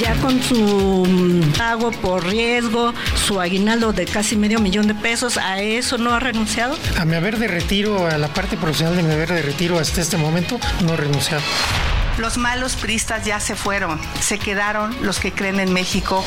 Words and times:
Ya 0.00 0.14
con 0.16 0.42
su 0.42 1.06
mm, 1.08 1.52
pago 1.56 1.92
por 1.92 2.26
riesgo, 2.26 2.92
su 3.14 3.40
aguinaldo 3.40 3.92
de 3.92 4.06
casi 4.06 4.36
medio 4.36 4.58
millón 4.58 4.88
de 4.88 4.94
pesos, 4.94 5.36
¿a 5.36 5.60
eso 5.60 5.98
no 5.98 6.12
ha 6.12 6.20
renunciado? 6.20 6.76
A 6.98 7.04
mi 7.04 7.14
haber 7.14 7.38
de 7.38 7.46
retiro, 7.46 8.06
a 8.08 8.18
la 8.18 8.28
parte 8.28 8.56
profesional 8.56 8.96
de 8.96 9.04
mi 9.04 9.12
haber 9.12 9.32
de 9.32 9.42
retiro 9.42 9.78
hasta 9.78 10.00
este 10.00 10.16
momento, 10.16 10.58
no 10.82 10.94
he 10.94 10.96
renunciado. 10.96 11.42
Los 12.18 12.38
malos 12.38 12.76
pristas 12.76 13.24
ya 13.24 13.40
se 13.40 13.56
fueron, 13.56 14.00
se 14.20 14.38
quedaron 14.38 14.96
los 15.02 15.18
que 15.18 15.32
creen 15.32 15.58
en 15.58 15.72
México. 15.72 16.24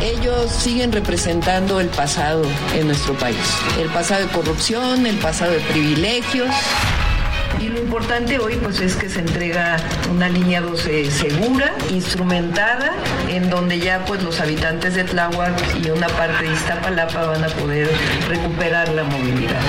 Ellos 0.00 0.52
siguen 0.52 0.92
representando 0.92 1.80
el 1.80 1.88
pasado 1.88 2.42
en 2.74 2.86
nuestro 2.86 3.14
país, 3.14 3.36
el 3.80 3.88
pasado 3.88 4.26
de 4.26 4.32
corrupción, 4.32 5.06
el 5.06 5.16
pasado 5.18 5.52
de 5.52 5.60
privilegios. 5.60 6.50
Y 7.60 7.68
lo 7.68 7.80
importante 7.80 8.38
hoy 8.38 8.56
pues 8.56 8.80
es 8.80 8.94
que 8.94 9.08
se 9.08 9.18
entrega 9.20 9.76
una 10.10 10.28
línea 10.28 10.60
12 10.60 11.10
segura, 11.10 11.72
instrumentada, 11.90 12.92
en 13.28 13.50
donde 13.50 13.80
ya 13.80 14.04
pues 14.04 14.22
los 14.22 14.40
habitantes 14.40 14.94
de 14.94 15.02
Tláhuac 15.04 15.52
y 15.82 15.90
una 15.90 16.06
parte 16.08 16.44
de 16.44 16.52
Iztapalapa 16.52 17.26
van 17.26 17.44
a 17.44 17.48
poder 17.48 17.90
recuperar 18.28 18.88
la 18.90 19.02
movilidad. 19.02 19.60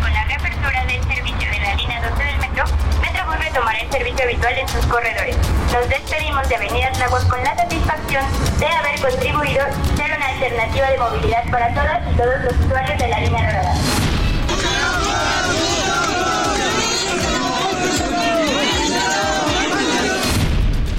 Con 0.00 0.12
la 0.12 0.24
reapertura 0.24 0.84
del 0.86 1.02
servicio 1.02 1.50
de 1.50 1.58
la 1.58 1.74
línea 1.74 2.00
12 2.00 2.22
del 2.22 2.38
metro, 2.38 2.64
Metrobús 3.02 3.38
retomará 3.38 3.80
el 3.80 3.90
servicio 3.90 4.24
habitual 4.24 4.58
en 4.58 4.68
sus 4.68 4.86
corredores. 4.86 5.36
Nos 5.72 5.88
despedimos 5.88 6.48
de 6.48 6.56
Avenida 6.56 6.92
Tláhuac 6.92 7.26
con 7.26 7.42
la 7.42 7.56
satisfacción 7.56 8.24
de 8.60 8.66
haber 8.66 9.00
contribuido 9.00 9.62
a 9.62 9.96
ser 9.96 10.16
una 10.16 10.26
alternativa 10.28 10.90
de 10.90 10.98
movilidad 10.98 11.50
para 11.50 11.74
todas 11.74 12.00
y 12.12 12.16
todos 12.16 12.44
los 12.44 12.54
usuarios 12.66 12.98
de 12.98 13.08
la 13.08 13.20
línea 13.20 13.46
rodada. 13.50 13.89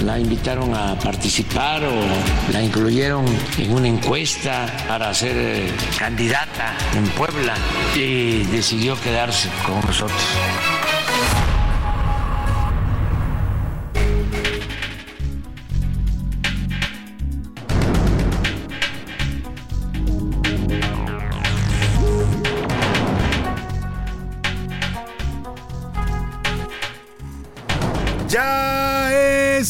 La 0.03 0.19
invitaron 0.19 0.73
a 0.73 0.95
participar 0.95 1.83
o 1.83 2.51
la 2.51 2.61
incluyeron 2.61 3.25
en 3.57 3.73
una 3.73 3.87
encuesta 3.87 4.65
para 4.87 5.13
ser 5.13 5.35
eh, 5.37 5.71
candidata 5.97 6.75
en 6.95 7.07
Puebla 7.09 7.53
y 7.95 8.43
decidió 8.45 8.99
quedarse 8.99 9.49
con 9.65 9.79
nosotros. 9.81 10.21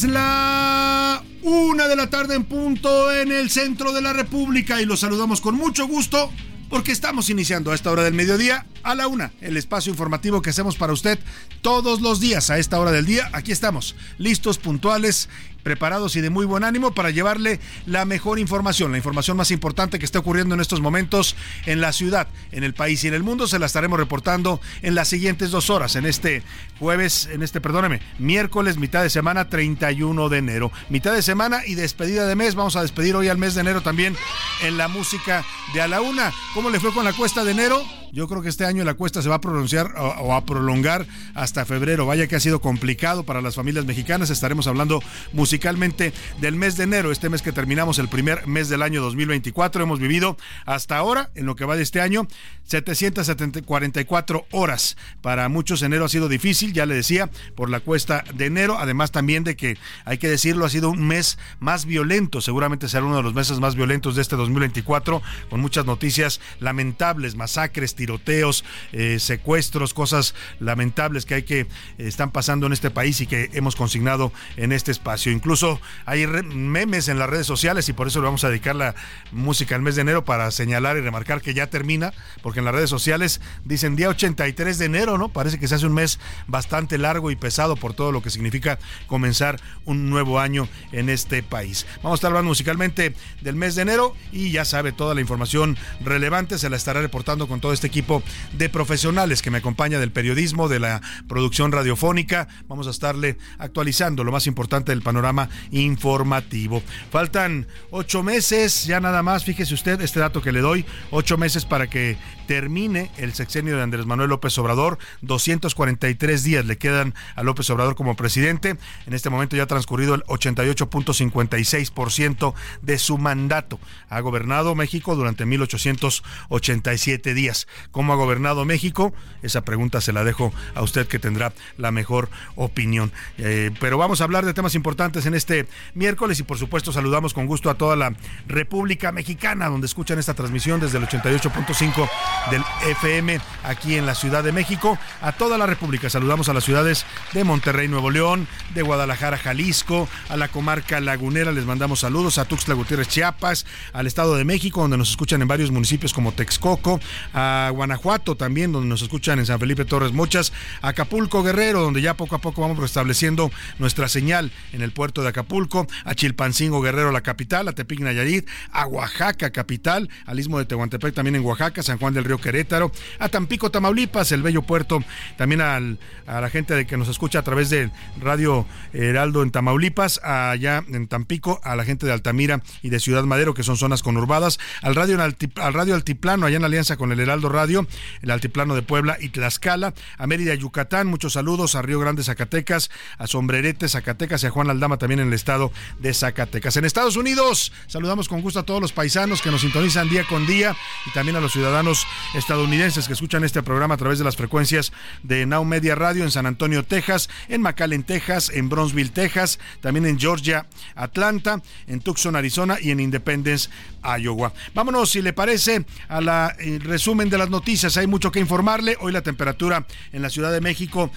La 0.04 1.22
una 1.42 1.88
de 1.88 1.96
la 1.96 2.08
tarde 2.08 2.34
en 2.34 2.44
punto 2.44 3.12
en 3.12 3.32
el 3.32 3.50
centro 3.50 3.92
de 3.92 4.00
la 4.00 4.12
República 4.12 4.80
y 4.80 4.86
los 4.86 5.00
saludamos 5.00 5.40
con 5.40 5.54
mucho 5.54 5.86
gusto 5.86 6.30
porque 6.68 6.92
estamos 6.92 7.28
iniciando 7.28 7.70
a 7.70 7.74
esta 7.74 7.90
hora 7.90 8.02
del 8.02 8.14
mediodía 8.14 8.64
a 8.82 8.94
la 8.94 9.06
una, 9.06 9.32
el 9.42 9.56
espacio 9.56 9.90
informativo 9.90 10.40
que 10.40 10.50
hacemos 10.50 10.76
para 10.76 10.94
usted 10.94 11.18
todos 11.60 12.00
los 12.00 12.18
días 12.18 12.48
a 12.48 12.58
esta 12.58 12.80
hora 12.80 12.90
del 12.92 13.04
día. 13.04 13.28
Aquí 13.34 13.52
estamos, 13.52 13.94
listos, 14.16 14.56
puntuales 14.56 15.28
preparados 15.62 16.16
y 16.16 16.20
de 16.20 16.30
muy 16.30 16.46
buen 16.46 16.64
ánimo 16.64 16.92
para 16.92 17.10
llevarle 17.10 17.60
la 17.86 18.04
mejor 18.04 18.38
información, 18.38 18.92
la 18.92 18.98
información 18.98 19.36
más 19.36 19.50
importante 19.50 19.98
que 19.98 20.04
está 20.04 20.18
ocurriendo 20.18 20.54
en 20.54 20.60
estos 20.60 20.80
momentos 20.80 21.36
en 21.66 21.80
la 21.80 21.92
ciudad, 21.92 22.28
en 22.50 22.64
el 22.64 22.74
país 22.74 23.02
y 23.04 23.08
en 23.08 23.14
el 23.14 23.22
mundo. 23.22 23.46
Se 23.46 23.58
la 23.58 23.66
estaremos 23.66 23.98
reportando 23.98 24.60
en 24.82 24.94
las 24.94 25.08
siguientes 25.08 25.50
dos 25.50 25.70
horas, 25.70 25.96
en 25.96 26.06
este 26.06 26.42
jueves, 26.78 27.28
en 27.30 27.42
este, 27.42 27.60
perdóneme, 27.60 28.00
miércoles, 28.18 28.76
mitad 28.76 29.02
de 29.02 29.10
semana, 29.10 29.48
31 29.48 30.28
de 30.28 30.38
enero. 30.38 30.72
Mitad 30.88 31.12
de 31.12 31.22
semana 31.22 31.62
y 31.66 31.74
despedida 31.74 32.26
de 32.26 32.36
mes. 32.36 32.54
Vamos 32.54 32.76
a 32.76 32.82
despedir 32.82 33.16
hoy 33.16 33.28
al 33.28 33.38
mes 33.38 33.54
de 33.54 33.60
enero 33.60 33.82
también 33.82 34.16
en 34.62 34.76
la 34.76 34.88
música 34.88 35.44
de 35.74 35.82
A 35.82 35.88
la 35.88 36.00
Una. 36.00 36.32
¿Cómo 36.54 36.70
le 36.70 36.80
fue 36.80 36.92
con 36.92 37.04
la 37.04 37.12
cuesta 37.12 37.44
de 37.44 37.52
enero? 37.52 38.01
Yo 38.14 38.28
creo 38.28 38.42
que 38.42 38.50
este 38.50 38.66
año 38.66 38.84
la 38.84 38.92
cuesta 38.92 39.22
se 39.22 39.30
va 39.30 39.36
a 39.36 39.40
pronunciar 39.40 39.94
o, 39.96 40.34
a 40.34 40.44
prolongar 40.44 41.06
hasta 41.32 41.64
febrero. 41.64 42.04
Vaya 42.04 42.26
que 42.26 42.36
ha 42.36 42.40
sido 42.40 42.60
complicado 42.60 43.22
para 43.22 43.40
las 43.40 43.54
familias 43.54 43.86
mexicanas. 43.86 44.28
Estaremos 44.28 44.66
hablando 44.66 45.02
musicalmente 45.32 46.12
del 46.38 46.54
mes 46.54 46.76
de 46.76 46.84
enero, 46.84 47.10
este 47.10 47.30
mes 47.30 47.40
que 47.40 47.52
terminamos 47.52 47.98
el 47.98 48.08
primer 48.08 48.46
mes 48.46 48.68
del 48.68 48.82
año 48.82 49.00
2024. 49.00 49.82
Hemos 49.82 49.98
vivido 49.98 50.36
hasta 50.66 50.98
ahora, 50.98 51.30
en 51.34 51.46
lo 51.46 51.56
que 51.56 51.64
va 51.64 51.74
de 51.74 51.82
este 51.82 52.02
año, 52.02 52.28
744 52.64 54.46
horas. 54.50 54.98
Para 55.22 55.48
muchos 55.48 55.80
enero 55.80 56.04
ha 56.04 56.10
sido 56.10 56.28
difícil, 56.28 56.74
ya 56.74 56.84
le 56.84 56.94
decía, 56.94 57.30
por 57.54 57.70
la 57.70 57.80
cuesta 57.80 58.24
de 58.34 58.44
enero. 58.44 58.76
Además 58.78 59.10
también 59.10 59.42
de 59.42 59.56
que, 59.56 59.78
hay 60.04 60.18
que 60.18 60.28
decirlo, 60.28 60.66
ha 60.66 60.70
sido 60.70 60.90
un 60.90 61.08
mes 61.08 61.38
más 61.60 61.86
violento. 61.86 62.42
Seguramente 62.42 62.90
será 62.90 63.06
uno 63.06 63.16
de 63.16 63.22
los 63.22 63.32
meses 63.32 63.58
más 63.58 63.74
violentos 63.74 64.16
de 64.16 64.20
este 64.20 64.36
2024, 64.36 65.22
con 65.48 65.60
muchas 65.60 65.86
noticias 65.86 66.42
lamentables, 66.60 67.36
masacres, 67.36 67.94
tiroteos, 68.02 68.64
eh, 68.90 69.20
secuestros, 69.20 69.94
cosas 69.94 70.34
lamentables 70.58 71.24
que 71.24 71.34
hay 71.34 71.42
que 71.44 71.60
eh, 71.60 71.66
están 71.98 72.32
pasando 72.32 72.66
en 72.66 72.72
este 72.72 72.90
país 72.90 73.20
y 73.20 73.28
que 73.28 73.48
hemos 73.52 73.76
consignado 73.76 74.32
en 74.56 74.72
este 74.72 74.90
espacio. 74.90 75.30
Incluso 75.30 75.80
hay 76.04 76.26
memes 76.26 77.06
en 77.06 77.20
las 77.20 77.30
redes 77.30 77.46
sociales 77.46 77.88
y 77.88 77.92
por 77.92 78.08
eso 78.08 78.18
le 78.18 78.24
vamos 78.24 78.42
a 78.42 78.48
dedicar 78.48 78.74
la 78.74 78.96
música 79.30 79.76
al 79.76 79.82
mes 79.82 79.94
de 79.94 80.00
enero 80.00 80.24
para 80.24 80.50
señalar 80.50 80.96
y 80.96 81.00
remarcar 81.00 81.40
que 81.42 81.54
ya 81.54 81.68
termina, 81.68 82.12
porque 82.42 82.58
en 82.58 82.64
las 82.64 82.74
redes 82.74 82.90
sociales 82.90 83.40
dicen 83.64 83.94
día 83.94 84.08
83 84.08 84.78
de 84.78 84.84
enero, 84.84 85.16
¿no? 85.16 85.28
Parece 85.28 85.60
que 85.60 85.68
se 85.68 85.76
hace 85.76 85.86
un 85.86 85.94
mes 85.94 86.18
bastante 86.48 86.98
largo 86.98 87.30
y 87.30 87.36
pesado 87.36 87.76
por 87.76 87.94
todo 87.94 88.10
lo 88.10 88.20
que 88.20 88.30
significa 88.30 88.80
comenzar 89.06 89.60
un 89.84 90.10
nuevo 90.10 90.40
año 90.40 90.68
en 90.90 91.08
este 91.08 91.44
país. 91.44 91.86
Vamos 92.02 92.12
a 92.12 92.14
estar 92.16 92.30
hablando 92.30 92.48
musicalmente 92.48 93.14
del 93.42 93.54
mes 93.54 93.76
de 93.76 93.82
enero 93.82 94.16
y 94.32 94.50
ya 94.50 94.64
sabe 94.64 94.90
toda 94.90 95.14
la 95.14 95.20
información 95.20 95.76
relevante 96.04 96.58
se 96.58 96.68
la 96.68 96.76
estará 96.76 97.00
reportando 97.00 97.46
con 97.46 97.60
todo 97.60 97.72
este 97.72 97.86
equipo 97.92 98.22
de 98.54 98.70
profesionales 98.70 99.42
que 99.42 99.50
me 99.50 99.58
acompaña 99.58 100.00
del 100.00 100.12
periodismo, 100.12 100.66
de 100.66 100.80
la 100.80 101.02
producción 101.28 101.72
radiofónica. 101.72 102.48
Vamos 102.66 102.86
a 102.86 102.90
estarle 102.90 103.36
actualizando 103.58 104.24
lo 104.24 104.32
más 104.32 104.46
importante 104.46 104.92
del 104.92 105.02
panorama 105.02 105.50
informativo. 105.70 106.82
Faltan 107.10 107.66
ocho 107.90 108.22
meses, 108.22 108.86
ya 108.86 108.98
nada 108.98 109.22
más, 109.22 109.44
fíjese 109.44 109.74
usted 109.74 110.00
este 110.00 110.20
dato 110.20 110.40
que 110.40 110.52
le 110.52 110.60
doy, 110.60 110.86
ocho 111.10 111.36
meses 111.36 111.66
para 111.66 111.90
que 111.90 112.16
termine 112.46 113.10
el 113.18 113.34
sexenio 113.34 113.76
de 113.76 113.82
Andrés 113.82 114.06
Manuel 114.06 114.30
López 114.30 114.56
Obrador. 114.56 114.96
243 115.20 116.44
días 116.44 116.64
le 116.64 116.78
quedan 116.78 117.12
a 117.36 117.42
López 117.42 117.68
Obrador 117.68 117.94
como 117.94 118.16
presidente. 118.16 118.78
En 119.06 119.12
este 119.12 119.28
momento 119.28 119.54
ya 119.54 119.64
ha 119.64 119.66
transcurrido 119.66 120.14
el 120.14 120.22
88.56% 120.24 122.54
de 122.80 122.98
su 122.98 123.18
mandato. 123.18 123.78
Ha 124.08 124.20
gobernado 124.20 124.74
México 124.74 125.14
durante 125.14 125.44
1887 125.44 127.34
días. 127.34 127.66
Cómo 127.90 128.12
ha 128.12 128.16
gobernado 128.16 128.64
México. 128.64 129.12
Esa 129.42 129.62
pregunta 129.62 130.00
se 130.00 130.12
la 130.12 130.24
dejo 130.24 130.52
a 130.74 130.82
usted 130.82 131.06
que 131.06 131.18
tendrá 131.18 131.52
la 131.76 131.90
mejor 131.90 132.28
opinión. 132.54 133.12
Eh, 133.38 133.70
pero 133.80 133.98
vamos 133.98 134.20
a 134.20 134.24
hablar 134.24 134.44
de 134.44 134.54
temas 134.54 134.74
importantes 134.74 135.26
en 135.26 135.34
este 135.34 135.66
miércoles 135.94 136.38
y 136.40 136.42
por 136.42 136.58
supuesto 136.58 136.92
saludamos 136.92 137.34
con 137.34 137.46
gusto 137.46 137.70
a 137.70 137.74
toda 137.74 137.96
la 137.96 138.14
República 138.46 139.12
Mexicana 139.12 139.68
donde 139.68 139.86
escuchan 139.86 140.18
esta 140.18 140.34
transmisión 140.34 140.80
desde 140.80 140.98
el 140.98 141.06
88.5 141.06 142.08
del 142.50 142.62
FM 142.88 143.40
aquí 143.64 143.96
en 143.96 144.06
la 144.06 144.14
Ciudad 144.14 144.44
de 144.44 144.52
México. 144.52 144.98
A 145.20 145.32
toda 145.32 145.58
la 145.58 145.66
República 145.66 146.10
saludamos 146.10 146.48
a 146.48 146.54
las 146.54 146.64
ciudades 146.64 147.04
de 147.32 147.44
Monterrey, 147.44 147.88
Nuevo 147.88 148.10
León, 148.10 148.46
de 148.74 148.82
Guadalajara, 148.82 149.38
Jalisco, 149.38 150.08
a 150.28 150.36
la 150.36 150.48
comarca 150.48 151.00
lagunera 151.00 151.52
les 151.52 151.64
mandamos 151.64 152.00
saludos, 152.00 152.38
a 152.38 152.44
Tuxtla 152.44 152.74
Gutiérrez, 152.74 153.08
Chiapas, 153.08 153.66
al 153.92 154.06
Estado 154.06 154.36
de 154.36 154.44
México 154.44 154.80
donde 154.80 154.96
nos 154.96 155.10
escuchan 155.10 155.42
en 155.42 155.48
varios 155.48 155.70
municipios 155.70 156.12
como 156.12 156.32
Texcoco, 156.32 157.00
a 157.32 157.70
Guanajuato 157.72 158.36
también 158.36 158.72
donde 158.72 158.88
nos 158.88 159.02
escuchan 159.02 159.38
en 159.38 159.46
San 159.46 159.58
Felipe 159.58 159.84
Torres 159.84 160.12
Mochas, 160.12 160.52
Acapulco 160.80 161.42
Guerrero 161.42 161.80
donde 161.80 162.02
ya 162.02 162.14
poco 162.14 162.36
a 162.36 162.40
poco 162.40 162.62
vamos 162.62 162.78
restableciendo 162.78 163.50
nuestra 163.78 164.08
señal 164.08 164.52
en 164.72 164.82
el 164.82 164.92
puerto 164.92 165.22
de 165.22 165.28
Acapulco, 165.28 165.86
a 166.04 166.14
Chilpancingo 166.14 166.80
Guerrero 166.80 167.12
la 167.12 167.20
capital, 167.22 167.68
a 167.68 167.72
Tepic 167.72 168.00
Nayarit, 168.00 168.48
a 168.70 168.86
Oaxaca 168.86 169.50
capital, 169.50 170.08
al 170.26 170.38
Istmo 170.38 170.58
de 170.58 170.64
Tehuantepec 170.64 171.14
también 171.14 171.36
en 171.36 171.44
Oaxaca, 171.44 171.82
San 171.82 171.98
Juan 171.98 172.14
del 172.14 172.24
Río 172.24 172.38
Querétaro, 172.38 172.92
a 173.18 173.28
Tampico 173.28 173.70
Tamaulipas, 173.70 174.32
el 174.32 174.42
bello 174.42 174.62
puerto, 174.62 175.02
también 175.36 175.60
al, 175.60 175.98
a 176.26 176.40
la 176.40 176.50
gente 176.50 176.74
de 176.74 176.86
que 176.86 176.96
nos 176.96 177.08
escucha 177.08 177.40
a 177.40 177.42
través 177.42 177.70
de 177.70 177.90
Radio 178.20 178.66
Heraldo 178.92 179.42
en 179.42 179.50
Tamaulipas, 179.50 180.20
allá 180.22 180.84
en 180.88 181.08
Tampico, 181.08 181.60
a 181.64 181.76
la 181.76 181.84
gente 181.84 182.06
de 182.06 182.12
Altamira 182.12 182.62
y 182.82 182.90
de 182.90 183.00
Ciudad 183.00 183.24
Madero, 183.24 183.54
que 183.54 183.62
son 183.62 183.76
zonas 183.76 184.02
conurbadas, 184.02 184.58
al 184.82 184.94
radio, 184.94 185.20
al 185.20 185.74
radio 185.74 185.94
Altiplano, 185.94 186.46
allá 186.46 186.56
en 186.56 186.64
alianza 186.64 186.96
con 186.96 187.12
el 187.12 187.20
Heraldo 187.20 187.48
Radio, 187.52 187.86
el 188.22 188.30
Altiplano 188.30 188.74
de 188.74 188.82
Puebla 188.82 189.16
y 189.20 189.28
Tlaxcala, 189.28 189.94
a 190.18 190.26
Mérida, 190.26 190.54
Yucatán, 190.54 191.06
muchos 191.06 191.34
saludos, 191.34 191.74
a 191.74 191.82
Río 191.82 192.00
Grande, 192.00 192.24
Zacatecas, 192.24 192.90
a 193.18 193.26
Sombrerete, 193.26 193.88
Zacatecas 193.88 194.42
y 194.42 194.46
a 194.46 194.50
Juan 194.50 194.70
Aldama 194.70 194.98
también 194.98 195.20
en 195.20 195.28
el 195.28 195.34
estado 195.34 195.72
de 195.98 196.12
Zacatecas. 196.14 196.76
En 196.76 196.84
Estados 196.84 197.16
Unidos, 197.16 197.72
saludamos 197.86 198.28
con 198.28 198.40
gusto 198.40 198.60
a 198.60 198.62
todos 198.64 198.80
los 198.80 198.92
paisanos 198.92 199.42
que 199.42 199.50
nos 199.50 199.60
sintonizan 199.60 200.08
día 200.08 200.24
con 200.24 200.46
día 200.46 200.76
y 201.06 201.10
también 201.12 201.36
a 201.36 201.40
los 201.40 201.52
ciudadanos 201.52 202.06
estadounidenses 202.34 203.06
que 203.06 203.12
escuchan 203.12 203.44
este 203.44 203.62
programa 203.62 203.94
a 203.94 203.98
través 203.98 204.18
de 204.18 204.24
las 204.24 204.36
frecuencias 204.36 204.92
de 205.22 205.46
Now 205.46 205.64
Media 205.64 205.94
Radio 205.94 206.24
en 206.24 206.30
San 206.30 206.46
Antonio, 206.46 206.84
Texas, 206.84 207.28
en 207.48 207.62
McAllen, 207.62 208.04
Texas, 208.04 208.50
en 208.50 208.68
Bronzeville, 208.68 209.10
Texas, 209.10 209.58
también 209.80 210.06
en 210.06 210.18
Georgia, 210.18 210.66
Atlanta, 210.94 211.62
en 211.86 212.00
Tucson, 212.00 212.36
Arizona 212.36 212.78
y 212.80 212.90
en 212.90 213.00
Independence, 213.00 213.68
Iowa. 214.02 214.52
Vámonos, 214.74 215.10
si 215.10 215.22
le 215.22 215.32
parece, 215.32 215.84
a 216.08 216.20
la 216.20 216.54
eh, 216.58 216.78
resumen 216.82 217.30
de 217.30 217.38
las 217.42 217.50
noticias. 217.50 217.96
Hay 217.96 218.06
mucho 218.06 218.30
que 218.30 218.38
informarle. 218.38 218.96
Hoy 219.00 219.10
la 219.10 219.22
temperatura 219.22 219.84
en 220.12 220.22
la 220.22 220.30
Ciudad 220.30 220.52
de 220.52 220.60
México 220.60 221.10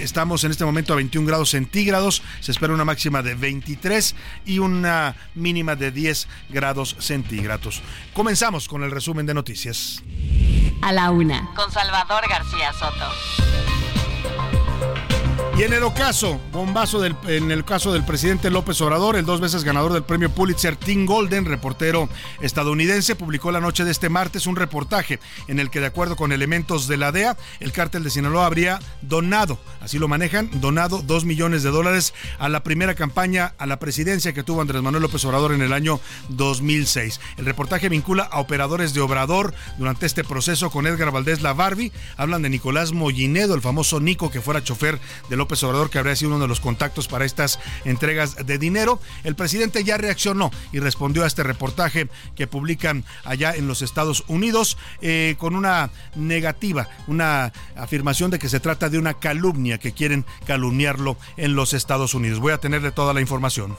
estamos 0.00 0.42
en 0.42 0.50
este 0.50 0.64
momento 0.64 0.92
a 0.92 0.96
21 0.96 1.24
grados 1.24 1.50
centígrados. 1.50 2.22
Se 2.40 2.50
espera 2.50 2.74
una 2.74 2.84
máxima 2.84 3.22
de 3.22 3.36
23 3.36 4.16
y 4.44 4.58
una 4.58 5.14
mínima 5.36 5.76
de 5.76 5.92
10 5.92 6.26
grados 6.48 6.96
centígrados. 6.98 7.80
Comenzamos 8.12 8.66
con 8.66 8.82
el 8.82 8.90
resumen 8.90 9.24
de 9.26 9.34
noticias. 9.34 10.02
A 10.82 10.92
la 10.92 11.12
una, 11.12 11.48
con 11.54 11.70
Salvador 11.70 12.28
García 12.28 12.72
Soto. 12.72 13.77
Y 15.58 15.64
en 15.64 15.72
el 15.72 15.82
ocaso, 15.82 16.40
bombazo 16.52 17.00
del, 17.00 17.16
en 17.26 17.50
el 17.50 17.64
caso 17.64 17.92
del 17.92 18.04
presidente 18.04 18.48
López 18.48 18.80
Obrador, 18.80 19.16
el 19.16 19.26
dos 19.26 19.40
veces 19.40 19.64
ganador 19.64 19.92
del 19.92 20.04
premio 20.04 20.30
Pulitzer, 20.30 20.76
Tim 20.76 21.04
Golden, 21.04 21.46
reportero 21.46 22.08
estadounidense, 22.40 23.16
publicó 23.16 23.50
la 23.50 23.58
noche 23.58 23.84
de 23.84 23.90
este 23.90 24.08
martes 24.08 24.46
un 24.46 24.54
reportaje 24.54 25.18
en 25.48 25.58
el 25.58 25.68
que, 25.68 25.80
de 25.80 25.86
acuerdo 25.86 26.14
con 26.14 26.30
elementos 26.30 26.86
de 26.86 26.96
la 26.96 27.10
DEA, 27.10 27.36
el 27.58 27.72
cártel 27.72 28.04
de 28.04 28.10
Sinaloa 28.10 28.46
habría 28.46 28.78
donado, 29.02 29.58
así 29.80 29.98
lo 29.98 30.06
manejan, 30.06 30.48
donado 30.60 31.02
dos 31.02 31.24
millones 31.24 31.64
de 31.64 31.70
dólares 31.70 32.14
a 32.38 32.48
la 32.48 32.62
primera 32.62 32.94
campaña 32.94 33.54
a 33.58 33.66
la 33.66 33.80
presidencia 33.80 34.32
que 34.32 34.44
tuvo 34.44 34.60
Andrés 34.60 34.80
Manuel 34.80 35.02
López 35.02 35.24
Obrador 35.24 35.50
en 35.50 35.62
el 35.62 35.72
año 35.72 35.98
2006. 36.28 37.18
El 37.36 37.46
reportaje 37.46 37.88
vincula 37.88 38.22
a 38.22 38.38
operadores 38.38 38.94
de 38.94 39.00
Obrador 39.00 39.52
durante 39.76 40.06
este 40.06 40.22
proceso 40.22 40.70
con 40.70 40.86
Edgar 40.86 41.10
Valdés 41.10 41.42
Lavarbi. 41.42 41.90
Hablan 42.16 42.42
de 42.42 42.48
Nicolás 42.48 42.92
Mollinedo, 42.92 43.56
el 43.56 43.60
famoso 43.60 43.98
Nico 43.98 44.30
que 44.30 44.40
fuera 44.40 44.62
chofer 44.62 45.00
de 45.28 45.36
López 45.36 45.47
López 45.48 45.62
Obrador, 45.62 45.88
que 45.88 45.98
habría 45.98 46.14
sido 46.14 46.32
uno 46.32 46.40
de 46.40 46.46
los 46.46 46.60
contactos 46.60 47.08
para 47.08 47.24
estas 47.24 47.58
entregas 47.86 48.44
de 48.44 48.58
dinero. 48.58 49.00
El 49.24 49.34
presidente 49.34 49.82
ya 49.82 49.96
reaccionó 49.96 50.50
y 50.72 50.78
respondió 50.78 51.24
a 51.24 51.26
este 51.26 51.42
reportaje 51.42 52.10
que 52.36 52.46
publican 52.46 53.02
allá 53.24 53.54
en 53.54 53.66
los 53.66 53.80
Estados 53.80 54.24
Unidos 54.28 54.76
eh, 55.00 55.36
con 55.38 55.56
una 55.56 55.88
negativa, 56.16 56.90
una 57.06 57.54
afirmación 57.76 58.30
de 58.30 58.38
que 58.38 58.50
se 58.50 58.60
trata 58.60 58.90
de 58.90 58.98
una 58.98 59.14
calumnia, 59.14 59.78
que 59.78 59.92
quieren 59.92 60.26
calumniarlo 60.46 61.16
en 61.38 61.54
los 61.54 61.72
Estados 61.72 62.12
Unidos. 62.12 62.40
Voy 62.40 62.52
a 62.52 62.58
tenerle 62.58 62.92
toda 62.92 63.14
la 63.14 63.22
información. 63.22 63.74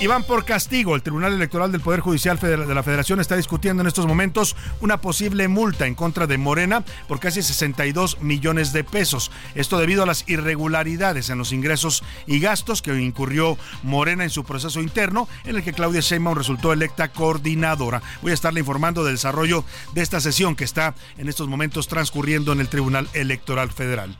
Y 0.00 0.06
van 0.06 0.22
por 0.22 0.44
castigo. 0.44 0.94
El 0.94 1.02
Tribunal 1.02 1.32
Electoral 1.32 1.72
del 1.72 1.80
Poder 1.80 1.98
Judicial 1.98 2.38
de 2.38 2.74
la 2.74 2.82
Federación 2.84 3.18
está 3.18 3.34
discutiendo 3.34 3.80
en 3.80 3.88
estos 3.88 4.06
momentos 4.06 4.54
una 4.80 5.00
posible 5.00 5.48
multa 5.48 5.88
en 5.88 5.96
contra 5.96 6.28
de 6.28 6.38
Morena 6.38 6.84
por 7.08 7.18
casi 7.18 7.42
62 7.42 8.20
millones 8.20 8.72
de 8.72 8.84
pesos. 8.84 9.32
Esto 9.56 9.76
debido 9.76 10.04
a 10.04 10.06
las 10.06 10.28
irregularidades 10.28 11.30
en 11.30 11.38
los 11.38 11.52
ingresos 11.52 12.04
y 12.28 12.38
gastos 12.38 12.80
que 12.80 12.94
incurrió 12.94 13.58
Morena 13.82 14.22
en 14.22 14.30
su 14.30 14.44
proceso 14.44 14.80
interno, 14.80 15.28
en 15.44 15.56
el 15.56 15.64
que 15.64 15.72
Claudia 15.72 16.00
Sheinbaum 16.00 16.36
resultó 16.36 16.72
electa 16.72 17.08
coordinadora. 17.08 18.00
Voy 18.22 18.30
a 18.30 18.34
estarle 18.34 18.60
informando 18.60 19.02
del 19.02 19.16
desarrollo 19.16 19.64
de 19.94 20.02
esta 20.02 20.20
sesión 20.20 20.54
que 20.54 20.64
está 20.64 20.94
en 21.16 21.28
estos 21.28 21.48
momentos 21.48 21.88
transcurriendo 21.88 22.52
en 22.52 22.60
el 22.60 22.68
Tribunal 22.68 23.08
Electoral 23.14 23.72
Federal. 23.72 24.16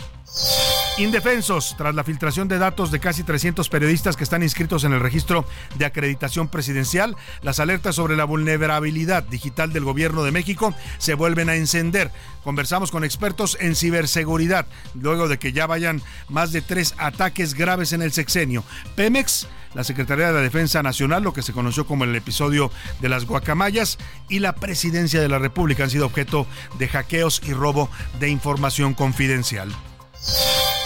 Indefensos, 0.99 1.77
tras 1.79 1.95
la 1.95 2.03
filtración 2.03 2.49
de 2.49 2.59
datos 2.59 2.91
de 2.91 2.99
casi 2.99 3.23
300 3.23 3.69
periodistas 3.69 4.17
que 4.17 4.25
están 4.25 4.43
inscritos 4.43 4.83
en 4.83 4.93
el 4.93 4.99
registro 4.99 5.45
de 5.77 5.85
acreditación 5.85 6.49
presidencial, 6.49 7.15
las 7.41 7.61
alertas 7.61 7.95
sobre 7.95 8.17
la 8.17 8.25
vulnerabilidad 8.25 9.23
digital 9.23 9.73
del 9.73 9.85
gobierno 9.85 10.25
de 10.25 10.33
México 10.33 10.75
se 10.99 11.15
vuelven 11.15 11.51
a 11.51 11.55
encender. 11.55 12.11
Conversamos 12.43 12.91
con 12.91 13.05
expertos 13.05 13.57
en 13.61 13.77
ciberseguridad, 13.77 14.67
luego 15.01 15.29
de 15.29 15.39
que 15.39 15.53
ya 15.53 15.69
vayan 15.69 16.03
más 16.29 16.51
de 16.51 16.63
tres 16.63 16.97
ataques 16.99 17.55
graves 17.55 17.93
en 17.93 18.03
el 18.03 18.11
sexenio. 18.11 18.65
Pemex, 18.97 19.47
la 19.75 19.85
Secretaría 19.85 20.27
de 20.27 20.33
la 20.33 20.41
Defensa 20.41 20.83
Nacional, 20.83 21.23
lo 21.23 21.33
que 21.33 21.43
se 21.43 21.53
conoció 21.53 21.87
como 21.87 22.03
el 22.03 22.17
episodio 22.17 22.73
de 23.01 23.09
las 23.09 23.25
guacamayas, 23.25 23.99
y 24.29 24.41
la 24.41 24.57
Presidencia 24.57 25.21
de 25.21 25.29
la 25.29 25.39
República 25.39 25.85
han 25.85 25.91
sido 25.91 26.07
objeto 26.07 26.49
de 26.77 26.89
hackeos 26.89 27.41
y 27.47 27.53
robo 27.53 27.89
de 28.19 28.31
información 28.31 28.95
confidencial. 28.95 29.73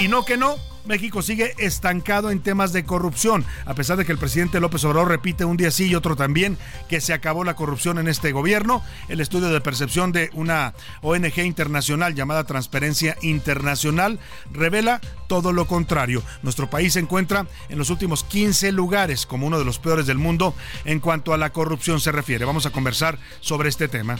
Y 0.00 0.08
no 0.08 0.24
que 0.24 0.36
no, 0.36 0.56
México 0.84 1.22
sigue 1.22 1.54
estancado 1.58 2.30
en 2.30 2.40
temas 2.40 2.72
de 2.72 2.84
corrupción, 2.84 3.44
a 3.66 3.74
pesar 3.74 3.96
de 3.96 4.04
que 4.04 4.12
el 4.12 4.18
presidente 4.18 4.60
López 4.60 4.84
Obrador 4.84 5.08
repite 5.08 5.44
un 5.44 5.56
día 5.56 5.70
sí 5.70 5.86
y 5.86 5.94
otro 5.94 6.16
también 6.16 6.58
que 6.88 7.00
se 7.00 7.12
acabó 7.12 7.44
la 7.44 7.54
corrupción 7.54 7.98
en 7.98 8.08
este 8.08 8.32
gobierno. 8.32 8.82
El 9.08 9.20
estudio 9.20 9.48
de 9.48 9.60
percepción 9.60 10.12
de 10.12 10.30
una 10.32 10.74
ONG 11.02 11.38
internacional 11.38 12.14
llamada 12.14 12.44
Transparencia 12.44 13.16
Internacional 13.22 14.18
revela 14.50 15.00
todo 15.28 15.52
lo 15.52 15.66
contrario. 15.66 16.22
Nuestro 16.42 16.68
país 16.68 16.94
se 16.94 17.00
encuentra 17.00 17.46
en 17.68 17.78
los 17.78 17.90
últimos 17.90 18.24
15 18.24 18.72
lugares 18.72 19.26
como 19.26 19.46
uno 19.46 19.58
de 19.58 19.64
los 19.64 19.78
peores 19.78 20.06
del 20.06 20.18
mundo 20.18 20.54
en 20.84 21.00
cuanto 21.00 21.32
a 21.32 21.38
la 21.38 21.52
corrupción 21.52 22.00
se 22.00 22.12
refiere. 22.12 22.44
Vamos 22.44 22.66
a 22.66 22.70
conversar 22.70 23.18
sobre 23.40 23.68
este 23.68 23.88
tema 23.88 24.16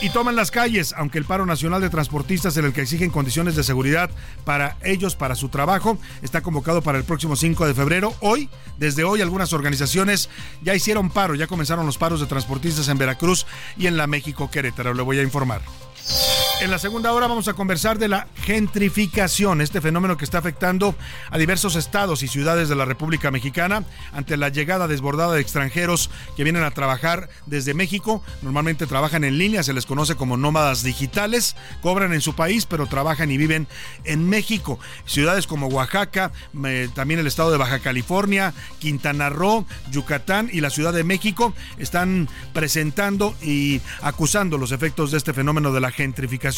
y 0.00 0.10
toman 0.10 0.36
las 0.36 0.50
calles, 0.50 0.94
aunque 0.96 1.18
el 1.18 1.24
paro 1.24 1.46
nacional 1.46 1.80
de 1.80 1.90
transportistas 1.90 2.56
en 2.56 2.64
el 2.64 2.72
que 2.72 2.82
exigen 2.82 3.10
condiciones 3.10 3.54
de 3.56 3.64
seguridad 3.64 4.10
para 4.44 4.76
ellos, 4.82 5.14
para 5.14 5.34
su 5.34 5.48
trabajo, 5.48 5.98
está 6.22 6.40
convocado 6.40 6.82
para 6.82 6.98
el 6.98 7.04
próximo 7.04 7.36
5 7.36 7.66
de 7.66 7.74
febrero. 7.74 8.14
Hoy, 8.20 8.48
desde 8.78 9.04
hoy, 9.04 9.20
algunas 9.20 9.52
organizaciones 9.52 10.30
ya 10.62 10.74
hicieron 10.74 11.10
paro, 11.10 11.34
ya 11.34 11.46
comenzaron 11.46 11.86
los 11.86 11.98
paros 11.98 12.20
de 12.20 12.26
transportistas 12.26 12.88
en 12.88 12.98
Veracruz 12.98 13.46
y 13.76 13.86
en 13.86 13.96
la 13.96 14.06
México 14.06 14.50
Querétaro. 14.50 14.94
Le 14.94 15.02
voy 15.02 15.18
a 15.18 15.22
informar. 15.22 15.60
En 16.60 16.70
la 16.70 16.78
segunda 16.78 17.14
hora 17.14 17.26
vamos 17.26 17.48
a 17.48 17.54
conversar 17.54 17.98
de 17.98 18.08
la 18.08 18.26
gentrificación, 18.34 19.62
este 19.62 19.80
fenómeno 19.80 20.18
que 20.18 20.26
está 20.26 20.36
afectando 20.36 20.94
a 21.30 21.38
diversos 21.38 21.74
estados 21.74 22.22
y 22.22 22.28
ciudades 22.28 22.68
de 22.68 22.76
la 22.76 22.84
República 22.84 23.30
Mexicana 23.30 23.82
ante 24.12 24.36
la 24.36 24.50
llegada 24.50 24.86
desbordada 24.86 25.32
de 25.32 25.40
extranjeros 25.40 26.10
que 26.36 26.44
vienen 26.44 26.62
a 26.62 26.70
trabajar 26.70 27.30
desde 27.46 27.72
México. 27.72 28.22
Normalmente 28.42 28.86
trabajan 28.86 29.24
en 29.24 29.38
línea, 29.38 29.62
se 29.62 29.72
les 29.72 29.86
conoce 29.86 30.16
como 30.16 30.36
nómadas 30.36 30.82
digitales, 30.82 31.56
cobran 31.80 32.12
en 32.12 32.20
su 32.20 32.34
país, 32.34 32.66
pero 32.66 32.86
trabajan 32.86 33.30
y 33.30 33.38
viven 33.38 33.66
en 34.04 34.28
México. 34.28 34.78
Ciudades 35.06 35.46
como 35.46 35.68
Oaxaca, 35.68 36.30
también 36.94 37.20
el 37.20 37.26
estado 37.26 37.52
de 37.52 37.56
Baja 37.56 37.78
California, 37.78 38.52
Quintana 38.80 39.30
Roo, 39.30 39.64
Yucatán 39.90 40.50
y 40.52 40.60
la 40.60 40.68
Ciudad 40.68 40.92
de 40.92 41.04
México 41.04 41.54
están 41.78 42.28
presentando 42.52 43.34
y 43.40 43.80
acusando 44.02 44.58
los 44.58 44.72
efectos 44.72 45.10
de 45.10 45.16
este 45.16 45.32
fenómeno 45.32 45.72
de 45.72 45.80
la 45.80 45.90
gentrificación 45.90 46.49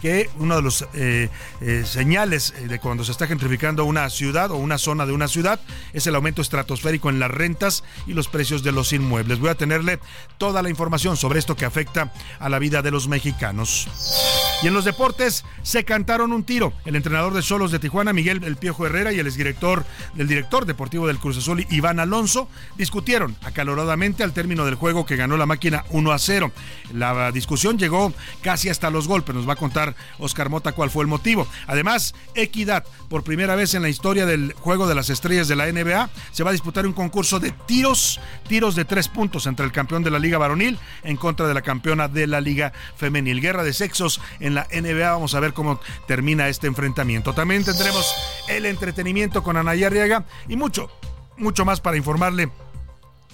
que 0.00 0.30
uno 0.38 0.56
de 0.56 0.62
los 0.62 0.86
eh, 0.94 1.28
eh, 1.60 1.82
señales 1.86 2.54
de 2.68 2.78
cuando 2.78 3.04
se 3.04 3.12
está 3.12 3.26
gentrificando 3.26 3.84
una 3.84 4.08
ciudad 4.10 4.50
o 4.50 4.56
una 4.56 4.78
zona 4.78 5.06
de 5.06 5.12
una 5.12 5.28
ciudad 5.28 5.60
es 5.92 6.06
el 6.06 6.14
aumento 6.14 6.42
estratosférico 6.42 7.10
en 7.10 7.18
las 7.18 7.30
rentas 7.30 7.84
y 8.06 8.12
los 8.12 8.28
precios 8.28 8.62
de 8.62 8.72
los 8.72 8.92
inmuebles. 8.92 9.38
Voy 9.38 9.50
a 9.50 9.54
tenerle 9.54 9.98
toda 10.38 10.62
la 10.62 10.70
información 10.70 11.16
sobre 11.16 11.38
esto 11.38 11.56
que 11.56 11.64
afecta 11.64 12.12
a 12.38 12.48
la 12.48 12.58
vida 12.58 12.82
de 12.82 12.90
los 12.90 13.08
mexicanos. 13.08 14.43
Y 14.64 14.66
en 14.66 14.72
los 14.72 14.86
deportes 14.86 15.44
se 15.62 15.84
cantaron 15.84 16.32
un 16.32 16.42
tiro. 16.42 16.72
El 16.86 16.96
entrenador 16.96 17.34
de 17.34 17.42
Solos 17.42 17.70
de 17.70 17.78
Tijuana, 17.78 18.14
Miguel 18.14 18.42
El 18.44 18.56
Piojo 18.56 18.86
Herrera, 18.86 19.12
y 19.12 19.18
el 19.18 19.26
exdirector 19.26 19.84
del 20.14 20.26
director 20.26 20.64
deportivo 20.64 21.06
del 21.06 21.18
Cruz 21.18 21.36
Azul, 21.36 21.66
Iván 21.68 22.00
Alonso, 22.00 22.48
discutieron 22.78 23.36
acaloradamente 23.42 24.24
al 24.24 24.32
término 24.32 24.64
del 24.64 24.76
juego 24.76 25.04
que 25.04 25.16
ganó 25.16 25.36
la 25.36 25.44
máquina 25.44 25.84
1 25.90 26.12
a 26.12 26.18
0. 26.18 26.50
La 26.94 27.30
discusión 27.30 27.76
llegó 27.76 28.14
casi 28.40 28.70
hasta 28.70 28.88
los 28.88 29.06
golpes. 29.06 29.34
Nos 29.34 29.46
va 29.46 29.52
a 29.52 29.56
contar 29.56 29.94
Oscar 30.18 30.48
Mota 30.48 30.72
cuál 30.72 30.88
fue 30.88 31.02
el 31.02 31.08
motivo. 31.08 31.46
Además, 31.66 32.14
Equidad, 32.34 32.86
por 33.10 33.22
primera 33.22 33.56
vez 33.56 33.74
en 33.74 33.82
la 33.82 33.90
historia 33.90 34.24
del 34.24 34.54
juego 34.54 34.86
de 34.86 34.94
las 34.94 35.10
estrellas 35.10 35.46
de 35.46 35.56
la 35.56 35.70
NBA, 35.70 36.08
se 36.32 36.42
va 36.42 36.48
a 36.48 36.54
disputar 36.54 36.86
un 36.86 36.94
concurso 36.94 37.38
de 37.38 37.50
tiros, 37.66 38.18
tiros 38.48 38.76
de 38.76 38.86
tres 38.86 39.08
puntos 39.08 39.46
entre 39.46 39.66
el 39.66 39.72
campeón 39.72 40.02
de 40.02 40.10
la 40.10 40.18
Liga 40.18 40.38
Varonil 40.38 40.78
en 41.02 41.18
contra 41.18 41.46
de 41.46 41.52
la 41.52 41.60
campeona 41.60 42.08
de 42.08 42.26
la 42.26 42.40
Liga 42.40 42.72
Femenil. 42.96 43.42
Guerra 43.42 43.62
de 43.62 43.74
sexos 43.74 44.22
en 44.40 44.53
la 44.54 44.66
NBA. 44.70 45.10
Vamos 45.10 45.34
a 45.34 45.40
ver 45.40 45.52
cómo 45.52 45.80
termina 46.06 46.48
este 46.48 46.66
enfrentamiento. 46.66 47.34
También 47.34 47.64
tendremos 47.64 48.14
el 48.48 48.66
entretenimiento 48.66 49.42
con 49.42 49.56
Anaya 49.56 49.88
Arriaga 49.88 50.24
y 50.48 50.56
mucho, 50.56 50.90
mucho 51.36 51.64
más 51.64 51.80
para 51.80 51.96
informarle 51.96 52.50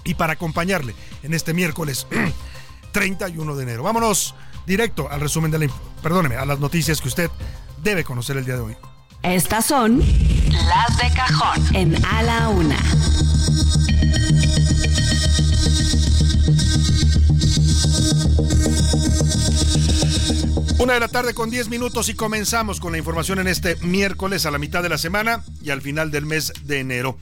y 0.04 0.14
para 0.14 0.34
acompañarle 0.34 0.94
en 1.22 1.34
este 1.34 1.54
miércoles 1.54 2.06
31 2.92 3.56
de 3.56 3.62
enero. 3.62 3.82
Vámonos 3.82 4.34
directo 4.66 5.08
al 5.10 5.20
resumen 5.20 5.50
de 5.50 5.58
la, 5.58 5.72
perdóneme, 6.02 6.36
a 6.36 6.44
las 6.44 6.58
noticias 6.58 7.00
que 7.00 7.08
usted 7.08 7.30
debe 7.82 8.04
conocer 8.04 8.36
el 8.36 8.44
día 8.44 8.54
de 8.54 8.60
hoy. 8.60 8.76
Estas 9.22 9.66
son 9.66 9.98
las 9.98 10.96
de 10.96 11.14
cajón 11.14 11.76
en 11.76 12.04
A 12.06 12.22
la 12.22 12.48
Una. 12.48 12.78
Una 20.80 20.94
de 20.94 21.00
la 21.00 21.08
tarde 21.08 21.34
con 21.34 21.50
10 21.50 21.68
minutos 21.68 22.08
y 22.08 22.14
comenzamos 22.14 22.80
con 22.80 22.92
la 22.92 22.96
información 22.96 23.38
en 23.38 23.48
este 23.48 23.76
miércoles 23.82 24.46
a 24.46 24.50
la 24.50 24.56
mitad 24.56 24.82
de 24.82 24.88
la 24.88 24.96
semana 24.96 25.44
y 25.62 25.68
al 25.68 25.82
final 25.82 26.10
del 26.10 26.24
mes 26.24 26.54
de 26.62 26.80
enero. 26.80 27.18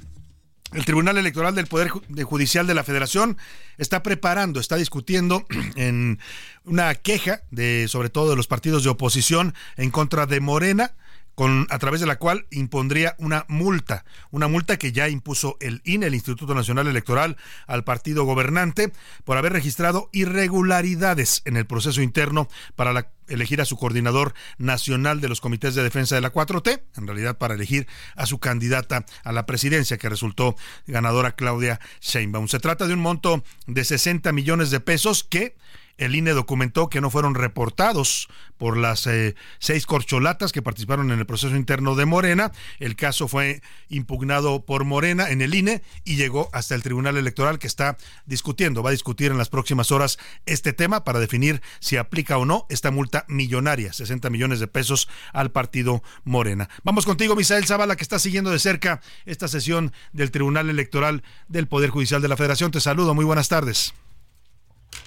El 0.72 0.84
Tribunal 0.84 1.18
Electoral 1.18 1.56
del 1.56 1.66
Poder 1.66 1.88
Judicial 1.88 2.68
de 2.68 2.74
la 2.74 2.84
Federación 2.84 3.36
está 3.76 4.04
preparando, 4.04 4.60
está 4.60 4.76
discutiendo 4.76 5.44
en 5.74 6.20
una 6.62 6.94
queja 6.94 7.42
de 7.50 7.86
sobre 7.88 8.10
todo 8.10 8.30
de 8.30 8.36
los 8.36 8.46
partidos 8.46 8.84
de 8.84 8.90
oposición 8.90 9.56
en 9.76 9.90
contra 9.90 10.26
de 10.26 10.38
Morena 10.38 10.94
con, 11.38 11.68
a 11.70 11.78
través 11.78 12.00
de 12.00 12.06
la 12.08 12.16
cual 12.16 12.48
impondría 12.50 13.14
una 13.20 13.44
multa, 13.46 14.04
una 14.32 14.48
multa 14.48 14.76
que 14.76 14.90
ya 14.90 15.08
impuso 15.08 15.56
el 15.60 15.82
INE, 15.84 16.08
el 16.08 16.16
Instituto 16.16 16.52
Nacional 16.52 16.88
Electoral, 16.88 17.36
al 17.68 17.84
partido 17.84 18.24
gobernante 18.24 18.92
por 19.22 19.36
haber 19.36 19.52
registrado 19.52 20.10
irregularidades 20.10 21.42
en 21.44 21.56
el 21.56 21.64
proceso 21.64 22.02
interno 22.02 22.48
para 22.74 23.12
elegir 23.28 23.60
a 23.60 23.66
su 23.66 23.76
coordinador 23.76 24.34
nacional 24.56 25.20
de 25.20 25.28
los 25.28 25.40
comités 25.40 25.76
de 25.76 25.84
defensa 25.84 26.16
de 26.16 26.22
la 26.22 26.32
4T, 26.32 26.82
en 26.96 27.06
realidad 27.06 27.38
para 27.38 27.54
elegir 27.54 27.86
a 28.16 28.26
su 28.26 28.40
candidata 28.40 29.06
a 29.22 29.30
la 29.30 29.46
presidencia 29.46 29.96
que 29.96 30.08
resultó 30.08 30.56
ganadora 30.88 31.36
Claudia 31.36 31.78
Sheinbaum. 32.00 32.48
Se 32.48 32.58
trata 32.58 32.88
de 32.88 32.94
un 32.94 33.00
monto 33.00 33.44
de 33.68 33.84
60 33.84 34.32
millones 34.32 34.72
de 34.72 34.80
pesos 34.80 35.22
que 35.22 35.54
el 35.98 36.14
INE 36.14 36.30
documentó 36.30 36.88
que 36.88 37.00
no 37.00 37.10
fueron 37.10 37.34
reportados 37.34 38.28
por 38.56 38.76
las 38.76 39.06
eh, 39.06 39.34
seis 39.58 39.86
corcholatas 39.86 40.52
que 40.52 40.62
participaron 40.62 41.12
en 41.12 41.18
el 41.18 41.26
proceso 41.26 41.54
interno 41.56 41.94
de 41.94 42.06
Morena. 42.06 42.52
El 42.78 42.96
caso 42.96 43.28
fue 43.28 43.62
impugnado 43.88 44.64
por 44.64 44.84
Morena 44.84 45.30
en 45.30 45.42
el 45.42 45.54
INE 45.54 45.82
y 46.04 46.16
llegó 46.16 46.48
hasta 46.52 46.74
el 46.74 46.82
Tribunal 46.82 47.16
Electoral 47.16 47.58
que 47.58 47.66
está 47.66 47.98
discutiendo, 48.26 48.82
va 48.82 48.90
a 48.90 48.92
discutir 48.92 49.30
en 49.30 49.38
las 49.38 49.48
próximas 49.48 49.92
horas 49.92 50.18
este 50.46 50.72
tema 50.72 51.04
para 51.04 51.20
definir 51.20 51.62
si 51.80 51.96
aplica 51.96 52.38
o 52.38 52.44
no 52.44 52.66
esta 52.68 52.90
multa 52.90 53.24
millonaria, 53.28 53.92
60 53.92 54.30
millones 54.30 54.60
de 54.60 54.68
pesos 54.68 55.08
al 55.32 55.50
partido 55.50 56.02
Morena. 56.24 56.68
Vamos 56.84 57.04
contigo, 57.04 57.36
Misael 57.36 57.66
Zavala, 57.66 57.96
que 57.96 58.02
está 58.02 58.18
siguiendo 58.18 58.50
de 58.50 58.58
cerca 58.58 59.00
esta 59.26 59.48
sesión 59.48 59.92
del 60.12 60.30
Tribunal 60.30 60.70
Electoral 60.70 61.22
del 61.48 61.66
Poder 61.66 61.90
Judicial 61.90 62.22
de 62.22 62.28
la 62.28 62.36
Federación. 62.36 62.70
Te 62.70 62.80
saludo, 62.80 63.14
muy 63.14 63.24
buenas 63.24 63.48
tardes. 63.48 63.94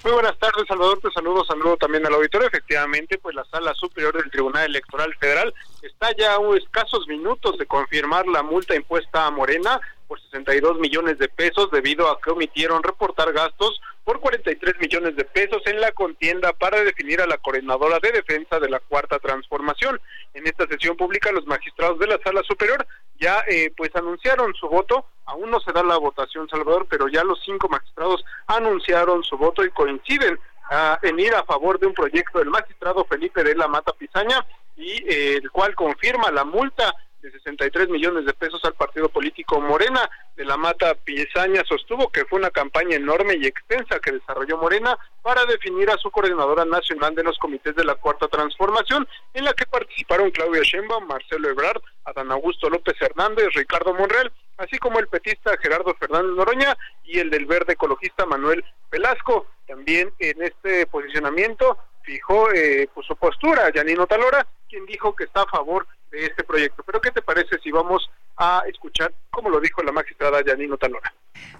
Muy 0.04 0.14
buenas 0.14 0.36
tardes, 0.38 0.66
Salvador. 0.66 0.98
Te 0.98 1.12
saludo, 1.12 1.44
saludo 1.44 1.76
también 1.76 2.04
al 2.04 2.14
auditorio. 2.14 2.48
Efectivamente, 2.48 3.18
pues 3.18 3.36
la 3.36 3.44
Sala 3.44 3.72
Superior 3.74 4.12
del 4.16 4.32
Tribunal 4.32 4.64
Electoral 4.64 5.14
Federal 5.14 5.54
está 5.80 6.10
ya 6.16 6.34
a 6.34 6.56
escasos 6.56 7.06
minutos 7.06 7.56
de 7.56 7.66
confirmar 7.66 8.26
la 8.26 8.42
multa 8.42 8.74
impuesta 8.74 9.26
a 9.26 9.30
Morena 9.30 9.80
por 10.08 10.20
62 10.20 10.80
millones 10.80 11.18
de 11.18 11.28
pesos 11.28 11.70
debido 11.70 12.10
a 12.10 12.20
que 12.20 12.32
omitieron 12.32 12.82
reportar 12.82 13.32
gastos 13.32 13.80
por 14.04 14.20
43 14.20 14.74
millones 14.80 15.16
de 15.16 15.24
pesos 15.24 15.62
en 15.66 15.80
la 15.80 15.92
contienda 15.92 16.52
para 16.52 16.82
definir 16.82 17.20
a 17.20 17.26
la 17.26 17.38
coordinadora 17.38 17.98
de 18.00 18.12
defensa 18.12 18.58
de 18.58 18.68
la 18.68 18.80
Cuarta 18.80 19.18
Transformación. 19.18 20.00
En 20.34 20.46
esta 20.46 20.66
sesión 20.66 20.96
pública, 20.96 21.30
los 21.30 21.46
magistrados 21.46 21.98
de 21.98 22.08
la 22.08 22.18
Sala 22.22 22.42
Superior 22.42 22.86
ya 23.20 23.44
eh, 23.48 23.72
pues 23.76 23.94
anunciaron 23.94 24.54
su 24.54 24.68
voto. 24.68 25.06
Aún 25.26 25.50
no 25.50 25.60
se 25.60 25.72
da 25.72 25.82
la 25.82 25.98
votación, 25.98 26.48
Salvador, 26.48 26.86
pero 26.90 27.08
ya 27.08 27.22
los 27.22 27.40
cinco 27.44 27.68
magistrados 27.68 28.24
anunciaron 28.48 29.22
su 29.22 29.36
voto 29.36 29.64
y 29.64 29.70
coinciden 29.70 30.38
ah, 30.70 30.98
en 31.02 31.20
ir 31.20 31.34
a 31.34 31.44
favor 31.44 31.78
de 31.78 31.86
un 31.86 31.94
proyecto 31.94 32.40
del 32.40 32.50
magistrado 32.50 33.04
Felipe 33.04 33.44
de 33.44 33.54
la 33.54 33.68
Mata 33.68 33.92
Pizaña 33.92 34.44
y 34.76 34.90
eh, 35.08 35.36
el 35.36 35.50
cual 35.50 35.74
confirma 35.74 36.30
la 36.32 36.44
multa 36.44 36.92
de 37.22 37.30
63 37.30 37.88
millones 37.88 38.26
de 38.26 38.34
pesos 38.34 38.60
al 38.64 38.74
partido 38.74 39.08
político 39.08 39.60
Morena. 39.60 40.10
De 40.36 40.44
la 40.44 40.56
Mata 40.56 40.94
Pizaña 40.94 41.62
sostuvo 41.68 42.08
que 42.08 42.24
fue 42.24 42.38
una 42.38 42.50
campaña 42.50 42.96
enorme 42.96 43.36
y 43.36 43.46
extensa 43.46 44.00
que 44.00 44.12
desarrolló 44.12 44.58
Morena 44.58 44.98
para 45.22 45.44
definir 45.44 45.88
a 45.90 45.98
su 45.98 46.10
coordinadora 46.10 46.64
nacional 46.64 47.14
de 47.14 47.22
los 47.22 47.38
comités 47.38 47.76
de 47.76 47.84
la 47.84 47.94
Cuarta 47.94 48.26
Transformación, 48.28 49.06
en 49.34 49.44
la 49.44 49.54
que 49.54 49.66
participaron 49.66 50.30
Claudia 50.30 50.62
Sheinbaum, 50.62 51.06
Marcelo 51.06 51.48
Ebrard, 51.48 51.80
Adán 52.04 52.32
Augusto 52.32 52.68
López 52.68 52.94
Hernández, 53.00 53.48
Ricardo 53.54 53.94
Monreal, 53.94 54.32
así 54.56 54.78
como 54.78 54.98
el 54.98 55.06
petista 55.06 55.56
Gerardo 55.58 55.94
Fernández 55.94 56.34
Noroña 56.34 56.76
y 57.04 57.20
el 57.20 57.30
del 57.30 57.46
verde 57.46 57.74
ecologista 57.74 58.26
Manuel 58.26 58.64
Velasco. 58.90 59.46
También 59.68 60.12
en 60.18 60.42
este 60.42 60.86
posicionamiento 60.86 61.78
fijó 62.02 62.50
eh, 62.52 62.88
pues, 62.92 63.06
su 63.06 63.14
postura 63.16 63.70
Yanino 63.72 64.06
Talora, 64.06 64.46
quien 64.68 64.86
dijo 64.86 65.14
que 65.14 65.24
está 65.24 65.42
a 65.42 65.46
favor 65.46 65.86
de 66.12 66.26
este 66.26 66.44
proyecto. 66.44 66.82
Pero 66.84 67.00
¿qué 67.00 67.10
te 67.10 67.22
parece 67.22 67.58
si 67.62 67.70
vamos 67.70 68.08
a 68.36 68.62
escuchar 68.70 69.12
cómo 69.30 69.50
lo 69.50 69.60
dijo 69.60 69.82
la 69.82 69.92
magistrada 69.92 70.44
Yanino 70.44 70.76
Talora? 70.76 71.12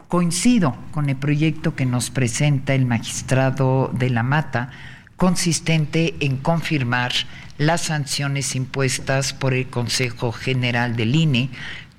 Coincido 0.08 0.76
con 0.92 1.08
el 1.08 1.16
proyecto 1.16 1.74
que 1.74 1.86
nos 1.86 2.10
presenta 2.10 2.74
el 2.74 2.86
magistrado 2.86 3.90
de 3.92 4.10
la 4.10 4.22
Mata, 4.22 4.70
consistente 5.16 6.14
en 6.20 6.36
confirmar 6.36 7.12
las 7.58 7.82
sanciones 7.82 8.54
impuestas 8.54 9.32
por 9.32 9.54
el 9.54 9.68
Consejo 9.68 10.32
General 10.32 10.96
del 10.96 11.14
INE, 11.14 11.50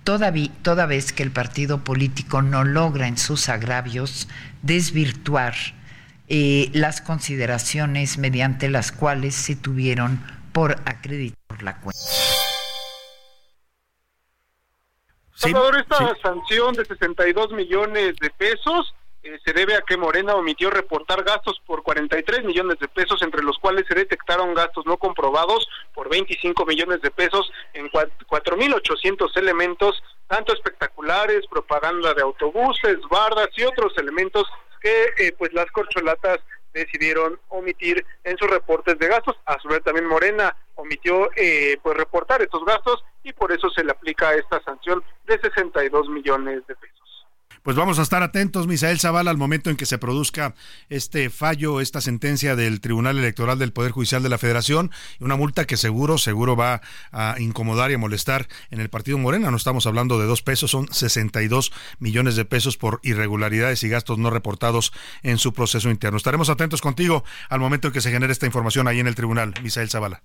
toda, 0.03 0.31
toda 0.62 0.86
vez 0.86 1.12
que 1.12 1.24
el 1.24 1.31
partido 1.31 1.83
político 1.83 2.41
no 2.41 2.63
logra 2.63 3.07
en 3.07 3.17
sus 3.17 3.50
agravios 3.50 4.27
desvirtuar 4.62 5.55
eh, 6.27 6.69
las 6.74 7.01
consideraciones 7.01 8.17
mediante 8.17 8.69
las 8.69 8.91
cuales 8.91 9.36
se 9.36 9.55
tuvieron 9.55 10.22
por 10.51 10.74
acreditar 10.86 11.63
la 11.63 11.77
cuenta. 11.77 12.00
Salvador, 15.43 15.75
esta 15.75 16.15
sanción 16.21 16.73
de 16.73 16.85
62 16.85 17.51
millones 17.51 18.15
de 18.21 18.29
pesos 18.29 18.95
eh, 19.23 19.38
se 19.43 19.51
debe 19.51 19.75
a 19.75 19.81
que 19.81 19.97
Morena 19.97 20.35
omitió 20.35 20.69
reportar 20.69 21.23
gastos 21.23 21.62
por 21.65 21.83
43 21.83 22.45
millones 22.45 22.79
de 22.79 22.88
pesos, 22.88 23.21
entre 23.21 23.43
los 23.43 23.57
cuales 23.57 23.85
se 23.88 23.95
detectaron 23.95 24.53
gastos 24.53 24.85
no 24.85 24.97
comprobados 24.97 25.67
por 25.93 26.09
25 26.09 26.65
millones 26.65 27.01
de 27.01 27.12
pesos 27.12 27.51
en 27.73 27.89
4.800 27.89 29.35
elementos, 29.35 30.01
tanto 30.27 30.53
espectaculares, 30.53 31.45
propaganda 31.47 32.13
de 32.13 32.21
autobuses, 32.21 33.00
bardas 33.09 33.50
y 33.57 33.63
otros 33.63 33.97
elementos 33.97 34.45
que 34.81 35.05
eh, 35.17 35.35
pues 35.38 35.51
las 35.53 35.69
corcholatas 35.71 36.39
decidieron 36.74 37.39
omitir 37.50 38.06
en 38.24 38.38
sus 38.38 38.50
reportes 38.50 38.98
de 39.00 39.08
gastos. 39.08 39.39
A 39.46 39.60
su 39.60 39.68
vez 39.68 39.84
también 39.84 40.08
Morena 40.08 40.56
omitió 40.75 41.30
eh, 41.36 41.77
pues 41.82 41.96
reportar 41.98 42.42
estos 42.42 42.65
gastos 42.65 43.03
y 43.24 43.34
por 43.34 43.51
eso 43.51 43.70
se 43.70 43.84
le 43.84 43.92
aplica 43.92 44.34
esta 44.34 44.62
sanción 44.63 45.03
de 45.25 45.39
62 45.39 46.10
millones 46.10 46.65
de 46.68 46.75
pesos. 46.75 47.12
Pues 47.63 47.77
vamos 47.77 47.98
a 47.98 48.01
estar 48.01 48.24
atentos, 48.24 48.67
Misael 48.67 49.00
Zavala, 49.00 49.32
al 49.32 49.38
momento 49.38 49.70
en 49.70 49.77
que 49.77 49.86
se 49.86 49.98
produzca 49.98 50.53
este 50.89 51.29
fallo, 51.29 51.79
esta 51.79 52.01
sentencia 52.01 52.58
del 52.58 52.82
Tribunal 52.82 53.17
Electoral 53.17 53.58
del 53.58 53.72
Poder 53.72 53.93
Judicial 53.93 54.22
de 54.22 54.27
la 54.27 54.38
Federación, 54.38 54.91
una 55.22 55.38
multa 55.38 55.63
que 55.63 55.77
seguro, 55.77 56.17
seguro 56.17 56.58
va 56.58 56.82
a 57.13 57.36
incomodar 57.39 57.89
y 57.89 57.93
a 57.93 57.98
molestar 57.98 58.50
en 58.70 58.82
el 58.82 58.89
Partido 58.89 59.17
Morena. 59.17 59.50
No 59.50 59.55
estamos 59.55 59.88
hablando 59.88 60.20
de 60.20 60.25
dos 60.25 60.41
pesos, 60.41 60.72
son 60.72 60.91
62 60.91 61.72
millones 62.00 62.36
de 62.36 62.43
pesos 62.43 62.75
por 62.75 63.00
irregularidades 63.01 63.82
y 63.84 63.88
gastos 63.88 64.17
no 64.17 64.29
reportados 64.29 64.91
en 65.22 65.38
su 65.38 65.53
proceso 65.53 65.89
interno. 65.89 66.17
Estaremos 66.17 66.50
atentos 66.50 66.82
contigo 66.82 67.24
al 67.48 67.62
momento 67.62 67.88
en 67.88 67.93
que 67.93 68.01
se 68.01 68.12
genere 68.12 68.34
esta 68.34 68.46
información 68.46 68.89
ahí 68.89 69.00
en 69.00 69.08
el 69.08 69.15
tribunal, 69.15 69.53
Misael 69.63 69.89
Zavala. 69.89 70.22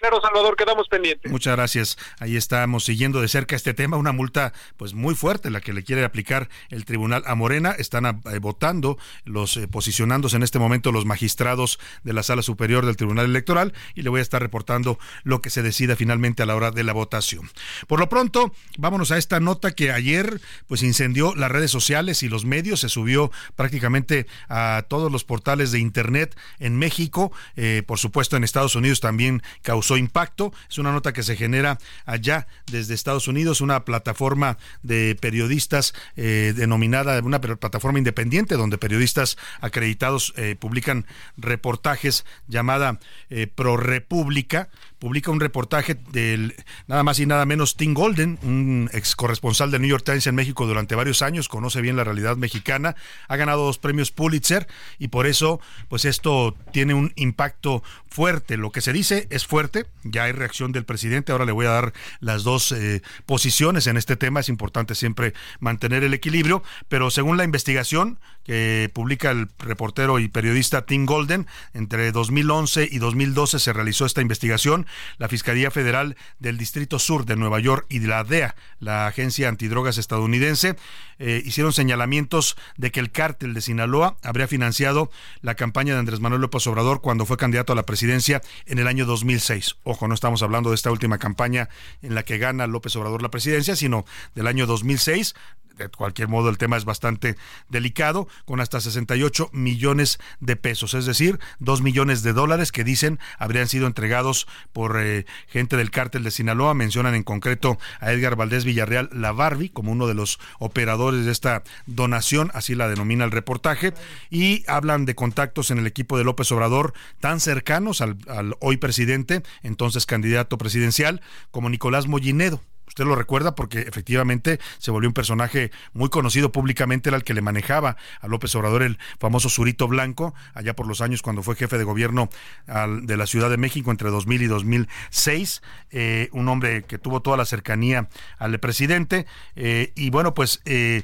Claro, 0.00 0.20
Salvador, 0.20 0.56
quedamos 0.56 0.88
pendientes. 0.88 1.30
Muchas 1.30 1.56
gracias. 1.56 1.98
Ahí 2.20 2.36
estamos 2.36 2.84
siguiendo 2.84 3.20
de 3.20 3.26
cerca 3.26 3.56
este 3.56 3.74
tema, 3.74 3.96
una 3.96 4.12
multa 4.12 4.52
pues 4.76 4.94
muy 4.94 5.16
fuerte 5.16 5.50
la 5.50 5.60
que 5.60 5.72
le 5.72 5.82
quiere 5.82 6.04
aplicar 6.04 6.48
el 6.70 6.84
tribunal 6.84 7.24
a 7.26 7.34
Morena. 7.34 7.72
Están 7.72 8.06
eh, 8.06 8.38
votando, 8.38 8.96
los 9.24 9.56
eh, 9.56 9.66
posicionándose 9.66 10.36
en 10.36 10.44
este 10.44 10.60
momento 10.60 10.92
los 10.92 11.04
magistrados 11.04 11.80
de 12.04 12.12
la 12.12 12.22
Sala 12.22 12.42
Superior 12.42 12.86
del 12.86 12.96
Tribunal 12.96 13.24
Electoral 13.24 13.72
y 13.96 14.02
le 14.02 14.10
voy 14.10 14.20
a 14.20 14.22
estar 14.22 14.40
reportando 14.40 15.00
lo 15.24 15.40
que 15.40 15.50
se 15.50 15.62
decida 15.62 15.96
finalmente 15.96 16.44
a 16.44 16.46
la 16.46 16.54
hora 16.54 16.70
de 16.70 16.84
la 16.84 16.92
votación. 16.92 17.50
Por 17.88 17.98
lo 17.98 18.08
pronto, 18.08 18.52
vámonos 18.76 19.10
a 19.10 19.18
esta 19.18 19.40
nota 19.40 19.72
que 19.72 19.90
ayer 19.90 20.40
pues 20.68 20.84
incendió 20.84 21.34
las 21.34 21.50
redes 21.50 21.72
sociales 21.72 22.22
y 22.22 22.28
los 22.28 22.44
medios, 22.44 22.80
se 22.80 22.88
subió 22.88 23.32
prácticamente 23.56 24.28
a 24.48 24.84
todos 24.88 25.10
los 25.10 25.24
portales 25.24 25.72
de 25.72 25.80
internet 25.80 26.38
en 26.60 26.76
México, 26.76 27.32
eh, 27.56 27.82
por 27.84 27.98
supuesto 27.98 28.36
en 28.36 28.44
Estados 28.44 28.76
Unidos 28.76 29.00
también 29.00 29.42
causó 29.62 29.87
impacto. 29.96 30.52
Es 30.68 30.78
una 30.78 30.92
nota 30.92 31.12
que 31.12 31.22
se 31.22 31.36
genera 31.36 31.78
allá 32.04 32.46
desde 32.70 32.94
Estados 32.94 33.28
Unidos, 33.28 33.60
una 33.60 33.84
plataforma 33.84 34.58
de 34.82 35.16
periodistas 35.20 35.94
eh, 36.16 36.52
denominada, 36.56 37.18
una 37.20 37.40
plataforma 37.40 37.98
independiente 37.98 38.56
donde 38.56 38.78
periodistas 38.78 39.36
acreditados 39.60 40.32
eh, 40.36 40.56
publican 40.58 41.06
reportajes 41.36 42.24
llamada 42.48 42.98
eh, 43.30 43.46
Pro 43.46 43.76
República 43.76 44.68
publica 44.98 45.30
un 45.30 45.40
reportaje 45.40 45.94
del 46.12 46.54
nada 46.86 47.02
más 47.02 47.18
y 47.20 47.26
nada 47.26 47.44
menos 47.46 47.76
Tim 47.76 47.94
Golden, 47.94 48.38
un 48.42 48.90
ex 48.92 49.14
corresponsal 49.16 49.70
del 49.70 49.82
New 49.82 49.90
York 49.90 50.04
Times 50.04 50.26
en 50.26 50.34
México 50.34 50.66
durante 50.66 50.94
varios 50.94 51.22
años, 51.22 51.48
conoce 51.48 51.80
bien 51.80 51.96
la 51.96 52.04
realidad 52.04 52.36
mexicana, 52.36 52.96
ha 53.28 53.36
ganado 53.36 53.64
dos 53.64 53.78
premios 53.78 54.10
Pulitzer 54.10 54.66
y 54.98 55.08
por 55.08 55.26
eso 55.26 55.60
pues 55.88 56.04
esto 56.04 56.56
tiene 56.72 56.94
un 56.94 57.12
impacto 57.16 57.82
fuerte. 58.08 58.56
Lo 58.56 58.72
que 58.72 58.80
se 58.80 58.92
dice 58.92 59.26
es 59.30 59.46
fuerte, 59.46 59.86
ya 60.04 60.24
hay 60.24 60.32
reacción 60.32 60.72
del 60.72 60.84
presidente, 60.84 61.32
ahora 61.32 61.44
le 61.44 61.52
voy 61.52 61.66
a 61.66 61.70
dar 61.70 61.92
las 62.20 62.42
dos 62.42 62.72
eh, 62.72 63.02
posiciones 63.26 63.86
en 63.86 63.96
este 63.96 64.16
tema, 64.16 64.40
es 64.40 64.48
importante 64.48 64.94
siempre 64.94 65.34
mantener 65.60 66.04
el 66.04 66.14
equilibrio, 66.14 66.62
pero 66.88 67.10
según 67.10 67.36
la 67.36 67.44
investigación 67.44 68.18
que 68.48 68.90
publica 68.94 69.30
el 69.30 69.50
reportero 69.58 70.18
y 70.18 70.28
periodista 70.28 70.86
Tim 70.86 71.04
Golden, 71.04 71.46
entre 71.74 72.10
2011 72.12 72.88
y 72.90 72.96
2012 72.96 73.58
se 73.58 73.74
realizó 73.74 74.06
esta 74.06 74.22
investigación 74.22 74.86
la 75.18 75.28
Fiscalía 75.28 75.70
Federal 75.70 76.16
del 76.38 76.56
Distrito 76.56 76.98
Sur 76.98 77.26
de 77.26 77.36
Nueva 77.36 77.60
York 77.60 77.84
y 77.90 77.98
la 78.00 78.24
DEA, 78.24 78.56
la 78.80 79.06
agencia 79.06 79.50
antidrogas 79.50 79.98
estadounidense, 79.98 80.76
eh, 81.18 81.42
hicieron 81.44 81.74
señalamientos 81.74 82.56
de 82.78 82.90
que 82.90 83.00
el 83.00 83.10
cártel 83.10 83.52
de 83.52 83.60
Sinaloa 83.60 84.16
habría 84.22 84.48
financiado 84.48 85.10
la 85.42 85.54
campaña 85.54 85.92
de 85.92 86.00
Andrés 86.00 86.20
Manuel 86.20 86.40
López 86.40 86.66
Obrador 86.68 87.02
cuando 87.02 87.26
fue 87.26 87.36
candidato 87.36 87.74
a 87.74 87.76
la 87.76 87.84
presidencia 87.84 88.40
en 88.64 88.78
el 88.78 88.86
año 88.86 89.04
2006. 89.04 89.76
Ojo, 89.82 90.08
no 90.08 90.14
estamos 90.14 90.42
hablando 90.42 90.70
de 90.70 90.76
esta 90.76 90.90
última 90.90 91.18
campaña 91.18 91.68
en 92.00 92.14
la 92.14 92.22
que 92.22 92.38
gana 92.38 92.66
López 92.66 92.96
Obrador 92.96 93.20
la 93.20 93.30
presidencia, 93.30 93.76
sino 93.76 94.06
del 94.34 94.46
año 94.46 94.64
2006 94.64 95.34
de 95.78 95.88
cualquier 95.88 96.28
modo 96.28 96.48
el 96.48 96.58
tema 96.58 96.76
es 96.76 96.84
bastante 96.84 97.36
delicado, 97.68 98.28
con 98.44 98.60
hasta 98.60 98.80
68 98.80 99.50
millones 99.52 100.18
de 100.40 100.56
pesos, 100.56 100.94
es 100.94 101.06
decir, 101.06 101.38
2 101.60 101.82
millones 101.82 102.22
de 102.22 102.32
dólares 102.32 102.72
que 102.72 102.84
dicen 102.84 103.18
habrían 103.38 103.68
sido 103.68 103.86
entregados 103.86 104.46
por 104.72 105.00
eh, 105.00 105.26
gente 105.46 105.76
del 105.76 105.90
cártel 105.90 106.24
de 106.24 106.30
Sinaloa. 106.30 106.74
Mencionan 106.74 107.14
en 107.14 107.22
concreto 107.22 107.78
a 108.00 108.12
Edgar 108.12 108.36
Valdés 108.36 108.64
Villarreal 108.64 109.08
La 109.12 109.32
Barbie 109.32 109.70
como 109.70 109.92
uno 109.92 110.06
de 110.06 110.14
los 110.14 110.38
operadores 110.58 111.24
de 111.24 111.32
esta 111.32 111.62
donación, 111.86 112.50
así 112.54 112.74
la 112.74 112.88
denomina 112.88 113.24
el 113.24 113.30
reportaje, 113.30 113.94
y 114.30 114.64
hablan 114.66 115.06
de 115.06 115.14
contactos 115.14 115.70
en 115.70 115.78
el 115.78 115.86
equipo 115.86 116.18
de 116.18 116.24
López 116.24 116.50
Obrador 116.52 116.92
tan 117.20 117.40
cercanos 117.40 118.00
al, 118.00 118.18
al 118.28 118.56
hoy 118.60 118.76
presidente, 118.76 119.42
entonces 119.62 120.06
candidato 120.06 120.58
presidencial, 120.58 121.20
como 121.50 121.70
Nicolás 121.70 122.06
Mollinedo 122.06 122.60
Usted 122.88 123.04
lo 123.04 123.14
recuerda 123.14 123.54
porque 123.54 123.80
efectivamente 123.80 124.58
se 124.78 124.90
volvió 124.90 125.08
un 125.08 125.14
personaje 125.14 125.70
muy 125.92 126.08
conocido 126.08 126.52
públicamente, 126.52 127.10
era 127.10 127.16
el 127.16 127.24
que 127.24 127.34
le 127.34 127.40
manejaba 127.40 127.96
a 128.20 128.28
López 128.28 128.54
Obrador 128.54 128.82
el 128.82 128.98
famoso 129.18 129.48
Zurito 129.48 129.86
Blanco, 129.88 130.34
allá 130.54 130.74
por 130.74 130.86
los 130.86 131.00
años 131.00 131.22
cuando 131.22 131.42
fue 131.42 131.54
jefe 131.54 131.78
de 131.78 131.84
gobierno 131.84 132.28
de 132.66 133.16
la 133.16 133.26
Ciudad 133.26 133.50
de 133.50 133.56
México 133.56 133.90
entre 133.90 134.10
2000 134.10 134.42
y 134.42 134.46
2006, 134.46 135.62
eh, 135.90 136.28
un 136.32 136.48
hombre 136.48 136.84
que 136.84 136.98
tuvo 136.98 137.20
toda 137.20 137.36
la 137.36 137.44
cercanía 137.44 138.08
al 138.38 138.58
presidente. 138.58 139.26
Eh, 139.56 139.92
y 139.94 140.10
bueno, 140.10 140.34
pues 140.34 140.60
eh, 140.64 141.02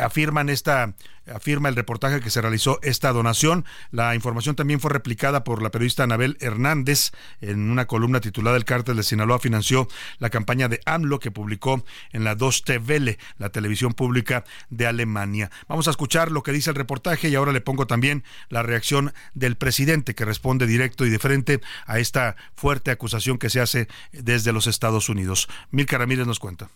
afirman 0.00 0.48
esta 0.48 0.94
afirma 1.32 1.68
el 1.68 1.76
reportaje 1.76 2.20
que 2.20 2.30
se 2.30 2.40
realizó 2.40 2.78
esta 2.82 3.12
donación. 3.12 3.64
La 3.90 4.14
información 4.14 4.56
también 4.56 4.80
fue 4.80 4.90
replicada 4.90 5.44
por 5.44 5.62
la 5.62 5.70
periodista 5.70 6.04
Anabel 6.04 6.36
Hernández 6.40 7.12
en 7.40 7.70
una 7.70 7.86
columna 7.86 8.20
titulada 8.20 8.56
El 8.56 8.64
cártel 8.64 8.96
de 8.96 9.02
Sinaloa 9.02 9.38
financió 9.38 9.88
la 10.18 10.30
campaña 10.30 10.68
de 10.68 10.80
AMLO 10.86 11.18
que 11.18 11.30
publicó 11.30 11.84
en 12.12 12.24
la 12.24 12.34
2 12.34 12.64
TV, 12.64 13.18
la 13.38 13.50
televisión 13.50 13.92
pública 13.92 14.44
de 14.70 14.86
Alemania. 14.86 15.50
Vamos 15.68 15.88
a 15.88 15.90
escuchar 15.90 16.30
lo 16.30 16.42
que 16.42 16.52
dice 16.52 16.70
el 16.70 16.76
reportaje 16.76 17.28
y 17.28 17.34
ahora 17.34 17.52
le 17.52 17.60
pongo 17.60 17.86
también 17.86 18.24
la 18.48 18.62
reacción 18.62 19.12
del 19.34 19.56
presidente 19.56 20.14
que 20.14 20.24
responde 20.24 20.66
directo 20.66 21.04
y 21.06 21.10
de 21.10 21.18
frente 21.18 21.60
a 21.86 21.98
esta 21.98 22.36
fuerte 22.54 22.90
acusación 22.90 23.38
que 23.38 23.50
se 23.50 23.60
hace 23.60 23.88
desde 24.12 24.52
los 24.52 24.66
Estados 24.66 25.08
Unidos. 25.08 25.48
Milka 25.70 25.98
Ramírez 25.98 26.26
nos 26.26 26.38
cuenta. 26.38 26.68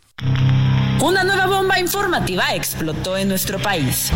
Una 1.01 1.23
nueva 1.23 1.47
bomba 1.47 1.79
informativa 1.79 2.55
explotó 2.55 3.17
en 3.17 3.29
nuestro 3.29 3.59
país. 3.59 4.11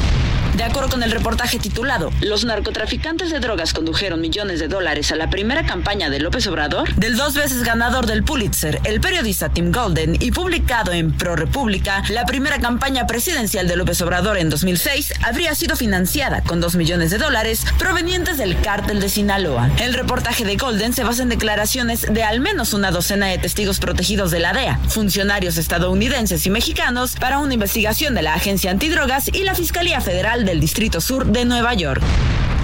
De 0.56 0.64
acuerdo 0.64 0.90
con 0.90 1.02
el 1.02 1.10
reportaje 1.10 1.58
titulado 1.58 2.10
Los 2.20 2.44
narcotraficantes 2.44 3.30
de 3.30 3.40
drogas 3.40 3.72
condujeron 3.72 4.20
millones 4.20 4.60
de 4.60 4.68
dólares 4.68 5.10
a 5.10 5.16
la 5.16 5.30
primera 5.30 5.64
campaña 5.64 6.10
de 6.10 6.20
López 6.20 6.46
Obrador, 6.46 6.94
del 6.94 7.16
dos 7.16 7.34
veces 7.34 7.62
ganador 7.62 8.06
del 8.06 8.22
Pulitzer, 8.22 8.80
el 8.84 9.00
periodista 9.00 9.48
Tim 9.48 9.72
Golden, 9.72 10.16
y 10.20 10.30
publicado 10.30 10.92
en 10.92 11.12
Pro 11.12 11.36
República, 11.36 12.02
la 12.10 12.26
primera 12.26 12.58
campaña 12.58 13.06
presidencial 13.06 13.66
de 13.66 13.76
López 13.76 14.00
Obrador 14.02 14.36
en 14.36 14.50
2006 14.50 15.14
habría 15.22 15.54
sido 15.54 15.74
financiada 15.74 16.42
con 16.42 16.60
dos 16.60 16.76
millones 16.76 17.10
de 17.10 17.18
dólares 17.18 17.64
provenientes 17.78 18.36
del 18.36 18.60
cártel 18.60 19.00
de 19.00 19.08
Sinaloa. 19.08 19.70
El 19.78 19.94
reportaje 19.94 20.44
de 20.44 20.56
Golden 20.56 20.92
se 20.92 21.04
basa 21.04 21.22
en 21.22 21.30
declaraciones 21.30 22.06
de 22.12 22.24
al 22.24 22.40
menos 22.40 22.74
una 22.74 22.90
docena 22.90 23.26
de 23.26 23.38
testigos 23.38 23.80
protegidos 23.80 24.30
de 24.30 24.40
la 24.40 24.52
DEA, 24.52 24.78
funcionarios 24.88 25.56
estadounidenses 25.56 26.46
y 26.46 26.50
mexicanos, 26.50 27.16
para 27.18 27.38
una 27.38 27.54
investigación 27.54 28.14
de 28.14 28.22
la 28.22 28.34
Agencia 28.34 28.70
Antidrogas 28.70 29.28
y 29.32 29.44
la 29.44 29.54
Fiscalía 29.54 30.00
Federal 30.00 30.41
del 30.44 30.60
Distrito 30.60 31.00
Sur 31.00 31.26
de 31.26 31.44
Nueva 31.44 31.74
York. 31.74 32.02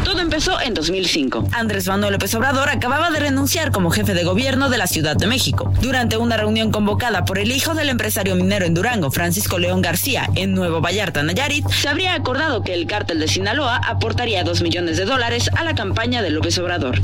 Todo 0.04 0.20
empezó 0.20 0.60
en 0.60 0.74
2005. 0.74 1.48
Andrés 1.52 1.86
Manuel 1.86 2.14
López 2.14 2.34
Obrador 2.34 2.70
acababa 2.70 3.10
de 3.10 3.20
renunciar 3.20 3.72
como 3.72 3.90
jefe 3.90 4.14
de 4.14 4.24
gobierno 4.24 4.70
de 4.70 4.78
la 4.78 4.86
Ciudad 4.86 5.16
de 5.16 5.26
México. 5.26 5.72
Durante 5.80 6.16
una 6.16 6.36
reunión 6.36 6.70
convocada 6.70 7.24
por 7.24 7.38
el 7.38 7.52
hijo 7.52 7.74
del 7.74 7.88
empresario 7.88 8.34
minero 8.34 8.64
en 8.64 8.74
Durango, 8.74 9.10
Francisco 9.10 9.58
León 9.58 9.82
García, 9.82 10.28
en 10.34 10.54
Nuevo 10.54 10.80
Vallarta, 10.80 11.22
Nayarit, 11.22 11.68
se 11.68 11.88
habría 11.88 12.14
acordado 12.14 12.62
que 12.62 12.74
el 12.74 12.86
cártel 12.86 13.20
de 13.20 13.28
Sinaloa 13.28 13.76
aportaría 13.76 14.44
dos 14.44 14.62
millones 14.62 14.96
de 14.96 15.04
dólares 15.04 15.50
a 15.56 15.64
la 15.64 15.74
campaña 15.74 16.22
de 16.22 16.30
López 16.30 16.58
Obrador. 16.58 17.00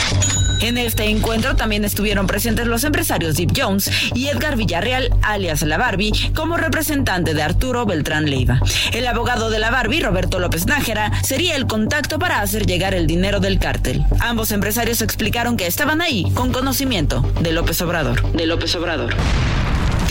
En 0.60 0.78
este 0.78 1.04
encuentro 1.04 1.56
también 1.56 1.84
estuvieron 1.84 2.26
presentes 2.26 2.66
los 2.66 2.84
empresarios 2.84 3.36
Deep 3.36 3.52
Jones 3.56 3.90
y 4.14 4.28
Edgar 4.28 4.56
Villarreal, 4.56 5.10
alias 5.22 5.62
La 5.62 5.76
Barbie, 5.76 6.12
como 6.34 6.56
representante 6.56 7.34
de 7.34 7.42
Arturo 7.42 7.86
Beltrán 7.86 8.30
Leiva. 8.30 8.60
El 8.92 9.06
abogado 9.06 9.50
de 9.50 9.58
La 9.58 9.70
Barbie, 9.70 10.00
Roberto 10.00 10.38
López 10.38 10.66
Nájera, 10.66 11.12
sería 11.22 11.56
el 11.56 11.66
contacto 11.66 12.18
para 12.18 12.40
hacer 12.40 12.66
llegar 12.66 12.94
el 12.94 13.06
dinero 13.06 13.40
del 13.40 13.58
cártel. 13.58 14.04
Ambos 14.20 14.52
empresarios 14.52 15.02
explicaron 15.02 15.56
que 15.56 15.66
estaban 15.66 16.00
ahí 16.00 16.30
con 16.34 16.52
conocimiento 16.52 17.20
de 17.40 17.52
López 17.52 17.80
Obrador. 17.82 18.32
De 18.32 18.46
López 18.46 18.74
Obrador. 18.76 19.14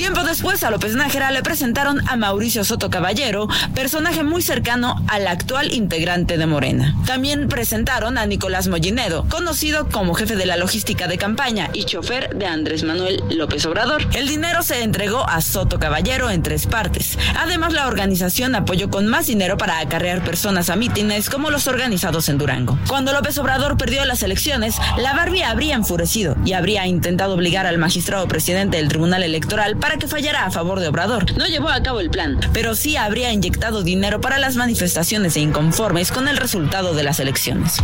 Tiempo 0.04 0.26
después 0.26 0.62
a 0.66 0.70
López 0.70 0.96
Nájera 0.96 1.32
le 1.32 1.44
presentaron 1.44 2.06
a 2.10 2.18
Mauricio 2.18 2.66
Soto 2.66 2.90
Caballero, 2.90 3.48
personaje 3.74 4.22
muy 4.22 4.42
cercano 4.42 5.02
al 5.08 5.28
actual 5.28 5.72
integrante 5.72 6.38
de 6.38 6.46
Morena. 6.46 6.94
También 7.06 7.48
presentaron 7.48 8.18
a 8.18 8.26
Nicolás 8.26 8.68
Mollinedo, 8.68 9.26
conocido 9.30 9.88
como 9.88 10.14
jefe 10.14 10.36
de 10.36 10.46
la 10.46 10.58
logística 10.58 11.08
de 11.08 11.18
campaña 11.18 11.70
y 11.72 11.86
chofer 11.86 12.36
de 12.36 12.46
Andrés 12.46 12.84
Manuel 12.84 13.24
López 13.30 13.66
Obrador. 13.66 14.06
El 14.14 14.28
dinero 14.28 14.62
se 14.62 14.84
entregó 14.84 15.24
a 15.26 15.40
Soto 15.40 15.80
Caballero 15.80 16.30
en 16.30 16.44
tres 16.44 16.68
partes. 16.68 17.18
Además, 17.40 17.72
la 17.72 17.88
organización 17.88 18.56
apoyó 18.56 18.90
con 18.90 19.08
más 19.08 19.28
dinero 19.28 19.58
para 19.58 19.80
acarrear 19.80 20.22
personas 20.22 20.70
a 20.70 20.76
mítines 20.76 21.30
como 21.30 21.50
los 21.50 21.68
organizados 21.68 22.28
en 22.28 22.40
Durango. 22.40 22.78
Cuando 22.90 23.14
López 23.14 23.38
Obrador 23.38 23.78
perdió 23.78 24.04
las 24.04 24.22
elecciones, 24.22 24.76
la 24.98 25.14
Barbie 25.14 25.44
habría 25.44 25.76
enfurecido 25.76 26.36
y 26.44 26.52
habría 26.52 26.88
intentado 26.88 27.36
obligar 27.36 27.66
al 27.66 27.78
magistrado 27.78 28.28
presidente 28.28 28.76
del 28.76 28.90
Tribunal 28.90 29.24
Electoral 29.24 29.78
para 29.78 29.93
que 29.98 30.08
fallara 30.08 30.46
a 30.46 30.52
favor 30.52 30.80
de 30.80 30.88
Obrador. 30.88 31.38
No 31.38 31.46
llevó 31.48 31.70
a 31.70 31.84
cabo 31.84 32.00
el 32.00 32.10
plan, 32.10 32.40
pero 32.54 32.76
sí 32.76 32.98
habría 32.98 33.32
inyectado 33.32 33.84
dinero 33.84 34.22
para 34.22 34.40
las 34.40 34.56
manifestaciones 34.56 35.36
e 35.36 35.42
inconformes 35.42 36.12
con 36.12 36.28
el 36.28 36.38
resultado 36.38 36.94
de 36.94 37.04
las 37.04 37.20
elecciones. 37.20 37.78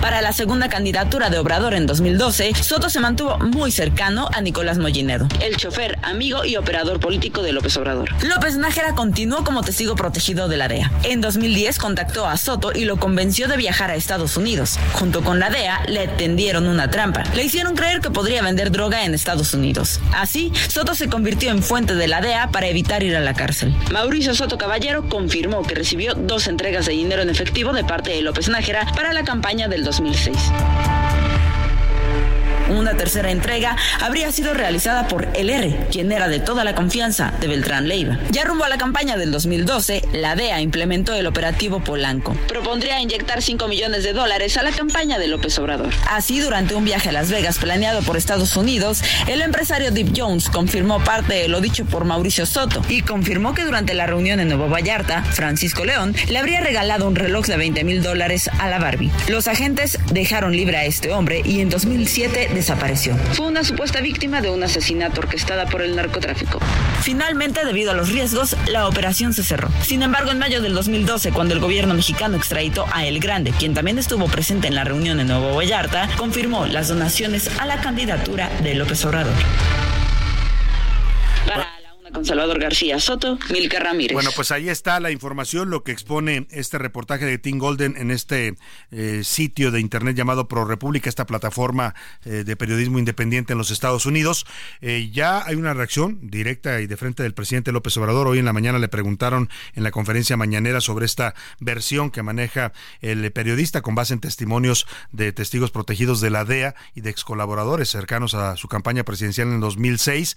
Para 0.00 0.22
la 0.22 0.32
segunda 0.32 0.70
candidatura 0.70 1.28
de 1.28 1.38
Obrador 1.38 1.74
en 1.74 1.86
2012, 1.86 2.54
Soto 2.54 2.88
se 2.88 3.00
mantuvo 3.00 3.36
muy 3.38 3.70
cercano 3.70 4.28
a 4.32 4.40
Nicolás 4.40 4.78
Mollinedo, 4.78 5.28
el 5.40 5.56
chofer, 5.56 5.98
amigo 6.02 6.44
y 6.44 6.56
operador 6.56 7.00
político 7.00 7.42
de 7.42 7.52
López 7.52 7.76
Obrador. 7.76 8.08
López 8.24 8.56
Nájera 8.56 8.94
continuó 8.94 9.44
como 9.44 9.62
testigo 9.62 9.96
protegido 9.96 10.48
de 10.48 10.56
la 10.56 10.68
DEA. 10.68 10.90
En 11.02 11.20
2010 11.20 11.78
contactó 11.78 12.26
a 12.26 12.38
Soto 12.38 12.72
y 12.74 12.84
lo 12.86 12.96
convenció 12.96 13.46
de 13.46 13.58
viajar 13.58 13.90
a 13.90 13.94
Estados 13.94 14.38
Unidos. 14.38 14.78
Junto 14.94 15.22
con 15.22 15.38
la 15.38 15.50
DEA, 15.50 15.82
le 15.86 16.08
tendieron 16.08 16.66
una 16.66 16.90
trampa. 16.90 17.24
Le 17.34 17.44
hicieron 17.44 17.76
creer 17.76 18.00
que 18.00 18.10
podría 18.10 18.42
vender 18.42 18.70
droga 18.70 19.04
en 19.04 19.12
Estados 19.12 19.52
Unidos. 19.52 20.00
Así, 20.14 20.50
Soto 20.68 20.94
se 20.94 21.08
convirtió 21.08 21.49
en 21.50 21.62
fuente 21.62 21.94
de 21.94 22.08
la 22.08 22.20
DEA 22.20 22.50
para 22.50 22.68
evitar 22.68 23.02
ir 23.02 23.16
a 23.16 23.20
la 23.20 23.34
cárcel. 23.34 23.74
Mauricio 23.92 24.34
Soto 24.34 24.58
Caballero 24.58 25.08
confirmó 25.08 25.62
que 25.62 25.74
recibió 25.74 26.14
dos 26.14 26.46
entregas 26.46 26.86
de 26.86 26.92
dinero 26.92 27.22
en 27.22 27.30
efectivo 27.30 27.72
de 27.72 27.84
parte 27.84 28.10
de 28.10 28.22
López 28.22 28.48
Nájera 28.48 28.86
para 28.94 29.12
la 29.12 29.24
campaña 29.24 29.68
del 29.68 29.84
2006. 29.84 30.36
Una 32.70 32.96
tercera 32.96 33.30
entrega 33.32 33.76
habría 34.00 34.30
sido 34.30 34.54
realizada 34.54 35.08
por 35.08 35.28
el 35.34 35.50
R, 35.50 35.76
quien 35.90 36.12
era 36.12 36.28
de 36.28 36.38
toda 36.38 36.62
la 36.62 36.74
confianza 36.74 37.32
de 37.40 37.48
Beltrán 37.48 37.88
Leiva. 37.88 38.18
Ya 38.30 38.44
rumbo 38.44 38.64
a 38.64 38.68
la 38.68 38.78
campaña 38.78 39.16
del 39.16 39.32
2012, 39.32 40.02
la 40.12 40.36
DEA 40.36 40.60
implementó 40.60 41.14
el 41.14 41.26
operativo 41.26 41.80
Polanco. 41.80 42.36
Propondría 42.46 43.00
inyectar 43.00 43.42
5 43.42 43.66
millones 43.66 44.04
de 44.04 44.12
dólares 44.12 44.56
a 44.56 44.62
la 44.62 44.70
campaña 44.70 45.18
de 45.18 45.26
López 45.26 45.58
Obrador. 45.58 45.92
Así, 46.08 46.38
durante 46.38 46.74
un 46.74 46.84
viaje 46.84 47.08
a 47.08 47.12
Las 47.12 47.30
Vegas 47.30 47.58
planeado 47.58 48.02
por 48.02 48.16
Estados 48.16 48.56
Unidos, 48.56 49.02
el 49.26 49.42
empresario 49.42 49.90
Deep 49.90 50.12
Jones 50.16 50.48
confirmó 50.48 51.02
parte 51.02 51.34
de 51.34 51.48
lo 51.48 51.60
dicho 51.60 51.84
por 51.84 52.04
Mauricio 52.04 52.46
Soto 52.46 52.82
y 52.88 53.02
confirmó 53.02 53.52
que 53.52 53.64
durante 53.64 53.94
la 53.94 54.06
reunión 54.06 54.38
en 54.38 54.48
Nuevo 54.48 54.68
Vallarta, 54.68 55.24
Francisco 55.24 55.84
León 55.84 56.14
le 56.28 56.38
habría 56.38 56.60
regalado 56.60 57.08
un 57.08 57.16
reloj 57.16 57.46
de 57.46 57.56
20 57.56 57.82
mil 57.82 58.02
dólares 58.02 58.48
a 58.58 58.68
la 58.68 58.78
Barbie. 58.78 59.10
Los 59.28 59.48
agentes 59.48 59.98
dejaron 60.12 60.52
libre 60.52 60.76
a 60.76 60.84
este 60.84 61.12
hombre 61.12 61.42
y 61.44 61.60
en 61.60 61.70
2007 61.70 62.59
desapareció. 62.60 63.16
Fue 63.32 63.46
una 63.46 63.64
supuesta 63.64 64.02
víctima 64.02 64.42
de 64.42 64.50
un 64.50 64.62
asesinato 64.62 65.22
orquestada 65.22 65.64
por 65.64 65.80
el 65.80 65.96
narcotráfico. 65.96 66.58
Finalmente, 67.00 67.64
debido 67.64 67.90
a 67.90 67.94
los 67.94 68.10
riesgos, 68.10 68.54
la 68.68 68.86
operación 68.86 69.32
se 69.32 69.42
cerró. 69.42 69.70
Sin 69.82 70.02
embargo, 70.02 70.30
en 70.30 70.38
mayo 70.38 70.60
del 70.60 70.74
2012, 70.74 71.32
cuando 71.32 71.54
el 71.54 71.60
gobierno 71.60 71.94
mexicano 71.94 72.36
extraditó 72.36 72.84
a 72.92 73.06
El 73.06 73.18
Grande, 73.18 73.52
quien 73.52 73.72
también 73.72 73.98
estuvo 73.98 74.26
presente 74.26 74.68
en 74.68 74.74
la 74.74 74.84
reunión 74.84 75.20
en 75.20 75.28
Nuevo 75.28 75.56
Vallarta, 75.56 76.10
confirmó 76.18 76.66
las 76.66 76.88
donaciones 76.88 77.50
a 77.58 77.64
la 77.64 77.80
candidatura 77.80 78.50
de 78.62 78.74
López 78.74 79.02
Obrador. 79.06 79.32
Con 82.12 82.24
Salvador 82.24 82.58
García 82.58 82.98
Soto, 82.98 83.38
Milka 83.52 83.78
Ramírez. 83.78 84.14
Bueno, 84.14 84.30
pues 84.34 84.50
ahí 84.50 84.68
está 84.68 84.98
la 84.98 85.10
información, 85.10 85.70
lo 85.70 85.84
que 85.84 85.92
expone 85.92 86.46
este 86.50 86.78
reportaje 86.78 87.24
de 87.24 87.38
Tim 87.38 87.58
Golden 87.58 87.96
en 87.96 88.10
este 88.10 88.56
eh, 88.90 89.20
sitio 89.22 89.70
de 89.70 89.80
internet 89.80 90.16
llamado 90.16 90.48
Pro 90.48 90.64
República, 90.64 91.08
esta 91.08 91.26
plataforma 91.26 91.94
eh, 92.24 92.44
de 92.44 92.56
periodismo 92.56 92.98
independiente 92.98 93.52
en 93.52 93.58
los 93.58 93.70
Estados 93.70 94.06
Unidos. 94.06 94.44
Eh, 94.80 95.10
ya 95.12 95.44
hay 95.46 95.54
una 95.54 95.72
reacción 95.72 96.18
directa 96.22 96.80
y 96.80 96.86
de 96.86 96.96
frente 96.96 97.22
del 97.22 97.34
presidente 97.34 97.70
López 97.70 97.96
Obrador. 97.96 98.26
Hoy 98.26 98.38
en 98.38 98.44
la 98.44 98.52
mañana 98.52 98.78
le 98.78 98.88
preguntaron 98.88 99.48
en 99.74 99.84
la 99.84 99.90
conferencia 99.90 100.36
mañanera 100.36 100.80
sobre 100.80 101.06
esta 101.06 101.34
versión 101.60 102.10
que 102.10 102.22
maneja 102.22 102.72
el 103.00 103.30
periodista 103.32 103.82
con 103.82 103.94
base 103.94 104.14
en 104.14 104.20
testimonios 104.20 104.86
de 105.12 105.32
testigos 105.32 105.70
protegidos 105.70 106.20
de 106.20 106.30
la 106.30 106.44
DEA 106.44 106.74
y 106.94 107.02
de 107.02 107.10
ex 107.10 107.24
colaboradores 107.24 107.88
cercanos 107.88 108.34
a 108.34 108.56
su 108.56 108.68
campaña 108.68 109.04
presidencial 109.04 109.48
en 109.48 109.60
2006. 109.60 110.36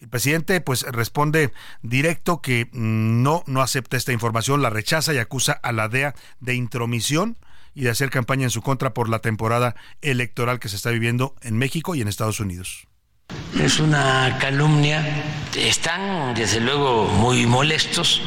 El 0.00 0.08
presidente 0.08 0.60
pues 0.60 0.82
responde 0.82 1.52
directo 1.82 2.42
que 2.42 2.68
mm, 2.72 3.22
no 3.22 3.42
no 3.46 3.62
acepta 3.62 3.96
esta 3.96 4.12
información, 4.12 4.62
la 4.62 4.70
rechaza 4.70 5.14
y 5.14 5.18
acusa 5.18 5.52
a 5.52 5.72
la 5.72 5.88
DEA 5.88 6.14
de 6.40 6.54
intromisión 6.54 7.36
y 7.74 7.82
de 7.82 7.90
hacer 7.90 8.10
campaña 8.10 8.44
en 8.44 8.50
su 8.50 8.62
contra 8.62 8.94
por 8.94 9.08
la 9.08 9.18
temporada 9.18 9.76
electoral 10.00 10.58
que 10.58 10.68
se 10.68 10.76
está 10.76 10.90
viviendo 10.90 11.34
en 11.42 11.58
México 11.58 11.94
y 11.94 12.00
en 12.00 12.08
Estados 12.08 12.40
Unidos. 12.40 12.88
Es 13.60 13.80
una 13.80 14.38
calumnia. 14.40 15.04
Están, 15.54 16.34
desde 16.34 16.60
luego, 16.60 17.06
muy 17.06 17.46
molestos. 17.46 18.22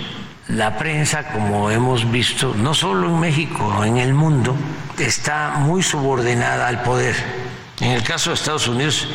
La 0.50 0.78
prensa, 0.78 1.32
como 1.32 1.72
hemos 1.72 2.10
visto, 2.12 2.54
no 2.56 2.74
solo 2.74 3.08
en 3.08 3.20
México, 3.20 3.84
en 3.84 3.98
el 3.98 4.14
mundo, 4.14 4.56
está 4.98 5.56
muy 5.60 5.84
subordinada 5.84 6.68
al 6.68 6.84
poder. 6.84 7.16
En 7.80 7.92
el 7.92 8.04
caso 8.04 8.32
de 8.32 8.36
Estados 8.36 8.68
Unidos, 8.68 9.08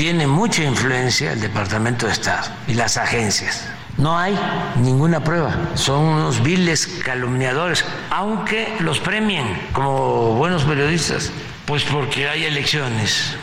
tiene 0.00 0.26
mucha 0.26 0.64
influencia 0.64 1.34
el 1.34 1.42
Departamento 1.42 2.06
de 2.06 2.12
Estado 2.12 2.50
y 2.66 2.72
las 2.72 2.96
agencias. 2.96 3.68
No 3.98 4.18
hay 4.18 4.34
ninguna 4.76 5.22
prueba. 5.22 5.72
Son 5.74 6.02
unos 6.02 6.42
viles 6.42 7.02
calumniadores, 7.04 7.84
aunque 8.08 8.76
los 8.80 8.98
premien 8.98 9.44
como 9.74 10.36
buenos 10.36 10.64
periodistas, 10.64 11.30
pues 11.66 11.84
porque 11.84 12.30
hay 12.30 12.44
elecciones. 12.44 13.36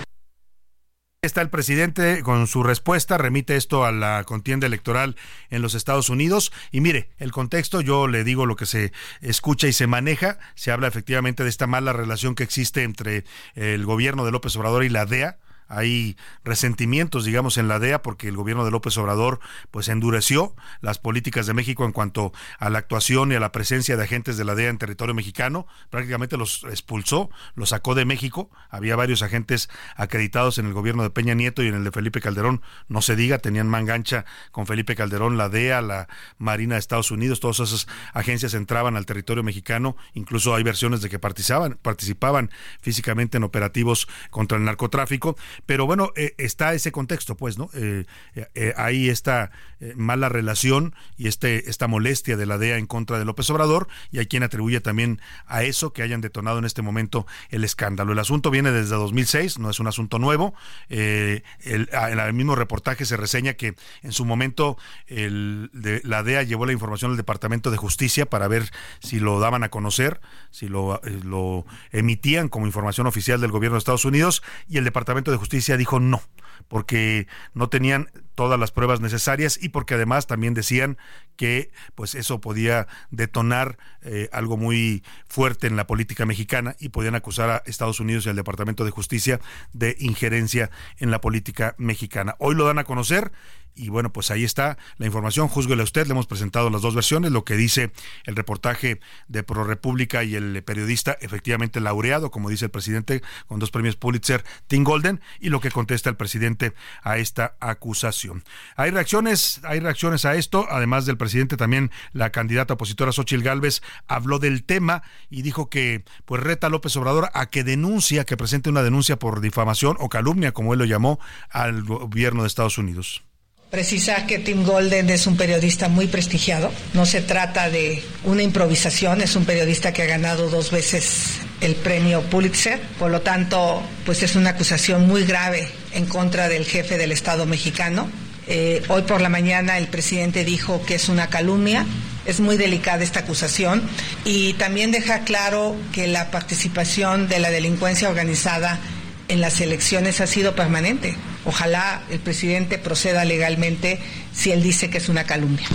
Está 1.22 1.41
el 1.41 1.52
presidente 1.52 2.24
con 2.24 2.48
su 2.48 2.63
respuesta, 2.63 3.20
remite 3.20 3.56
esto 3.56 3.86
a 3.86 3.91
la 3.91 4.24
contienda 4.24 4.65
electoral 4.65 5.15
en 5.52 5.62
los 5.62 5.76
Estados 5.76 6.10
Unidos. 6.10 6.52
Y 6.72 6.82
mire, 6.82 7.12
el 7.20 7.32
contexto, 7.32 7.82
yo 7.82 8.08
le 8.08 8.24
digo 8.24 8.48
lo 8.48 8.56
que 8.56 8.65
se 8.65 8.93
escucha 9.22 9.67
y 9.67 9.74
se 9.74 9.86
maneja. 9.86 10.39
Se 10.56 10.72
habla 10.72 10.88
efectivamente 10.88 11.43
de 11.43 11.50
esta 11.50 11.67
mala 11.67 11.93
relación 11.93 12.34
que 12.34 12.41
existe 12.41 12.82
entre 12.82 13.26
el 13.54 13.86
gobierno 13.86 14.26
de 14.26 14.32
López 14.32 14.56
Obrador 14.56 14.84
y 14.84 14.89
la 14.89 15.06
DEA 15.06 15.38
hay 15.67 16.17
resentimientos, 16.43 17.25
digamos, 17.25 17.58
en 17.58 17.67
la 17.67 17.80
DEA 17.80 18.01
porque 18.01 18.27
el 18.27 18.36
gobierno 18.38 18.65
de 18.65 18.71
López 18.71 18.97
Obrador 18.97 19.39
pues 19.71 19.88
endureció 19.88 20.56
las 20.82 20.99
políticas 20.99 21.47
de 21.47 21.53
México 21.53 21.86
en 21.86 21.91
cuanto 21.91 22.32
a 22.60 22.69
la 22.69 22.80
actuación 22.80 23.32
y 23.32 23.36
a 23.36 23.39
la 23.39 23.51
presencia 23.51 23.97
de 23.97 24.03
agentes 24.03 24.38
de 24.38 24.45
la 24.45 24.56
DEA 24.56 24.69
en 24.69 24.77
territorio 24.77 25.13
mexicano, 25.13 25.67
prácticamente 25.89 26.38
los 26.38 26.63
expulsó, 26.65 27.30
los 27.56 27.69
sacó 27.69 27.95
de 27.95 28.06
México, 28.06 28.49
había 28.69 28.95
varios 28.95 29.21
agentes 29.21 29.69
acreditados 29.95 30.58
en 30.58 30.65
el 30.67 30.73
gobierno 30.73 31.03
de 31.03 31.10
Peña 31.10 31.34
Nieto 31.34 31.63
y 31.63 31.67
en 31.67 31.75
el 31.75 31.84
de 31.84 31.91
Felipe 31.91 32.21
Calderón, 32.21 32.62
no 32.88 33.01
se 33.01 33.15
diga, 33.15 33.39
tenían 33.39 33.67
mangancha 33.67 34.25
con 34.51 34.67
Felipe 34.67 34.95
Calderón, 34.95 35.38
la 35.38 35.49
DEA, 35.49 35.82
la 35.82 36.08
Marina 36.38 36.75
de 36.75 36.80
Estados 36.80 37.12
Unidos, 37.12 37.39
todas 37.39 37.60
esas 37.60 37.88
agencias 38.13 38.53
entraban 38.53 38.95
al 38.95 39.06
territorio 39.06 39.43
mexicano, 39.43 39.95
incluso 40.13 40.56
hay 40.56 40.63
versiones 40.63 41.01
de 41.01 41.10
que 41.10 41.19
participaban, 41.19 41.77
participaban 41.82 42.51
físicamente 42.82 43.38
en 43.38 43.43
operativos 43.43 44.08
contra 44.30 44.58
el 44.58 44.63
narcotráfico, 44.63 45.38
pero 45.65 45.86
bueno, 45.86 46.12
eh, 46.15 46.34
está 46.38 46.74
ese 46.74 46.91
contexto, 46.91 47.36
pues, 47.36 47.58
¿no? 47.58 47.70
Eh, 47.74 48.06
eh, 48.36 48.74
ahí 48.78 49.10
esta 49.10 49.52
mala 49.96 50.28
relación 50.28 50.96
y 51.17 51.28
este 51.28 51.70
esta 51.70 51.88
molestia 51.88 52.36
de 52.36 52.48
la 52.48 52.58
DEA 52.58 52.78
en 52.78 52.88
contra 52.88 53.20
de 53.20 53.26
López 53.26 53.48
Obrador 53.52 53.88
y 54.12 54.17
hay 54.17 54.26
quien 54.26 54.41
atribuye 54.41 54.82
también 54.82 55.22
a 55.46 55.62
eso 55.62 55.93
que 55.93 56.02
hayan 56.02 56.20
detonado 56.20 56.58
en 56.58 56.65
este 56.65 56.82
momento 56.82 57.28
el 57.50 57.63
escándalo. 57.63 58.13
El 58.13 58.20
asunto 58.20 58.50
viene 58.50 58.72
desde 58.72 58.96
2006, 58.96 59.60
no 59.60 59.70
es 59.70 59.80
un 59.80 59.86
asunto 59.86 60.17
nuevo. 60.17 60.56
El, 60.89 61.43
en 61.63 62.20
el 62.20 62.34
mismo 62.34 62.56
reportaje 62.56 63.06
se 63.06 63.17
reseña 63.17 63.54
que 63.54 63.76
en 64.02 64.12
su 64.13 64.26
momento 64.26 64.78
el, 65.06 65.70
la 66.04 66.24
DEA 66.24 66.41
llevó 66.41 66.65
la 66.65 66.74
información 66.74 67.12
al 67.12 67.17
Departamento 67.17 67.70
de 67.70 67.78
Justicia 67.78 68.26
para 68.26 68.48
ver 68.48 68.72
si 69.00 69.20
lo 69.20 69.39
daban 69.39 69.63
a 69.63 69.70
conocer, 69.70 70.22
si 70.50 70.67
lo, 70.70 71.00
lo 71.24 71.65
emitían 71.91 72.50
como 72.50 72.65
información 72.65 73.06
oficial 73.06 73.39
del 73.41 73.52
gobierno 73.52 73.76
de 73.76 73.80
Estados 73.80 74.06
Unidos 74.06 74.41
y 74.67 74.78
el 74.78 74.84
Departamento 74.84 75.32
de 75.32 75.38
Justicia 75.38 75.46
Justicia 75.47 75.77
dijo 75.77 76.01
no, 76.01 76.21
porque 76.67 77.25
no 77.53 77.69
tenían 77.69 78.10
todas 78.36 78.60
las 78.60 78.71
pruebas 78.71 78.99
necesarias 78.99 79.57
y 79.62 79.69
porque 79.69 79.93
además 79.93 80.27
también 80.27 80.53
decían 80.53 80.97
que 81.38 81.71
pues 81.95 82.15
eso 82.15 82.41
podía 82.41 82.88
detonar 83.12 83.77
eh, 84.01 84.27
algo 84.33 84.57
muy 84.57 85.05
fuerte 85.25 85.67
en 85.67 85.77
la 85.77 85.88
política 85.88 86.25
mexicana 86.25 86.75
y 86.81 86.89
podían 86.89 87.15
acusar 87.15 87.49
a 87.49 87.63
Estados 87.65 88.01
Unidos 88.01 88.25
y 88.25 88.29
al 88.29 88.36
Departamento 88.36 88.83
de 88.83 88.91
Justicia 88.91 89.39
de 89.71 89.95
injerencia 89.99 90.69
en 90.97 91.12
la 91.12 91.21
política 91.21 91.73
mexicana. 91.77 92.36
Hoy 92.39 92.53
lo 92.53 92.65
dan 92.65 92.79
a 92.79 92.83
conocer 92.83 93.31
y 93.78 93.90
bueno, 93.90 94.12
pues 94.12 94.32
ahí 94.32 94.44
está 94.44 94.78
la 94.98 95.06
información. 95.06 95.48
Júzguele 95.48 95.84
usted, 95.84 96.08
le 96.08 96.12
hemos 96.12 96.28
presentado 96.28 96.70
las 96.70 96.82
dos 96.82 96.96
versiones, 96.96 97.32
lo 97.32 97.46
que 97.46 97.56
dice 97.56 97.92
el 98.26 98.36
reportaje 98.36 99.00
de 99.28 99.44
Pro 99.44 99.63
República 99.63 100.24
y 100.24 100.36
el 100.36 100.63
periodista, 100.63 101.18
efectivamente 101.22 101.80
laureado, 101.80 102.32
como 102.32 102.50
dice 102.50 102.66
el 102.66 102.72
presidente, 102.72 103.22
con 103.48 103.60
dos 103.60 103.72
premios 103.72 103.96
Pulitzer, 103.96 104.44
Tim 104.68 104.84
Golden, 104.84 105.22
y 105.40 105.50
lo 105.50 105.60
que 105.60 105.72
contesta 105.72 106.10
el 106.10 106.16
presidente 106.16 106.74
a 107.04 107.18
esta 107.18 107.56
acusación. 107.60 108.44
Hay 108.76 108.92
reacciones, 108.92 109.62
hay 109.63 109.80
reacciones 109.80 110.26
a 110.26 110.36
esto, 110.36 110.68
además 110.70 111.06
del 111.06 111.18
presidente, 111.18 111.58
también 111.58 111.92
la 112.13 112.32
candidata 112.32 112.74
opositora 112.74 113.12
Xochil 113.12 113.44
Gálvez 113.44 113.82
habló 114.08 114.40
del 114.40 114.63
tema 114.63 115.04
y 115.30 115.44
dijo 115.44 115.70
que 115.70 116.04
pues 116.26 116.42
reta 116.42 116.68
a 116.68 116.70
López 116.70 116.96
Obrador 116.98 117.30
a 117.34 117.48
que 117.50 117.63
denuncia, 117.63 118.26
que 118.26 118.38
presente 118.38 118.70
una 118.70 118.84
denuncia 118.84 119.20
por 119.20 119.42
difamación 119.42 119.98
o 120.00 120.10
calumnia, 120.10 120.52
como 120.52 120.74
él 120.74 120.80
lo 120.80 120.86
llamó, 120.86 121.20
al 121.50 121.84
gobierno 121.84 122.42
de 122.42 122.48
Estados 122.48 122.78
Unidos. 122.78 123.24
Precisar 123.69 124.25
que 124.25 124.39
Tim 124.39 124.63
Golden 124.63 125.10
es 125.10 125.27
un 125.27 125.36
periodista 125.36 125.89
muy 125.89 126.08
prestigiado. 126.08 126.71
No 126.93 127.06
se 127.06 127.19
trata 127.19 127.69
de 127.69 128.01
una 128.23 128.41
improvisación, 128.41 129.19
es 129.19 129.36
un 129.36 129.43
periodista 129.43 129.91
que 129.91 130.03
ha 130.03 130.06
ganado 130.06 130.49
dos 130.49 130.71
veces 130.71 131.39
el 131.60 131.75
premio 131.75 132.21
Pulitzer. 132.21 132.80
Por 132.97 133.12
lo 133.12 133.19
tanto, 133.21 133.84
pues 134.06 134.23
es 134.23 134.38
una 134.38 134.51
acusación 134.51 135.06
muy 135.06 135.25
grave 135.25 135.67
en 135.91 136.06
contra 136.06 136.47
del 136.47 136.63
jefe 136.63 136.97
del 136.97 137.12
Estado 137.12 137.45
mexicano. 137.45 138.10
Eh, 138.47 138.84
hoy 138.88 139.01
por 139.01 139.19
la 139.19 139.27
mañana 139.27 139.77
el 139.77 139.88
presidente 139.88 140.45
dijo 140.45 140.82
que 140.86 140.95
es 140.95 141.10
una 141.10 141.27
calumnia. 141.27 141.86
Es 142.25 142.39
muy 142.39 142.56
delicada 142.56 143.03
esta 143.03 143.19
acusación 143.19 143.82
y 144.23 144.53
también 144.53 144.91
deja 144.91 145.25
claro 145.25 145.75
que 145.91 146.08
la 146.08 146.32
participación 146.32 147.27
de 147.27 147.39
la 147.39 147.51
delincuencia 147.51 148.08
organizada 148.08 148.80
en 149.27 149.41
las 149.41 149.60
elecciones 149.60 150.21
ha 150.21 150.27
sido 150.27 150.56
permanente. 150.56 151.17
Ojalá 151.47 152.01
el 152.12 152.19
presidente 152.19 152.77
proceda 152.77 153.23
legalmente 153.23 153.99
si 154.33 154.51
él 154.51 154.62
dice 154.62 154.89
que 154.89 154.97
es 154.97 155.07
una 155.07 155.23
calumnia. 155.23 155.65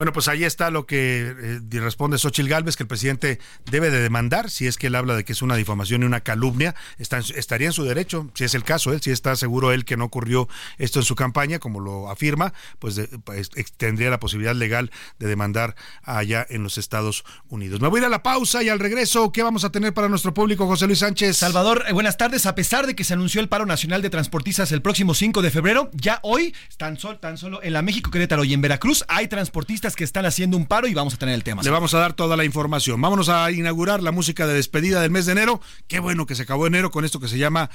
Bueno, 0.00 0.12
pues 0.12 0.28
ahí 0.28 0.44
está 0.44 0.70
lo 0.70 0.86
que 0.86 1.34
eh, 1.36 1.80
responde 1.80 2.18
Xochil 2.18 2.48
Gálvez, 2.48 2.76
que 2.76 2.84
el 2.84 2.86
presidente 2.86 3.40
debe 3.68 3.90
de 3.90 4.00
demandar, 4.00 4.48
si 4.48 4.68
es 4.68 4.76
que 4.76 4.86
él 4.86 4.94
habla 4.94 5.16
de 5.16 5.24
que 5.24 5.32
es 5.32 5.42
una 5.42 5.56
difamación 5.56 6.04
y 6.04 6.06
una 6.06 6.20
calumnia, 6.20 6.76
está 6.98 7.18
estaría 7.18 7.66
en 7.66 7.72
su 7.72 7.82
derecho, 7.82 8.30
si 8.34 8.44
es 8.44 8.54
el 8.54 8.62
caso, 8.62 8.92
él, 8.92 9.02
si 9.02 9.10
está 9.10 9.34
seguro 9.34 9.72
él 9.72 9.84
que 9.84 9.96
no 9.96 10.04
ocurrió 10.04 10.48
esto 10.76 11.00
en 11.00 11.04
su 11.04 11.16
campaña, 11.16 11.58
como 11.58 11.80
lo 11.80 12.12
afirma, 12.12 12.54
pues, 12.78 13.00
pues 13.24 13.50
tendría 13.76 14.08
la 14.08 14.20
posibilidad 14.20 14.54
legal 14.54 14.92
de 15.18 15.26
demandar 15.26 15.74
allá 16.04 16.46
en 16.48 16.62
los 16.62 16.78
Estados 16.78 17.24
Unidos. 17.48 17.80
Me 17.80 17.88
voy 17.88 17.98
a 17.98 18.02
ir 18.02 18.06
a 18.06 18.08
la 18.08 18.22
pausa 18.22 18.62
y 18.62 18.68
al 18.68 18.78
regreso, 18.78 19.32
¿qué 19.32 19.42
vamos 19.42 19.64
a 19.64 19.72
tener 19.72 19.94
para 19.94 20.08
nuestro 20.08 20.32
público, 20.32 20.68
José 20.68 20.86
Luis 20.86 21.00
Sánchez? 21.00 21.38
Salvador, 21.38 21.82
eh, 21.88 21.92
buenas 21.92 22.16
tardes. 22.16 22.46
A 22.46 22.54
pesar 22.54 22.86
de 22.86 22.94
que 22.94 23.02
se 23.02 23.14
anunció 23.14 23.40
el 23.40 23.48
paro 23.48 23.66
nacional 23.66 24.00
de 24.00 24.10
transportistas 24.10 24.70
el 24.70 24.80
próximo 24.80 25.14
5 25.14 25.42
de 25.42 25.50
febrero, 25.50 25.90
ya 25.92 26.20
hoy, 26.22 26.54
tan, 26.76 27.00
sol, 27.00 27.18
tan 27.18 27.36
solo 27.36 27.60
en 27.64 27.72
la 27.72 27.82
México 27.82 28.12
Querétaro 28.12 28.44
y 28.44 28.54
en 28.54 28.60
Veracruz, 28.60 29.04
hay 29.08 29.26
transportistas 29.26 29.87
que 29.96 30.04
están 30.04 30.26
haciendo 30.26 30.56
un 30.56 30.66
paro 30.66 30.86
y 30.86 30.94
vamos 30.94 31.14
a 31.14 31.16
tener 31.16 31.34
el 31.34 31.44
tema. 31.44 31.62
Le 31.62 31.70
vamos 31.70 31.94
a 31.94 31.98
dar 31.98 32.12
toda 32.12 32.36
la 32.36 32.44
información. 32.44 33.00
Vámonos 33.00 33.28
a 33.28 33.50
inaugurar 33.50 34.02
la 34.02 34.12
música 34.12 34.46
de 34.46 34.54
despedida 34.54 35.00
del 35.00 35.10
mes 35.10 35.26
de 35.26 35.32
enero. 35.32 35.60
Qué 35.86 36.00
bueno 36.00 36.26
que 36.26 36.34
se 36.34 36.42
acabó 36.42 36.66
enero 36.66 36.90
con 36.90 37.04
esto 37.04 37.20
que 37.20 37.28
se 37.28 37.38
llama 37.38 37.70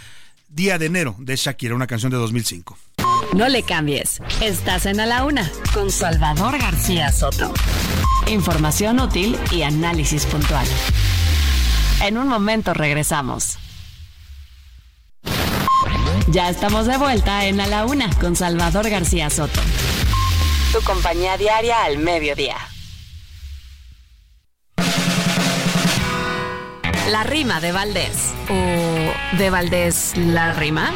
Día 0.49 0.77
de 0.77 0.85
Enero 0.87 1.15
de 1.19 1.35
Shakira, 1.35 1.75
una 1.75 1.87
canción 1.87 2.11
de 2.11 2.17
2005. 2.17 2.77
No 3.33 3.49
le 3.49 3.63
cambies. 3.63 4.21
Estás 4.41 4.85
en 4.85 4.99
A 4.99 5.05
la 5.05 5.25
Una 5.25 5.49
con 5.73 5.89
Salvador 5.89 6.59
García 6.59 7.11
Soto. 7.11 7.53
Información 8.27 8.99
útil 8.99 9.37
y 9.51 9.63
análisis 9.63 10.25
puntual. 10.25 10.67
En 12.03 12.17
un 12.17 12.27
momento 12.27 12.73
regresamos. 12.73 13.57
Ya 16.27 16.49
estamos 16.49 16.85
de 16.85 16.97
vuelta 16.97 17.45
en 17.45 17.59
A 17.59 17.67
la 17.67 17.85
Una 17.85 18.09
con 18.19 18.35
Salvador 18.35 18.89
García 18.89 19.29
Soto 19.29 19.61
tu 20.73 20.81
compañía 20.81 21.37
diaria 21.37 21.83
al 21.83 21.99
mediodía. 21.99 22.57
La 27.11 27.23
rima 27.23 27.61
de 27.61 27.71
Valdés. 27.71 28.33
¿O 28.49 29.37
de 29.37 29.49
Valdés 29.51 30.13
la 30.17 30.53
rima? 30.53 30.91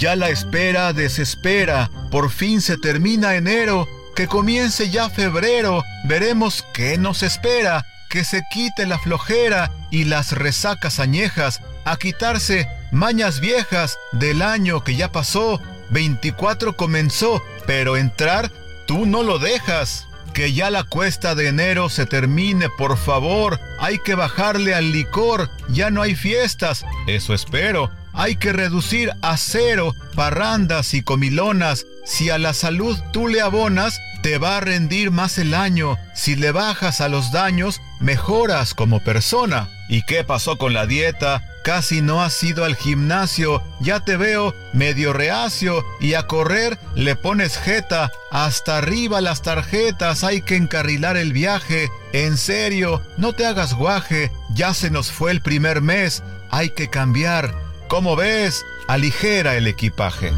Ya 0.00 0.16
la 0.16 0.30
espera 0.30 0.92
desespera. 0.92 1.88
Por 2.10 2.30
fin 2.30 2.60
se 2.60 2.76
termina 2.76 3.36
enero. 3.36 3.86
Que 4.16 4.26
comience 4.26 4.90
ya 4.90 5.08
febrero. 5.08 5.84
Veremos 6.08 6.64
qué 6.74 6.98
nos 6.98 7.22
espera. 7.22 7.86
Que 8.10 8.24
se 8.24 8.42
quite 8.52 8.84
la 8.84 8.98
flojera 8.98 9.70
y 9.92 10.04
las 10.04 10.32
resacas 10.32 10.98
añejas. 10.98 11.60
A 11.84 11.98
quitarse 11.98 12.68
mañas 12.90 13.38
viejas 13.38 13.96
del 14.10 14.42
año 14.42 14.82
que 14.82 14.96
ya 14.96 15.12
pasó 15.12 15.60
24 15.94 16.76
comenzó, 16.76 17.40
pero 17.66 17.96
entrar 17.96 18.50
tú 18.86 19.06
no 19.06 19.22
lo 19.22 19.38
dejas. 19.38 20.08
Que 20.34 20.52
ya 20.52 20.68
la 20.68 20.82
cuesta 20.82 21.36
de 21.36 21.46
enero 21.46 21.88
se 21.88 22.04
termine, 22.04 22.68
por 22.68 22.98
favor. 22.98 23.60
Hay 23.78 23.98
que 24.00 24.16
bajarle 24.16 24.74
al 24.74 24.90
licor. 24.90 25.48
Ya 25.68 25.90
no 25.90 26.02
hay 26.02 26.16
fiestas. 26.16 26.84
Eso 27.06 27.32
espero. 27.32 27.92
Hay 28.12 28.34
que 28.34 28.52
reducir 28.52 29.12
a 29.22 29.36
cero 29.36 29.94
parrandas 30.16 30.94
y 30.94 31.02
comilonas. 31.02 31.86
Si 32.04 32.28
a 32.28 32.38
la 32.38 32.52
salud 32.54 32.98
tú 33.12 33.28
le 33.28 33.40
abonas, 33.40 34.00
te 34.24 34.38
va 34.38 34.56
a 34.56 34.60
rendir 34.60 35.10
más 35.10 35.36
el 35.36 35.52
año. 35.52 35.98
Si 36.14 36.34
le 36.34 36.50
bajas 36.50 37.02
a 37.02 37.10
los 37.10 37.30
daños, 37.30 37.82
mejoras 38.00 38.72
como 38.72 39.00
persona. 39.00 39.68
¿Y 39.90 40.00
qué 40.00 40.24
pasó 40.24 40.56
con 40.56 40.72
la 40.72 40.86
dieta? 40.86 41.44
Casi 41.62 42.00
no 42.00 42.22
has 42.22 42.42
ido 42.42 42.64
al 42.64 42.74
gimnasio, 42.74 43.62
ya 43.80 44.00
te 44.00 44.16
veo 44.16 44.54
medio 44.72 45.12
reacio 45.12 45.84
y 46.00 46.14
a 46.14 46.22
correr 46.26 46.78
le 46.94 47.16
pones 47.16 47.58
jeta. 47.58 48.10
Hasta 48.30 48.78
arriba 48.78 49.20
las 49.20 49.42
tarjetas, 49.42 50.24
hay 50.24 50.40
que 50.40 50.56
encarrilar 50.56 51.18
el 51.18 51.34
viaje. 51.34 51.90
En 52.14 52.38
serio, 52.38 53.02
no 53.18 53.34
te 53.34 53.44
hagas 53.44 53.74
guaje, 53.74 54.32
ya 54.54 54.72
se 54.72 54.90
nos 54.90 55.12
fue 55.12 55.32
el 55.32 55.42
primer 55.42 55.82
mes, 55.82 56.22
hay 56.50 56.70
que 56.70 56.88
cambiar. 56.88 57.54
¿Cómo 57.88 58.16
ves? 58.16 58.64
Aligera 58.88 59.54
el 59.56 59.66
equipaje. 59.66 60.32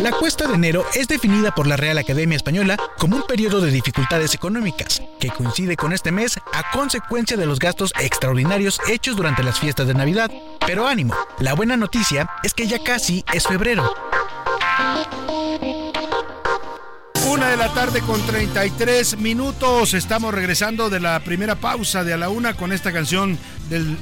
La 0.00 0.12
cuesta 0.12 0.46
de 0.46 0.54
enero 0.54 0.84
es 0.94 1.08
definida 1.08 1.54
por 1.54 1.66
la 1.66 1.76
Real 1.76 1.96
Academia 1.96 2.36
Española 2.36 2.76
como 2.98 3.16
un 3.16 3.26
periodo 3.26 3.62
de 3.62 3.70
dificultades 3.70 4.34
económicas, 4.34 5.02
que 5.18 5.30
coincide 5.30 5.74
con 5.74 5.94
este 5.94 6.12
mes 6.12 6.36
a 6.52 6.70
consecuencia 6.70 7.36
de 7.38 7.46
los 7.46 7.58
gastos 7.58 7.92
extraordinarios 7.98 8.78
hechos 8.88 9.16
durante 9.16 9.42
las 9.42 9.58
fiestas 9.58 9.86
de 9.86 9.94
Navidad. 9.94 10.30
Pero 10.66 10.86
ánimo, 10.86 11.14
la 11.38 11.54
buena 11.54 11.78
noticia 11.78 12.28
es 12.42 12.52
que 12.52 12.66
ya 12.66 12.78
casi 12.82 13.24
es 13.32 13.46
febrero. 13.46 13.90
Una 17.28 17.48
de 17.48 17.56
la 17.56 17.72
tarde 17.72 18.00
con 18.02 18.20
33 18.20 19.16
minutos. 19.18 19.94
Estamos 19.94 20.34
regresando 20.34 20.90
de 20.90 21.00
la 21.00 21.20
primera 21.20 21.54
pausa 21.54 22.04
de 22.04 22.12
a 22.12 22.16
la 22.18 22.28
una 22.28 22.54
con 22.54 22.72
esta 22.72 22.92
canción 22.92 23.38
del 23.70 23.96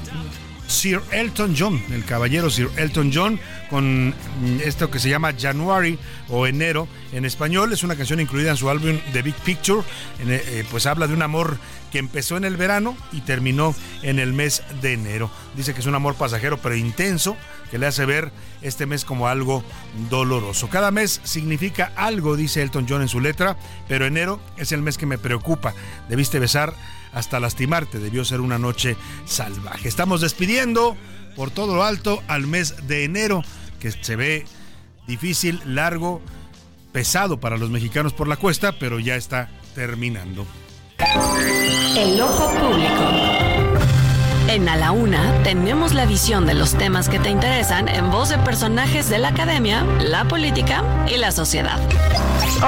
Sir 0.67 1.01
Elton 1.13 1.55
John, 1.57 1.83
el 1.93 2.05
caballero 2.05 2.51
Sir 2.51 2.69
Elton 2.77 3.11
John, 3.13 3.39
con 3.71 4.09
mm, 4.09 4.13
esto 4.65 4.91
que 4.91 4.99
se 4.99 5.09
llama 5.09 5.33
January 5.39 5.99
o 6.29 6.47
Enero 6.47 6.89
en 7.13 7.25
español. 7.25 7.73
Es 7.73 7.83
una 7.83 7.97
canción 7.97 8.21
incluida 8.21 8.51
en 8.51 8.57
su 8.57 8.71
álbum 8.71 8.99
The 9.13 9.23
Big 9.23 9.35
Picture. 9.37 9.81
Eh, 10.21 10.43
eh, 10.47 10.65
pues 10.71 10.87
habla 10.87 11.07
de 11.07 11.15
un 11.15 11.23
amor 11.23 11.59
que 11.95 12.01
empezó 12.01 12.37
en 12.37 12.45
el 12.45 12.57
verano 12.57 12.97
y 13.13 13.21
terminó 13.21 13.73
en 14.03 14.19
el 14.19 14.33
mes 14.33 14.65
de 14.83 14.95
enero. 14.95 15.31
Dice 15.57 15.75
que 15.75 15.81
es 15.81 15.87
un 15.87 15.95
amor 15.95 16.17
pasajero 16.17 16.59
pero 16.59 16.75
intenso 16.75 17.37
que 17.71 17.79
le 17.79 17.87
hace 17.87 18.05
ver 18.05 18.33
este 18.63 18.85
mes 18.85 19.05
como 19.05 19.29
algo 19.29 19.63
doloroso. 20.11 20.69
Cada 20.69 20.91
mes 20.91 21.21
significa 21.23 21.93
algo, 21.95 22.35
dice 22.35 22.63
Elton 22.63 22.87
John 22.89 23.03
en 23.03 23.09
su 23.09 23.21
letra, 23.21 23.57
pero 23.87 24.07
enero 24.07 24.41
es 24.57 24.73
el 24.73 24.83
mes 24.83 24.99
que 24.99 25.07
me 25.07 25.19
preocupa. 25.19 25.73
Debiste 26.09 26.41
besar 26.41 26.75
hasta 27.13 27.39
lastimarte. 27.39 28.01
Debió 28.01 28.25
ser 28.25 28.41
una 28.41 28.59
noche 28.59 28.97
salvaje. 29.25 29.87
Estamos 29.87 30.21
despidiendo 30.21 30.97
por 31.37 31.53
todo 31.53 31.77
lo 31.77 31.85
alto 31.85 32.25
al 32.27 32.49
mes 32.49 32.89
de 32.89 33.05
enero, 33.05 33.45
que 33.79 33.93
se 33.93 34.17
ve 34.17 34.47
difícil, 35.07 35.63
largo, 35.65 36.21
pesado 36.91 37.39
para 37.39 37.57
los 37.57 37.71
mexicanos 37.71 38.13
por 38.13 38.27
la 38.27 38.35
cuesta, 38.35 38.81
pero 38.81 38.99
ya 38.99 39.15
está 39.15 39.49
terminando. 39.77 40.45
El 41.97 42.21
ojo 42.21 42.51
público. 42.51 43.05
En 44.49 44.69
A 44.69 44.77
la 44.77 44.93
Una 44.93 45.33
tenemos 45.43 45.95
la 45.95 46.07
visión 46.07 46.45
de 46.45 46.55
los 46.55 46.75
temas 46.75 47.09
que 47.09 47.19
te 47.19 47.31
interesan 47.31 47.89
en 47.89 48.11
voz 48.11 48.31
de 48.31 48.39
personajes 48.39 49.09
de 49.09 49.19
la 49.19 49.29
academia, 49.29 49.85
la 50.01 50.25
política 50.25 50.83
y 51.09 51.17
la 51.17 51.31
sociedad. 51.33 51.79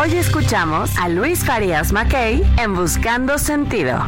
Hoy 0.01 0.17
escuchamos 0.17 0.97
a 0.97 1.09
Luis 1.09 1.45
Farías 1.45 1.93
Mackey 1.93 2.43
en 2.59 2.75
Buscando 2.75 3.39
Sentido. 3.39 4.07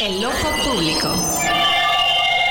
El 0.00 0.24
ojo 0.24 0.48
público. 0.64 1.14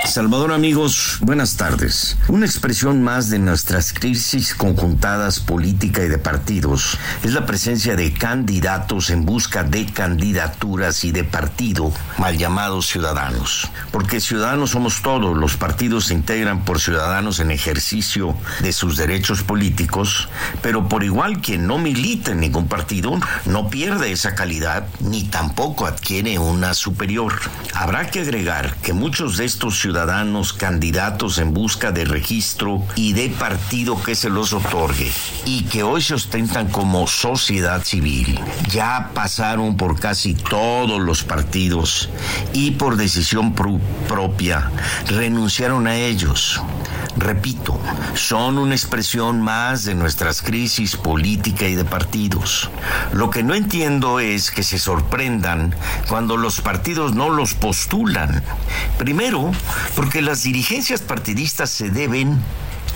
Salvador 0.07 0.53
amigos, 0.53 1.17
buenas 1.19 1.57
tardes. 1.57 2.17
Una 2.29 2.45
expresión 2.45 3.03
más 3.03 3.29
de 3.29 3.39
nuestras 3.39 3.91
crisis 3.91 4.55
conjuntadas 4.55 5.41
política 5.41 6.01
y 6.01 6.07
de 6.07 6.17
partidos 6.17 6.97
es 7.23 7.33
la 7.33 7.45
presencia 7.45 7.97
de 7.97 8.13
candidatos 8.13 9.09
en 9.09 9.25
busca 9.25 9.63
de 9.63 9.85
candidaturas 9.85 11.03
y 11.03 11.11
de 11.11 11.25
partido, 11.25 11.91
mal 12.17 12.37
llamados 12.37 12.87
ciudadanos. 12.87 13.69
Porque 13.91 14.21
ciudadanos 14.21 14.71
somos 14.71 15.01
todos, 15.01 15.37
los 15.37 15.57
partidos 15.57 16.05
se 16.05 16.13
integran 16.13 16.63
por 16.63 16.79
ciudadanos 16.79 17.41
en 17.41 17.51
ejercicio 17.51 18.33
de 18.61 18.71
sus 18.71 18.95
derechos 18.95 19.43
políticos, 19.43 20.29
pero 20.61 20.87
por 20.87 21.03
igual 21.03 21.41
quien 21.41 21.67
no 21.67 21.77
milita 21.77 22.31
en 22.31 22.39
ningún 22.39 22.69
partido 22.69 23.19
no 23.45 23.69
pierde 23.69 24.13
esa 24.13 24.35
calidad 24.35 24.87
ni 25.01 25.23
tampoco 25.23 25.85
adquiere 25.85 26.39
una 26.39 26.73
superior. 26.73 27.33
Habrá 27.73 28.09
que 28.09 28.21
agregar 28.21 28.73
que 28.77 28.93
muchos 28.93 29.35
de 29.35 29.45
estos 29.45 29.77
ciudadanos 29.79 29.96
ciudadanos 29.97 30.53
candidatos 30.53 31.39
en 31.39 31.55
busca 31.55 31.91
de 31.91 32.05
registro 32.05 32.83
y 32.93 33.13
de 33.13 33.29
partido 33.29 33.99
que 34.03 34.13
se 34.13 34.29
los 34.29 34.53
otorgue 34.53 35.11
y 35.43 35.63
que 35.63 35.81
hoy 35.81 36.03
se 36.03 36.13
ostentan 36.13 36.67
como 36.67 37.07
sociedad 37.07 37.83
civil. 37.83 38.39
Ya 38.69 39.09
pasaron 39.15 39.75
por 39.75 39.99
casi 39.99 40.35
todos 40.35 41.01
los 41.01 41.23
partidos 41.23 42.11
y 42.53 42.71
por 42.71 42.95
decisión 42.95 43.55
propia 43.55 44.69
renunciaron 45.07 45.87
a 45.87 45.95
ellos. 45.95 46.61
Repito, 47.17 47.79
son 48.13 48.59
una 48.59 48.75
expresión 48.75 49.41
más 49.41 49.85
de 49.85 49.95
nuestras 49.95 50.43
crisis 50.43 50.95
política 50.95 51.67
y 51.67 51.73
de 51.73 51.83
partidos. 51.83 52.69
Lo 53.11 53.31
que 53.31 53.41
no 53.41 53.55
entiendo 53.55 54.19
es 54.19 54.51
que 54.51 54.61
se 54.61 54.77
sorprendan 54.77 55.75
cuando 56.07 56.37
los 56.37 56.61
partidos 56.61 57.15
no 57.15 57.31
los 57.31 57.55
postulan. 57.55 58.43
Primero, 58.99 59.51
porque 59.95 60.21
las 60.21 60.43
dirigencias 60.43 61.01
partidistas 61.01 61.69
se 61.69 61.89
deben 61.89 62.39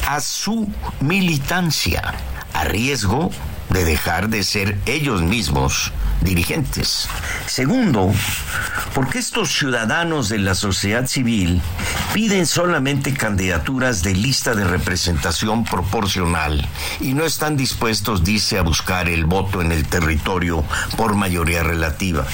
a 0.07 0.19
su 0.19 0.67
militancia, 0.99 2.13
a 2.53 2.63
riesgo 2.63 3.31
de 3.71 3.85
dejar 3.85 4.29
de 4.29 4.43
ser 4.43 4.77
ellos 4.85 5.21
mismos 5.21 5.91
dirigentes. 6.21 7.07
Segundo, 7.47 8.13
porque 8.93 9.19
estos 9.19 9.51
ciudadanos 9.51 10.29
de 10.29 10.39
la 10.39 10.55
sociedad 10.55 11.07
civil 11.07 11.61
piden 12.13 12.45
solamente 12.45 13.13
candidaturas 13.13 14.03
de 14.03 14.13
lista 14.13 14.53
de 14.53 14.65
representación 14.65 15.63
proporcional 15.63 16.67
y 16.99 17.13
no 17.13 17.25
están 17.25 17.57
dispuestos, 17.57 18.23
dice, 18.23 18.59
a 18.59 18.63
buscar 18.63 19.09
el 19.09 19.25
voto 19.25 19.61
en 19.61 19.71
el 19.71 19.87
territorio 19.87 20.63
por 20.97 21.15
mayoría 21.15 21.63
relativa. 21.63 22.25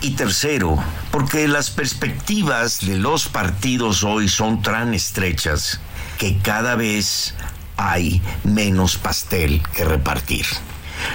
Y 0.00 0.10
tercero, 0.10 0.82
porque 1.10 1.48
las 1.48 1.70
perspectivas 1.70 2.80
de 2.86 2.96
los 2.96 3.28
partidos 3.28 4.04
hoy 4.04 4.28
son 4.28 4.62
tan 4.62 4.94
estrechas 4.94 5.80
que 6.18 6.38
cada 6.38 6.76
vez 6.76 7.34
hay 7.76 8.22
menos 8.44 8.96
pastel 8.96 9.62
que 9.74 9.84
repartir. 9.84 10.46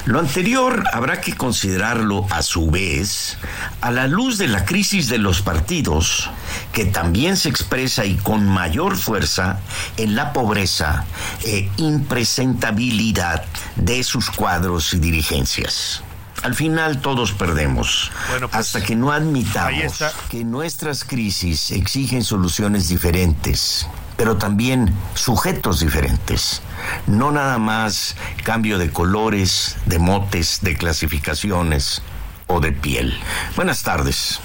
Lo 0.05 0.19
anterior 0.19 0.83
habrá 0.93 1.21
que 1.21 1.35
considerarlo 1.35 2.25
a 2.31 2.41
su 2.41 2.69
vez 2.69 3.37
a 3.81 3.91
la 3.91 4.07
luz 4.07 4.37
de 4.37 4.47
la 4.47 4.65
crisis 4.65 5.09
de 5.09 5.17
los 5.17 5.41
partidos, 5.41 6.29
que 6.73 6.85
también 6.85 7.37
se 7.37 7.49
expresa 7.49 8.05
y 8.05 8.15
con 8.15 8.47
mayor 8.47 8.97
fuerza 8.97 9.59
en 9.97 10.15
la 10.15 10.33
pobreza 10.33 11.05
e 11.43 11.69
impresentabilidad 11.77 13.45
de 13.75 14.03
sus 14.03 14.29
cuadros 14.29 14.93
y 14.93 14.99
dirigencias. 14.99 16.03
Al 16.43 16.55
final 16.55 17.01
todos 17.01 17.33
perdemos, 17.33 18.11
pues, 18.29 18.43
hasta 18.53 18.81
que 18.81 18.95
no 18.95 19.11
admitamos 19.11 20.03
que 20.29 20.45
nuestras 20.45 21.03
crisis 21.03 21.71
exigen 21.71 22.23
soluciones 22.23 22.87
diferentes 22.87 23.87
pero 24.19 24.36
también 24.36 24.93
sujetos 25.13 25.79
diferentes. 25.79 26.62
No 27.08 27.32
nada 27.32 27.58
más 27.58 28.17
cambio 28.43 28.77
de 28.77 28.91
colores, 28.91 29.77
de 29.86 29.97
motes, 29.97 30.60
de 30.62 30.75
clasificaciones 30.75 32.01
o 32.47 32.60
de 32.60 32.73
piel. 32.73 33.17
Buenas 33.55 33.82
tardes. 33.82 34.41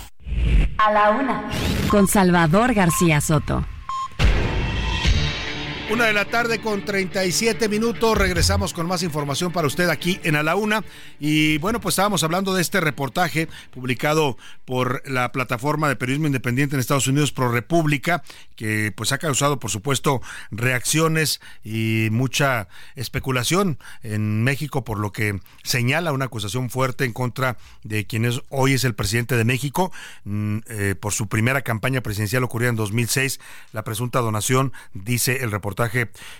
A 0.78 0.92
la 0.92 1.10
una. 1.10 1.42
Con 1.88 2.06
Salvador 2.06 2.72
García 2.72 3.20
Soto. 3.20 3.66
Una 5.90 6.06
de 6.06 6.14
la 6.14 6.24
tarde 6.24 6.60
con 6.60 6.82
37 6.82 7.68
minutos. 7.68 8.16
Regresamos 8.16 8.72
con 8.72 8.86
más 8.86 9.02
información 9.02 9.52
para 9.52 9.66
usted 9.66 9.90
aquí 9.90 10.18
en 10.24 10.34
A 10.34 10.42
la 10.42 10.56
Una. 10.56 10.82
Y 11.20 11.58
bueno, 11.58 11.78
pues 11.78 11.92
estábamos 11.92 12.24
hablando 12.24 12.54
de 12.54 12.62
este 12.62 12.80
reportaje 12.80 13.48
publicado 13.70 14.38
por 14.64 15.02
la 15.08 15.30
plataforma 15.30 15.90
de 15.90 15.96
periodismo 15.96 16.26
independiente 16.26 16.74
en 16.74 16.80
Estados 16.80 17.06
Unidos, 17.06 17.32
Pro 17.32 17.52
República, 17.52 18.22
que 18.56 18.92
pues 18.96 19.12
ha 19.12 19.18
causado, 19.18 19.60
por 19.60 19.70
supuesto, 19.70 20.22
reacciones 20.50 21.42
y 21.62 22.08
mucha 22.10 22.66
especulación 22.96 23.78
en 24.02 24.42
México, 24.42 24.84
por 24.84 24.98
lo 24.98 25.12
que 25.12 25.38
señala 25.64 26.12
una 26.12 26.24
acusación 26.24 26.70
fuerte 26.70 27.04
en 27.04 27.12
contra 27.12 27.58
de 27.82 28.06
quien 28.06 28.26
hoy 28.48 28.72
es 28.72 28.84
el 28.84 28.94
presidente 28.94 29.36
de 29.36 29.44
México. 29.44 29.92
Mm, 30.24 30.58
eh, 30.66 30.94
por 30.98 31.12
su 31.12 31.28
primera 31.28 31.60
campaña 31.60 32.00
presidencial 32.00 32.42
ocurrida 32.42 32.70
en 32.70 32.76
2006, 32.76 33.38
la 33.72 33.84
presunta 33.84 34.20
donación, 34.20 34.72
dice 34.94 35.44
el 35.44 35.50
reportaje 35.50 35.73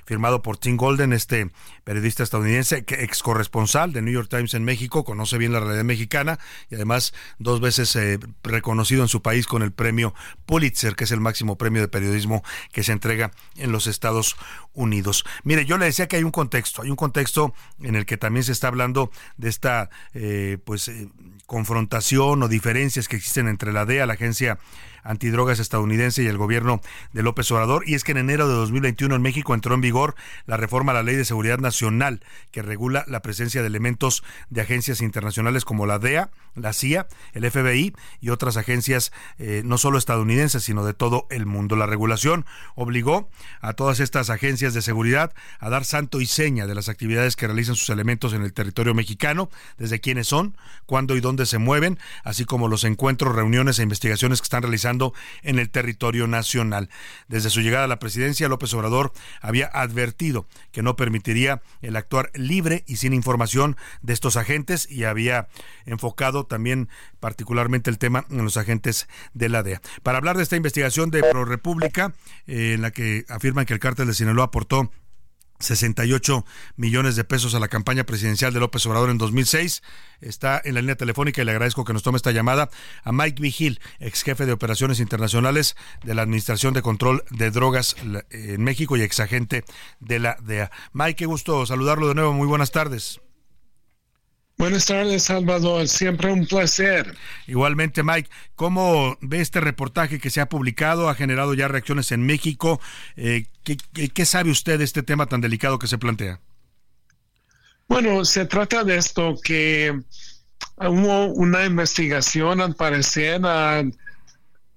firmado 0.04 0.42
por 0.42 0.56
Tim 0.56 0.76
Golden, 0.76 1.12
este 1.12 1.50
periodista 1.84 2.22
estadounidense, 2.22 2.84
ex 2.86 3.22
corresponsal 3.22 3.92
de 3.92 4.02
New 4.02 4.14
York 4.14 4.28
Times 4.28 4.54
en 4.54 4.64
México, 4.64 5.04
conoce 5.04 5.38
bien 5.38 5.52
la 5.52 5.60
realidad 5.60 5.84
mexicana 5.84 6.38
y 6.70 6.76
además 6.76 7.14
dos 7.38 7.60
veces 7.60 7.94
eh, 7.96 8.18
reconocido 8.42 9.02
en 9.02 9.08
su 9.08 9.22
país 9.22 9.46
con 9.46 9.62
el 9.62 9.72
premio 9.72 10.14
Pulitzer, 10.46 10.96
que 10.96 11.04
es 11.04 11.12
el 11.12 11.20
máximo 11.20 11.56
premio 11.56 11.82
de 11.82 11.88
periodismo 11.88 12.42
que 12.72 12.82
se 12.82 12.92
entrega 12.92 13.32
en 13.56 13.72
los 13.72 13.86
Estados 13.86 14.36
Unidos. 14.72 15.24
Mire, 15.42 15.64
yo 15.66 15.78
le 15.78 15.86
decía 15.86 16.08
que 16.08 16.16
hay 16.16 16.24
un 16.24 16.30
contexto, 16.30 16.82
hay 16.82 16.90
un 16.90 16.96
contexto 16.96 17.54
en 17.80 17.94
el 17.94 18.06
que 18.06 18.16
también 18.16 18.44
se 18.44 18.52
está 18.52 18.68
hablando 18.68 19.10
de 19.36 19.48
esta 19.48 19.90
eh, 20.14 20.58
pues 20.64 20.88
eh, 20.88 21.08
confrontación 21.46 22.42
o 22.42 22.48
diferencias 22.48 23.08
que 23.08 23.16
existen 23.16 23.48
entre 23.48 23.72
la 23.72 23.84
DEA, 23.84 24.06
la 24.06 24.14
agencia 24.14 24.58
antidrogas 25.04 25.60
estadounidense 25.60 26.22
y 26.22 26.26
el 26.26 26.38
gobierno 26.38 26.80
de 27.12 27.22
López 27.22 27.50
Obrador. 27.52 27.88
Y 27.88 27.94
es 27.94 28.02
que 28.02 28.12
en 28.12 28.18
enero 28.18 28.48
de 28.48 28.54
2021 28.54 29.14
en 29.14 29.22
México 29.22 29.54
entró 29.54 29.74
en 29.74 29.80
vigor 29.80 30.16
la 30.46 30.56
reforma 30.56 30.92
a 30.92 30.96
la 30.96 31.02
Ley 31.02 31.14
de 31.14 31.24
Seguridad 31.24 31.58
Nacional 31.58 32.20
que 32.50 32.62
regula 32.62 33.04
la 33.06 33.22
presencia 33.22 33.60
de 33.60 33.68
elementos 33.68 34.24
de 34.50 34.62
agencias 34.62 35.00
internacionales 35.00 35.64
como 35.64 35.86
la 35.86 35.98
DEA, 35.98 36.30
la 36.54 36.72
CIA, 36.72 37.06
el 37.32 37.50
FBI 37.50 37.94
y 38.20 38.30
otras 38.30 38.56
agencias 38.56 39.12
eh, 39.38 39.62
no 39.64 39.78
solo 39.78 39.98
estadounidenses, 39.98 40.64
sino 40.64 40.84
de 40.84 40.94
todo 40.94 41.26
el 41.30 41.46
mundo. 41.46 41.76
La 41.76 41.86
regulación 41.86 42.46
obligó 42.74 43.28
a 43.60 43.74
todas 43.74 44.00
estas 44.00 44.30
agencias 44.30 44.74
de 44.74 44.82
seguridad 44.82 45.32
a 45.58 45.68
dar 45.68 45.84
santo 45.84 46.20
y 46.20 46.26
seña 46.26 46.66
de 46.66 46.74
las 46.74 46.88
actividades 46.88 47.36
que 47.36 47.46
realizan 47.46 47.76
sus 47.76 47.90
elementos 47.90 48.32
en 48.32 48.42
el 48.42 48.52
territorio 48.52 48.94
mexicano, 48.94 49.50
desde 49.78 50.00
quiénes 50.00 50.28
son, 50.28 50.56
cuándo 50.86 51.16
y 51.16 51.20
dónde 51.20 51.46
se 51.46 51.58
mueven, 51.58 51.98
así 52.22 52.44
como 52.44 52.68
los 52.68 52.84
encuentros, 52.84 53.34
reuniones 53.34 53.78
e 53.78 53.82
investigaciones 53.82 54.40
que 54.40 54.44
están 54.44 54.62
realizando 54.62 54.93
en 55.42 55.58
el 55.58 55.70
territorio 55.70 56.26
nacional. 56.26 56.88
Desde 57.28 57.50
su 57.50 57.60
llegada 57.60 57.84
a 57.84 57.88
la 57.88 57.98
presidencia, 57.98 58.48
López 58.48 58.72
Obrador 58.74 59.12
había 59.40 59.66
advertido 59.66 60.46
que 60.72 60.82
no 60.82 60.96
permitiría 60.96 61.62
el 61.82 61.96
actuar 61.96 62.30
libre 62.34 62.84
y 62.86 62.96
sin 62.96 63.12
información 63.12 63.76
de 64.02 64.12
estos 64.12 64.36
agentes 64.36 64.90
y 64.90 65.04
había 65.04 65.48
enfocado 65.86 66.46
también 66.46 66.88
particularmente 67.20 67.90
el 67.90 67.98
tema 67.98 68.24
en 68.30 68.44
los 68.44 68.56
agentes 68.56 69.08
de 69.32 69.48
la 69.48 69.62
DEA. 69.62 69.80
Para 70.02 70.18
hablar 70.18 70.36
de 70.36 70.42
esta 70.42 70.56
investigación 70.56 71.10
de 71.10 71.22
ProRepública, 71.22 72.14
eh, 72.46 72.74
en 72.74 72.82
la 72.82 72.90
que 72.90 73.24
afirman 73.28 73.66
que 73.66 73.74
el 73.74 73.80
cártel 73.80 74.06
de 74.06 74.14
Sinaloa 74.14 74.46
aportó 74.46 74.90
68 75.64 76.44
millones 76.76 77.16
de 77.16 77.24
pesos 77.24 77.54
a 77.54 77.60
la 77.60 77.68
campaña 77.68 78.04
presidencial 78.04 78.52
de 78.52 78.60
López 78.60 78.84
Obrador 78.86 79.10
en 79.10 79.18
2006. 79.18 79.82
Está 80.20 80.60
en 80.64 80.74
la 80.74 80.80
línea 80.80 80.96
telefónica 80.96 81.42
y 81.42 81.44
le 81.44 81.50
agradezco 81.50 81.84
que 81.84 81.92
nos 81.92 82.02
tome 82.02 82.16
esta 82.16 82.30
llamada 82.30 82.70
a 83.02 83.12
Mike 83.12 83.42
Vigil, 83.42 83.80
ex 83.98 84.22
jefe 84.22 84.46
de 84.46 84.52
operaciones 84.52 85.00
internacionales 85.00 85.76
de 86.04 86.14
la 86.14 86.22
Administración 86.22 86.74
de 86.74 86.82
Control 86.82 87.24
de 87.30 87.50
Drogas 87.50 87.96
en 88.30 88.62
México 88.62 88.96
y 88.96 89.02
ex 89.02 89.20
agente 89.20 89.64
de 90.00 90.18
la 90.18 90.36
DEA. 90.42 90.70
Mike, 90.92 91.16
qué 91.16 91.26
gusto 91.26 91.66
saludarlo 91.66 92.08
de 92.08 92.14
nuevo. 92.14 92.32
Muy 92.32 92.46
buenas 92.46 92.70
tardes. 92.70 93.20
Buenas 94.56 94.86
tardes, 94.86 95.24
Salvador. 95.24 95.88
Siempre 95.88 96.30
un 96.30 96.46
placer. 96.46 97.16
Igualmente, 97.48 98.04
Mike, 98.04 98.30
¿cómo 98.54 99.18
ve 99.20 99.40
este 99.40 99.60
reportaje 99.60 100.20
que 100.20 100.30
se 100.30 100.40
ha 100.40 100.48
publicado? 100.48 101.08
Ha 101.08 101.16
generado 101.16 101.54
ya 101.54 101.66
reacciones 101.66 102.12
en 102.12 102.24
México. 102.24 102.80
Eh, 103.16 103.46
¿qué, 103.64 104.24
sabe 104.24 104.50
usted 104.50 104.78
de 104.78 104.84
este 104.84 105.02
tema 105.02 105.26
tan 105.26 105.40
delicado 105.40 105.78
que 105.78 105.88
se 105.88 105.98
plantea? 105.98 106.40
Bueno, 107.88 108.24
se 108.24 108.46
trata 108.46 108.84
de 108.84 108.96
esto 108.96 109.36
que 109.42 110.00
hubo 110.76 111.26
una 111.26 111.66
investigación 111.66 112.60
al 112.60 112.76
parecer 112.76 113.40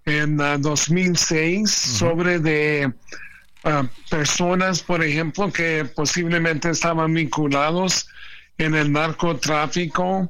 en 0.06 0.38
2006 0.38 1.70
sobre 1.70 2.40
de 2.40 2.92
personas, 4.10 4.82
por 4.82 5.04
ejemplo, 5.04 5.52
que 5.52 5.86
posiblemente 5.86 6.72
estaban 6.72 7.13
vinculados 7.13 8.08
en 8.58 8.76
el 8.76 8.91
narcotráfico 8.91 10.30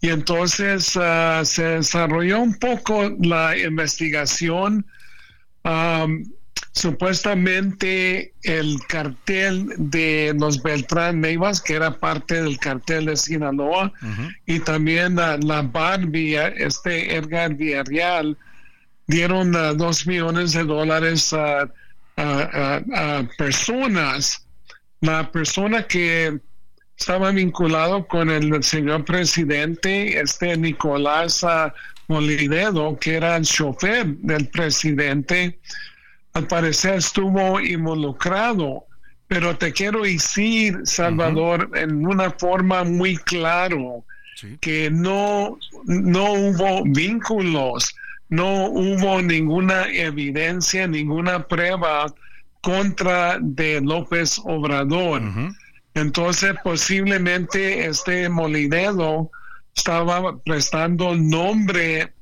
y 0.00 0.08
entonces 0.08 0.96
ah, 0.96 1.42
se 1.44 1.62
desarrolló 1.62 2.40
un 2.40 2.54
poco 2.54 3.10
la 3.20 3.56
investigación. 3.56 4.86
supuestamente 6.72 8.32
el 8.44 8.78
cartel 8.88 9.74
de 9.76 10.32
los 10.38 10.62
Beltrán 10.62 11.20
Neivas, 11.20 11.60
que 11.60 11.74
era 11.74 11.98
parte 11.98 12.42
del 12.42 12.58
cartel 12.58 13.06
de 13.06 13.16
Sinaloa, 13.16 13.92
y 14.46 14.60
también 14.60 15.16
la 15.16 15.62
Barbie, 15.62 16.36
este 16.56 17.16
Edgar 17.16 17.54
Villarreal, 17.54 18.38
dieron 19.06 19.54
uh, 19.54 19.74
dos 19.74 20.06
millones 20.06 20.52
de 20.52 20.64
dólares 20.64 21.34
a 21.34 21.68
personas. 23.36 24.46
La 25.00 25.30
persona 25.32 25.82
que 25.82 26.40
estaba 27.00 27.30
vinculado 27.30 28.06
con 28.06 28.28
el 28.28 28.62
señor 28.62 29.06
presidente, 29.06 30.20
este 30.20 30.54
Nicolás 30.58 31.46
Molinedo, 32.08 32.98
que 32.98 33.14
era 33.14 33.36
el 33.36 33.44
chofer 33.44 34.06
del 34.18 34.48
presidente, 34.48 35.58
al 36.34 36.46
parecer 36.46 36.96
estuvo 36.96 37.58
involucrado. 37.58 38.84
Pero 39.28 39.56
te 39.56 39.72
quiero 39.72 40.02
decir, 40.02 40.80
Salvador, 40.84 41.70
en 41.74 42.06
una 42.06 42.32
forma 42.32 42.84
muy 42.84 43.16
claro, 43.16 44.04
que 44.60 44.90
no, 44.90 45.58
no 45.86 46.32
hubo 46.32 46.84
vínculos, 46.84 47.94
no 48.28 48.66
hubo 48.66 49.22
ninguna 49.22 49.86
evidencia, 49.90 50.86
ninguna 50.86 51.46
prueba 51.46 52.12
contra 52.60 53.38
de 53.40 53.80
López 53.80 54.38
Obrador. 54.44 55.22
Entonces, 55.94 56.54
posiblemente 56.62 57.86
este 57.86 58.28
Molinedo 58.28 59.30
estaba 59.76 60.38
prestando 60.38 61.14
nombre 61.14 62.12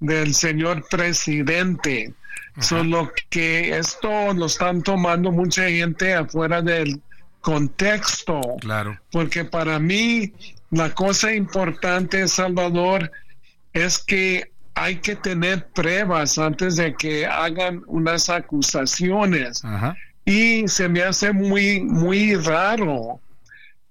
del 0.00 0.34
señor 0.34 0.86
presidente. 0.88 2.14
Solo 2.60 3.12
que 3.30 3.78
esto 3.78 4.32
lo 4.34 4.46
están 4.46 4.82
tomando 4.82 5.30
mucha 5.30 5.68
gente 5.68 6.14
afuera 6.14 6.60
del 6.60 7.00
contexto. 7.40 8.40
Claro. 8.60 8.98
Porque 9.12 9.44
para 9.44 9.78
mí 9.78 10.32
la 10.70 10.92
cosa 10.94 11.32
importante, 11.32 12.26
Salvador, 12.26 13.10
es 13.72 13.98
que 13.98 14.50
hay 14.74 14.96
que 14.96 15.16
tener 15.16 15.66
pruebas 15.68 16.38
antes 16.38 16.76
de 16.76 16.94
que 16.94 17.26
hagan 17.26 17.82
unas 17.86 18.28
acusaciones. 18.28 19.62
Y 20.24 20.68
se 20.68 20.88
me 20.88 21.02
hace 21.02 21.32
muy, 21.32 21.80
muy 21.80 22.34
raro 22.34 23.20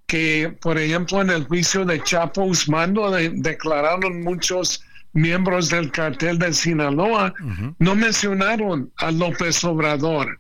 que, 0.08 0.56
por 0.62 0.78
ejemplo, 0.78 1.22
en 1.22 1.30
el 1.30 1.46
juicio 1.46 1.84
de 1.86 2.02
Chapo 2.02 2.44
Guzmán 2.44 2.96
declararon 3.34 4.22
muchos 4.24 4.82
miembros 5.14 5.70
del 5.70 5.92
cartel 5.92 6.40
de 6.40 6.54
Sinaloa, 6.54 7.34
no 7.80 7.96
mencionaron 7.96 8.92
a 8.98 9.12
López 9.12 9.64
Obrador. 9.64 10.40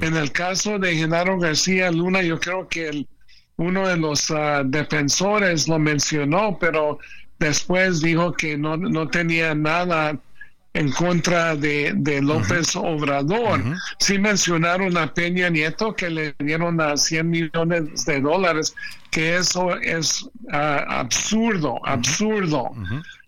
En 0.00 0.16
el 0.16 0.32
caso 0.32 0.78
de 0.78 0.96
Genaro 0.96 1.38
García 1.38 1.90
Luna, 1.90 2.22
yo 2.22 2.40
creo 2.40 2.66
que 2.68 2.88
el, 2.88 3.08
uno 3.56 3.86
de 3.86 3.96
los 3.96 4.30
ah, 4.30 4.62
defensores 4.64 5.68
lo 5.68 5.78
mencionó, 5.78 6.56
pero 6.58 6.98
después 7.38 8.00
dijo 8.00 8.32
que 8.32 8.56
no, 8.56 8.76
no 8.76 9.08
tenía 9.08 9.54
nada 9.54 10.18
en 10.74 10.90
contra 10.90 11.54
de, 11.54 11.92
de 11.94 12.20
López 12.20 12.74
Obrador. 12.74 13.62
Sí 13.98 14.18
mencionaron 14.18 14.96
a 14.96 15.14
Peña 15.14 15.48
Nieto 15.48 15.94
que 15.94 16.10
le 16.10 16.34
dieron 16.40 16.80
a 16.80 16.96
100 16.96 17.30
millones 17.30 18.04
de 18.04 18.20
dólares, 18.20 18.74
que 19.10 19.36
eso 19.36 19.76
es 19.76 20.28
ah, 20.52 20.84
absurdo, 20.88 21.80
absurdo. 21.86 22.72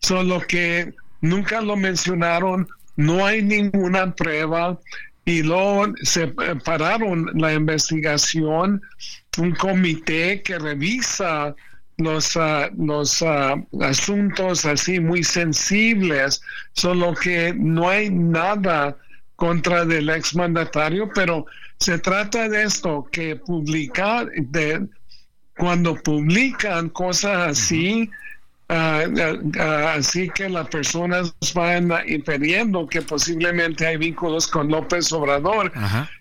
Solo 0.01 0.41
que 0.41 0.93
nunca 1.21 1.61
lo 1.61 1.77
mencionaron, 1.77 2.69
no 2.97 3.25
hay 3.25 3.43
ninguna 3.43 4.13
prueba 4.13 4.79
y 5.25 5.43
luego 5.43 5.93
se 6.03 6.29
pararon 6.65 7.31
la 7.35 7.53
investigación, 7.53 8.83
un 9.39 9.53
comité 9.55 10.43
que 10.43 10.59
revisa 10.59 11.55
los, 11.99 12.37
ah, 12.37 12.71
los 12.77 13.23
ah, 13.23 13.57
asuntos 13.81 14.65
así 14.65 15.01
muy 15.01 15.25
sensibles, 15.25 16.43
solo 16.73 17.15
que 17.15 17.55
no 17.57 17.89
hay 17.89 18.11
nada 18.11 18.97
contra 19.37 19.85
del 19.85 20.09
exmandatario, 20.11 21.11
pero 21.15 21.47
se 21.79 21.99
trata 21.99 22.49
de 22.49 22.65
esto, 22.65 23.07
que 23.13 23.37
publicar, 23.37 24.29
de, 24.31 24.87
cuando 25.59 25.95
publican 25.95 26.89
cosas 26.91 27.51
así, 27.51 28.11
ah, 28.69 29.05
así 29.97 30.29
que 30.31 30.49
las 30.49 30.69
personas 30.69 31.35
van 31.55 31.93
infiriendo 32.07 32.87
que 32.87 33.03
posiblemente 33.03 33.87
hay 33.87 33.97
vínculos 33.97 34.47
con 34.47 34.69
López 34.69 35.13
Obrador, 35.13 35.73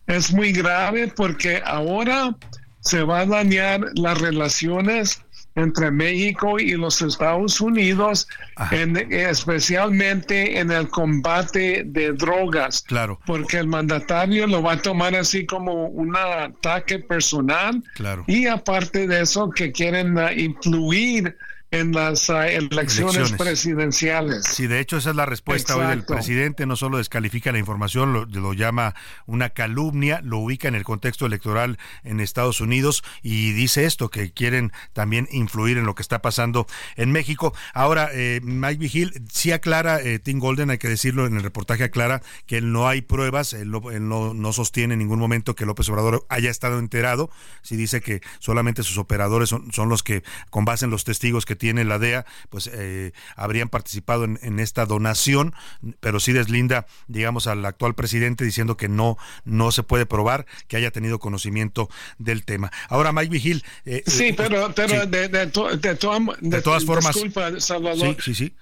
es 0.07 0.32
muy 0.32 0.51
grave 0.53 1.11
porque 1.13 1.61
ahora 1.65 2.36
se 2.80 3.01
va 3.03 3.21
a 3.21 3.26
dañar 3.26 3.82
las 3.95 4.21
relaciones 4.21 5.24
entre 5.56 5.89
México 5.89 6.60
y 6.60 6.72
los 6.72 7.01
Estados 7.01 7.62
Unidos, 7.62 8.28
en, 8.72 8.97
especialmente 9.12 10.60
en 10.60 10.72
el 10.72 10.89
combate 10.89 11.84
de 11.86 12.12
drogas. 12.12 12.84
Claro. 12.84 13.20
Porque 13.26 13.58
el 13.58 13.68
mandatario 13.68 14.47
lo 14.47 14.62
va 14.62 14.74
a 14.74 14.82
tomar 14.82 15.16
así 15.16 15.45
como 15.45 15.88
un 15.88 16.16
ataque 16.16 16.99
personal. 16.99 17.82
Claro. 17.95 18.26
Y 18.28 18.47
aparte 18.47 19.08
de 19.08 19.22
eso, 19.22 19.49
que 19.49 19.72
quieren 19.72 20.18
uh, 20.18 20.30
influir 20.36 21.38
en 21.80 21.91
las 21.91 22.30
uh, 22.30 22.38
elecciones, 22.41 23.34
presidenciales. 23.34 24.45
Sí, 24.45 24.67
de 24.67 24.80
hecho 24.80 24.97
esa 24.97 25.09
es 25.09 25.15
la 25.15 25.26
respuesta 25.26 25.76
hoy 25.76 25.88
del 25.88 26.05
presidente, 26.05 26.65
no 26.65 26.76
solo 26.76 26.97
descalifica 26.97 27.51
la 27.51 27.59
información, 27.59 28.13
lo, 28.13 28.26
lo, 28.26 28.53
llama 28.53 28.95
una 29.26 29.49
calumnia, 29.49 30.21
lo 30.23 30.39
ubica 30.39 30.67
en 30.67 30.76
el 30.76 30.84
contexto 30.84 31.26
electoral 31.26 31.78
en 32.03 32.19
Estados 32.19 32.61
Unidos 32.61 33.03
y 33.21 33.51
dice 33.51 33.86
esto, 33.86 34.09
que 34.09 34.32
quieren 34.32 34.71
también 34.93 35.28
influir 35.32 35.78
en 35.78 35.86
lo 35.86 35.95
que 35.95 36.01
está 36.01 36.21
pasando 36.21 36.65
en 36.95 37.11
México. 37.11 37.53
Ahora, 37.73 38.09
eh, 38.13 38.39
Mike 38.41 38.80
Vigil 38.80 39.23
sí 39.32 39.51
aclara, 39.51 40.01
eh, 40.01 40.19
Tim 40.19 40.39
Golden, 40.39 40.69
hay 40.69 40.78
que 40.78 40.88
decirlo 40.88 41.26
en 41.26 41.36
el 41.36 41.43
reportaje, 41.43 41.84
aclara 41.84 42.21
que 42.45 42.61
no 42.61 42.88
hay 42.88 43.01
pruebas, 43.01 43.53
él, 43.53 43.71
no, 43.71 44.34
no, 44.34 44.53
sostiene 44.53 44.93
en 44.93 44.99
ningún 44.99 45.19
momento 45.19 45.55
que 45.55 45.65
López 45.65 45.89
Obrador 45.89 46.26
haya 46.30 46.49
estado 46.49 46.80
enterado, 46.80 47.30
sí 47.61 47.76
dice 47.76 47.99
que 47.99 48.21
solamente 48.39 48.84
sus 48.84 48.97
operadores 48.97 49.49
son, 49.49 49.71
son 49.73 49.89
los 49.89 50.03
que, 50.03 50.23
con 50.49 50.63
base 50.63 50.86
en 50.86 50.91
los 50.91 51.03
testigos 51.03 51.45
que 51.45 51.55
tiene 51.55 51.64
la 51.74 51.99
DEA, 51.99 52.26
pues 52.49 52.70
eh, 52.72 53.11
habrían 53.36 53.70
participado 53.70 54.24
en, 54.24 54.59
esta 54.59 54.86
donación, 54.86 55.53
pero 55.99 56.20
sí 56.20 56.34
deslinda, 56.34 56.86
digamos, 57.07 57.47
al 57.47 57.66
actual 57.66 57.95
presidente 57.95 58.45
diciendo 58.45 58.78
que 58.78 58.88
no, 58.88 59.18
no 59.43 59.72
se 59.72 59.84
puede 59.84 60.05
probar 60.05 60.45
que 60.68 60.78
haya 60.78 60.91
tenido 60.91 61.20
conocimiento 61.20 61.89
del 62.18 62.45
tema. 62.45 62.72
Ahora, 62.89 63.11
Mike 63.11 63.30
Vigil. 63.30 63.63
Eh, 63.86 64.03
sí, 64.05 64.26
eh, 64.26 64.34
pero, 64.36 64.74
pero 64.74 65.05
de, 65.05 65.28
de, 65.28 65.47
todas 65.47 66.86
formas. 66.86 67.13
Disculpa, 67.13 67.59
Salvador. 67.59 68.16
Sí, 68.20 68.34
sí, 68.34 68.36
sí. 68.36 68.55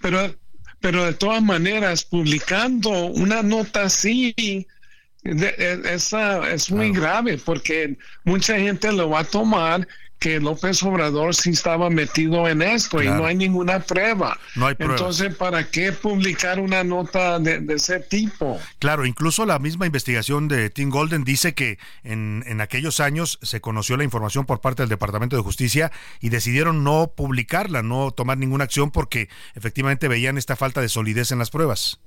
Pero, 0.00 0.34
pero 0.80 1.04
de 1.04 1.12
todas 1.12 1.42
maneras, 1.42 2.04
publicando 2.04 2.90
una 3.06 3.42
nota 3.42 3.84
así. 3.84 4.66
esa 5.24 6.50
es 6.50 6.70
muy 6.70 6.92
grave 6.92 7.38
porque 7.38 7.96
mucha 8.24 8.58
gente 8.58 8.92
lo 8.92 9.10
va 9.10 9.20
a 9.20 9.24
tomar 9.24 9.86
que 10.18 10.40
López 10.40 10.82
Obrador 10.82 11.34
sí 11.34 11.50
estaba 11.50 11.90
metido 11.90 12.48
en 12.48 12.62
esto 12.62 13.02
y 13.02 13.06
no 13.06 13.26
hay 13.26 13.36
ninguna 13.36 13.80
prueba. 13.80 14.38
No 14.54 14.66
hay 14.66 14.76
Entonces, 14.78 15.34
¿para 15.34 15.70
qué 15.70 15.92
publicar 15.92 16.58
una 16.58 16.82
nota 16.84 17.38
de, 17.38 17.64
ese 17.74 18.00
tipo? 18.00 18.58
Claro, 18.78 19.04
incluso 19.04 19.44
la 19.44 19.58
misma 19.58 19.86
investigación 19.86 20.48
de 20.48 20.70
Tim 20.70 20.90
Golden 20.90 21.24
dice 21.24 21.54
que 21.54 21.78
en, 22.02 22.44
en 22.46 22.60
aquellos 22.60 23.00
años 23.00 23.38
se 23.42 23.60
conoció 23.60 23.96
la 23.96 24.04
información 24.04 24.46
por 24.46 24.60
parte 24.60 24.82
del 24.82 24.88
Departamento 24.88 25.36
de 25.36 25.42
Justicia 25.42 25.92
y 26.20 26.30
decidieron 26.30 26.82
no 26.82 27.12
publicarla, 27.14 27.82
no 27.82 28.10
tomar 28.10 28.38
ninguna 28.38 28.64
acción 28.64 28.90
porque 28.90 29.28
efectivamente 29.54 30.08
veían 30.08 30.38
esta 30.38 30.56
falta 30.56 30.80
de 30.80 30.88
solidez 30.88 31.30
en 31.30 31.38
las 31.38 31.50
pruebas. 31.50 32.00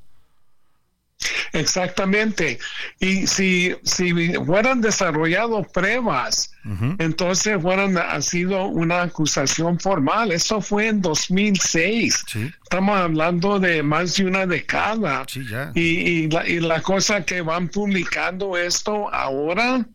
Exactamente. 1.53 2.59
Y 2.99 3.27
si, 3.27 3.75
si 3.83 4.33
fueran 4.45 4.81
desarrollado 4.81 5.63
pruebas, 5.63 6.51
entonces 6.99 7.59
fueran 7.61 7.97
ha 7.97 8.21
sido 8.21 8.65
una 8.65 9.01
acusación 9.03 9.79
formal. 9.79 10.31
Eso 10.31 10.61
fue 10.61 10.87
en 10.87 11.01
2006. 11.01 12.25
Estamos 12.63 12.97
hablando 12.97 13.59
de 13.59 13.81
más 13.81 14.15
de 14.15 14.25
una 14.25 14.45
década. 14.45 15.25
Y, 15.73 15.81
y, 15.81 16.29
la, 16.29 16.47
y 16.47 16.59
la 16.59 16.81
cosa 16.81 17.23
que 17.25 17.41
van 17.41 17.69
publicando 17.69 18.57
esto 18.57 19.11
ahora, 19.13 19.85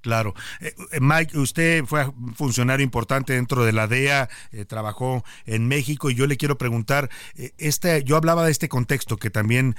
Claro. 0.00 0.34
Eh, 0.60 0.74
eh, 0.92 0.98
Mike, 1.00 1.38
usted 1.38 1.84
fue 1.84 2.10
funcionario 2.34 2.84
importante 2.84 3.34
dentro 3.34 3.64
de 3.64 3.72
la 3.72 3.86
DEA, 3.86 4.28
eh, 4.52 4.64
trabajó 4.64 5.24
en 5.44 5.68
México 5.68 6.10
y 6.10 6.14
yo 6.14 6.26
le 6.26 6.36
quiero 6.36 6.56
preguntar, 6.56 7.10
este, 7.58 8.02
yo 8.04 8.16
hablaba 8.16 8.44
de 8.44 8.50
este 8.50 8.68
contexto 8.68 9.16
que 9.16 9.30
también 9.30 9.76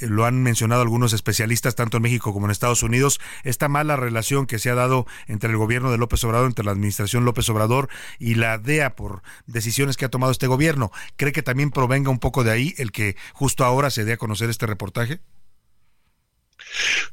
lo 0.00 0.24
han 0.24 0.42
mencionado 0.42 0.82
algunos 0.82 1.12
especialistas 1.12 1.74
tanto 1.74 1.98
en 1.98 2.02
México 2.02 2.32
como 2.32 2.46
en 2.46 2.50
Estados 2.50 2.82
Unidos, 2.82 3.20
esta 3.44 3.68
mala 3.68 3.96
relación 3.96 4.46
que 4.46 4.58
se 4.58 4.70
ha 4.70 4.74
dado 4.74 5.06
entre 5.26 5.50
el 5.50 5.56
gobierno 5.56 5.90
de 5.90 5.98
López 5.98 6.22
Obrador, 6.24 6.46
entre 6.46 6.64
la 6.64 6.72
administración 6.72 7.24
López 7.24 7.48
Obrador 7.48 7.88
y 8.18 8.34
la 8.34 8.58
DEA 8.58 8.96
por 8.96 9.22
decisiones 9.46 9.96
que 9.96 10.04
ha 10.04 10.10
tomado 10.10 10.32
este 10.32 10.46
gobierno. 10.46 10.90
¿Cree 11.16 11.32
que 11.32 11.42
también 11.42 11.70
provenga 11.70 12.10
un 12.10 12.18
poco 12.18 12.44
de 12.44 12.50
ahí 12.50 12.74
el 12.78 12.92
que 12.92 13.16
justo 13.32 13.64
ahora 13.64 13.90
se 13.90 14.04
dé 14.04 14.14
a 14.14 14.16
conocer 14.16 14.50
este 14.50 14.66
reportaje? 14.66 15.20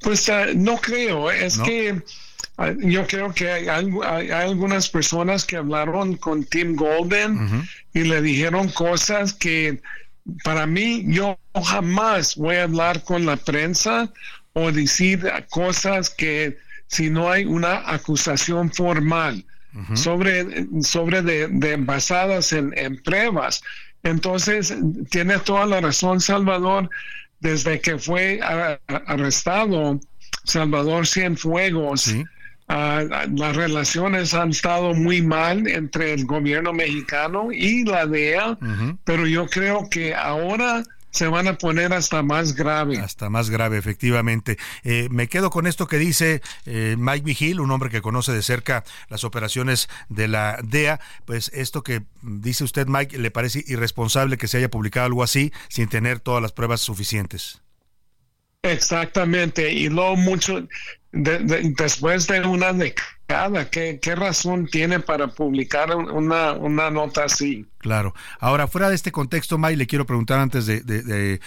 Pues 0.02 0.30
ah, 0.30 0.48
no 0.56 0.78
creo, 0.78 1.32
es 1.32 1.58
que 1.60 2.02
yo 2.80 3.06
creo 3.08 3.34
que 3.34 3.52
hay, 3.52 3.70
algunas 4.32 4.90
personas 4.90 5.46
que 5.46 5.58
hablaron 5.58 6.16
con 6.16 6.44
Tim 6.46 6.76
Golden 6.76 7.68
y 7.94 8.04
le 8.04 8.22
dijeron 8.22 8.70
cosas 8.70 9.34
que 9.34 9.82
para 10.44 10.66
mí 10.66 11.04
yo 11.08 11.38
jamás 11.64 12.36
voy 12.36 12.56
a 12.56 12.64
hablar 12.64 13.04
con 13.04 13.26
la 13.26 13.36
prensa 13.36 14.12
o 14.54 14.72
decir 14.72 15.30
cosas 15.50 16.10
que 16.10 16.58
si 16.88 17.10
no 17.10 17.30
hay 17.30 17.46
una 17.46 17.90
acusación 17.92 18.72
formal 18.72 19.44
sobre, 19.94 20.66
sobre 20.82 21.22
de, 21.22 21.76
basadas 21.78 22.54
en, 22.54 23.02
pruebas. 23.04 23.62
Entonces, 24.04 24.74
tiene 25.10 25.40
toda 25.40 25.66
la 25.66 25.82
razón, 25.82 26.22
Salvador, 26.22 26.90
desde 27.42 27.82
que 27.82 27.98
fue 27.98 28.40
arrestado 28.88 30.00
Salvador 30.46 31.06
Cienfuegos. 31.06 32.16
Ah, 32.68 33.04
las 33.32 33.56
relaciones 33.56 34.34
han 34.34 34.50
estado 34.50 34.96
muy 34.96 35.22
mal 35.22 35.68
entre 35.68 36.14
el 36.14 36.26
gobierno 36.26 36.74
mexicano 36.74 37.52
y 37.52 37.84
la 37.84 38.08
DEA, 38.08 38.58
pero 39.04 39.28
yo 39.28 39.46
creo 39.48 39.88
que 39.90 40.16
ahora 40.16 40.84
se 41.16 41.28
van 41.28 41.48
a 41.48 41.58
poner 41.58 41.94
hasta 41.94 42.24
más 42.24 42.56
grave. 42.56 42.98
Hasta 42.98 43.30
más 43.30 43.50
grave, 43.50 43.78
efectivamente. 43.78 44.58
Eh, 44.84 45.08
me 45.12 45.30
quedo 45.30 45.50
con 45.50 45.66
esto 45.66 45.88
que 45.88 45.98
dice 45.98 46.42
eh, 46.66 46.96
Mike 46.98 47.24
Vigil, 47.24 47.62
un 47.62 47.72
hombre 47.72 47.90
que 47.90 48.02
conoce 48.02 48.34
de 48.34 48.42
cerca 48.42 48.84
las 49.10 49.24
operaciones 49.24 49.88
de 50.10 50.28
la 50.28 50.60
DEA. 50.62 51.00
Pues 51.24 51.52
esto 51.54 51.84
que 51.84 52.02
dice 52.22 52.66
usted, 52.66 52.88
Mike, 52.88 53.18
le 53.18 53.32
parece 53.32 53.64
irresponsable 53.66 54.38
que 54.38 54.50
se 54.50 54.58
haya 54.58 54.70
publicado 54.70 55.06
algo 55.06 55.24
así 55.24 55.54
sin 55.70 55.88
tener 55.88 56.20
todas 56.20 56.42
las 56.42 56.52
pruebas 56.52 56.82
suficientes. 56.82 57.62
Exactamente, 58.66 59.72
y 59.72 59.90
luego 59.90 60.16
mucho, 60.16 60.68
después 61.16 62.28
de 62.28 62.42
una 62.42 62.74
década, 62.74 63.15
¿qué, 63.72 64.00
¿qué 64.02 64.16
razón 64.16 64.68
tiene 64.68 65.00
para 65.00 65.28
publicar 65.28 65.96
una, 65.96 66.54
una 66.54 66.90
nota 66.90 67.26
así? 67.26 67.66
Claro. 67.86 68.16
Ahora, 68.40 68.68
fuera 68.68 68.90
de 68.90 68.96
este 68.96 69.12
contexto, 69.12 69.60
May, 69.60 69.76
le 69.76 69.86
quiero 69.86 70.08
preguntar 70.08 70.40
antes 70.40 70.66
de, 70.66 71.40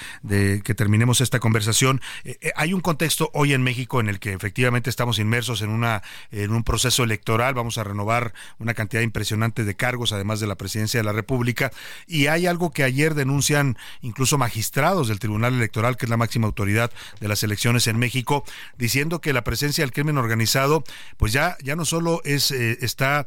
que 0.62 0.74
terminemos 0.76 1.20
esta 1.20 1.40
conversación. 1.40 2.00
Eh, 2.22 2.36
eh, 2.40 2.52
hay 2.54 2.74
un 2.74 2.80
contexto 2.80 3.28
hoy 3.34 3.54
en 3.54 3.64
México 3.64 3.98
en 3.98 4.08
el 4.08 4.20
que 4.20 4.34
efectivamente 4.34 4.88
estamos 4.88 5.18
inmersos 5.18 5.62
en, 5.62 5.70
una, 5.70 6.04
en 6.30 6.52
un 6.52 6.62
proceso 6.62 7.02
electoral. 7.02 7.54
Vamos 7.54 7.76
a 7.76 7.82
renovar 7.82 8.34
una 8.60 8.74
cantidad 8.74 9.02
impresionante 9.02 9.64
de 9.64 9.74
cargos, 9.74 10.12
además 10.12 10.38
de 10.38 10.46
la 10.46 10.54
presidencia 10.54 11.00
de 11.00 11.04
la 11.04 11.12
República. 11.12 11.72
Y 12.06 12.28
hay 12.28 12.46
algo 12.46 12.70
que 12.70 12.84
ayer 12.84 13.14
denuncian 13.14 13.76
incluso 14.00 14.38
magistrados 14.38 15.08
del 15.08 15.18
Tribunal 15.18 15.54
Electoral, 15.54 15.96
que 15.96 16.06
es 16.06 16.10
la 16.10 16.16
máxima 16.16 16.46
autoridad 16.46 16.92
de 17.18 17.26
las 17.26 17.42
elecciones 17.42 17.88
en 17.88 17.98
México, 17.98 18.44
diciendo 18.76 19.20
que 19.20 19.32
la 19.32 19.42
presencia 19.42 19.82
del 19.82 19.90
crimen 19.90 20.18
organizado, 20.18 20.84
pues 21.16 21.32
ya, 21.32 21.56
ya 21.64 21.67
no 21.76 21.84
solo 21.84 22.20
es, 22.24 22.50
eh, 22.50 22.78
está 22.80 23.26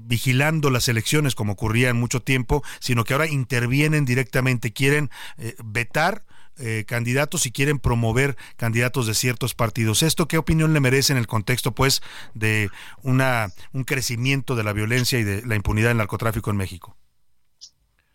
vigilando 0.00 0.70
las 0.70 0.88
elecciones 0.88 1.34
como 1.34 1.52
ocurría 1.52 1.90
en 1.90 1.96
mucho 1.96 2.20
tiempo, 2.20 2.62
sino 2.80 3.04
que 3.04 3.14
ahora 3.14 3.26
intervienen 3.26 4.04
directamente, 4.04 4.72
quieren 4.72 5.10
eh, 5.38 5.54
vetar 5.64 6.24
eh, 6.58 6.84
candidatos 6.86 7.46
y 7.46 7.52
quieren 7.52 7.78
promover 7.78 8.36
candidatos 8.56 9.06
de 9.06 9.14
ciertos 9.14 9.54
partidos. 9.54 10.02
¿Esto 10.02 10.28
qué 10.28 10.38
opinión 10.38 10.72
le 10.72 10.80
merece 10.80 11.12
en 11.12 11.18
el 11.18 11.26
contexto, 11.26 11.74
pues, 11.74 12.02
de 12.34 12.70
una, 13.02 13.48
un 13.72 13.84
crecimiento 13.84 14.54
de 14.54 14.64
la 14.64 14.72
violencia 14.72 15.18
y 15.18 15.24
de 15.24 15.44
la 15.46 15.56
impunidad 15.56 15.88
del 15.88 15.96
narcotráfico 15.98 16.50
en 16.50 16.56
México? 16.56 16.96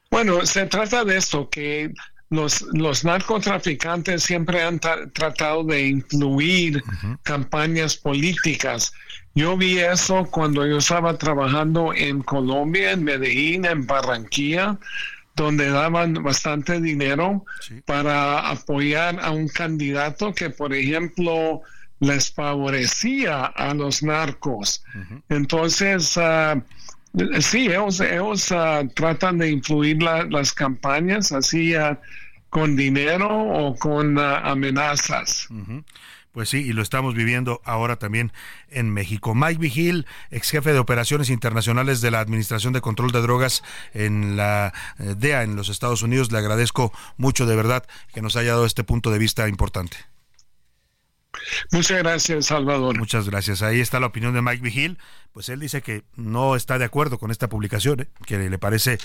Bueno, 0.09 0.45
se 0.45 0.65
trata 0.67 1.03
de 1.03 1.17
esto, 1.17 1.49
que 1.49 1.91
los, 2.29 2.61
los 2.73 3.05
narcotraficantes 3.05 4.23
siempre 4.23 4.61
han 4.61 4.79
tratado 4.79 5.63
de 5.63 5.87
incluir 5.87 6.83
campañas 7.23 7.95
políticas. 7.95 8.93
Yo 9.35 9.55
vi 9.55 9.79
eso 9.79 10.25
cuando 10.25 10.65
yo 10.65 10.79
estaba 10.79 11.17
trabajando 11.17 11.93
en 11.93 12.21
Colombia, 12.23 12.91
en 12.91 13.03
Medellín, 13.03 13.65
en 13.65 13.85
Barranquilla, 13.85 14.77
donde 15.35 15.69
daban 15.69 16.15
bastante 16.15 16.81
dinero 16.81 17.45
para 17.85 18.49
apoyar 18.49 19.19
a 19.21 19.31
un 19.31 19.47
candidato 19.47 20.33
que, 20.33 20.49
por 20.49 20.73
ejemplo, 20.73 21.61
les 21.99 22.31
favorecía 22.31 23.45
a 23.45 23.73
los 23.73 24.03
narcos. 24.03 24.83
Entonces, 25.29 26.17
uh, 26.17 26.61
sí, 27.39 27.67
ellos, 27.67 27.99
ellos 27.99 28.51
ah, 28.51 28.83
tratan 28.95 29.37
de 29.37 29.51
influir 29.51 30.01
las 30.01 30.53
campañas 30.53 31.31
así 31.31 31.75
ah, 31.75 31.99
con 32.49 32.75
dinero 32.75 33.29
o 33.29 33.75
con 33.75 34.17
amenazas. 34.19 35.47
Pues 36.37 36.49
sí, 36.49 36.57
y 36.59 36.71
lo 36.71 36.83
estamos 36.83 37.15
viviendo 37.15 37.61
ahora 37.65 37.95
también 37.95 38.31
en 38.69 38.93
México. 38.93 39.33
Mike 39.33 39.59
Vigil, 39.59 40.05
ex 40.29 40.51
jefe 40.51 40.71
de 40.71 40.77
operaciones 40.77 41.31
internacionales 41.31 41.99
de 41.99 42.11
la 42.11 42.19
Administración 42.19 42.73
de 42.73 42.81
Control 42.81 43.09
de 43.11 43.21
Drogas 43.21 43.63
en 43.93 44.37
la 44.37 44.71
eh, 44.99 45.15
DEA 45.17 45.41
en 45.41 45.55
los 45.55 45.69
Estados 45.69 46.03
Unidos, 46.03 46.31
le 46.31 46.37
agradezco 46.37 46.93
mucho 47.17 47.47
de 47.47 47.55
verdad 47.55 47.87
que 48.13 48.21
nos 48.21 48.35
haya 48.35 48.51
dado 48.51 48.67
este 48.67 48.83
punto 48.83 49.09
de 49.09 49.17
vista 49.17 49.47
importante. 49.47 49.97
Muchas 51.71 51.97
gracias, 51.99 52.45
Salvador. 52.47 52.97
Muchas 52.97 53.29
gracias. 53.29 53.61
Ahí 53.61 53.79
está 53.79 53.99
la 53.99 54.07
opinión 54.07 54.33
de 54.33 54.41
Mike 54.41 54.61
Vigil. 54.61 54.97
Pues 55.33 55.49
él 55.49 55.59
dice 55.59 55.81
que 55.81 56.03
no 56.15 56.55
está 56.55 56.79
de 56.79 56.85
acuerdo 56.85 57.19
con 57.19 57.29
esta 57.29 57.47
publicación, 57.47 58.01
¿eh? 58.01 58.07
que 58.25 58.37
le 58.37 58.57
parece 58.57 58.97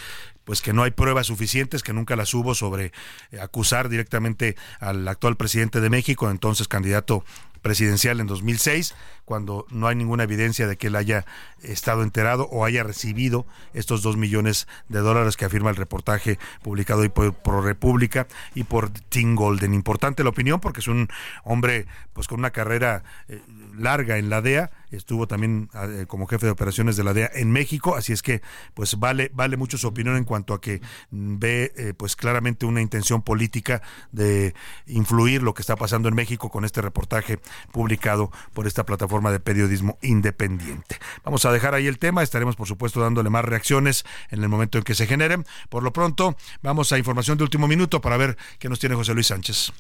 pues 0.45 0.63
que 0.63 0.73
no 0.73 0.83
hay 0.83 0.91
pruebas 0.91 1.27
suficientes, 1.27 1.83
que 1.83 1.93
nunca 1.93 2.17
las 2.17 2.33
hubo 2.33 2.55
sobre 2.55 2.93
eh, 3.31 3.41
acusar 3.41 3.89
directamente 3.89 4.57
al 4.81 5.07
actual 5.09 5.37
presidente 5.37 5.81
de 5.81 5.91
México, 5.91 6.31
entonces 6.31 6.69
candidato 6.69 7.25
presidencial 7.61 8.21
en 8.21 8.27
2006, 8.27 8.95
cuando 9.33 9.65
no 9.71 9.89
hay 9.89 9.97
ninguna 9.97 10.25
evidencia 10.25 10.67
de 10.67 10.77
que 10.77 10.89
él 10.89 10.95
haya 10.95 11.25
estado 11.63 12.03
enterado 12.03 12.49
o 12.51 12.67
haya 12.67 12.83
recibido 12.83 13.47
estos 13.73 14.03
dos 14.03 14.19
millones 14.19 14.69
de 14.91 14.99
dólares 14.99 15.39
que 15.39 15.47
afirma 15.47 15.71
el 15.71 15.77
reportaje 15.77 16.39
publicado 16.61 17.01
hoy 17.01 17.09
por 17.09 17.33
ProRepública 17.33 18.27
y 18.55 18.65
por 18.65 18.91
Tim 18.91 19.35
Golden. 19.35 19.73
Importante 19.73 20.23
la 20.23 20.29
opinión 20.29 20.61
porque 20.61 20.81
es 20.81 20.89
un 20.89 21.09
hombre 21.45 21.87
pues 22.13 22.29
con 22.29 22.41
una 22.41 22.51
carrera 22.51 23.05
eh, 23.29 23.41
larga 23.75 24.19
en 24.19 24.29
la 24.29 24.43
DEA, 24.43 24.71
estuvo 24.91 25.27
también 25.27 25.71
eh, 25.73 26.05
como 26.07 26.27
jefe 26.27 26.45
de 26.45 26.53
operaciones 26.53 26.99
de 26.99 27.05
la 27.05 27.15
DEA 27.15 27.31
en 27.33 27.51
México, 27.51 27.97
así 27.97 28.13
es 28.13 28.21
que 28.21 28.43
pues 28.75 28.99
vale 28.99 29.31
vale 29.33 29.57
mucho 29.57 29.79
su 29.79 29.89
opinión 29.89 30.19
en 30.19 30.25
cuanto 30.25 30.53
a 30.53 30.61
que 30.61 30.83
ve 31.11 31.73
eh, 31.77 31.95
pues 31.97 32.17
claramente 32.17 32.67
una 32.67 32.83
intención 32.83 33.23
política 33.23 33.81
de 34.11 34.55
influir 34.87 35.43
lo 35.43 35.55
que 35.55 35.63
está 35.63 35.77
pasando 35.77 36.11
en 36.11 36.15
México 36.15 36.51
con 36.51 36.67
este 36.67 36.83
reportaje 36.83 37.39
publicado 37.73 38.31
por 38.53 38.67
esta 38.67 38.85
plataforma 38.85 39.22
de 39.31 39.41
periodismo 39.41 39.99
independiente. 40.03 40.99
Vamos 41.25 41.45
a 41.45 41.53
dejar 41.53 41.75
ahí 41.75 41.87
el 41.87 41.99
tema, 41.99 42.23
estaremos 42.23 42.57
por 42.57 42.67
supuesto 42.67 43.01
dándole 43.01 43.31
más 43.31 43.45
reacciones 43.45 44.05
en 44.31 44.43
el 44.43 44.49
momento 44.49 44.79
en 44.79 44.85
que 44.85 44.95
se 44.95 45.07
generen. 45.07 45.47
Por 45.69 45.83
lo 45.83 45.93
pronto, 45.93 46.37
vamos 46.63 46.93
a 46.93 46.99
información 46.99 47.39
de 47.39 47.45
último 47.45 47.69
minuto 47.69 48.01
para 48.01 48.17
ver 48.17 48.37
qué 48.59 48.69
nos 48.69 48.79
tiene 48.79 48.95
José 48.95 49.15
Luis 49.15 49.29
Sánchez. 49.29 49.73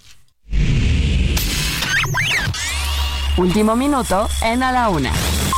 Último 3.36 3.74
minuto 3.76 4.28
en 4.42 4.62
A 4.62 4.72
la 4.72 4.90
Una, 4.90 5.12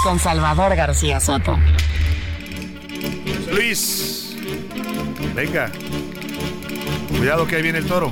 con 0.04 0.20
Salvador 0.20 0.76
García 0.76 1.18
Soto. 1.18 1.58
Luis, 3.50 4.36
venga. 5.34 5.70
Cuidado 7.08 7.46
que 7.46 7.56
ahí 7.56 7.62
viene 7.62 7.78
el 7.78 7.86
toro. 7.86 8.10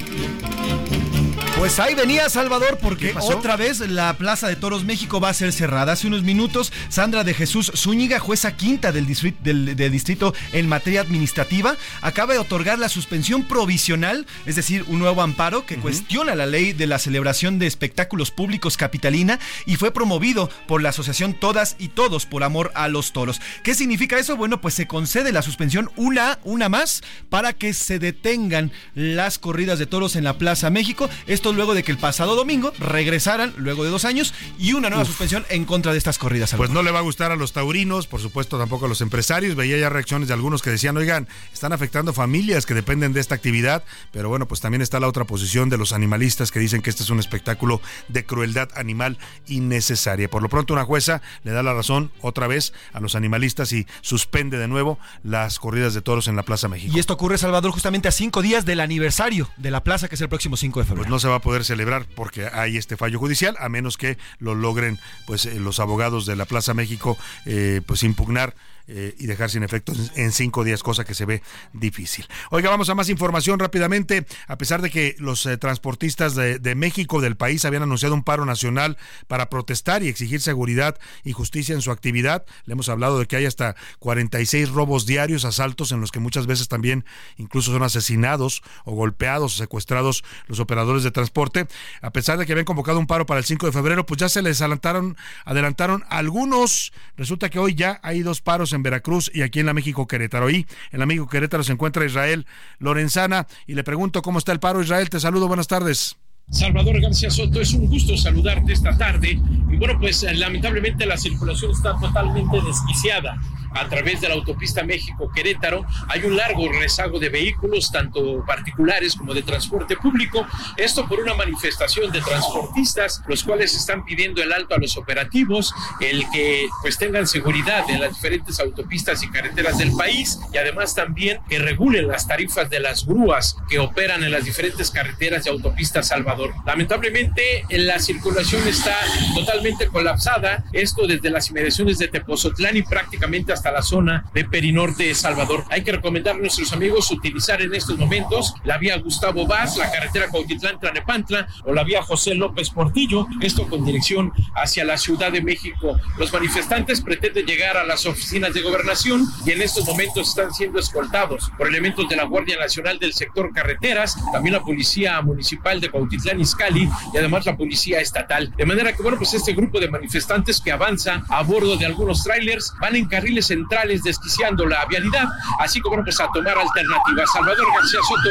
Pues 1.63 1.79
ahí 1.79 1.95
venía 1.95 2.29
Salvador 2.29 2.77
porque 2.83 3.15
otra 3.21 3.55
vez 3.55 3.79
la 3.79 4.13
Plaza 4.15 4.49
de 4.49 4.57
Toros 4.57 4.83
México 4.83 5.21
va 5.21 5.29
a 5.29 5.33
ser 5.33 5.53
cerrada. 5.53 5.93
Hace 5.93 6.09
unos 6.09 6.25
minutos 6.25 6.73
Sandra 6.89 7.23
de 7.23 7.35
Jesús 7.35 7.71
Zúñiga, 7.77 8.19
jueza 8.19 8.57
quinta 8.57 8.91
del 8.91 9.07
distrito, 9.07 9.39
del, 9.45 9.77
distrito 9.77 10.35
en 10.53 10.69
materia 10.69 11.03
administrativa, 11.03 11.77
acaba 12.01 12.33
de 12.33 12.41
otorgar 12.41 12.81
la 12.81 12.89
suspensión 12.89 13.45
provisional, 13.45 14.27
es 14.45 14.57
decir, 14.57 14.85
un 14.89 14.99
nuevo 14.99 15.23
amparo 15.23 15.65
que 15.65 15.77
cuestiona 15.77 16.35
la 16.35 16.47
ley 16.47 16.73
de 16.73 16.89
la 16.89 16.99
celebración 16.99 17.61
de 17.61 17.69
espectáculos 17.69 18.33
públicos 18.33 18.77
capitalina 18.77 19.39
y 19.65 19.77
fue 19.77 19.93
promovido 19.93 20.51
por 20.67 20.83
la 20.83 20.89
asociación 20.89 21.33
Todas 21.33 21.77
y 21.79 21.91
Todos 21.91 22.27
por 22.27 22.43
Amor 22.43 22.73
a 22.75 22.89
los 22.89 23.13
Toros. 23.13 23.41
¿Qué 23.63 23.75
significa 23.75 24.19
eso? 24.19 24.37
Bueno, 24.37 24.61
pues 24.61 24.75
se 24.75 24.89
concede 24.89 25.31
la 25.31 25.43
suspensión 25.43 25.93
una, 25.95 26.41
una 26.43 26.69
más 26.69 27.05
para 27.31 27.53
que 27.53 27.73
se 27.73 28.01
detengan 28.01 28.73
las 28.97 29.39
corridas 29.39 29.79
de 29.79 29.87
toros 29.87 30.17
en 30.17 30.25
la 30.25 30.39
Plaza 30.39 30.69
México. 30.69 31.09
Esto 31.29 31.51
luego 31.57 31.74
de 31.74 31.82
que 31.82 31.92
el 31.92 31.98
pasado 31.98 32.36
domingo 32.36 32.72
regresaran, 32.78 33.55
luego 33.57 33.84
de 33.84 33.90
dos 33.90 34.05
años, 34.05 34.34
y 34.59 34.72
una 34.72 34.90
nueva 34.90 35.05
suspensión 35.05 35.44
en 35.48 35.64
contra 35.64 35.92
de 35.92 35.98
estas 35.98 36.18
corridas. 36.18 36.55
Pues 36.57 36.70
no 36.70 36.82
le 36.82 36.90
va 36.90 37.00
a 37.00 37.03
gustar 37.03 37.32
a 37.32 37.36
los 37.36 37.53
taurinos, 37.53 38.07
por 38.07 38.20
supuesto 38.20 38.59
tampoco 38.59 38.86
a 38.86 38.88
los 38.88 39.00
empresarios. 39.00 39.55
Veía 39.55 39.78
ya 39.78 39.88
reacciones 39.88 40.28
de 40.28 40.34
algunos 40.34 40.62
que 40.62 40.70
decían, 40.70 40.96
oigan, 40.96 41.28
están 41.53 41.72
afectando 41.72 42.12
familias 42.12 42.66
que 42.66 42.74
dependen 42.74 43.12
de 43.12 43.20
esta 43.20 43.34
actividad, 43.34 43.84
pero 44.11 44.28
bueno, 44.28 44.46
pues 44.46 44.61
también 44.61 44.82
está 44.82 45.00
la 45.00 45.09
otra 45.09 45.24
posición 45.24 45.68
de 45.68 45.78
los 45.78 45.92
animalistas 45.92 46.50
que 46.50 46.59
dicen 46.59 46.82
que 46.82 46.90
este 46.90 47.03
es 47.03 47.11
un 47.11 47.18
espectáculo 47.18 47.80
de 48.09 48.24
crueldad 48.24 48.68
animal 48.76 49.18
innecesaria. 49.46 50.28
Por 50.28 50.42
lo 50.42 50.48
pronto 50.48 50.72
una 50.72 50.84
jueza 50.84 51.22
le 51.44 51.53
da 51.53 51.62
la 51.62 51.74
razón 51.74 52.11
otra 52.20 52.46
vez 52.46 52.72
a 52.92 53.00
los 53.00 53.14
animalistas 53.14 53.72
y 53.72 53.86
suspende 54.00 54.59
de 54.59 54.68
nuevo 54.68 54.98
las 55.22 55.59
corridas 55.59 55.94
de 55.94 56.03
toros 56.03 56.28
en 56.28 56.36
la 56.36 56.42
Plaza 56.42 56.68
México. 56.68 56.92
Y 56.94 56.98
esto 56.98 57.14
ocurre, 57.14 57.38
Salvador, 57.38 57.70
justamente 57.72 58.09
a 58.09 58.12
cinco 58.12 58.42
días 58.42 58.64
del 58.64 58.80
aniversario 58.80 59.48
de 59.57 59.70
la 59.70 59.82
plaza, 59.82 60.09
que 60.09 60.14
es 60.14 60.20
el 60.20 60.28
próximo 60.28 60.57
5 60.57 60.80
de 60.80 60.86
febrero. 60.86 61.03
Pues 61.03 61.11
no 61.11 61.18
se 61.18 61.28
va 61.28 61.36
a 61.36 61.40
poder 61.43 61.64
celebrar 61.64 62.07
porque 62.14 62.47
hay 62.47 62.76
este 62.76 62.97
fallo 62.97 63.18
judicial, 63.18 63.57
a 63.59 63.68
menos 63.68 63.99
que 63.99 64.16
lo 64.38 64.55
logren 64.55 64.99
pues 65.26 65.45
eh, 65.47 65.61
los 65.61 65.80
abogados 65.80 66.24
de 66.24 66.36
la 66.36 66.47
Plaza 66.47 66.72
México 66.72 67.18
eh, 67.45 67.82
pues 67.84 68.03
impugnar 68.03 68.55
eh, 68.89 69.14
y 69.18 69.26
dejar 69.26 69.51
sin 69.51 69.62
efecto 69.62 69.93
en 70.16 70.33
cinco 70.33 70.64
días, 70.64 70.83
cosa 70.83 71.05
que 71.05 71.14
se 71.14 71.24
ve 71.24 71.43
difícil. 71.72 72.26
Oiga, 72.51 72.70
vamos 72.70 72.89
a 72.89 72.95
más 72.95 73.09
información 73.09 73.59
rápidamente. 73.59 74.26
A 74.47 74.59
pesar 74.59 74.83
de 74.83 74.91
que 74.91 75.16
los 75.18 75.47
eh, 75.47 75.57
transportistas 75.57 76.35
de, 76.35 76.59
de, 76.59 76.74
México, 76.74 77.20
del 77.20 77.37
país, 77.37 77.64
habían 77.64 77.83
anunciado 77.83 78.14
un 78.14 78.24
paro 78.24 78.45
nacional 78.45 78.97
para 79.28 79.49
protestar 79.51 80.03
y 80.03 80.09
exigir 80.09 80.41
seguridad 80.41 80.99
y 81.24 81.33
justicia 81.33 81.74
en 81.74 81.83
su 81.83 81.91
actividad, 81.91 82.45
le 82.64 82.72
hemos 82.72 82.89
hablado 82.89 83.18
de 83.18 83.26
que 83.26 83.37
hay 83.37 83.47
hasta 83.47 83.76
46 83.99 84.70
robos 84.70 85.07
diarios, 85.07 85.45
asaltos 85.45 85.93
en 85.93 86.01
los 86.01 86.11
que 86.11 86.20
muchas 86.20 86.47
veces 86.47 86.68
también 86.68 87.05
incluso 87.37 87.72
son 87.72 87.83
asesinados 87.83 88.62
o 88.85 88.95
golpeados 88.95 89.55
o 89.55 89.59
secuestrados 89.59 90.24
los 90.47 90.61
operadores 90.61 91.03
de 91.03 91.11
transporte. 91.11 91.66
A 92.01 92.11
pesar 92.11 92.39
de 92.39 92.47
que 92.47 92.53
habían 92.53 92.64
convocado 92.64 92.99
un 92.99 93.07
paro 93.07 93.26
para 93.26 93.39
el 93.39 93.45
5 93.45 93.66
de 93.66 93.72
febrero, 93.72 94.07
pues 94.07 94.18
ya 94.18 94.28
se 94.28 94.43
les 94.43 94.61
adelantaron, 94.61 95.16
adelantaron 95.45 96.05
algunos. 96.09 96.93
Resulta 97.16 97.51
que 97.51 97.59
hoy 97.59 97.74
ya 97.74 98.01
hay 98.03 98.22
dos 98.22 98.41
paros 98.41 98.72
en 98.73 98.83
Veracruz 98.83 99.31
y 99.33 99.43
aquí 99.43 99.61
en 99.61 99.66
la 99.66 99.75
México 99.75 100.07
Querétaro. 100.07 100.51
Y 100.51 100.66
en 100.91 100.99
la 100.99 101.07
México 101.07 101.29
Querétaro 101.29 101.62
se 101.62 101.73
encuentra 101.73 102.05
Israel 102.05 102.47
Lorenzana 102.79 103.47
y 103.66 103.75
le 103.75 103.85
pregunto 103.85 104.23
cómo 104.23 104.39
está 104.39 104.53
el 104.53 104.61
paro. 104.61 104.83
Israel, 104.83 105.11
te 105.11 105.20
saludo, 105.20 105.49
buenas 105.49 105.68
tardes. 105.68 106.16
Salvador 106.51 107.01
García 107.01 107.31
Soto, 107.31 107.61
es 107.61 107.73
un 107.73 107.87
gusto 107.87 108.16
saludarte 108.16 108.73
esta 108.73 108.97
tarde. 108.99 109.41
Y 109.70 109.77
bueno, 109.77 109.99
pues 109.99 110.23
lamentablemente 110.23 111.07
la 111.07 111.16
circulación 111.16 111.70
está 111.70 111.99
totalmente 111.99 112.61
desquiciada 112.61 113.39
a 113.75 113.89
través 113.89 114.20
de 114.20 114.29
la 114.29 114.35
autopista 114.35 114.83
México-Querétaro. 114.83 115.85
Hay 116.09 116.25
un 116.25 116.37
largo 116.37 116.70
rezago 116.70 117.18
de 117.18 117.29
vehículos, 117.29 117.91
tanto 117.91 118.45
particulares 118.47 119.16
como 119.16 119.35
de 119.35 119.43
transporte 119.43 119.97
público. 119.97 120.47
Esto 120.77 121.09
por 121.09 121.20
una 121.20 121.35
manifestación 121.35 122.11
de 122.12 122.20
transportistas, 122.20 123.23
los 123.27 123.43
cuales 123.43 123.75
están 123.75 124.05
pidiendo 124.05 124.43
el 124.43 124.53
alto 124.53 124.75
a 124.75 124.79
los 124.79 124.97
operativos, 124.97 125.75
el 126.01 126.25
que 126.33 126.68
pues 126.81 126.99
tengan 126.99 127.27
seguridad 127.27 127.89
en 127.89 128.01
las 128.01 128.14
diferentes 128.14 128.61
autopistas 128.61 129.23
y 129.23 129.31
carreteras 129.31 129.79
del 129.79 129.93
país 129.93 130.39
y 130.53 130.59
además 130.59 130.95
también 130.95 131.41
que 131.49 131.59
regulen 131.59 132.09
las 132.09 132.27
tarifas 132.27 132.68
de 132.70 132.81
las 132.81 133.07
grúas 133.07 133.57
que 133.68 133.79
operan 133.79 134.23
en 134.25 134.31
las 134.31 134.45
diferentes 134.45 134.91
carreteras 134.91 135.47
y 135.47 135.49
autopistas 135.49 136.09
Salvador. 136.09 136.55
Lamentablemente 136.66 137.64
la 137.70 137.99
circulación 137.99 138.66
está 138.66 138.97
totalmente 139.35 139.87
colapsada, 139.87 140.64
esto 140.73 141.07
desde 141.07 141.31
las 141.31 141.49
inmediaciones 141.51 141.99
de 141.99 142.09
Tepozotlán 142.09 142.77
y 142.77 142.83
prácticamente 142.83 143.53
hasta 143.53 143.62
hasta 143.63 143.71
la 143.71 143.83
zona 143.83 144.25
de 144.35 144.45
Perinorte 144.45 145.05
de 145.05 145.15
Salvador. 145.15 145.65
Hay 145.71 145.85
que 145.85 145.93
recomendar 145.93 146.35
a 146.35 146.39
nuestros 146.39 146.73
amigos 146.73 147.13
utilizar 147.13 147.63
en 147.63 147.73
estos 147.73 147.97
momentos 147.97 148.55
la 148.65 148.77
vía 148.77 148.99
Gustavo 148.99 149.47
Vaz, 149.47 149.77
la 149.77 149.89
carretera 149.89 150.27
Cautitlán 150.33 150.81
Tlanepantla 150.81 151.47
o 151.65 151.73
la 151.73 151.85
vía 151.85 152.03
José 152.03 152.35
López 152.35 152.71
Portillo, 152.71 153.29
esto 153.41 153.69
con 153.69 153.85
dirección 153.85 154.33
hacia 154.57 154.85
la 154.85 154.99
Ciudad 154.99 155.31
de 155.31 155.43
México. 155.43 155.97
Los 156.19 156.33
manifestantes 156.33 157.03
pretenden 157.03 157.47
llegar 157.47 157.77
a 157.77 157.85
las 157.85 158.05
oficinas 158.05 158.53
de 158.53 158.63
gobernación 158.63 159.29
y 159.47 159.53
en 159.53 159.63
estos 159.63 159.87
momentos 159.87 160.31
están 160.31 160.53
siendo 160.53 160.81
escoltados 160.81 161.49
por 161.57 161.69
elementos 161.69 162.09
de 162.09 162.17
la 162.17 162.25
Guardia 162.25 162.59
Nacional 162.59 162.99
del 162.99 163.13
sector 163.13 163.53
carreteras, 163.53 164.17
también 164.33 164.55
la 164.55 164.65
Policía 164.65 165.23
Municipal 165.23 165.81
de 165.81 165.89
Cautitlán 165.89 166.41
Izcalli 166.41 166.89
y 167.15 167.17
además 167.17 167.47
la 167.47 167.57
Policía 167.57 168.01
Estatal. 168.01 168.53
De 168.57 168.67
manera 168.67 168.93
que, 168.93 169.05
bueno, 169.05 169.19
pues 169.19 169.35
este 169.35 169.53
grupo 169.53 169.79
de 169.79 169.89
manifestantes 169.89 170.61
que 170.61 170.73
avanza 170.73 171.23
a 171.29 171.45
bordo 171.45 171.77
de 171.77 171.87
algunos 171.87 172.25
trailers 172.25 172.73
van 172.81 172.97
en 172.97 173.07
carriles 173.07 173.51
centrales 173.53 174.03
desquiciando 174.03 174.66
la 174.66 174.84
vialidad, 174.86 175.28
así 175.61 175.80
como 175.80 176.03
pues, 176.03 176.18
a 176.20 176.26
tomar 176.32 176.57
alternativas. 176.57 177.30
Salvador 177.32 177.66
García 177.74 178.00
Soto, 178.09 178.28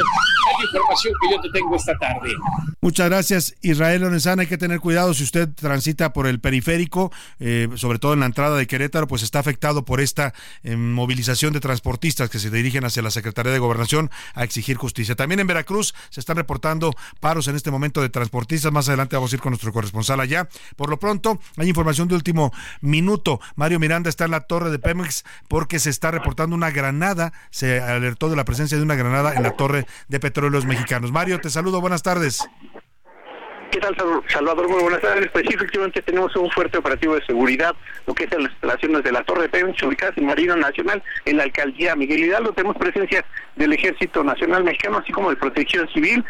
la 0.58 0.66
información 0.66 1.14
que 1.22 1.32
yo 1.32 1.42
te 1.42 1.50
tengo 1.52 1.76
esta 1.76 1.98
tarde. 1.98 2.36
Muchas 2.84 3.10
gracias, 3.10 3.54
Israel 3.62 4.02
Lorenzana. 4.02 4.42
Hay 4.42 4.48
que 4.48 4.58
tener 4.58 4.80
cuidado 4.80 5.14
si 5.14 5.22
usted 5.22 5.48
transita 5.54 6.14
por 6.14 6.26
el 6.26 6.40
periférico, 6.40 7.12
eh, 7.40 7.70
sobre 7.76 8.00
todo 8.00 8.14
en 8.14 8.22
la 8.22 8.26
entrada 8.26 8.58
de 8.58 8.66
Querétaro, 8.66 9.06
pues 9.06 9.22
está 9.22 9.38
afectado 9.38 9.86
por 9.86 10.02
esta 10.02 10.34
eh, 10.64 10.76
movilización 10.76 11.54
de 11.54 11.60
transportistas 11.60 12.32
que 12.32 12.40
se 12.40 12.50
dirigen 12.50 12.84
hacia 12.84 13.04
la 13.04 13.12
Secretaría 13.12 13.52
de 13.52 13.60
Gobernación 13.60 14.10
a 14.34 14.44
exigir 14.44 14.78
justicia. 14.78 15.16
También 15.16 15.40
en 15.40 15.46
Veracruz 15.46 15.94
se 16.10 16.20
están 16.20 16.38
reportando 16.38 16.92
paros 17.20 17.48
en 17.48 17.56
este 17.56 17.70
momento 17.70 18.02
de 18.02 18.10
transportistas. 18.10 18.72
Más 18.72 18.88
adelante 18.88 19.16
vamos 19.16 19.32
a 19.32 19.36
ir 19.36 19.42
con 19.42 19.52
nuestro 19.52 19.72
corresponsal 19.72 20.20
allá. 20.20 20.50
Por 20.76 20.90
lo 20.90 20.98
pronto, 20.98 21.40
hay 21.58 21.70
información 21.70 22.08
de 22.08 22.16
último 22.16 22.52
minuto. 22.82 23.40
Mario 23.56 23.78
Miranda 23.78 24.10
está 24.10 24.26
en 24.26 24.32
la 24.32 24.42
torre 24.42 24.72
de 24.72 24.80
Pemex 24.80 25.24
porque 25.48 25.78
se 25.78 25.92
está 25.92 26.10
reportando 26.10 26.56
una 26.56 26.72
granada. 26.72 27.32
Se 27.52 27.80
alertó 27.80 28.28
de 28.32 28.38
la 28.38 28.44
presencia 28.44 28.76
de 28.76 28.84
una 28.84 28.96
granada 28.96 29.36
en 29.36 29.44
la 29.44 29.52
torre 29.52 29.86
de 30.08 30.20
petróleos 30.20 30.66
mexicanos. 30.66 31.12
Mario, 31.12 31.40
te 31.40 31.52
saludo. 31.52 31.80
Buenas 31.80 32.02
tardes. 32.02 32.44
¿Qué 33.72 33.80
tal, 33.80 33.96
Salvador? 34.28 34.68
Muy 34.68 34.82
buenas 34.82 35.00
tardes. 35.00 35.30
Pues 35.32 35.46
sí, 35.48 35.54
efectivamente 35.56 36.02
tenemos 36.02 36.36
un 36.36 36.52
fuerte 36.52 36.78
operativo 36.78 37.16
de 37.16 37.26
seguridad, 37.26 37.74
lo 38.06 38.14
que 38.14 38.26
es 38.26 38.32
en 38.34 38.44
las 38.44 38.52
instalaciones 38.52 39.02
de 39.02 39.14
la 39.14 39.24
Torre 39.24 39.48
Pemex, 39.48 39.82
ubicadas 39.84 40.18
en 40.18 40.26
Marino 40.26 40.58
Nacional, 40.58 41.02
en 41.24 41.38
la 41.38 41.44
alcaldía 41.44 41.96
Miguel 41.96 42.26
Hidalgo. 42.26 42.52
Tenemos 42.52 42.76
presencia 42.76 43.24
del 43.56 43.72
Ejército 43.72 44.26
Nacional 44.26 44.66
Mexicano, 44.66 44.98
así 44.98 45.14
como 45.14 45.30
de 45.30 45.38
Protección 45.38 45.88
Civil, 45.88 46.22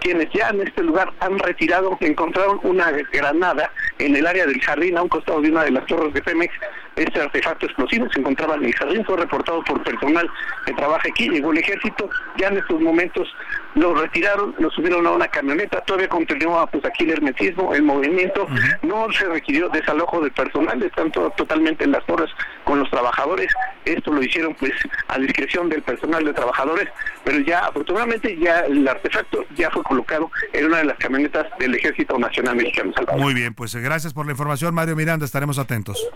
quienes 0.00 0.28
ya 0.32 0.48
en 0.48 0.66
este 0.66 0.82
lugar 0.82 1.12
han 1.20 1.38
retirado, 1.38 1.96
encontraron 2.00 2.58
una 2.64 2.90
granada 3.12 3.70
en 4.00 4.16
el 4.16 4.26
área 4.26 4.46
del 4.46 4.60
jardín, 4.60 4.98
a 4.98 5.02
un 5.02 5.08
costado 5.08 5.40
de 5.40 5.50
una 5.50 5.62
de 5.62 5.70
las 5.70 5.86
torres 5.86 6.12
de 6.12 6.20
Pemex. 6.20 6.52
Este 6.98 7.20
artefacto 7.20 7.66
explosivo 7.66 8.08
se 8.12 8.18
encontraba 8.18 8.56
en 8.56 8.64
el 8.64 8.74
jardín, 8.74 9.04
fue 9.04 9.16
reportado 9.16 9.62
por 9.62 9.82
personal 9.84 10.28
que 10.66 10.72
trabaja 10.74 11.08
aquí, 11.08 11.28
llegó 11.28 11.52
el 11.52 11.58
ejército, 11.58 12.10
ya 12.36 12.48
en 12.48 12.58
estos 12.58 12.80
momentos 12.80 13.28
lo 13.74 13.94
retiraron, 13.94 14.54
lo 14.58 14.68
subieron 14.70 15.06
a 15.06 15.12
una 15.12 15.28
camioneta, 15.28 15.80
todavía 15.82 16.08
continúa 16.08 16.66
pues 16.66 16.84
aquí 16.84 17.04
el 17.04 17.10
hermetismo, 17.10 17.72
el 17.72 17.82
movimiento, 17.82 18.48
no 18.82 19.06
se 19.12 19.26
requirió 19.26 19.68
desalojo 19.68 20.20
del 20.20 20.32
personal, 20.32 20.82
están 20.82 21.12
totalmente 21.12 21.84
en 21.84 21.92
las 21.92 22.04
torres 22.06 22.30
con 22.64 22.80
los 22.80 22.90
trabajadores, 22.90 23.52
esto 23.84 24.12
lo 24.12 24.22
hicieron 24.22 24.54
pues 24.54 24.72
a 25.06 25.18
discreción 25.18 25.68
del 25.68 25.82
personal 25.82 26.24
de 26.24 26.32
trabajadores, 26.32 26.88
pero 27.22 27.38
ya 27.40 27.60
afortunadamente 27.66 28.36
ya 28.38 28.60
el 28.60 28.86
artefacto 28.88 29.44
ya 29.54 29.70
fue 29.70 29.84
colocado 29.84 30.30
en 30.52 30.66
una 30.66 30.78
de 30.78 30.84
las 30.86 30.98
camionetas 30.98 31.46
del 31.58 31.76
Ejército 31.76 32.18
Nacional 32.18 32.56
Mexicano. 32.56 32.92
Muy 33.16 33.34
bien, 33.34 33.54
pues 33.54 33.76
gracias 33.76 34.12
por 34.12 34.26
la 34.26 34.32
información, 34.32 34.74
Mario 34.74 34.96
Miranda, 34.96 35.24
estaremos 35.24 35.58
atentos. 35.58 36.08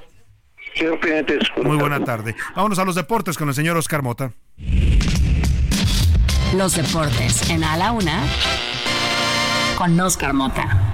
Muy 1.63 1.77
buena 1.77 2.05
tarde. 2.05 2.35
Vámonos 2.55 2.79
a 2.79 2.85
los 2.85 2.95
deportes 2.95 3.37
con 3.37 3.49
el 3.49 3.55
señor 3.55 3.77
Oscar 3.77 4.03
Mota. 4.03 4.33
Los 6.57 6.77
deportes 6.77 7.49
en 7.51 7.65
A 7.65 7.77
la 7.77 7.93
Una 7.93 8.23
con 9.77 9.99
Oscar 9.99 10.35
Mota. 10.35 10.92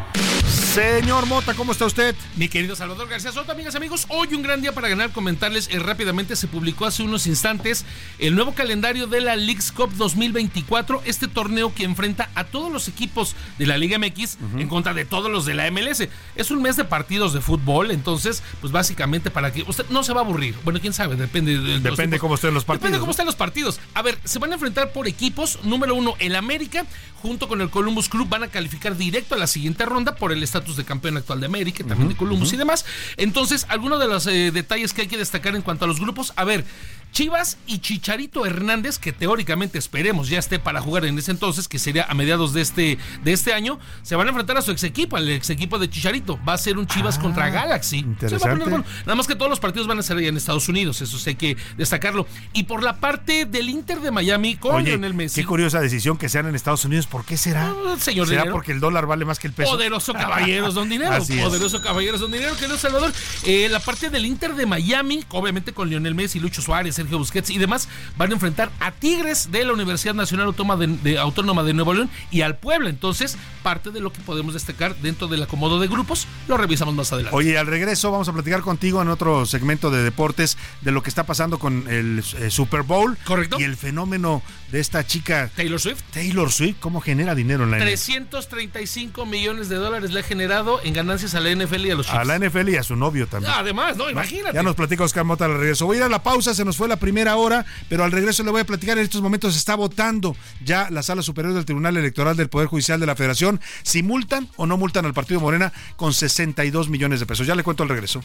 Señor 0.79 1.27
Mota, 1.27 1.55
¿cómo 1.55 1.73
está 1.73 1.87
usted? 1.87 2.15
Mi 2.37 2.49
querido 2.49 2.77
Salvador 2.77 3.09
García 3.09 3.33
Soto, 3.33 3.51
amigas, 3.51 3.75
amigos, 3.75 4.07
hoy 4.11 4.33
un 4.35 4.43
gran 4.43 4.63
día 4.63 4.73
para 4.73 4.89
ganar. 4.89 5.11
Comentarles 5.11 5.69
eh, 5.73 5.81
rápidamente, 5.81 6.37
se 6.37 6.47
publicó 6.47 6.87
hace 6.87 7.03
unos 7.03 7.27
instantes 7.27 7.85
el 8.21 8.37
nuevo 8.37 8.55
calendario 8.55 9.09
de 9.09 9.21
la 9.21 9.35
Leagues 9.35 9.73
Cup 9.73 9.91
2024, 9.97 11.03
este 11.05 11.27
torneo 11.27 11.75
que 11.75 11.83
enfrenta 11.83 12.31
a 12.37 12.45
todos 12.45 12.71
los 12.71 12.87
equipos 12.87 13.35
de 13.59 13.67
la 13.67 13.77
Liga 13.77 13.99
MX 13.99 14.39
en 14.57 14.69
contra 14.69 14.95
de 14.95 15.05
todos 15.05 15.33
los 15.33 15.47
de 15.47 15.55
la 15.55 15.69
MLS. 15.73 16.07
Es 16.37 16.53
un 16.53 16.63
mes 16.63 16.77
de 16.77 16.85
partidos 16.85 17.33
de 17.33 17.41
fútbol, 17.41 17.91
entonces, 17.91 18.45
pues 18.61 18.73
básicamente 18.73 19.33
para 19.33 19.53
que 19.53 19.65
usted 19.67 19.87
no 19.91 20.05
se 20.05 20.13
va 20.13 20.21
a 20.21 20.25
aburrir. 20.25 20.55
Bueno, 20.63 20.79
quién 20.81 20.93
sabe, 20.93 21.17
depende 21.17 21.59
de, 21.59 21.81
Depende 21.81 22.21
cómo 22.21 22.37
estén 22.37 22.55
los 22.55 22.65
partidos. 22.65 22.83
Depende 22.83 23.01
cómo 23.01 23.11
estén 23.11 23.27
los 23.27 23.35
partidos. 23.35 23.81
A 23.95 24.03
ver, 24.03 24.17
se 24.23 24.39
van 24.39 24.53
a 24.53 24.55
enfrentar 24.55 24.93
por 24.93 25.09
equipos. 25.09 25.59
Número 25.65 25.97
uno, 25.97 26.15
el 26.21 26.37
América, 26.37 26.87
junto 27.21 27.49
con 27.49 27.61
el 27.63 27.69
Columbus 27.69 28.09
Club, 28.09 28.29
van 28.29 28.45
a 28.45 28.49
calificar 28.49 28.97
directo 28.97 29.35
a 29.35 29.39
la 29.39 29.49
siguiente 29.49 29.85
ronda 29.85 30.15
por 30.15 30.31
el 30.31 30.41
estatus 30.45 30.68
de 30.77 30.85
campeón 30.85 31.17
actual 31.17 31.41
de 31.41 31.47
América, 31.47 31.85
también 31.85 32.09
de 32.09 32.17
Columbus 32.17 32.53
y 32.53 32.57
demás. 32.57 32.85
Entonces, 33.17 33.67
algunos 33.69 34.01
de 34.01 34.09
los 34.09 34.27
eh, 34.27 34.51
detalles 34.53 34.93
que 34.93 35.03
hay 35.03 35.09
que 35.09 35.17
destacar 35.17 35.55
en 35.57 35.63
cuanto 35.63 35.85
a 35.85 35.89
los 35.89 36.01
grupos, 36.01 36.33
a 36.37 36.45
ver, 36.45 36.65
Chivas 37.13 37.57
y 37.67 37.79
Chicharito 37.79 38.45
Hernández, 38.45 38.99
que 38.99 39.13
teóricamente 39.13 39.79
esperemos 39.79 40.29
ya 40.29 40.39
esté 40.39 40.59
para 40.59 40.81
jugar 40.81 41.05
en 41.07 41.19
ese 41.19 41.31
entonces, 41.31 41.67
que 41.67 41.79
sería 41.79 42.05
a 42.05 42.15
mediados 42.15 42.53
de 42.53 42.61
este, 42.61 42.99
de 43.25 43.33
este 43.33 43.55
año, 43.55 43.79
se 44.03 44.15
van 44.15 44.27
a 44.27 44.31
enfrentar 44.31 44.57
a 44.57 44.63
su 44.63 44.71
ex 44.71 44.85
equipo, 44.85 45.17
al 45.17 45.29
ex 45.29 45.51
equipo 45.51 45.79
de 45.79 45.89
Chicharito. 45.89 46.39
Va 46.47 46.53
a 46.53 46.59
ser 46.59 46.79
un 46.79 46.87
Chivas 46.87 47.19
ah, 47.19 47.23
contra 47.23 47.51
Galaxy. 47.51 48.03
Nada 48.03 49.15
más 49.15 49.27
que 49.27 49.35
todos 49.35 49.51
los 49.51 49.59
partidos 49.59 49.87
van 49.87 49.99
a 49.99 50.03
ser 50.03 50.19
allá 50.19 50.29
en 50.29 50.37
Estados 50.37 50.69
Unidos, 50.69 51.01
eso 51.01 51.19
sí 51.19 51.31
hay 51.31 51.37
que 51.37 51.57
destacarlo. 51.77 52.27
Y 52.53 52.65
por 52.65 52.83
la 52.83 52.99
parte 52.99 53.47
del 53.47 53.69
Inter 53.71 54.01
de 54.01 54.11
Miami 54.11 54.57
con 54.57 54.85
Lionel 54.85 55.15
Messi. 55.15 55.41
Qué 55.41 55.47
curiosa 55.47 55.81
decisión 55.81 56.19
que 56.19 56.29
sean 56.29 56.47
en 56.47 56.55
Estados 56.55 56.85
Unidos. 56.85 57.07
¿Por 57.07 57.25
qué 57.25 57.37
será? 57.37 57.75
señor 57.99 58.29
¿Será 58.29 58.51
porque 58.51 58.73
el 58.73 58.81
dólar 58.81 59.07
vale 59.07 59.25
más 59.25 59.39
que 59.39 59.49
el 59.49 59.55
peso? 59.55 59.71
Poderoso 59.71 60.13
caballeros 60.59 60.75
don 60.75 60.89
dinero. 60.89 61.25
Poderoso 61.43 61.81
caballeros 61.81 62.21
don 62.21 62.33
dinero, 62.33 62.55
querido 62.57 62.79
Salvador. 62.79 63.13
Eh, 63.45 63.69
la 63.69 63.81
parte 63.81 64.11
del 64.11 64.27
Inter 64.27 64.55
de 64.55 64.67
Miami, 64.67 65.25
obviamente 65.31 65.73
con 65.73 65.89
Lionel 65.89 66.15
Messi, 66.15 66.41
Lucho 66.41 66.63
Suárez, 66.63 66.97
Sergio 66.97 67.19
Busquets 67.19 67.51
y 67.51 67.59
demás 67.59 67.89
van 68.17 68.31
a 68.31 68.35
enfrentar 68.35 68.71
a 68.81 68.93
Tigres 68.93 69.51
de 69.51 69.65
la 69.65 69.73
Universidad 69.73 70.15
Nacional 70.15 70.47
Autónoma 70.47 71.63
de, 71.63 71.75
Nuevo 71.75 71.95
León 71.95 72.11
y 72.31 72.43
al 72.43 72.57
Puebla. 72.57 72.91
Entonces, 72.91 73.37
parte 73.63 73.91
de 73.91 74.01
lo 74.01 74.13
que 74.13 74.21
podemos 74.21 74.55
destacar 74.55 74.97
dentro 74.97 75.29
del 75.29 75.43
acomodo 75.43 75.81
de 75.81 75.89
grupos, 75.89 76.27
lo 76.49 76.57
revisamos 76.57 76.95
más 76.95 77.13
adelante. 77.13 77.37
Oye, 77.37 77.59
al 77.59 77.67
regreso 77.67 78.11
vamos 78.11 78.29
a 78.29 78.33
platicar 78.33 78.61
contigo 78.61 79.01
en 79.03 79.09
otro 79.09 79.47
segmento 79.47 79.91
de 79.91 80.03
deportes 80.03 80.57
de 80.81 80.93
lo 80.93 81.03
que 81.03 81.09
está 81.09 81.25
pasando 81.25 81.59
con 81.59 81.89
el 81.89 82.23
eh, 82.39 82.51
Super 82.51 82.83
Bowl. 82.83 83.17
Correcto. 83.25 83.59
Y 83.61 83.65
el 83.65 83.77
fenómeno 83.77 84.43
de 84.71 84.81
esta 84.81 85.07
chica. 85.07 85.51
Taylor 85.55 85.81
Swift. 85.81 86.03
Taylor 86.13 86.51
Swift, 86.53 86.77
¿cómo 86.81 87.01
genera 87.01 87.35
dinero 87.35 87.65
en 87.65 87.71
la 87.71 87.79
NFL? 87.79 87.87
335 87.87 89.27
millones 89.27 89.69
de 89.69 89.77
dólares 89.77 90.13
le 90.13 90.21
ha 90.21 90.23
generado 90.39 90.81
en 90.85 90.95
ganancias 90.95 91.35
a 91.35 91.41
la 91.41 91.51
NFL 91.51 91.87
y 91.87 91.91
a 91.91 91.95
los 91.97 92.07
Chiefs. 92.07 92.19
A 92.19 92.25
la 92.25 92.39
NFL 92.39 92.69
y 92.69 92.77
a 92.77 92.85
su 92.85 92.95
novio 92.95 93.27
también. 93.27 93.53
Además, 93.57 93.97
no, 93.97 94.09
imagínate. 94.09 94.55
Ya 94.55 94.63
nos 94.63 94.77
platica 94.77 95.03
Oscar 95.03 95.25
Mota 95.25 95.47
al 95.47 95.59
regreso. 95.59 95.87
Voy 95.87 95.97
a 95.97 95.99
ir 95.99 96.05
a 96.05 96.09
la 96.09 96.23
pausa, 96.23 96.55
se 96.55 96.65
nos 96.65 96.77
fue 96.77 96.87
la 96.87 96.97
primera 96.97 97.35
hora, 97.35 97.67
pero 97.89 98.05
al 98.05 98.13
regreso 98.13 98.45
le 98.45 98.53
voy 98.53 98.61
a 98.61 98.65
platicar. 98.65 98.99
En 98.99 99.05
estos 99.05 99.21
momentos 99.21 99.55
se 99.55 99.59
está 99.59 99.75
votando 99.75 100.37
ya 100.65 100.91
la 100.91 101.03
sala 101.03 101.23
superior 101.23 101.55
del 101.55 101.65
Tribunal 101.65 101.97
Electoral 101.97 102.37
del 102.37 102.49
Poder 102.49 102.69
Judicial 102.69 103.01
de 103.01 103.07
la 103.07 103.17
Federación 103.17 103.61
si 103.83 104.05
multan 104.05 104.49
o 104.55 104.67
no 104.67 104.77
multan 104.77 105.07
al 105.07 105.15
Partido 105.15 105.41
Morena 105.41 105.73
con 105.97 106.13
62 106.13 106.89
millones 106.89 107.19
de 107.19 107.27
pesos. 107.27 107.45
Ya 107.45 107.57
le 107.57 107.65
cuento 107.65 107.83
al 107.83 107.89
regreso. 107.89 108.23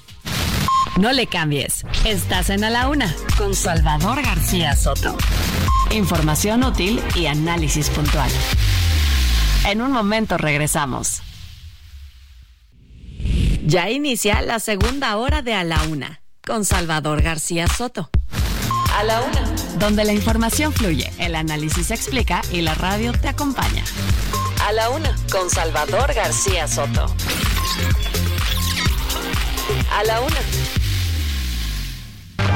No 0.99 1.11
le 1.13 1.25
cambies. 1.25 1.83
Estás 2.05 2.51
en 2.51 2.63
A 2.63 2.69
la 2.69 2.89
Una 2.89 3.15
con 3.39 3.55
Salvador 3.55 4.21
García 4.21 4.75
Soto. 4.75 5.17
Información 5.89 6.63
útil 6.63 7.01
y 7.15 7.25
análisis 7.25 7.89
puntual. 7.89 8.29
En 9.65 9.81
un 9.81 9.91
momento 9.91 10.37
regresamos. 10.37 11.23
Ya 13.65 13.89
inicia 13.89 14.41
la 14.41 14.59
segunda 14.59 15.15
hora 15.15 15.41
de 15.41 15.53
A 15.53 15.63
la 15.63 15.81
Una 15.83 16.21
con 16.45 16.65
Salvador 16.65 17.21
García 17.21 17.65
Soto. 17.67 18.09
A 18.93 19.03
la 19.05 19.21
una. 19.21 19.55
Donde 19.79 20.03
la 20.03 20.11
información 20.11 20.73
fluye, 20.73 21.09
el 21.17 21.33
análisis 21.33 21.87
se 21.87 21.93
explica 21.93 22.41
y 22.51 22.59
la 22.59 22.75
radio 22.75 23.13
te 23.13 23.29
acompaña. 23.29 23.85
A 24.67 24.73
la 24.73 24.89
una. 24.89 25.15
Con 25.31 25.49
Salvador 25.49 26.13
García 26.13 26.67
Soto. 26.67 27.05
A 29.91 30.03
la 30.03 30.19
una. 30.19 30.37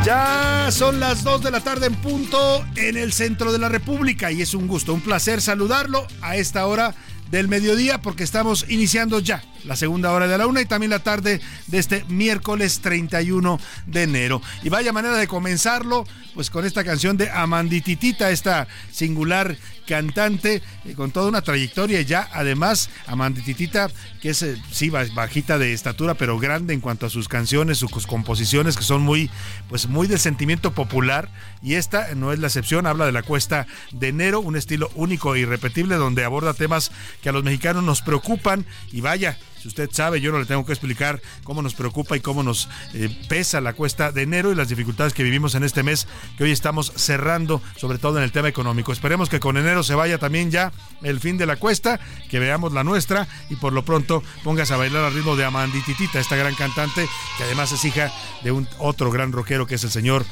Ya 0.04 0.68
son 0.72 1.00
las 1.00 1.24
2 1.24 1.42
de 1.42 1.52
la 1.52 1.62
tarde 1.62 1.88
en 1.88 1.96
punto 1.96 2.66
en 2.76 2.98
el 2.98 3.14
centro 3.14 3.54
de 3.54 3.60
la 3.60 3.70
República 3.70 4.30
y 4.32 4.42
es 4.42 4.54
un 4.54 4.68
gusto, 4.68 4.94
un 4.94 5.02
placer 5.02 5.42
saludarlo 5.42 6.06
a 6.22 6.36
esta 6.36 6.68
hora 6.68 6.94
del 7.32 7.48
mediodía 7.48 8.02
porque 8.02 8.24
estamos 8.24 8.66
iniciando 8.70 9.20
ya 9.20 9.44
la 9.64 9.76
segunda 9.76 10.12
hora 10.12 10.28
de 10.28 10.38
la 10.38 10.48
una 10.48 10.62
y 10.62 10.66
también 10.66 10.90
la 10.90 11.00
tarde 11.00 11.42
de 11.68 11.78
este 11.78 12.06
miércoles 12.08 12.80
31 12.82 13.60
de 13.86 14.04
enero. 14.04 14.42
Y 14.64 14.70
vaya 14.70 14.94
manera 14.94 15.18
de 15.18 15.28
comenzarlo, 15.28 16.06
pues 16.34 16.50
con 16.50 16.66
esta 16.66 16.84
canción 16.84 17.18
de 17.18 17.30
Amandititita, 17.30 18.32
esta 18.32 18.68
singular 18.92 19.58
cantante 19.88 20.62
eh, 20.86 20.94
con 20.94 21.12
toda 21.12 21.30
una 21.30 21.42
trayectoria 21.42 22.02
ya 22.02 22.30
además 22.34 22.90
Amandititita 23.08 23.90
que 24.22 24.30
es 24.30 24.44
eh, 24.44 24.62
sí 24.72 24.90
bajita 24.90 25.58
de 25.58 25.74
estatura 25.74 26.14
pero 26.14 26.38
grande 26.38 26.74
en 26.74 26.82
cuanto 26.82 27.06
a 27.06 27.10
sus 27.10 27.28
canciones 27.28 27.80
sus 27.80 28.06
composiciones 28.06 28.78
que 28.78 28.84
son 28.84 29.02
muy 29.02 29.30
pues 29.70 29.88
muy 29.88 30.08
del 30.08 30.20
sentimiento 30.20 30.72
popular. 30.72 31.30
Y 31.62 31.76
esta 31.76 32.14
no 32.16 32.32
es 32.32 32.40
la 32.40 32.48
excepción 32.48 32.86
habla 32.86 33.06
de 33.06 33.12
la 33.12 33.24
cuesta 33.24 33.68
de 33.92 34.10
enero 34.10 34.40
un 34.40 34.56
estilo 34.56 34.92
único 34.96 35.36
e 35.36 35.40
irrepetible 35.40 35.96
donde 35.96 36.24
aborda 36.24 36.54
temas 36.54 36.92
que 37.22 37.30
a 37.30 37.32
los 37.32 37.44
mexicanos 37.44 37.84
nos 37.84 38.02
preocupan. 38.02 38.66
Y 38.92 39.02
vaya 39.02 39.38
si 39.62 39.68
usted 39.68 39.90
sabe, 39.92 40.22
yo 40.22 40.32
no 40.32 40.40
le 40.40 40.46
tengo 40.46 40.66
que 40.66 40.74
explicar 40.74 41.22
cómo 41.44 41.62
nos 41.62 41.74
preocupa 41.74 42.16
y 42.16 42.20
cómo 42.20 42.44
nos 42.44 42.70
eh, 42.94 43.10
pesa 43.28 43.62
la 43.62 43.74
cuesta 43.74 44.12
de 44.12 44.24
enero 44.24 44.52
y 44.52 44.56
las 44.56 44.70
dificultades 44.70 45.14
que 45.14 45.24
vivimos 45.24 45.56
en 45.56 45.64
este 45.64 45.84
mes 45.84 46.08
que 46.38 46.44
hoy 46.44 46.52
estamos 46.52 46.92
cerrando, 46.96 47.62
sobre 47.76 47.98
todo 47.98 48.18
en 48.18 48.24
el 48.24 48.32
tema 48.32 48.48
económico. 48.48 48.92
Esperemos 48.92 49.30
que 49.30 49.40
con 49.40 49.58
enero 49.58 49.84
se 49.84 49.96
vaya 49.96 50.18
también 50.18 50.52
ya 50.52 50.72
el 51.02 51.20
fin 51.20 51.38
de 51.38 51.46
la 51.46 51.56
cuesta, 51.56 52.00
que 52.30 52.40
veamos 52.40 52.74
la 52.74 52.84
nuestra 52.84 53.28
y 53.50 53.56
por 53.56 53.74
lo 53.74 53.84
pronto 53.84 54.24
pongas 54.44 54.72
a 54.72 54.78
bailar 54.78 55.06
al 55.06 55.14
ritmo 55.14 55.36
de 55.36 55.46
Amandititita, 55.46 56.20
esta 56.20 56.36
gran 56.36 56.56
cantante 56.56 57.08
que 57.38 57.44
además 57.44 57.72
es 57.72 57.84
hija 57.86 58.12
de 58.44 58.52
un 58.52 58.68
otro 58.80 59.12
gran 59.12 59.32
rockero 59.32 59.66
que 59.66 59.76
es 59.76 59.84
el 59.84 59.92
señor 59.92 60.26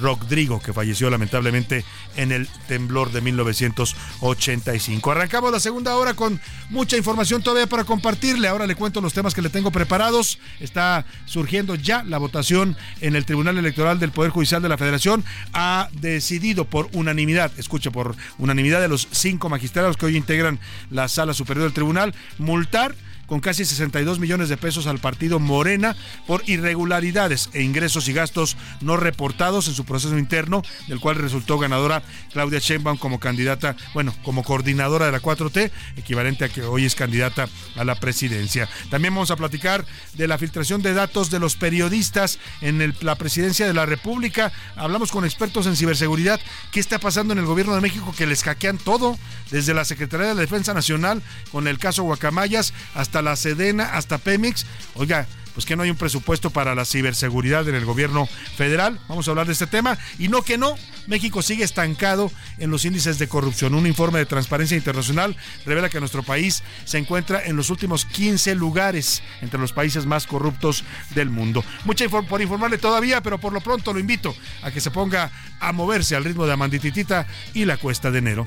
Rodrigo, 0.00 0.60
que 0.60 0.72
falleció 0.72 1.10
lamentablemente 1.10 1.84
en 2.16 2.32
el 2.32 2.48
temblor 2.68 3.10
de 3.12 3.20
1985. 3.20 5.10
Arrancamos 5.10 5.52
la 5.52 5.60
segunda 5.60 5.96
hora 5.96 6.14
con 6.14 6.40
mucha 6.68 6.96
información 6.96 7.42
todavía 7.42 7.66
para 7.66 7.84
compartirle. 7.84 8.48
Ahora 8.48 8.66
le 8.70 8.76
cuento 8.76 9.00
los 9.00 9.12
temas 9.12 9.34
que 9.34 9.42
le 9.42 9.48
tengo 9.48 9.72
preparados. 9.72 10.38
Está 10.60 11.04
surgiendo 11.26 11.74
ya 11.74 12.04
la 12.04 12.18
votación 12.18 12.76
en 13.00 13.16
el 13.16 13.24
Tribunal 13.24 13.58
Electoral 13.58 13.98
del 13.98 14.12
Poder 14.12 14.30
Judicial 14.30 14.62
de 14.62 14.68
la 14.68 14.78
Federación. 14.78 15.24
Ha 15.52 15.88
decidido 15.92 16.66
por 16.66 16.88
unanimidad, 16.92 17.50
escuche, 17.58 17.90
por 17.90 18.14
unanimidad 18.38 18.80
de 18.80 18.86
los 18.86 19.08
cinco 19.10 19.48
magistrados 19.48 19.96
que 19.96 20.06
hoy 20.06 20.16
integran 20.16 20.60
la 20.88 21.08
Sala 21.08 21.34
Superior 21.34 21.64
del 21.64 21.72
Tribunal, 21.72 22.14
multar 22.38 22.94
con 23.30 23.38
casi 23.38 23.64
62 23.64 24.18
millones 24.18 24.48
de 24.48 24.56
pesos 24.56 24.88
al 24.88 24.98
partido 24.98 25.38
Morena 25.38 25.94
por 26.26 26.42
irregularidades 26.48 27.48
e 27.52 27.62
ingresos 27.62 28.08
y 28.08 28.12
gastos 28.12 28.56
no 28.80 28.96
reportados 28.96 29.68
en 29.68 29.74
su 29.74 29.84
proceso 29.84 30.18
interno, 30.18 30.62
del 30.88 30.98
cual 30.98 31.14
resultó 31.14 31.56
ganadora 31.56 32.02
Claudia 32.32 32.58
Sheinbaum 32.58 32.98
como 32.98 33.20
candidata, 33.20 33.76
bueno, 33.94 34.12
como 34.24 34.42
coordinadora 34.42 35.06
de 35.06 35.12
la 35.12 35.22
4T, 35.22 35.70
equivalente 35.96 36.44
a 36.44 36.48
que 36.48 36.62
hoy 36.62 36.84
es 36.84 36.96
candidata 36.96 37.48
a 37.76 37.84
la 37.84 37.94
presidencia. 37.94 38.68
También 38.90 39.14
vamos 39.14 39.30
a 39.30 39.36
platicar 39.36 39.86
de 40.14 40.26
la 40.26 40.36
filtración 40.36 40.82
de 40.82 40.92
datos 40.92 41.30
de 41.30 41.38
los 41.38 41.54
periodistas 41.54 42.40
en 42.60 42.96
la 43.00 43.14
presidencia 43.14 43.64
de 43.64 43.74
la 43.74 43.86
República. 43.86 44.50
Hablamos 44.74 45.12
con 45.12 45.24
expertos 45.24 45.68
en 45.68 45.76
ciberseguridad. 45.76 46.40
¿Qué 46.72 46.80
está 46.80 46.98
pasando 46.98 47.32
en 47.32 47.38
el 47.38 47.46
gobierno 47.46 47.76
de 47.76 47.80
México 47.80 48.12
que 48.18 48.26
les 48.26 48.42
hackean 48.42 48.78
todo? 48.78 49.16
Desde 49.52 49.72
la 49.72 49.84
Secretaría 49.84 50.26
de 50.26 50.34
la 50.34 50.40
Defensa 50.40 50.74
Nacional 50.74 51.22
con 51.52 51.68
el 51.68 51.78
caso 51.78 52.02
Guacamayas 52.02 52.72
hasta 52.94 53.19
la 53.22 53.36
Sedena, 53.36 53.96
hasta 53.96 54.18
Pemex. 54.18 54.66
Oiga, 54.94 55.26
pues 55.54 55.66
que 55.66 55.76
no 55.76 55.82
hay 55.82 55.90
un 55.90 55.96
presupuesto 55.96 56.50
para 56.50 56.74
la 56.74 56.84
ciberseguridad 56.84 57.68
en 57.68 57.74
el 57.74 57.84
gobierno 57.84 58.28
federal. 58.56 58.98
Vamos 59.08 59.26
a 59.26 59.30
hablar 59.30 59.46
de 59.46 59.52
este 59.52 59.66
tema. 59.66 59.98
Y 60.18 60.28
no 60.28 60.42
que 60.42 60.58
no, 60.58 60.76
México 61.06 61.42
sigue 61.42 61.64
estancado 61.64 62.30
en 62.58 62.70
los 62.70 62.84
índices 62.84 63.18
de 63.18 63.28
corrupción. 63.28 63.74
Un 63.74 63.86
informe 63.86 64.18
de 64.18 64.26
Transparencia 64.26 64.76
Internacional 64.76 65.36
revela 65.64 65.88
que 65.88 66.00
nuestro 66.00 66.22
país 66.22 66.62
se 66.84 66.98
encuentra 66.98 67.44
en 67.44 67.56
los 67.56 67.70
últimos 67.70 68.04
15 68.04 68.54
lugares 68.54 69.22
entre 69.40 69.60
los 69.60 69.72
países 69.72 70.06
más 70.06 70.26
corruptos 70.26 70.84
del 71.14 71.30
mundo. 71.30 71.64
Mucha 71.84 72.08
por 72.08 72.40
informarle 72.40 72.78
todavía, 72.78 73.22
pero 73.22 73.38
por 73.38 73.52
lo 73.52 73.60
pronto 73.60 73.92
lo 73.92 74.00
invito 74.00 74.34
a 74.62 74.70
que 74.70 74.80
se 74.80 74.90
ponga 74.90 75.30
a 75.60 75.72
moverse 75.72 76.16
al 76.16 76.24
ritmo 76.24 76.46
de 76.46 76.52
Amandititita 76.52 77.26
y 77.54 77.64
la 77.64 77.76
cuesta 77.76 78.10
de 78.10 78.18
enero. 78.18 78.44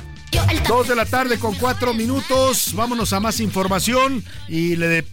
Dos 0.68 0.88
de 0.88 0.96
la 0.96 1.06
tarde 1.06 1.38
con 1.38 1.56
cuatro 1.56 1.94
minutos. 1.94 2.74
Vámonos 2.74 3.14
a 3.14 3.20
más 3.20 3.40
información. 3.40 4.24
Y 4.48 4.76
le 4.76 5.06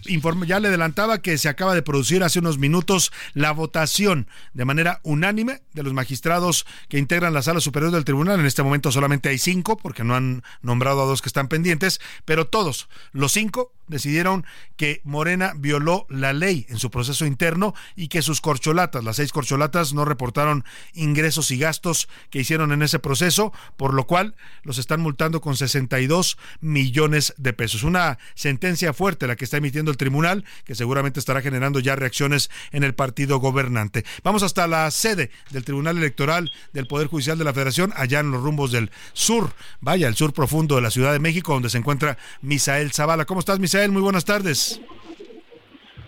ya 0.47 0.61
le 0.61 0.69
adelantaba 0.69 1.21
que 1.21 1.37
se 1.39 1.49
acaba 1.49 1.75
de 1.75 1.80
producir 1.83 2.23
hace 2.23 2.39
unos 2.39 2.59
minutos 2.59 3.13
la 3.35 3.53
votación 3.53 4.29
de 4.53 4.65
manera 4.65 5.01
unánime 5.03 5.63
de 5.73 5.83
los 5.83 5.93
magistrados 5.93 6.67
que 6.89 6.99
integran 6.99 7.35
la 7.35 7.43
sala 7.43 7.61
superior 7.61 7.93
del 7.93 8.05
tribunal. 8.05 8.41
En 8.41 8.47
este 8.47 8.63
momento 8.63 8.93
solamente 8.93 9.29
hay 9.29 9.39
cinco, 9.39 9.77
porque 9.77 10.05
no 10.05 10.15
han 10.15 10.43
nombrado 10.63 11.03
a 11.03 11.07
dos 11.07 11.23
que 11.23 11.29
están 11.29 11.49
pendientes, 11.49 12.01
pero 12.25 12.47
todos, 12.47 12.89
los 13.13 13.33
cinco, 13.33 13.73
decidieron 13.91 14.47
que 14.77 15.03
Morena 15.05 15.53
violó 15.57 16.07
la 16.09 16.33
ley 16.33 16.65
en 16.69 16.79
su 16.79 16.91
proceso 16.91 17.27
interno 17.27 17.75
y 17.97 18.09
que 18.09 18.23
sus 18.23 18.41
corcholatas, 18.41 19.05
las 19.05 19.17
seis 19.17 19.33
corcholatas, 19.33 19.93
no 19.93 20.05
reportaron 20.05 20.65
ingresos 20.95 21.51
y 21.51 21.59
gastos 21.59 22.09
que 22.31 22.41
hicieron 22.41 22.73
en 22.73 22.83
ese 22.83 22.99
proceso, 22.99 23.53
por 23.77 23.93
lo 23.93 24.07
cual 24.07 24.35
los 24.63 24.79
están 24.79 25.01
multando 25.01 25.41
con 25.41 25.57
62 25.57 26.39
millones 26.61 27.35
de 27.37 27.53
pesos. 27.53 27.83
Una 27.83 28.19
sentencia 28.35 28.93
fuerte 28.93 29.27
la 29.27 29.37
que 29.37 29.45
está 29.45 29.59
emitiendo 29.59 29.91
el 29.91 29.97
tribunal, 29.97 30.45
que 30.65 30.75
seguramente 30.75 31.21
estará 31.21 31.43
generando 31.43 31.70
ya 31.79 31.95
reacciones 31.95 32.51
en 32.73 32.83
el 32.83 32.95
partido 32.95 33.39
gobernante. 33.39 34.05
Vamos 34.25 34.43
hasta 34.43 34.67
la 34.67 34.91
sede 34.91 35.31
del 35.51 35.65
Tribunal 35.65 35.99
Electoral 35.99 36.51
del 36.73 36.87
Poder 36.87 37.07
Judicial 37.07 37.39
de 37.39 37.45
la 37.45 37.53
Federación, 37.53 37.93
allá 37.95 38.21
en 38.21 38.33
los 38.33 38.43
rumbos 38.43 38.73
del 38.73 38.91
sur, 39.13 39.53
vaya, 39.81 40.09
el 40.09 40.17
sur 40.17 40.33
profundo 40.33 40.75
de 40.75 40.83
la 40.83 40.91
Ciudad 40.91 41.13
de 41.13 41.21
México, 41.21 41.53
donde 41.53 41.71
se 41.71 41.79
encuentra 41.79 42.19
Misael 42.43 42.93
Zavala. 42.93 43.25
¿Cómo 43.25 43.41
estás, 43.41 43.61
Misael? 43.61 43.93
Muy 43.93 44.03
buenas 44.03 44.25
tardes. 44.25 44.81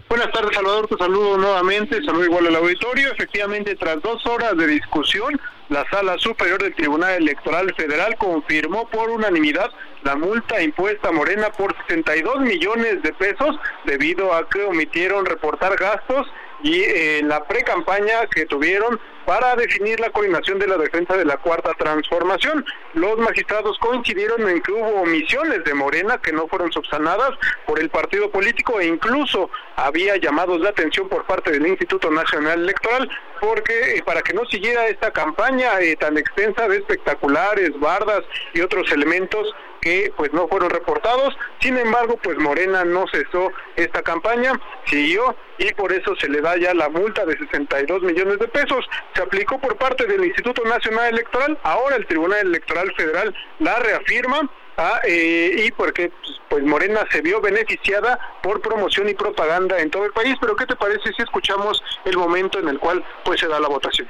Buenas 0.08 0.30
tardes, 0.30 0.54
Salvador. 0.54 0.86
Te 0.88 0.96
saludo 0.98 1.38
nuevamente. 1.38 2.04
Saludo 2.04 2.26
igual 2.26 2.46
al 2.46 2.56
auditorio. 2.56 3.10
Efectivamente, 3.12 3.74
tras 3.76 4.02
dos 4.02 4.26
horas 4.26 4.54
de 4.58 4.66
discusión, 4.66 5.40
la 5.72 5.86
Sala 5.90 6.18
Superior 6.18 6.62
del 6.62 6.74
Tribunal 6.74 7.14
Electoral 7.14 7.74
Federal 7.74 8.16
confirmó 8.18 8.86
por 8.88 9.08
unanimidad 9.08 9.70
la 10.02 10.16
multa 10.16 10.60
impuesta 10.62 11.08
a 11.08 11.12
Morena 11.12 11.50
por 11.50 11.74
62 11.86 12.40
millones 12.40 13.02
de 13.02 13.12
pesos 13.14 13.56
debido 13.86 14.34
a 14.34 14.46
que 14.50 14.64
omitieron 14.64 15.24
reportar 15.24 15.76
gastos 15.76 16.26
y 16.62 16.84
en 16.84 17.28
la 17.28 17.44
pre-campaña 17.44 18.26
que 18.32 18.46
tuvieron 18.46 19.00
para 19.26 19.54
definir 19.56 20.00
la 20.00 20.10
coordinación 20.10 20.58
de 20.58 20.66
la 20.66 20.76
defensa 20.76 21.16
de 21.16 21.24
la 21.24 21.36
cuarta 21.36 21.72
transformación. 21.74 22.64
Los 22.94 23.18
magistrados 23.18 23.78
coincidieron 23.78 24.48
en 24.48 24.60
que 24.62 24.72
hubo 24.72 25.02
omisiones 25.02 25.64
de 25.64 25.74
Morena 25.74 26.18
que 26.18 26.32
no 26.32 26.48
fueron 26.48 26.72
subsanadas 26.72 27.30
por 27.66 27.78
el 27.78 27.88
partido 27.90 28.30
político 28.30 28.80
e 28.80 28.86
incluso 28.86 29.50
había 29.76 30.16
llamados 30.16 30.60
de 30.62 30.68
atención 30.68 31.08
por 31.08 31.24
parte 31.24 31.52
del 31.52 31.66
Instituto 31.66 32.10
Nacional 32.10 32.62
Electoral 32.62 33.08
porque 33.40 33.96
eh, 33.96 34.02
para 34.04 34.22
que 34.22 34.34
no 34.34 34.44
siguiera 34.46 34.86
esta 34.88 35.10
campaña 35.10 35.80
eh, 35.80 35.96
tan 35.96 36.16
extensa 36.16 36.68
de 36.68 36.78
espectaculares, 36.78 37.78
bardas 37.80 38.22
y 38.54 38.60
otros 38.60 38.90
elementos 38.92 39.52
que 39.82 40.12
pues 40.16 40.32
no 40.32 40.48
fueron 40.48 40.70
reportados. 40.70 41.36
Sin 41.60 41.76
embargo, 41.76 42.18
pues 42.22 42.38
Morena 42.38 42.84
no 42.84 43.04
cesó 43.08 43.52
esta 43.76 44.02
campaña, 44.02 44.58
siguió 44.86 45.36
y 45.58 45.74
por 45.74 45.92
eso 45.92 46.16
se 46.16 46.28
le 46.28 46.40
da 46.40 46.56
ya 46.56 46.72
la 46.72 46.88
multa 46.88 47.26
de 47.26 47.36
62 47.36 48.02
millones 48.02 48.38
de 48.38 48.48
pesos. 48.48 48.88
Se 49.14 49.22
aplicó 49.22 49.58
por 49.58 49.76
parte 49.76 50.06
del 50.06 50.24
Instituto 50.24 50.64
Nacional 50.64 51.12
Electoral, 51.12 51.58
ahora 51.64 51.96
el 51.96 52.06
Tribunal 52.06 52.46
Electoral 52.46 52.92
Federal 52.96 53.34
la 53.58 53.78
reafirma 53.80 54.48
Ah, 54.78 55.00
eh, 55.04 55.66
y 55.66 55.72
porque 55.72 56.10
pues, 56.48 56.64
Morena 56.64 57.04
se 57.10 57.20
vio 57.20 57.42
beneficiada 57.42 58.18
por 58.42 58.62
promoción 58.62 59.08
y 59.08 59.14
propaganda 59.14 59.78
en 59.78 59.90
todo 59.90 60.06
el 60.06 60.12
país. 60.12 60.34
Pero 60.40 60.56
¿qué 60.56 60.66
te 60.66 60.76
parece 60.76 61.12
si 61.14 61.22
escuchamos 61.22 61.82
el 62.04 62.16
momento 62.16 62.58
en 62.58 62.68
el 62.68 62.78
cual 62.78 63.04
pues 63.24 63.40
se 63.40 63.48
da 63.48 63.60
la 63.60 63.68
votación? 63.68 64.08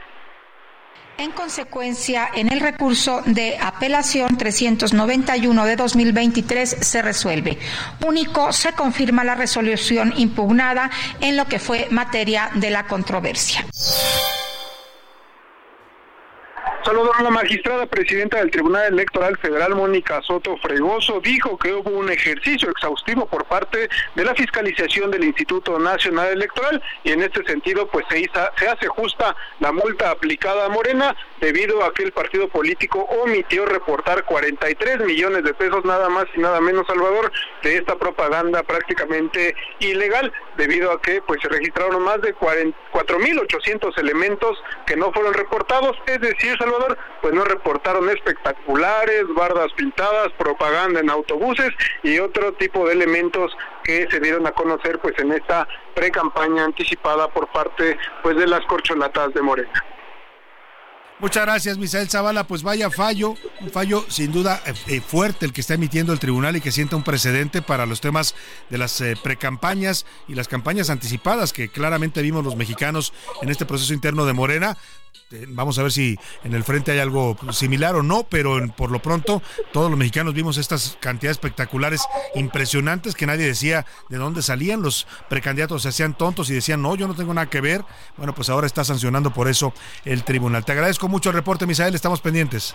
En 1.19 1.31
consecuencia, 1.33 2.29
en 2.35 2.51
el 2.51 2.61
recurso 2.61 3.23
de 3.27 3.59
apelación 3.59 4.37
391 4.37 5.65
de 5.67 5.77
2023 5.77 6.77
se 6.81 7.03
resuelve. 7.03 7.59
Único 8.05 8.53
se 8.53 8.73
confirma 8.73 9.23
la 9.23 9.35
resolución 9.35 10.15
impugnada 10.17 10.91
en 11.21 11.37
lo 11.37 11.47
que 11.47 11.59
fue 11.59 11.87
materia 11.91 12.51
de 12.55 12.71
la 12.71 12.87
controversia. 12.87 13.65
Salvador, 16.85 17.23
la 17.23 17.31
magistrada 17.31 17.87
presidenta 17.87 18.39
del 18.39 18.51
Tribunal 18.51 18.93
Electoral 18.93 19.39
Federal, 19.39 19.75
Mónica 19.77 20.21
Soto 20.23 20.57
Fregoso, 20.57 21.21
dijo 21.21 21.57
que 21.57 21.73
hubo 21.73 21.91
un 21.91 22.11
ejercicio 22.11 22.71
exhaustivo 22.71 23.27
por 23.27 23.45
parte 23.45 23.89
de 24.17 24.25
la 24.25 24.35
fiscalización 24.35 25.11
del 25.13 25.23
Instituto 25.23 25.79
Nacional 25.79 26.29
Electoral 26.29 26.83
y 27.05 27.13
en 27.13 27.23
este 27.23 27.45
sentido 27.45 27.87
pues 27.87 28.05
se, 28.11 28.29
se 28.59 28.69
hace 28.69 28.89
justa 28.89 29.37
la 29.61 29.71
multa 29.71 30.11
aplicada 30.11 30.67
a 30.67 30.69
Morena 30.71 31.15
debido 31.41 31.85
a 31.85 31.95
que 31.95 32.03
el 32.03 32.13
partido 32.13 32.49
político 32.49 33.01
omitió 33.23 33.65
reportar 33.65 34.25
43 34.25 35.01
millones 35.01 35.45
de 35.45 35.55
pesos 35.55 35.85
nada 35.85 36.09
más 36.09 36.27
y 36.35 36.41
nada 36.41 36.61
menos, 36.61 36.87
Salvador, 36.87 37.31
de 37.63 37.77
esta 37.77 37.97
propaganda 37.97 38.63
prácticamente 38.65 39.55
ilegal 39.79 40.33
debido 40.57 40.91
a 40.91 41.01
que 41.01 41.23
pues 41.23 41.41
se 41.41 41.49
registraron 41.49 42.03
más 42.03 42.21
de 42.23 42.35
4.800 42.35 43.99
elementos 43.99 44.59
que 44.87 44.97
no 44.97 45.13
fueron 45.13 45.35
reportados, 45.35 45.97
es 46.07 46.21
decir, 46.21 46.57
pues 47.21 47.35
no 47.35 47.45
reportaron 47.45 48.09
espectaculares, 48.09 49.25
bardas 49.35 49.73
pintadas, 49.75 50.33
propaganda 50.39 51.01
en 51.01 51.11
autobuses 51.11 51.71
y 52.03 52.19
otro 52.19 52.53
tipo 52.55 52.87
de 52.87 52.95
elementos 52.95 53.53
que 53.85 54.09
se 54.11 54.21
dieron 54.21 54.47
a 54.47 54.53
conocer 54.53 54.99
pues 54.99 55.19
en 55.19 55.33
esta 55.33 55.67
pre-campaña 55.95 56.65
anticipada 56.65 57.29
por 57.29 57.49
parte 57.49 57.99
pues 58.23 58.37
de 58.37 58.47
las 58.47 58.65
corcholatas 58.67 59.33
de 59.35 59.43
Morena. 59.43 59.83
Muchas 61.23 61.45
gracias, 61.45 61.79
Misael 61.79 62.11
Zavala. 62.11 62.49
Pues 62.49 62.65
vaya 62.65 62.91
fallo, 62.91 63.37
un 63.61 63.71
fallo 63.71 64.05
sin 64.09 64.33
duda 64.33 64.61
eh, 64.67 64.75
eh, 64.89 65.01
fuerte 65.01 65.47
el 65.47 65.53
que 65.53 65.61
está 65.61 65.75
emitiendo 65.75 66.13
el 66.13 66.19
tribunal 66.19 66.57
y 66.57 66.61
que 66.61 66.73
sienta 66.73 66.97
un 66.97 67.05
precedente 67.05 67.63
para 67.63 67.87
los 67.87 68.01
temas 68.01 68.35
de 68.71 68.79
las 68.79 69.01
eh, 69.01 69.15
precampañas 69.23 70.05
y 70.27 70.35
las 70.35 70.49
campañas 70.49 70.91
anticipadas 70.91 71.53
que 71.53 71.69
claramente 71.69 72.23
vimos 72.23 72.45
los 72.45 72.57
mexicanos 72.57 73.13
en 73.41 73.51
este 73.51 73.67
proceso 73.67 73.95
interno 73.95 74.27
de 74.27 74.33
Morena. 74.33 74.77
Este, 75.15 75.47
vamos 75.49 75.79
a 75.79 75.83
ver 75.83 75.93
si 75.93 76.19
en 76.45 76.55
el 76.55 76.65
frente 76.65 76.93
hay 76.93 76.99
algo 76.99 77.37
similar 77.53 77.95
o 77.97 78.03
no, 78.03 78.25
pero 78.25 78.59
por 78.77 78.91
lo 78.91 79.01
pronto 79.01 79.43
todos 79.73 79.91
los 79.91 79.99
mexicanos 79.99 80.35
vimos 80.35 80.59
estas 80.59 80.97
cantidades 81.01 81.37
espectaculares 81.37 82.03
impresionantes 82.35 83.15
que 83.15 83.27
nadie 83.27 83.47
decía 83.47 83.87
de 84.09 84.19
dónde 84.19 84.43
salían. 84.43 84.83
Los 84.83 85.07
precandidatos 85.29 85.83
se 85.83 85.89
hacían 85.89 86.17
tontos 86.17 86.51
y 86.51 86.55
decían, 86.55 86.83
no, 86.83 86.95
yo 86.97 87.09
no 87.09 87.15
tengo 87.15 87.35
nada 87.35 87.49
que 87.49 87.61
ver. 87.61 87.85
Bueno, 88.17 88.35
pues 88.35 88.49
ahora 88.51 88.67
está 88.67 88.85
sancionando 88.85 89.33
por 89.33 89.49
eso 89.49 89.73
el 90.05 90.25
tribunal. 90.25 90.65
Te 90.65 90.73
agradezco 90.73 91.09
mucho 91.09 91.31
el 91.31 91.37
reporte, 91.37 91.67
Misael, 91.67 91.95
estamos 91.95 92.21
pendientes. 92.21 92.75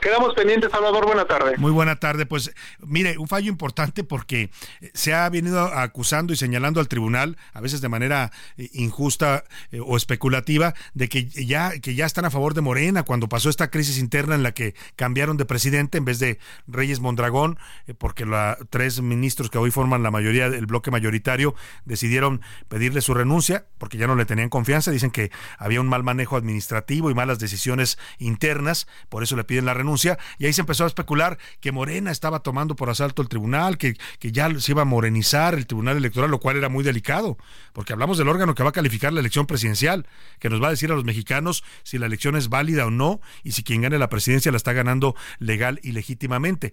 Quedamos 0.00 0.34
pendientes, 0.34 0.70
Salvador. 0.70 1.04
Buena 1.04 1.26
tarde. 1.26 1.56
Muy 1.58 1.70
buena 1.70 1.96
tarde. 1.96 2.24
Pues 2.24 2.52
mire, 2.80 3.18
un 3.18 3.28
fallo 3.28 3.48
importante 3.48 4.02
porque 4.02 4.50
se 4.94 5.12
ha 5.12 5.28
venido 5.28 5.60
acusando 5.60 6.32
y 6.32 6.36
señalando 6.36 6.80
al 6.80 6.88
tribunal, 6.88 7.36
a 7.52 7.60
veces 7.60 7.82
de 7.82 7.88
manera 7.88 8.32
eh, 8.56 8.70
injusta 8.72 9.44
eh, 9.72 9.80
o 9.84 9.96
especulativa, 9.96 10.74
de 10.94 11.08
que 11.08 11.26
ya, 11.26 11.78
que 11.80 11.94
ya 11.94 12.06
están 12.06 12.24
a 12.24 12.30
favor 12.30 12.54
de 12.54 12.62
Morena 12.62 13.02
cuando 13.02 13.28
pasó 13.28 13.50
esta 13.50 13.70
crisis 13.70 13.98
interna 13.98 14.34
en 14.34 14.42
la 14.42 14.52
que 14.52 14.74
cambiaron 14.96 15.36
de 15.36 15.44
presidente 15.44 15.98
en 15.98 16.06
vez 16.06 16.18
de 16.18 16.38
Reyes 16.66 17.00
Mondragón, 17.00 17.58
eh, 17.86 17.92
porque 17.92 18.24
los 18.24 18.56
tres 18.70 19.02
ministros 19.02 19.50
que 19.50 19.58
hoy 19.58 19.70
forman 19.70 20.02
la 20.02 20.10
mayoría 20.10 20.48
del 20.48 20.64
bloque 20.64 20.90
mayoritario 20.90 21.54
decidieron 21.84 22.40
pedirle 22.68 23.02
su 23.02 23.12
renuncia 23.12 23.66
porque 23.76 23.98
ya 23.98 24.06
no 24.06 24.16
le 24.16 24.24
tenían 24.24 24.48
confianza. 24.48 24.90
Dicen 24.90 25.10
que 25.10 25.30
había 25.58 25.80
un 25.80 25.88
mal 25.88 26.02
manejo 26.02 26.36
administrativo 26.36 27.10
y 27.10 27.14
malas 27.14 27.38
decisiones 27.38 27.98
internas, 28.18 28.86
por 29.10 29.22
eso 29.22 29.36
le 29.36 29.44
piden 29.44 29.66
la 29.66 29.74
renuncia 29.74 29.89
y 30.38 30.46
ahí 30.46 30.52
se 30.52 30.60
empezó 30.60 30.84
a 30.84 30.86
especular 30.86 31.38
que 31.60 31.72
Morena 31.72 32.10
estaba 32.10 32.40
tomando 32.40 32.76
por 32.76 32.90
asalto 32.90 33.22
el 33.22 33.28
tribunal, 33.28 33.78
que, 33.78 33.96
que 34.18 34.32
ya 34.32 34.48
se 34.58 34.72
iba 34.72 34.82
a 34.82 34.84
morenizar 34.84 35.54
el 35.54 35.66
tribunal 35.66 35.96
electoral, 35.96 36.30
lo 36.30 36.38
cual 36.38 36.56
era 36.56 36.68
muy 36.68 36.84
delicado, 36.84 37.36
porque 37.72 37.92
hablamos 37.92 38.18
del 38.18 38.28
órgano 38.28 38.54
que 38.54 38.62
va 38.62 38.70
a 38.70 38.72
calificar 38.72 39.12
la 39.12 39.20
elección 39.20 39.46
presidencial, 39.46 40.06
que 40.38 40.48
nos 40.48 40.62
va 40.62 40.68
a 40.68 40.70
decir 40.70 40.90
a 40.92 40.94
los 40.94 41.04
mexicanos 41.04 41.64
si 41.82 41.98
la 41.98 42.06
elección 42.06 42.36
es 42.36 42.48
válida 42.48 42.86
o 42.86 42.90
no 42.90 43.20
y 43.42 43.52
si 43.52 43.62
quien 43.62 43.82
gane 43.82 43.98
la 43.98 44.08
presidencia 44.08 44.50
la 44.50 44.56
está 44.56 44.72
ganando 44.72 45.14
legal 45.38 45.80
y 45.82 45.92
legítimamente. 45.92 46.72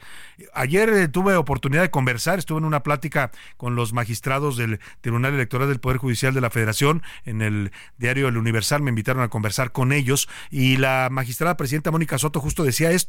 Ayer 0.53 0.89
eh, 0.89 1.07
tuve 1.07 1.35
oportunidad 1.35 1.81
de 1.81 1.91
conversar, 1.91 2.39
estuve 2.39 2.59
en 2.59 2.65
una 2.65 2.83
plática 2.83 3.31
con 3.57 3.75
los 3.75 3.93
magistrados 3.93 4.57
del 4.57 4.79
Tribunal 5.01 5.33
Electoral 5.33 5.69
del 5.69 5.79
Poder 5.79 5.97
Judicial 5.97 6.33
de 6.33 6.41
la 6.41 6.49
Federación 6.49 7.01
en 7.25 7.41
el 7.41 7.71
diario 7.97 8.27
El 8.27 8.37
Universal, 8.37 8.81
me 8.81 8.89
invitaron 8.89 9.23
a 9.23 9.29
conversar 9.29 9.71
con 9.71 9.91
ellos 9.91 10.27
y 10.51 10.77
la 10.77 11.09
magistrada 11.11 11.57
presidenta 11.57 11.91
Mónica 11.91 12.17
Soto 12.17 12.39
justo 12.39 12.63
decía 12.63 12.91
esto, 12.91 13.06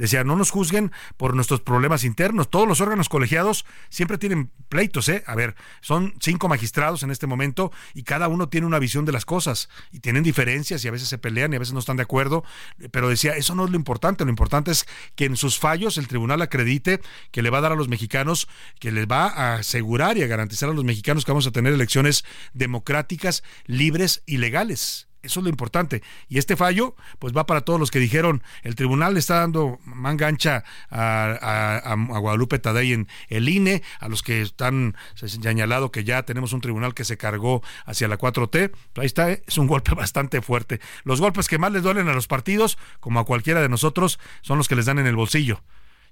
Decía, 0.00 0.24
no 0.24 0.34
nos 0.34 0.50
juzguen 0.50 0.92
por 1.18 1.34
nuestros 1.34 1.60
problemas 1.60 2.04
internos. 2.04 2.48
Todos 2.48 2.66
los 2.66 2.80
órganos 2.80 3.10
colegiados 3.10 3.66
siempre 3.90 4.16
tienen 4.16 4.50
pleitos, 4.70 5.10
¿eh? 5.10 5.22
A 5.26 5.34
ver, 5.34 5.56
son 5.82 6.14
cinco 6.20 6.48
magistrados 6.48 7.02
en 7.02 7.10
este 7.10 7.26
momento 7.26 7.70
y 7.92 8.02
cada 8.02 8.28
uno 8.28 8.48
tiene 8.48 8.66
una 8.66 8.78
visión 8.78 9.04
de 9.04 9.12
las 9.12 9.26
cosas 9.26 9.68
y 9.92 10.00
tienen 10.00 10.22
diferencias 10.22 10.82
y 10.82 10.88
a 10.88 10.90
veces 10.90 11.08
se 11.08 11.18
pelean 11.18 11.52
y 11.52 11.56
a 11.56 11.58
veces 11.58 11.74
no 11.74 11.80
están 11.80 11.98
de 11.98 12.04
acuerdo. 12.04 12.44
Pero 12.90 13.10
decía, 13.10 13.36
eso 13.36 13.54
no 13.54 13.66
es 13.66 13.70
lo 13.70 13.76
importante. 13.76 14.24
Lo 14.24 14.30
importante 14.30 14.70
es 14.70 14.86
que 15.16 15.26
en 15.26 15.36
sus 15.36 15.58
fallos 15.58 15.98
el 15.98 16.08
tribunal 16.08 16.40
acredite 16.40 17.02
que 17.30 17.42
le 17.42 17.50
va 17.50 17.58
a 17.58 17.62
dar 17.62 17.72
a 17.72 17.76
los 17.76 17.88
mexicanos, 17.88 18.48
que 18.78 18.92
les 18.92 19.06
va 19.06 19.26
a 19.26 19.56
asegurar 19.56 20.16
y 20.16 20.22
a 20.22 20.26
garantizar 20.26 20.70
a 20.70 20.72
los 20.72 20.84
mexicanos 20.84 21.26
que 21.26 21.32
vamos 21.32 21.46
a 21.46 21.52
tener 21.52 21.74
elecciones 21.74 22.24
democráticas, 22.54 23.42
libres 23.66 24.22
y 24.24 24.38
legales. 24.38 25.09
Eso 25.22 25.40
es 25.40 25.44
lo 25.44 25.50
importante. 25.50 26.02
Y 26.28 26.38
este 26.38 26.56
fallo, 26.56 26.94
pues 27.18 27.36
va 27.36 27.46
para 27.46 27.60
todos 27.60 27.78
los 27.78 27.90
que 27.90 27.98
dijeron, 27.98 28.42
el 28.62 28.74
tribunal 28.74 29.14
le 29.14 29.20
está 29.20 29.40
dando 29.40 29.78
manga 29.84 30.26
ancha 30.26 30.64
a, 30.90 31.94
Guadalupe 32.20 32.58
Tadei 32.58 32.92
en 32.92 33.08
el 33.28 33.48
INE, 33.48 33.82
a 33.98 34.08
los 34.08 34.22
que 34.22 34.40
están 34.40 34.96
señalado 35.14 35.92
que 35.92 36.04
ya 36.04 36.22
tenemos 36.22 36.52
un 36.52 36.60
tribunal 36.60 36.94
que 36.94 37.04
se 37.04 37.16
cargó 37.16 37.62
hacia 37.84 38.08
la 38.08 38.18
4T. 38.18 38.72
Ahí 38.96 39.06
está, 39.06 39.30
¿eh? 39.30 39.42
es 39.46 39.58
un 39.58 39.66
golpe 39.66 39.94
bastante 39.96 40.40
fuerte. 40.40 40.80
Los 41.04 41.20
golpes 41.20 41.48
que 41.48 41.58
más 41.58 41.72
les 41.72 41.82
duelen 41.82 42.08
a 42.08 42.14
los 42.14 42.26
partidos, 42.26 42.78
como 43.00 43.20
a 43.20 43.24
cualquiera 43.24 43.60
de 43.60 43.68
nosotros, 43.68 44.18
son 44.40 44.58
los 44.58 44.68
que 44.68 44.76
les 44.76 44.86
dan 44.86 44.98
en 44.98 45.06
el 45.06 45.16
bolsillo 45.16 45.62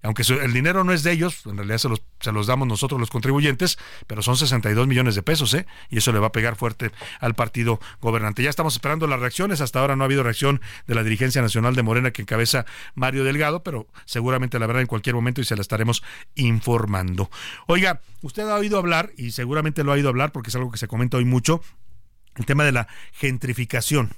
aunque 0.02 0.22
el 0.22 0.52
dinero 0.52 0.84
no 0.84 0.92
es 0.92 1.02
de 1.02 1.12
ellos, 1.12 1.44
en 1.46 1.56
realidad 1.56 1.78
se 1.78 1.88
los, 1.88 2.02
se 2.20 2.30
los 2.30 2.46
damos 2.46 2.68
nosotros 2.68 3.00
los 3.00 3.10
contribuyentes, 3.10 3.78
pero 4.06 4.22
son 4.22 4.36
62 4.36 4.86
millones 4.86 5.16
de 5.16 5.22
pesos, 5.22 5.52
¿eh? 5.54 5.66
Y 5.90 5.98
eso 5.98 6.12
le 6.12 6.20
va 6.20 6.28
a 6.28 6.32
pegar 6.32 6.54
fuerte 6.54 6.92
al 7.20 7.34
partido 7.34 7.80
gobernante. 8.00 8.42
Ya 8.42 8.50
estamos 8.50 8.74
esperando 8.74 9.06
las 9.08 9.18
reacciones, 9.18 9.60
hasta 9.60 9.80
ahora 9.80 9.96
no 9.96 10.04
ha 10.04 10.06
habido 10.06 10.22
reacción 10.22 10.60
de 10.86 10.94
la 10.94 11.02
dirigencia 11.02 11.42
nacional 11.42 11.74
de 11.74 11.82
Morena 11.82 12.12
que 12.12 12.22
encabeza 12.22 12.64
Mario 12.94 13.24
Delgado, 13.24 13.62
pero 13.64 13.88
seguramente 14.04 14.58
la 14.58 14.66
verdad 14.66 14.82
en 14.82 14.88
cualquier 14.88 15.16
momento 15.16 15.40
y 15.40 15.44
se 15.44 15.56
la 15.56 15.62
estaremos 15.62 16.04
informando. 16.36 17.30
Oiga, 17.66 18.00
usted 18.22 18.48
ha 18.48 18.54
oído 18.54 18.78
hablar, 18.78 19.10
y 19.16 19.32
seguramente 19.32 19.82
lo 19.82 19.90
ha 19.90 19.94
oído 19.94 20.08
hablar 20.08 20.30
porque 20.30 20.50
es 20.50 20.56
algo 20.56 20.70
que 20.70 20.78
se 20.78 20.86
comenta 20.86 21.16
hoy 21.16 21.24
mucho, 21.24 21.60
el 22.36 22.46
tema 22.46 22.64
de 22.64 22.72
la 22.72 22.86
gentrificación. 23.12 24.14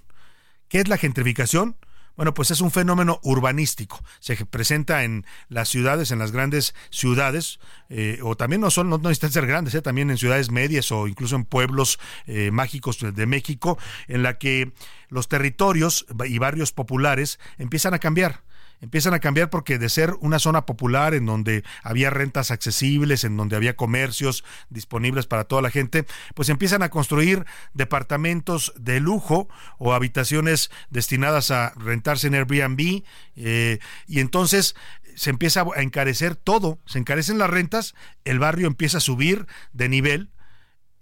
¿Qué 0.68 0.78
es 0.78 0.88
la 0.88 0.98
gentrificación? 0.98 1.76
Bueno, 2.20 2.34
pues 2.34 2.50
es 2.50 2.60
un 2.60 2.70
fenómeno 2.70 3.18
urbanístico. 3.22 4.04
Se 4.18 4.36
presenta 4.44 5.04
en 5.04 5.24
las 5.48 5.70
ciudades, 5.70 6.10
en 6.10 6.18
las 6.18 6.32
grandes 6.32 6.74
ciudades, 6.90 7.60
eh, 7.88 8.18
o 8.22 8.36
también 8.36 8.60
no 8.60 8.70
son, 8.70 8.90
no, 8.90 8.98
necesitan 8.98 9.32
ser 9.32 9.46
grandes, 9.46 9.74
eh, 9.74 9.80
también 9.80 10.10
en 10.10 10.18
ciudades 10.18 10.50
medias 10.50 10.92
o 10.92 11.08
incluso 11.08 11.34
en 11.36 11.46
pueblos 11.46 11.98
eh, 12.26 12.50
mágicos 12.50 12.98
de 13.00 13.24
México, 13.24 13.78
en 14.06 14.22
la 14.22 14.36
que 14.36 14.70
los 15.08 15.28
territorios 15.28 16.04
y 16.26 16.36
barrios 16.36 16.72
populares 16.72 17.40
empiezan 17.56 17.94
a 17.94 17.98
cambiar 17.98 18.42
empiezan 18.80 19.14
a 19.14 19.20
cambiar 19.20 19.50
porque 19.50 19.78
de 19.78 19.88
ser 19.88 20.14
una 20.20 20.38
zona 20.38 20.66
popular 20.66 21.14
en 21.14 21.26
donde 21.26 21.64
había 21.82 22.10
rentas 22.10 22.50
accesibles, 22.50 23.24
en 23.24 23.36
donde 23.36 23.56
había 23.56 23.76
comercios 23.76 24.44
disponibles 24.68 25.26
para 25.26 25.44
toda 25.44 25.62
la 25.62 25.70
gente, 25.70 26.06
pues 26.34 26.48
empiezan 26.48 26.82
a 26.82 26.90
construir 26.90 27.44
departamentos 27.74 28.72
de 28.76 29.00
lujo 29.00 29.48
o 29.78 29.92
habitaciones 29.92 30.70
destinadas 30.90 31.50
a 31.50 31.72
rentarse 31.76 32.28
en 32.28 32.34
Airbnb 32.34 33.02
eh, 33.36 33.78
y 34.06 34.20
entonces 34.20 34.74
se 35.16 35.30
empieza 35.30 35.64
a 35.74 35.82
encarecer 35.82 36.36
todo, 36.36 36.78
se 36.86 36.98
encarecen 36.98 37.38
las 37.38 37.50
rentas, 37.50 37.94
el 38.24 38.38
barrio 38.38 38.66
empieza 38.66 38.98
a 38.98 39.02
subir 39.02 39.46
de 39.72 39.88
nivel 39.88 40.30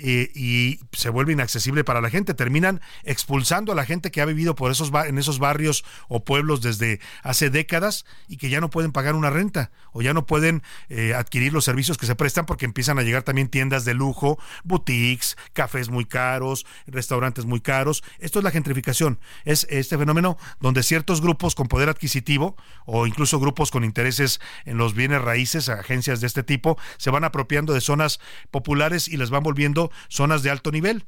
eh, 0.01 0.31
y 0.35 0.79
se 0.93 1.11
vuelve 1.11 1.33
inaccesible 1.33 1.83
para 1.83 2.01
la 2.01 2.11
gente. 2.11 2.35
Terminan 2.35 2.81
expulsando 3.03 3.73
a 3.73 3.75
la 3.75 3.85
gente 3.85 4.11
que 4.11 4.21
ha 4.21 4.25
vivido 4.25 4.55
por 4.55 4.71
esos 4.71 4.93
en 5.07 5.19
esos 5.19 5.39
barrios 5.41 5.85
o 6.09 6.25
pueblos 6.25 6.63
desde 6.63 7.01
hace 7.23 7.51
décadas 7.51 8.05
y 8.29 8.37
que 8.37 8.49
ya 8.49 8.61
no 8.61 8.71
pueden 8.71 8.93
pagar 8.93 9.17
una 9.17 9.31
renta 9.31 9.73
o 9.93 10.01
ya 10.01 10.15
no 10.15 10.25
pueden 10.27 10.63
eh, 10.89 11.15
adquirir 11.15 11.53
los 11.53 11.65
servicios 11.65 11.99
que 11.99 12.07
se 12.07 12.15
prestan 12.15 12.47
porque 12.47 12.65
empiezan 12.65 12.99
a 12.99 13.03
llegar 13.03 13.25
también 13.25 13.49
tiendas 13.49 13.85
de 13.85 13.95
lujo, 13.95 14.39
boutiques, 14.63 15.37
cafés 15.53 15.89
muy 15.89 16.05
caros, 16.05 16.65
restaurantes 16.87 17.45
muy 17.45 17.61
caros. 17.61 18.05
Esto 18.21 18.39
es 18.39 18.45
la 18.45 18.51
gentrificación. 18.51 19.19
Es 19.45 19.67
este 19.69 19.99
fenómeno 19.99 20.39
donde 20.61 20.85
ciertos 20.85 21.21
grupos 21.21 21.55
con 21.55 21.67
poder 21.67 21.89
adquisitivo 21.89 22.57
o 22.87 23.07
incluso 23.07 23.41
grupos 23.41 23.73
con 23.73 23.85
intereses 23.85 24.41
en 24.65 24.79
los 24.79 24.95
bienes 24.95 25.23
raíces, 25.23 25.69
agencias 25.69 26.21
de 26.21 26.29
este 26.29 26.43
tipo, 26.45 26.79
se 26.99 27.11
van 27.11 27.25
apropiando 27.25 27.73
de 27.73 27.81
zonas 27.81 28.21
populares 28.51 29.09
y 29.09 29.17
las 29.17 29.31
van 29.31 29.43
volviendo 29.43 29.88
zonas 30.09 30.43
de 30.43 30.51
alto 30.51 30.71
nivel. 30.71 31.05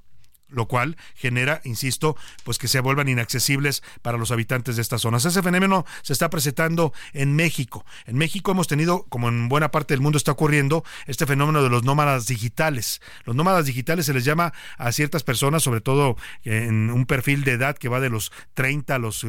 Lo 0.51 0.67
cual 0.67 0.97
genera, 1.15 1.61
insisto, 1.65 2.17
pues 2.45 2.59
que 2.59 2.69
se 2.69 2.81
vuelvan 2.81 3.09
inaccesibles 3.09 3.83
para 4.03 4.19
los 4.19 4.31
habitantes 4.31 4.77
de 4.77 4.83
estas 4.83 5.03
zonas. 5.03 5.25
Ese 5.25 5.43
fenómeno 5.43 5.85
se 6.03 6.13
está 6.13 6.31
presentando 6.31 6.93
en 7.13 7.35
México. 7.35 7.85
En 8.07 8.17
México 8.17 8.53
hemos 8.53 8.69
tenido, 8.69 9.05
como 9.09 9.29
en 9.29 9.49
buena 9.49 9.71
parte 9.71 9.95
del 9.95 10.01
mundo 10.01 10.17
está 10.19 10.33
ocurriendo, 10.33 10.85
este 11.07 11.27
fenómeno 11.27 11.63
de 11.63 11.71
los 11.71 11.85
nómadas 11.85 12.27
digitales. 12.27 13.01
Los 13.25 13.37
nómadas 13.37 13.67
digitales 13.67 14.07
se 14.07 14.15
les 14.15 14.25
llama 14.25 14.53
a 14.79 14.93
ciertas 14.93 15.23
personas, 15.23 15.63
sobre 15.63 15.81
todo 15.81 16.17
en 16.45 16.91
un 16.91 17.07
perfil 17.07 17.45
de 17.45 17.53
edad 17.53 17.77
que 17.77 17.89
va 17.89 18.01
de 18.01 18.11
los 18.11 18.33
30 18.55 18.95
a 18.95 18.99
los 18.99 19.27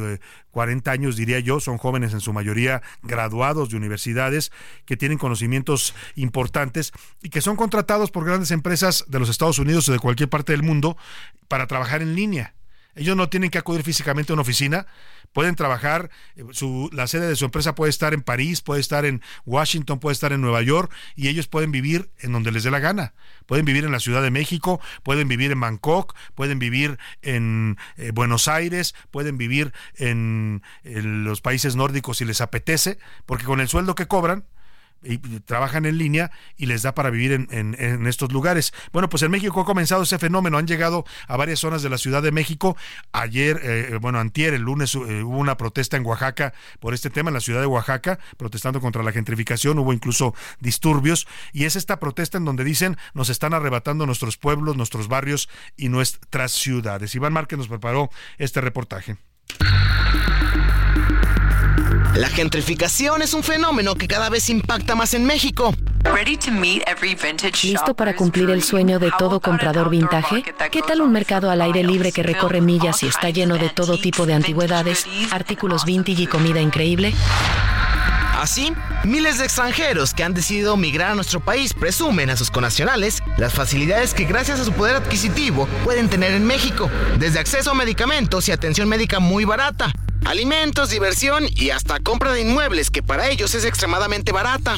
40 0.50 0.90
eh, 0.90 0.94
años, 0.94 1.16
diría 1.16 1.40
yo, 1.40 1.60
son 1.60 1.78
jóvenes 1.78 2.12
en 2.12 2.20
su 2.20 2.32
mayoría 2.32 2.82
graduados 3.02 3.70
de 3.70 3.76
universidades 3.76 4.52
que 4.84 4.96
tienen 4.96 5.18
conocimientos 5.18 5.94
importantes 6.16 6.92
y 7.22 7.30
que 7.30 7.40
son 7.40 7.56
contratados 7.56 8.10
por 8.10 8.24
grandes 8.24 8.50
empresas 8.50 9.04
de 9.08 9.18
los 9.18 9.28
Estados 9.28 9.58
Unidos 9.58 9.88
o 9.88 9.92
de 9.92 9.98
cualquier 9.98 10.28
parte 10.28 10.52
del 10.52 10.62
mundo 10.62 10.96
para 11.48 11.66
trabajar 11.66 12.02
en 12.02 12.14
línea. 12.14 12.54
Ellos 12.94 13.16
no 13.16 13.28
tienen 13.30 13.50
que 13.50 13.58
acudir 13.58 13.82
físicamente 13.82 14.32
a 14.32 14.34
una 14.34 14.42
oficina, 14.42 14.86
pueden 15.32 15.54
trabajar, 15.54 16.10
eh, 16.36 16.44
su, 16.52 16.90
la 16.92 17.06
sede 17.06 17.26
de 17.26 17.36
su 17.36 17.46
empresa 17.46 17.74
puede 17.74 17.90
estar 17.90 18.12
en 18.12 18.22
París, 18.22 18.60
puede 18.60 18.80
estar 18.80 19.06
en 19.06 19.22
Washington, 19.46 19.98
puede 19.98 20.12
estar 20.12 20.32
en 20.32 20.42
Nueva 20.42 20.60
York 20.62 20.92
y 21.16 21.28
ellos 21.28 21.48
pueden 21.48 21.72
vivir 21.72 22.10
en 22.20 22.32
donde 22.32 22.52
les 22.52 22.64
dé 22.64 22.70
la 22.70 22.80
gana. 22.80 23.14
Pueden 23.46 23.64
vivir 23.64 23.84
en 23.84 23.92
la 23.92 24.00
Ciudad 24.00 24.22
de 24.22 24.30
México, 24.30 24.80
pueden 25.02 25.26
vivir 25.26 25.52
en 25.52 25.60
Bangkok, 25.60 26.14
pueden 26.34 26.58
vivir 26.58 26.98
en 27.22 27.78
eh, 27.96 28.10
Buenos 28.12 28.46
Aires, 28.46 28.94
pueden 29.10 29.38
vivir 29.38 29.72
en 29.96 30.62
los 30.84 31.40
países 31.40 31.76
nórdicos 31.76 32.18
si 32.18 32.24
les 32.26 32.40
apetece, 32.42 32.98
porque 33.24 33.44
con 33.44 33.60
el 33.60 33.68
sueldo 33.68 33.94
que 33.94 34.06
cobran, 34.06 34.44
trabajan 35.44 35.84
en 35.86 35.98
línea 35.98 36.30
y 36.56 36.66
les 36.66 36.82
da 36.82 36.94
para 36.94 37.10
vivir 37.10 37.46
en, 37.50 38.06
estos 38.06 38.32
lugares. 38.32 38.72
Bueno, 38.92 39.08
pues 39.08 39.22
en 39.22 39.30
México 39.30 39.60
ha 39.60 39.64
comenzado 39.64 40.02
ese 40.02 40.18
fenómeno, 40.18 40.58
han 40.58 40.66
llegado 40.66 41.04
a 41.28 41.36
varias 41.36 41.60
zonas 41.60 41.82
de 41.82 41.90
la 41.90 41.98
Ciudad 41.98 42.22
de 42.22 42.32
México. 42.32 42.76
Ayer, 43.12 43.60
eh, 43.62 43.98
bueno, 44.00 44.18
antier, 44.18 44.54
el 44.54 44.62
lunes 44.62 44.94
eh, 44.94 45.22
hubo 45.22 45.38
una 45.38 45.56
protesta 45.56 45.96
en 45.96 46.06
Oaxaca 46.06 46.52
por 46.80 46.94
este 46.94 47.10
tema, 47.10 47.30
en 47.30 47.34
la 47.34 47.40
ciudad 47.40 47.60
de 47.60 47.66
Oaxaca, 47.66 48.18
protestando 48.36 48.80
contra 48.80 49.02
la 49.02 49.12
gentrificación, 49.12 49.78
hubo 49.78 49.92
incluso 49.92 50.34
disturbios, 50.60 51.26
y 51.52 51.64
es 51.64 51.76
esta 51.76 51.98
protesta 51.98 52.38
en 52.38 52.44
donde 52.44 52.64
dicen 52.64 52.96
nos 53.14 53.28
están 53.28 53.54
arrebatando 53.54 54.06
nuestros 54.06 54.36
pueblos, 54.36 54.76
nuestros 54.76 55.08
barrios 55.08 55.48
y 55.76 55.88
nuestras 55.88 56.52
ciudades. 56.52 57.14
Iván 57.14 57.32
Márquez 57.32 57.58
nos 57.58 57.68
preparó 57.68 58.10
este 58.38 58.60
reportaje. 58.60 59.16
La 62.14 62.28
gentrificación 62.28 63.22
es 63.22 63.32
un 63.32 63.42
fenómeno 63.42 63.94
que 63.94 64.06
cada 64.06 64.28
vez 64.28 64.50
impacta 64.50 64.94
más 64.94 65.14
en 65.14 65.24
México. 65.24 65.74
¿Listo 67.62 67.94
para 67.94 68.14
cumplir 68.14 68.50
el 68.50 68.62
sueño 68.62 68.98
de 68.98 69.10
todo 69.18 69.40
comprador 69.40 69.88
vintage? 69.88 70.42
¿Qué 70.70 70.82
tal 70.82 71.00
un 71.00 71.10
mercado 71.10 71.50
al 71.50 71.62
aire 71.62 71.82
libre 71.82 72.12
que 72.12 72.22
recorre 72.22 72.60
millas 72.60 73.02
y 73.02 73.06
está 73.06 73.30
lleno 73.30 73.56
de 73.56 73.70
todo 73.70 73.98
tipo 73.98 74.26
de 74.26 74.34
antigüedades, 74.34 75.06
artículos 75.30 75.86
vintage 75.86 76.22
y 76.22 76.26
comida 76.26 76.60
increíble? 76.60 77.14
Así, 78.38 78.74
miles 79.04 79.38
de 79.38 79.44
extranjeros 79.44 80.12
que 80.12 80.22
han 80.24 80.34
decidido 80.34 80.76
migrar 80.76 81.12
a 81.12 81.14
nuestro 81.14 81.40
país 81.40 81.72
presumen 81.72 82.28
a 82.28 82.36
sus 82.36 82.50
connacionales 82.50 83.22
las 83.38 83.54
facilidades 83.54 84.12
que 84.12 84.24
gracias 84.24 84.60
a 84.60 84.64
su 84.64 84.72
poder 84.72 84.96
adquisitivo 84.96 85.66
pueden 85.84 86.10
tener 86.10 86.32
en 86.32 86.44
México, 86.44 86.90
desde 87.18 87.38
acceso 87.38 87.70
a 87.70 87.74
medicamentos 87.74 88.48
y 88.48 88.52
atención 88.52 88.88
médica 88.88 89.20
muy 89.20 89.44
barata, 89.44 89.92
alimentos, 90.24 90.90
diversión 90.90 91.44
y 91.56 91.70
hasta 91.70 92.00
compra 92.00 92.32
de 92.32 92.42
inmuebles 92.42 92.90
que 92.90 93.02
para 93.02 93.28
ellos 93.28 93.54
es 93.54 93.64
extremadamente 93.64 94.32
barata. 94.32 94.76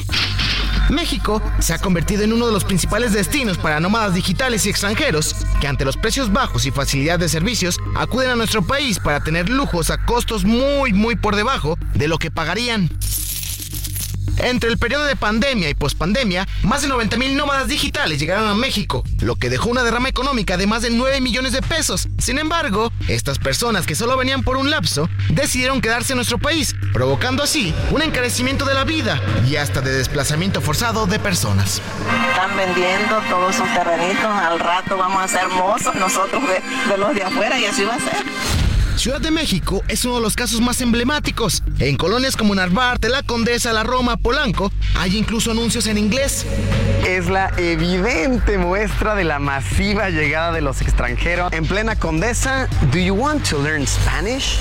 México 0.89 1.41
se 1.59 1.73
ha 1.73 1.79
convertido 1.79 2.23
en 2.23 2.33
uno 2.33 2.45
de 2.45 2.53
los 2.53 2.63
principales 2.63 3.13
destinos 3.13 3.57
para 3.57 3.79
nómadas 3.79 4.13
digitales 4.13 4.65
y 4.65 4.69
extranjeros 4.69 5.35
que 5.59 5.67
ante 5.67 5.85
los 5.85 5.97
precios 5.97 6.31
bajos 6.31 6.65
y 6.65 6.71
facilidad 6.71 7.17
de 7.17 7.29
servicios 7.29 7.79
acuden 7.95 8.29
a 8.29 8.35
nuestro 8.35 8.61
país 8.61 8.99
para 8.99 9.21
tener 9.21 9.49
lujos 9.49 9.89
a 9.89 10.05
costos 10.05 10.45
muy 10.45 10.93
muy 10.93 11.15
por 11.15 11.35
debajo 11.35 11.77
de 11.95 12.07
lo 12.07 12.17
que 12.17 12.31
pagarían. 12.31 12.89
Entre 14.37 14.69
el 14.69 14.77
periodo 14.77 15.05
de 15.05 15.15
pandemia 15.15 15.69
y 15.69 15.73
pospandemia, 15.73 16.47
más 16.63 16.81
de 16.81 16.87
90 16.87 17.17
mil 17.17 17.35
nómadas 17.35 17.67
digitales 17.67 18.19
llegaron 18.19 18.47
a 18.47 18.55
México, 18.55 19.03
lo 19.21 19.35
que 19.35 19.49
dejó 19.49 19.69
una 19.69 19.83
derrama 19.83 20.09
económica 20.09 20.57
de 20.57 20.67
más 20.67 20.81
de 20.81 20.89
9 20.89 21.21
millones 21.21 21.53
de 21.53 21.61
pesos. 21.61 22.07
Sin 22.19 22.37
embargo, 22.37 22.91
estas 23.07 23.39
personas 23.39 23.85
que 23.85 23.95
solo 23.95 24.17
venían 24.17 24.43
por 24.43 24.57
un 24.57 24.69
lapso 24.69 25.09
decidieron 25.29 25.81
quedarse 25.81 26.13
en 26.13 26.17
nuestro 26.17 26.37
país, 26.37 26.75
provocando 26.93 27.43
así 27.43 27.73
un 27.91 28.01
encarecimiento 28.01 28.65
de 28.65 28.73
la 28.73 28.83
vida 28.83 29.21
y 29.47 29.55
hasta 29.55 29.81
de 29.81 29.91
desplazamiento 29.91 30.61
forzado 30.61 31.05
de 31.07 31.19
personas. 31.19 31.81
Están 32.29 32.55
vendiendo 32.57 33.21
todos 33.29 33.55
sus 33.55 33.73
terrenitos, 33.73 34.25
al 34.25 34.59
rato 34.59 34.97
vamos 34.97 35.23
a 35.23 35.27
ser 35.27 35.47
mozos 35.49 35.95
nosotros 35.95 36.43
de, 36.47 36.91
de 36.91 36.97
los 36.97 37.15
de 37.15 37.23
afuera 37.23 37.59
y 37.59 37.65
así 37.65 37.83
va 37.83 37.95
a 37.95 37.99
ser. 37.99 38.64
Ciudad 38.97 39.19
de 39.19 39.29
México 39.29 39.83
es 39.87 40.05
uno 40.05 40.15
de 40.15 40.21
los 40.21 40.35
casos 40.35 40.61
más 40.61 40.79
emblemáticos. 40.81 41.63
En 41.79 41.97
colonias 41.97 42.35
como 42.35 42.55
Narvarte, 42.55 43.09
La 43.09 43.23
Condesa, 43.23 43.73
La 43.73 43.83
Roma, 43.83 44.17
Polanco, 44.17 44.71
hay 44.95 45.17
incluso 45.17 45.51
anuncios 45.51 45.87
en 45.87 45.97
inglés. 45.97 46.45
Es 47.05 47.27
la 47.27 47.51
evidente 47.57 48.57
muestra 48.57 49.13
de 49.13 49.25
la 49.25 49.39
masiva 49.39 50.09
llegada 50.09 50.53
de 50.53 50.61
los 50.61 50.81
extranjeros. 50.81 51.51
En 51.51 51.65
plena 51.65 51.97
Condesa, 51.97 52.67
¿Do 52.91 52.97
you 52.97 53.13
want 53.13 53.47
to 53.49 53.61
learn 53.61 53.85
Spanish? 53.85 54.59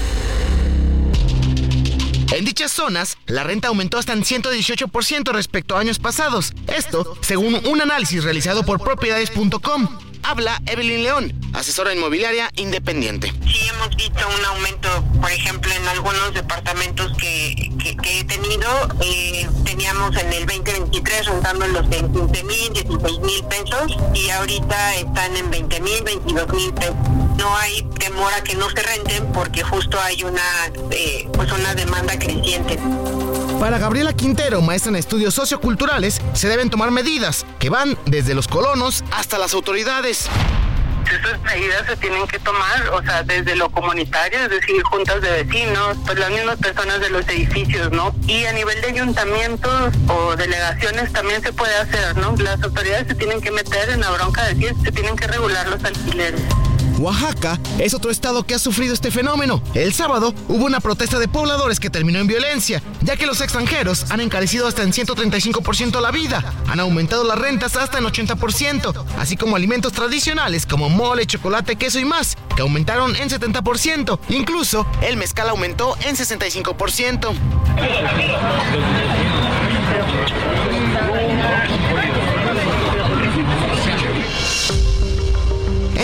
En 2.32 2.44
dichas 2.44 2.72
zonas, 2.72 3.16
la 3.26 3.44
renta 3.44 3.68
aumentó 3.68 3.98
hasta 3.98 4.12
en 4.12 4.24
118% 4.24 5.32
respecto 5.32 5.76
a 5.76 5.80
años 5.80 6.00
pasados. 6.00 6.52
Esto, 6.66 7.16
según 7.20 7.54
un 7.66 7.80
análisis 7.80 8.24
realizado 8.24 8.64
por 8.64 8.82
propiedades.com 8.82 9.88
habla 10.24 10.60
Evelyn 10.66 11.02
León, 11.02 11.32
asesora 11.52 11.94
inmobiliaria 11.94 12.50
independiente. 12.56 13.32
Sí, 13.46 13.68
hemos 13.68 13.94
visto 13.94 14.26
un 14.26 14.44
aumento, 14.46 14.88
por 15.20 15.30
ejemplo, 15.30 15.72
en 15.72 15.86
algunos 15.88 16.34
departamentos 16.34 17.12
que, 17.18 17.70
he 18.06 18.24
tenido. 18.24 18.88
Eh, 19.00 19.48
teníamos 19.64 20.16
en 20.16 20.32
el 20.32 20.46
2023 20.46 21.26
rentando 21.26 21.66
los 21.68 21.88
de 21.90 21.96
15 21.98 22.44
mil, 22.44 22.72
16 22.72 23.18
mil 23.20 23.44
pesos 23.44 23.96
y 24.14 24.30
ahorita 24.30 24.94
están 24.96 25.36
en 25.36 25.50
20 25.50 25.80
mil, 25.80 26.02
22 26.02 26.48
mil 26.54 26.74
pesos. 26.74 26.94
No 27.38 27.56
hay 27.56 27.82
temor 27.98 28.32
a 28.32 28.42
que 28.42 28.54
no 28.54 28.68
se 28.70 28.82
renten 28.82 29.32
porque 29.32 29.62
justo 29.62 30.00
hay 30.00 30.22
una, 30.22 30.42
eh, 30.90 31.28
pues 31.32 31.50
una 31.52 31.74
demanda 31.74 32.18
creciente. 32.18 32.78
Para 33.64 33.78
Gabriela 33.78 34.12
Quintero, 34.12 34.60
maestra 34.60 34.90
en 34.90 34.96
estudios 34.96 35.32
socioculturales, 35.32 36.20
se 36.34 36.48
deben 36.48 36.68
tomar 36.68 36.90
medidas 36.90 37.46
que 37.58 37.70
van 37.70 37.96
desde 38.04 38.34
los 38.34 38.46
colonos 38.46 39.02
hasta 39.10 39.38
las 39.38 39.54
autoridades. 39.54 40.28
Estas 41.10 41.40
medidas 41.40 41.86
se 41.86 41.96
tienen 41.96 42.26
que 42.26 42.38
tomar, 42.40 42.90
o 42.92 43.02
sea, 43.02 43.22
desde 43.22 43.56
lo 43.56 43.70
comunitario, 43.70 44.38
es 44.40 44.50
decir, 44.50 44.82
juntas 44.82 45.22
de 45.22 45.44
vecinos, 45.44 45.96
pues 46.04 46.18
las 46.18 46.28
mismas 46.28 46.58
personas 46.58 47.00
de 47.00 47.08
los 47.08 47.26
edificios, 47.26 47.90
¿no? 47.90 48.14
Y 48.26 48.44
a 48.44 48.52
nivel 48.52 48.78
de 48.82 48.88
ayuntamientos 48.88 49.94
o 50.08 50.36
delegaciones 50.36 51.10
también 51.14 51.40
se 51.40 51.54
puede 51.54 51.74
hacer, 51.74 52.18
¿no? 52.18 52.36
Las 52.36 52.62
autoridades 52.62 53.06
se 53.08 53.14
tienen 53.14 53.40
que 53.40 53.50
meter 53.50 53.88
en 53.88 54.00
la 54.02 54.10
bronca 54.10 54.42
de 54.42 54.56
decir, 54.56 54.74
se 54.84 54.92
tienen 54.92 55.16
que 55.16 55.26
regular 55.26 55.66
los 55.68 55.82
alquileres. 55.82 56.42
Oaxaca 57.04 57.60
es 57.78 57.92
otro 57.92 58.10
estado 58.10 58.44
que 58.44 58.54
ha 58.54 58.58
sufrido 58.58 58.94
este 58.94 59.10
fenómeno. 59.10 59.62
El 59.74 59.92
sábado 59.92 60.34
hubo 60.48 60.64
una 60.64 60.80
protesta 60.80 61.18
de 61.18 61.28
pobladores 61.28 61.78
que 61.78 61.90
terminó 61.90 62.18
en 62.18 62.26
violencia, 62.26 62.82
ya 63.02 63.16
que 63.16 63.26
los 63.26 63.42
extranjeros 63.42 64.10
han 64.10 64.22
encarecido 64.22 64.66
hasta 64.66 64.82
en 64.82 64.92
135% 64.92 66.00
la 66.00 66.10
vida, 66.10 66.54
han 66.66 66.80
aumentado 66.80 67.24
las 67.24 67.38
rentas 67.38 67.76
hasta 67.76 67.98
en 67.98 68.04
80%, 68.04 69.04
así 69.18 69.36
como 69.36 69.54
alimentos 69.54 69.92
tradicionales 69.92 70.64
como 70.64 70.88
mole, 70.88 71.26
chocolate, 71.26 71.76
queso 71.76 72.00
y 72.00 72.06
más, 72.06 72.38
que 72.56 72.62
aumentaron 72.62 73.14
en 73.16 73.28
70%. 73.28 74.18
Incluso 74.30 74.86
el 75.02 75.18
mezcal 75.18 75.50
aumentó 75.50 75.98
en 76.06 76.16
65%. 76.16 77.34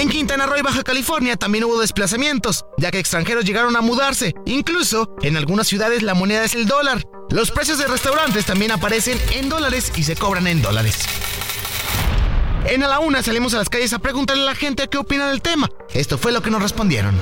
En 0.00 0.08
Quintana 0.08 0.46
Roo 0.46 0.56
y 0.56 0.62
Baja 0.62 0.82
California 0.82 1.36
también 1.36 1.64
hubo 1.64 1.78
desplazamientos, 1.78 2.64
ya 2.78 2.90
que 2.90 2.98
extranjeros 2.98 3.44
llegaron 3.44 3.76
a 3.76 3.82
mudarse. 3.82 4.34
Incluso, 4.46 5.14
en 5.20 5.36
algunas 5.36 5.66
ciudades 5.66 6.02
la 6.02 6.14
moneda 6.14 6.42
es 6.42 6.54
el 6.54 6.66
dólar. 6.66 7.04
Los 7.28 7.50
precios 7.50 7.76
de 7.76 7.86
restaurantes 7.86 8.46
también 8.46 8.72
aparecen 8.72 9.20
en 9.32 9.50
dólares 9.50 9.92
y 9.96 10.04
se 10.04 10.16
cobran 10.16 10.46
en 10.46 10.62
dólares. 10.62 11.00
En 12.64 12.82
A 12.82 12.88
la 12.88 13.00
Una 13.00 13.22
salimos 13.22 13.52
a 13.52 13.58
las 13.58 13.68
calles 13.68 13.92
a 13.92 13.98
preguntarle 13.98 14.44
a 14.44 14.46
la 14.46 14.54
gente 14.54 14.88
qué 14.88 14.96
opina 14.96 15.28
del 15.28 15.42
tema. 15.42 15.68
Esto 15.92 16.16
fue 16.16 16.32
lo 16.32 16.40
que 16.40 16.50
nos 16.50 16.62
respondieron. 16.62 17.14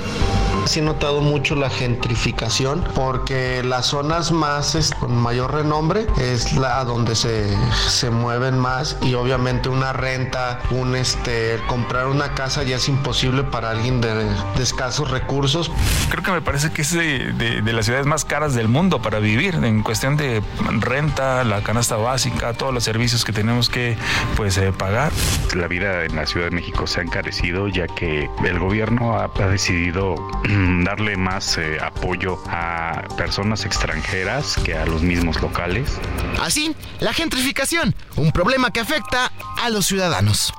Sí 0.68 0.80
he 0.80 0.82
notado 0.82 1.22
mucho 1.22 1.54
la 1.54 1.70
gentrificación 1.70 2.84
porque 2.94 3.62
las 3.64 3.86
zonas 3.86 4.30
más 4.32 4.92
con 5.00 5.16
mayor 5.16 5.54
renombre 5.54 6.06
es 6.18 6.52
la 6.52 6.84
donde 6.84 7.14
se, 7.14 7.56
se 7.88 8.10
mueven 8.10 8.58
más 8.58 8.98
y 9.00 9.14
obviamente 9.14 9.70
una 9.70 9.94
renta, 9.94 10.60
un 10.70 10.94
este, 10.94 11.58
comprar 11.66 12.06
una 12.06 12.34
casa 12.34 12.62
ya 12.64 12.76
es 12.76 12.88
imposible 12.88 13.44
para 13.44 13.70
alguien 13.70 14.00
de, 14.00 14.14
de 14.14 14.62
escasos 14.62 15.10
recursos. 15.10 15.70
Creo 16.10 16.22
que 16.22 16.32
me 16.32 16.42
parece 16.42 16.70
que 16.70 16.82
es 16.82 16.92
de, 16.92 17.32
de, 17.32 17.72
las 17.72 17.86
ciudades 17.86 18.06
más 18.06 18.24
caras 18.26 18.54
del 18.54 18.68
mundo 18.68 19.00
para 19.00 19.20
vivir 19.20 19.54
en 19.54 19.82
cuestión 19.82 20.16
de 20.16 20.42
renta, 20.80 21.44
la 21.44 21.62
canasta 21.62 21.96
básica, 21.96 22.52
todos 22.52 22.74
los 22.74 22.84
servicios 22.84 23.24
que 23.24 23.32
tenemos 23.32 23.70
que 23.70 23.96
pues 24.36 24.58
eh, 24.58 24.72
pagar. 24.76 25.12
La 25.54 25.66
vida 25.66 26.04
en 26.04 26.16
la 26.16 26.26
Ciudad 26.26 26.46
de 26.46 26.56
México 26.56 26.86
se 26.86 27.00
ha 27.00 27.02
encarecido 27.02 27.68
ya 27.68 27.86
que 27.86 28.28
el 28.44 28.58
gobierno 28.58 29.16
ha, 29.16 29.24
ha 29.24 29.48
decidido 29.48 30.14
mm, 30.48 30.57
darle 30.84 31.16
más 31.16 31.58
eh, 31.58 31.78
apoyo 31.80 32.42
a 32.48 33.02
personas 33.16 33.64
extranjeras 33.64 34.56
que 34.64 34.74
a 34.74 34.86
los 34.86 35.02
mismos 35.02 35.40
locales. 35.40 35.98
Así, 36.40 36.74
la 37.00 37.12
gentrificación, 37.12 37.94
un 38.16 38.32
problema 38.32 38.70
que 38.70 38.80
afecta 38.80 39.32
a 39.60 39.70
los 39.70 39.86
ciudadanos. 39.86 40.52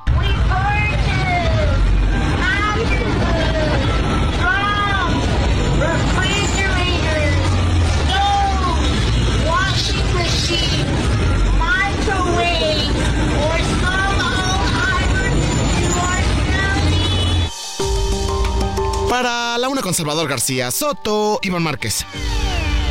Para 19.10 19.58
la 19.58 19.68
una 19.68 19.82
con 19.82 19.92
Salvador 19.92 20.28
García 20.28 20.70
Soto, 20.70 21.40
Iván 21.42 21.64
Márquez. 21.64 22.06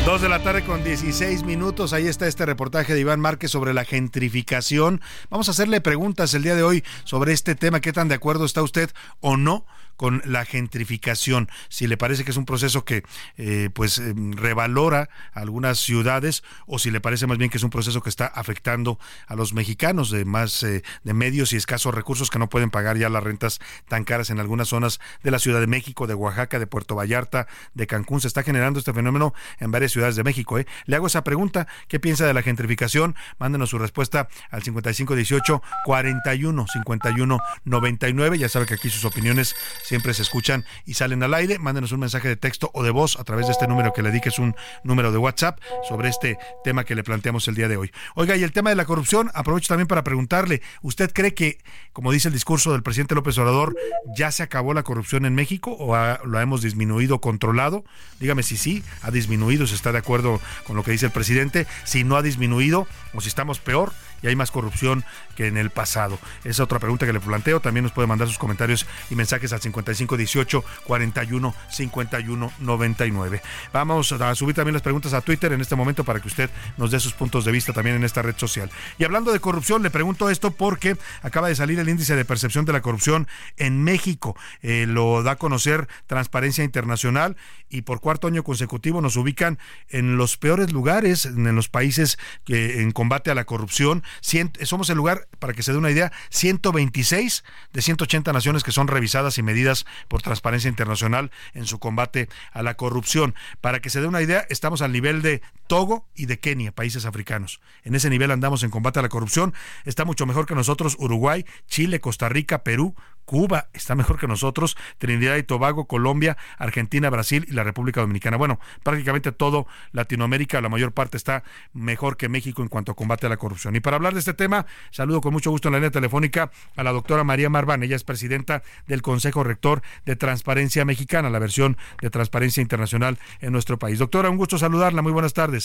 Dos 0.04 0.20
de 0.20 0.28
la 0.28 0.42
tarde 0.42 0.62
con 0.62 0.84
16 0.84 1.44
minutos. 1.44 1.94
Ahí 1.94 2.08
está 2.08 2.26
este 2.26 2.44
reportaje 2.44 2.92
de 2.92 3.00
Iván 3.00 3.20
Márquez 3.20 3.50
sobre 3.50 3.72
la 3.72 3.86
gentrificación. 3.86 5.00
Vamos 5.30 5.48
a 5.48 5.52
hacerle 5.52 5.80
preguntas 5.80 6.34
el 6.34 6.42
día 6.42 6.54
de 6.54 6.62
hoy 6.62 6.84
sobre 7.04 7.32
este 7.32 7.54
tema. 7.54 7.80
¿Qué 7.80 7.94
tan 7.94 8.08
de 8.08 8.16
acuerdo 8.16 8.44
está 8.44 8.62
usted 8.62 8.90
o 9.20 9.38
no 9.38 9.64
con 10.00 10.22
la 10.24 10.46
gentrificación. 10.46 11.50
Si 11.68 11.86
le 11.86 11.98
parece 11.98 12.24
que 12.24 12.30
es 12.30 12.38
un 12.38 12.46
proceso 12.46 12.86
que 12.86 13.02
eh, 13.36 13.68
pues 13.74 13.98
eh, 13.98 14.14
revalora 14.16 15.10
algunas 15.34 15.78
ciudades 15.78 16.42
o 16.66 16.78
si 16.78 16.90
le 16.90 17.02
parece 17.02 17.26
más 17.26 17.36
bien 17.36 17.50
que 17.50 17.58
es 17.58 17.62
un 17.64 17.68
proceso 17.68 18.00
que 18.00 18.08
está 18.08 18.24
afectando 18.24 18.98
a 19.26 19.34
los 19.34 19.52
mexicanos 19.52 20.10
de 20.10 20.24
más 20.24 20.62
eh, 20.62 20.82
de 21.04 21.12
medios 21.12 21.52
y 21.52 21.56
escasos 21.56 21.94
recursos 21.94 22.30
que 22.30 22.38
no 22.38 22.48
pueden 22.48 22.70
pagar 22.70 22.96
ya 22.96 23.10
las 23.10 23.22
rentas 23.22 23.60
tan 23.88 24.04
caras 24.04 24.30
en 24.30 24.40
algunas 24.40 24.68
zonas 24.68 25.00
de 25.22 25.32
la 25.32 25.38
Ciudad 25.38 25.60
de 25.60 25.66
México, 25.66 26.06
de 26.06 26.14
Oaxaca, 26.14 26.58
de 26.58 26.66
Puerto 26.66 26.94
Vallarta, 26.94 27.46
de 27.74 27.86
Cancún. 27.86 28.22
Se 28.22 28.28
está 28.28 28.42
generando 28.42 28.78
este 28.78 28.94
fenómeno 28.94 29.34
en 29.58 29.70
varias 29.70 29.92
ciudades 29.92 30.16
de 30.16 30.24
México. 30.24 30.56
Le 30.86 30.96
hago 30.96 31.08
esa 31.08 31.24
pregunta. 31.24 31.66
¿Qué 31.88 32.00
piensa 32.00 32.26
de 32.26 32.32
la 32.32 32.40
gentrificación? 32.40 33.16
Mándenos 33.38 33.68
su 33.68 33.78
respuesta 33.78 34.28
al 34.48 34.62
5518 34.62 35.62
41 35.84 36.66
51 36.72 37.38
99. 37.64 38.38
Ya 38.38 38.48
sabe 38.48 38.64
que 38.64 38.72
aquí 38.72 38.88
sus 38.88 39.04
opiniones 39.04 39.54
siempre 39.90 40.14
se 40.14 40.22
escuchan 40.22 40.64
y 40.86 40.94
salen 40.94 41.20
al 41.24 41.34
aire. 41.34 41.58
Mándenos 41.58 41.90
un 41.90 41.98
mensaje 41.98 42.28
de 42.28 42.36
texto 42.36 42.70
o 42.74 42.84
de 42.84 42.92
voz 42.92 43.18
a 43.18 43.24
través 43.24 43.46
de 43.46 43.52
este 43.52 43.66
número 43.66 43.92
que 43.92 44.04
le 44.04 44.12
di, 44.12 44.20
que 44.20 44.28
es 44.28 44.38
un 44.38 44.54
número 44.84 45.10
de 45.10 45.18
WhatsApp, 45.18 45.58
sobre 45.88 46.08
este 46.08 46.38
tema 46.62 46.84
que 46.84 46.94
le 46.94 47.02
planteamos 47.02 47.48
el 47.48 47.56
día 47.56 47.66
de 47.66 47.76
hoy. 47.76 47.90
Oiga, 48.14 48.36
y 48.36 48.44
el 48.44 48.52
tema 48.52 48.70
de 48.70 48.76
la 48.76 48.84
corrupción, 48.84 49.32
aprovecho 49.34 49.66
también 49.66 49.88
para 49.88 50.04
preguntarle, 50.04 50.62
¿usted 50.82 51.10
cree 51.12 51.34
que, 51.34 51.58
como 51.92 52.12
dice 52.12 52.28
el 52.28 52.34
discurso 52.34 52.70
del 52.70 52.84
presidente 52.84 53.16
López 53.16 53.36
Obrador, 53.38 53.74
ya 54.16 54.30
se 54.30 54.44
acabó 54.44 54.74
la 54.74 54.84
corrupción 54.84 55.26
en 55.26 55.34
México 55.34 55.76
o 55.76 55.96
lo 56.24 56.40
hemos 56.40 56.62
disminuido, 56.62 57.20
controlado? 57.20 57.84
Dígame 58.20 58.44
si 58.44 58.56
sí, 58.56 58.84
ha 59.02 59.10
disminuido, 59.10 59.66
si 59.66 59.74
está 59.74 59.90
de 59.90 59.98
acuerdo 59.98 60.40
con 60.68 60.76
lo 60.76 60.84
que 60.84 60.92
dice 60.92 61.06
el 61.06 61.12
presidente, 61.12 61.66
si 61.82 62.04
no 62.04 62.16
ha 62.16 62.22
disminuido 62.22 62.86
o 63.12 63.20
si 63.20 63.26
estamos 63.26 63.58
peor 63.58 63.92
y 64.22 64.28
hay 64.28 64.36
más 64.36 64.50
corrupción 64.50 65.04
que 65.36 65.46
en 65.46 65.56
el 65.56 65.70
pasado. 65.70 66.18
Esa 66.40 66.50
es 66.50 66.60
otra 66.60 66.78
pregunta 66.78 67.06
que 67.06 67.12
le 67.12 67.20
planteo. 67.20 67.60
También 67.60 67.84
nos 67.84 67.92
puede 67.92 68.08
mandar 68.08 68.28
sus 68.28 68.38
comentarios 68.38 68.86
y 69.10 69.14
mensajes 69.14 69.52
al 69.52 69.60
5518 69.60 70.64
41 70.84 71.54
51 71.70 72.52
99. 72.58 73.42
Vamos 73.72 74.12
a 74.12 74.34
subir 74.34 74.54
también 74.54 74.74
las 74.74 74.82
preguntas 74.82 75.12
a 75.12 75.20
Twitter 75.20 75.52
en 75.52 75.60
este 75.60 75.76
momento 75.76 76.04
para 76.04 76.20
que 76.20 76.28
usted 76.28 76.50
nos 76.76 76.90
dé 76.90 77.00
sus 77.00 77.12
puntos 77.12 77.44
de 77.44 77.52
vista 77.52 77.72
también 77.72 77.96
en 77.96 78.04
esta 78.04 78.22
red 78.22 78.36
social. 78.36 78.70
Y 78.98 79.04
hablando 79.04 79.32
de 79.32 79.40
corrupción, 79.40 79.82
le 79.82 79.90
pregunto 79.90 80.30
esto 80.30 80.50
porque 80.50 80.96
acaba 81.22 81.48
de 81.48 81.54
salir 81.54 81.78
el 81.78 81.88
índice 81.88 82.16
de 82.16 82.24
percepción 82.24 82.64
de 82.64 82.72
la 82.72 82.82
corrupción 82.82 83.28
en 83.56 83.82
México. 83.82 84.36
Eh, 84.62 84.86
lo 84.86 85.22
da 85.22 85.32
a 85.32 85.36
conocer 85.36 85.88
Transparencia 86.06 86.64
Internacional 86.64 87.36
y 87.68 87.82
por 87.82 88.00
cuarto 88.00 88.26
año 88.26 88.42
consecutivo 88.42 89.00
nos 89.00 89.16
ubican 89.16 89.58
en 89.88 90.16
los 90.16 90.36
peores 90.36 90.72
lugares 90.72 91.24
en 91.24 91.54
los 91.54 91.68
países 91.68 92.18
que 92.44 92.82
en 92.82 92.90
combate 92.92 93.30
a 93.30 93.34
la 93.34 93.44
corrupción 93.44 94.02
somos 94.20 94.90
el 94.90 94.96
lugar, 94.96 95.28
para 95.38 95.52
que 95.52 95.62
se 95.62 95.72
dé 95.72 95.78
una 95.78 95.90
idea, 95.90 96.12
126 96.30 97.44
de 97.72 97.82
180 97.82 98.32
naciones 98.32 98.62
que 98.62 98.72
son 98.72 98.88
revisadas 98.88 99.38
y 99.38 99.42
medidas 99.42 99.86
por 100.08 100.22
Transparencia 100.22 100.68
Internacional 100.68 101.30
en 101.54 101.66
su 101.66 101.78
combate 101.78 102.28
a 102.52 102.62
la 102.62 102.74
corrupción. 102.74 103.34
Para 103.60 103.80
que 103.80 103.90
se 103.90 104.00
dé 104.00 104.06
una 104.06 104.22
idea, 104.22 104.46
estamos 104.48 104.82
al 104.82 104.92
nivel 104.92 105.22
de 105.22 105.42
Togo 105.70 106.08
y 106.16 106.26
de 106.26 106.40
Kenia, 106.40 106.72
países 106.72 107.06
africanos. 107.06 107.60
En 107.84 107.94
ese 107.94 108.10
nivel 108.10 108.32
andamos 108.32 108.64
en 108.64 108.70
combate 108.70 108.98
a 108.98 109.02
la 109.02 109.08
corrupción. 109.08 109.54
Está 109.84 110.04
mucho 110.04 110.26
mejor 110.26 110.44
que 110.44 110.56
nosotros 110.56 110.96
Uruguay, 110.98 111.46
Chile, 111.68 112.00
Costa 112.00 112.28
Rica, 112.28 112.64
Perú, 112.64 112.96
Cuba 113.30 113.68
está 113.72 113.94
mejor 113.94 114.18
que 114.18 114.26
nosotros, 114.26 114.76
Trinidad 114.98 115.36
y 115.36 115.44
Tobago, 115.44 115.86
Colombia, 115.86 116.36
Argentina, 116.58 117.08
Brasil 117.10 117.46
y 117.48 117.52
la 117.52 117.62
República 117.62 118.00
Dominicana. 118.00 118.36
Bueno, 118.36 118.58
prácticamente 118.82 119.30
todo 119.30 119.68
Latinoamérica, 119.92 120.60
la 120.60 120.68
mayor 120.68 120.90
parte 120.90 121.16
está 121.16 121.44
mejor 121.72 122.16
que 122.16 122.28
México 122.28 122.62
en 122.62 122.66
cuanto 122.66 122.90
a 122.90 122.96
combate 122.96 123.26
a 123.26 123.28
la 123.28 123.36
corrupción. 123.36 123.76
Y 123.76 123.80
para 123.80 123.94
hablar 123.94 124.14
de 124.14 124.18
este 124.18 124.34
tema, 124.34 124.66
saludo 124.90 125.20
con 125.20 125.32
mucho 125.32 125.52
gusto 125.52 125.68
en 125.68 125.74
la 125.74 125.78
línea 125.78 125.92
telefónica 125.92 126.50
a 126.74 126.82
la 126.82 126.90
doctora 126.90 127.22
María 127.22 127.48
Marván. 127.48 127.84
Ella 127.84 127.94
es 127.94 128.02
presidenta 128.02 128.64
del 128.88 129.00
Consejo 129.00 129.44
Rector 129.44 129.82
de 130.04 130.16
Transparencia 130.16 130.84
Mexicana, 130.84 131.30
la 131.30 131.38
versión 131.38 131.76
de 132.00 132.10
Transparencia 132.10 132.60
Internacional 132.60 133.20
en 133.40 133.52
nuestro 133.52 133.78
país. 133.78 134.00
Doctora, 134.00 134.28
un 134.28 134.38
gusto 134.38 134.58
saludarla. 134.58 135.02
Muy 135.02 135.12
buenas 135.12 135.34
tardes. 135.34 135.59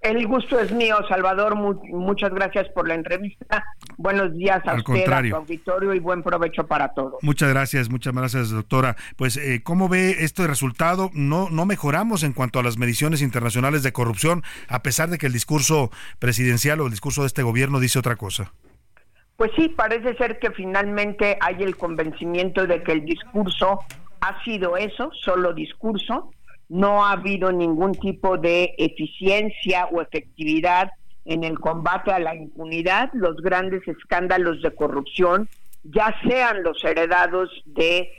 El 0.00 0.24
gusto 0.26 0.60
es 0.60 0.70
mío, 0.70 0.96
Salvador. 1.08 1.56
muchas 1.56 2.30
gracias 2.32 2.68
por 2.68 2.86
la 2.86 2.94
entrevista. 2.94 3.64
Buenos 3.96 4.32
días 4.34 4.62
a 4.66 4.74
usted, 4.74 5.08
a 5.10 5.28
su 5.28 5.34
auditorio 5.34 5.94
y 5.94 5.98
buen 5.98 6.22
provecho 6.22 6.66
para 6.66 6.92
todos. 6.94 7.14
Muchas 7.22 7.48
gracias, 7.48 7.88
muchas 7.90 8.14
gracias, 8.14 8.50
doctora. 8.50 8.94
Pues, 9.16 9.36
eh, 9.36 9.62
¿cómo 9.64 9.88
ve 9.88 10.16
este 10.20 10.46
resultado? 10.46 11.10
No, 11.12 11.48
no 11.50 11.66
mejoramos 11.66 12.22
en 12.22 12.34
cuanto 12.34 12.60
a 12.60 12.62
las 12.62 12.78
mediciones 12.78 13.20
internacionales 13.20 13.82
de 13.82 13.92
corrupción, 13.92 14.44
a 14.68 14.82
pesar 14.82 15.08
de 15.08 15.18
que 15.18 15.26
el 15.26 15.32
discurso 15.32 15.90
presidencial 16.18 16.80
o 16.80 16.84
el 16.84 16.90
discurso 16.90 17.22
de 17.22 17.28
este 17.28 17.42
gobierno 17.42 17.80
dice 17.80 17.98
otra 17.98 18.16
cosa. 18.16 18.52
Pues 19.36 19.50
sí, 19.56 19.68
parece 19.68 20.14
ser 20.16 20.38
que 20.38 20.50
finalmente 20.52 21.36
hay 21.40 21.62
el 21.62 21.76
convencimiento 21.76 22.66
de 22.66 22.82
que 22.82 22.92
el 22.92 23.04
discurso 23.04 23.80
ha 24.20 24.42
sido 24.44 24.76
eso, 24.76 25.10
solo 25.12 25.52
discurso, 25.52 26.30
no 26.68 27.04
ha 27.04 27.12
habido 27.12 27.52
ningún 27.52 27.92
tipo 27.92 28.38
de 28.38 28.74
eficiencia 28.78 29.86
o 29.92 30.00
efectividad 30.02 30.90
en 31.24 31.44
el 31.44 31.58
combate 31.58 32.12
a 32.12 32.18
la 32.18 32.34
impunidad, 32.34 33.10
los 33.12 33.36
grandes 33.36 33.86
escándalos 33.86 34.62
de 34.62 34.74
corrupción, 34.74 35.48
ya 35.82 36.14
sean 36.28 36.62
los 36.62 36.82
heredados 36.84 37.50
de 37.64 38.10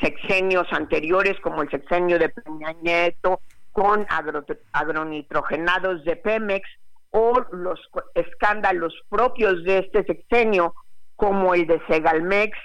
sexenios 0.00 0.66
anteriores, 0.70 1.38
como 1.40 1.62
el 1.62 1.70
sexenio 1.70 2.18
de 2.18 2.30
Peña 2.30 2.74
Nieto, 2.82 3.40
con 3.72 4.06
agronitrogenados 4.72 6.04
de 6.04 6.16
Pemex, 6.16 6.66
o 7.10 7.44
los 7.52 7.80
escándalos 8.14 8.94
propios 9.10 9.62
de 9.64 9.78
este 9.78 10.04
sexenio, 10.04 10.74
como 11.16 11.54
el 11.54 11.66
de 11.66 11.80
Segalmex, 11.86 12.56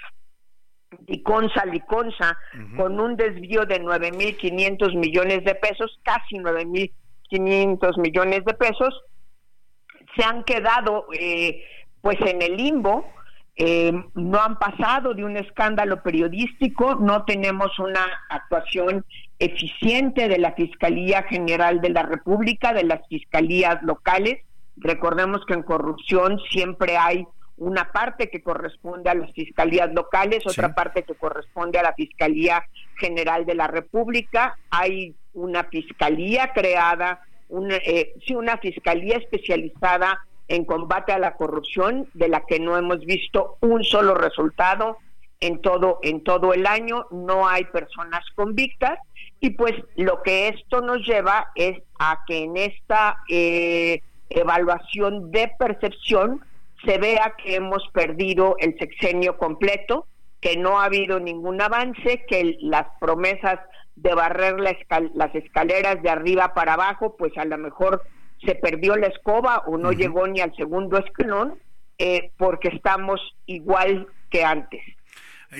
Liconza, 1.06 1.64
Liconza, 1.64 2.36
con 2.76 3.00
un 3.00 3.16
desvío 3.16 3.64
de 3.64 3.80
9.500 3.80 4.96
millones 4.96 5.44
de 5.44 5.54
pesos, 5.54 5.98
casi 6.02 6.36
9.500 6.36 8.00
millones 8.00 8.44
de 8.44 8.54
pesos, 8.54 9.02
se 10.16 10.24
han 10.24 10.44
quedado 10.44 11.06
eh, 11.18 11.64
pues 12.00 12.18
en 12.20 12.42
el 12.42 12.56
limbo, 12.56 13.06
eh, 13.56 13.92
no 14.14 14.40
han 14.40 14.58
pasado 14.58 15.14
de 15.14 15.24
un 15.24 15.36
escándalo 15.36 16.02
periodístico, 16.02 16.94
no 16.94 17.24
tenemos 17.24 17.78
una 17.78 18.04
actuación 18.30 19.04
eficiente 19.38 20.28
de 20.28 20.38
la 20.38 20.52
Fiscalía 20.52 21.22
General 21.24 21.80
de 21.80 21.90
la 21.90 22.02
República, 22.02 22.72
de 22.72 22.84
las 22.84 23.06
fiscalías 23.08 23.82
locales. 23.82 24.40
Recordemos 24.76 25.44
que 25.46 25.54
en 25.54 25.62
corrupción 25.62 26.38
siempre 26.50 26.96
hay 26.96 27.26
una 27.62 27.92
parte 27.92 28.28
que 28.28 28.42
corresponde 28.42 29.08
a 29.08 29.14
las 29.14 29.32
fiscalías 29.32 29.92
locales, 29.92 30.44
otra 30.46 30.74
parte 30.74 31.04
que 31.04 31.14
corresponde 31.14 31.78
a 31.78 31.84
la 31.84 31.94
Fiscalía 31.94 32.64
General 32.96 33.46
de 33.46 33.54
la 33.54 33.68
República. 33.68 34.58
Hay 34.70 35.14
una 35.32 35.64
fiscalía 35.64 36.52
creada, 36.52 37.20
una, 37.48 37.76
eh, 37.76 38.14
sí, 38.26 38.34
una 38.34 38.58
fiscalía 38.58 39.16
especializada 39.16 40.26
en 40.48 40.64
combate 40.64 41.12
a 41.12 41.20
la 41.20 41.36
corrupción, 41.36 42.08
de 42.14 42.28
la 42.28 42.40
que 42.40 42.58
no 42.58 42.76
hemos 42.76 43.04
visto 43.04 43.58
un 43.60 43.84
solo 43.84 44.14
resultado. 44.14 44.98
en 45.40 45.60
todo, 45.60 45.98
en 46.02 46.22
todo 46.22 46.54
el 46.54 46.68
año, 46.68 47.06
no 47.10 47.48
hay 47.48 47.64
personas 47.64 48.24
convictas 48.36 49.00
y 49.40 49.50
pues 49.50 49.74
lo 49.96 50.22
que 50.22 50.46
esto 50.46 50.80
nos 50.82 51.04
lleva 51.04 51.50
es 51.56 51.82
a 51.98 52.20
que 52.28 52.44
en 52.44 52.56
esta 52.56 53.16
eh, 53.28 54.02
evaluación 54.30 55.32
de 55.32 55.50
percepción 55.58 56.44
se 56.84 56.98
vea 56.98 57.34
que 57.42 57.56
hemos 57.56 57.82
perdido 57.92 58.56
el 58.58 58.76
sexenio 58.78 59.36
completo, 59.38 60.06
que 60.40 60.56
no 60.56 60.80
ha 60.80 60.86
habido 60.86 61.20
ningún 61.20 61.60
avance, 61.60 62.24
que 62.28 62.56
las 62.60 62.86
promesas 63.00 63.60
de 63.94 64.14
barrer 64.14 64.58
las 64.58 65.34
escaleras 65.34 66.02
de 66.02 66.10
arriba 66.10 66.54
para 66.54 66.74
abajo, 66.74 67.16
pues 67.16 67.36
a 67.36 67.44
lo 67.44 67.58
mejor 67.58 68.02
se 68.44 68.54
perdió 68.56 68.96
la 68.96 69.06
escoba 69.06 69.62
o 69.66 69.78
no 69.78 69.92
llegó 69.92 70.26
ni 70.26 70.40
al 70.40 70.54
segundo 70.56 70.98
escalón, 70.98 71.58
eh, 71.98 72.32
porque 72.38 72.68
estamos 72.68 73.20
igual 73.46 74.08
que 74.30 74.44
antes 74.44 74.82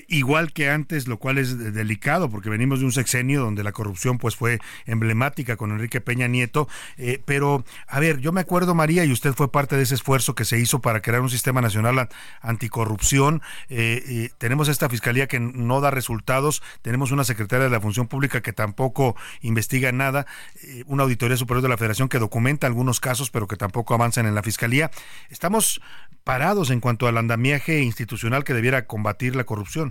igual 0.09 0.53
que 0.53 0.70
antes, 0.70 1.07
lo 1.07 1.18
cual 1.18 1.38
es 1.38 1.59
delicado 1.74 2.30
porque 2.30 2.49
venimos 2.49 2.80
de 2.80 2.86
un 2.86 2.93
sexenio 2.93 3.43
donde 3.43 3.62
la 3.62 3.72
corrupción 3.72 4.18
pues 4.18 4.36
fue 4.36 4.59
emblemática 4.86 5.57
con 5.57 5.70
Enrique 5.70 6.01
Peña 6.01 6.28
Nieto, 6.28 6.68
eh, 6.97 7.20
pero 7.24 7.64
a 7.86 8.01
ver, 8.01 8.18
yo 8.20 8.32
me 8.32 8.40
acuerdo 8.40 8.74
María 8.74 9.05
y 9.05 9.12
usted 9.12 9.34
fue 9.34 9.51
parte 9.51 9.76
de 9.76 9.82
ese 9.82 9.95
esfuerzo 9.95 10.34
que 10.34 10.45
se 10.45 10.59
hizo 10.59 10.80
para 10.80 11.01
crear 11.01 11.20
un 11.20 11.30
sistema 11.30 11.61
nacional 11.61 12.09
anticorrupción, 12.40 13.43
eh, 13.68 14.30
tenemos 14.38 14.68
esta 14.68 14.88
fiscalía 14.88 15.26
que 15.26 15.40
no 15.40 15.80
da 15.80 15.90
resultados, 15.90 16.62
tenemos 16.80 17.11
una 17.11 17.24
secretaria 17.24 17.64
de 17.64 17.70
la 17.70 17.80
Función 17.80 18.09
Pública 18.09 18.40
que 18.40 18.53
tampoco 18.53 19.16
investiga 19.43 19.93
nada, 19.93 20.26
eh, 20.62 20.84
una 20.86 21.03
auditoría 21.03 21.36
superior 21.36 21.62
de 21.62 21.68
la 21.68 21.76
Federación 21.76 22.09
que 22.09 22.18
documenta 22.18 22.66
algunos 22.66 23.01
casos 23.01 23.30
pero 23.30 23.47
que 23.47 23.57
tampoco 23.57 23.95
avanzan 23.95 24.26
en 24.26 24.34
la 24.34 24.43
fiscalía, 24.43 24.90
estamos 25.28 25.80
parados 26.24 26.70
en 26.70 26.80
cuanto 26.80 27.09
al 27.09 27.19
andamiaje 27.19 27.81
institucional 27.81 28.44
que 28.44 28.55
debiera 28.55 28.86
combatir 28.86 29.36
la 29.36 29.44
corrupción. 29.44 29.81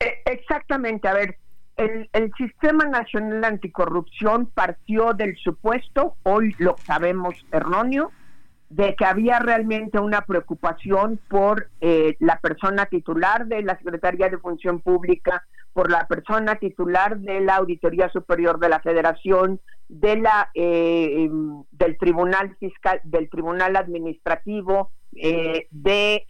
Eh, 0.00 0.22
exactamente, 0.26 1.08
a 1.08 1.14
ver, 1.14 1.38
el, 1.76 2.08
el, 2.12 2.32
Sistema 2.36 2.84
Nacional 2.84 3.44
Anticorrupción 3.44 4.46
partió 4.46 5.12
del 5.12 5.36
supuesto, 5.36 6.16
hoy 6.22 6.54
lo 6.58 6.76
sabemos 6.78 7.34
erróneo, 7.52 8.10
de 8.68 8.96
que 8.96 9.04
había 9.04 9.38
realmente 9.38 9.98
una 10.00 10.22
preocupación 10.22 11.20
por 11.28 11.70
eh, 11.80 12.16
la 12.18 12.40
persona 12.40 12.86
titular 12.86 13.46
de 13.46 13.62
la 13.62 13.76
Secretaría 13.78 14.28
de 14.28 14.38
Función 14.38 14.80
Pública, 14.80 15.44
por 15.72 15.90
la 15.90 16.06
persona 16.08 16.56
titular 16.56 17.18
de 17.18 17.40
la 17.40 17.56
Auditoría 17.56 18.08
Superior 18.08 18.58
de 18.58 18.68
la 18.68 18.80
Federación, 18.80 19.60
de 19.88 20.16
la 20.16 20.50
eh, 20.54 21.24
em, 21.24 21.62
del 21.70 21.96
Tribunal 21.98 22.56
Fiscal, 22.58 23.00
del 23.04 23.28
Tribunal 23.28 23.76
Administrativo, 23.76 24.90
eh, 25.14 25.68
de 25.70 26.24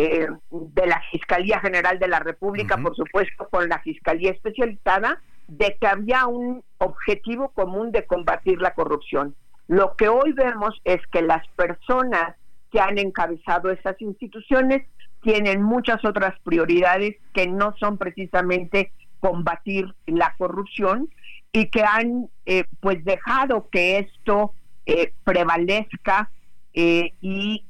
eh, 0.00 0.28
de 0.50 0.86
la 0.86 1.02
Fiscalía 1.10 1.58
General 1.58 1.98
de 1.98 2.06
la 2.06 2.20
República, 2.20 2.76
por 2.76 2.94
supuesto, 2.94 3.48
con 3.50 3.68
la 3.68 3.80
Fiscalía 3.80 4.30
Especializada, 4.30 5.20
de 5.48 5.76
que 5.80 5.88
había 5.88 6.26
un 6.26 6.62
objetivo 6.78 7.48
común 7.48 7.90
de 7.90 8.06
combatir 8.06 8.62
la 8.62 8.74
corrupción. 8.74 9.34
Lo 9.66 9.96
que 9.96 10.08
hoy 10.08 10.32
vemos 10.34 10.80
es 10.84 11.04
que 11.08 11.20
las 11.20 11.44
personas 11.48 12.36
que 12.70 12.78
han 12.78 12.98
encabezado 12.98 13.72
esas 13.72 14.00
instituciones 14.00 14.86
tienen 15.20 15.62
muchas 15.62 16.04
otras 16.04 16.38
prioridades 16.44 17.16
que 17.34 17.48
no 17.48 17.74
son 17.80 17.98
precisamente 17.98 18.92
combatir 19.18 19.92
la 20.06 20.32
corrupción 20.38 21.08
y 21.50 21.70
que 21.70 21.82
han 21.82 22.28
eh, 22.46 22.62
pues 22.78 23.04
dejado 23.04 23.68
que 23.68 23.98
esto 23.98 24.52
eh, 24.86 25.12
prevalezca 25.24 26.30
eh, 26.74 27.12
y, 27.20 27.64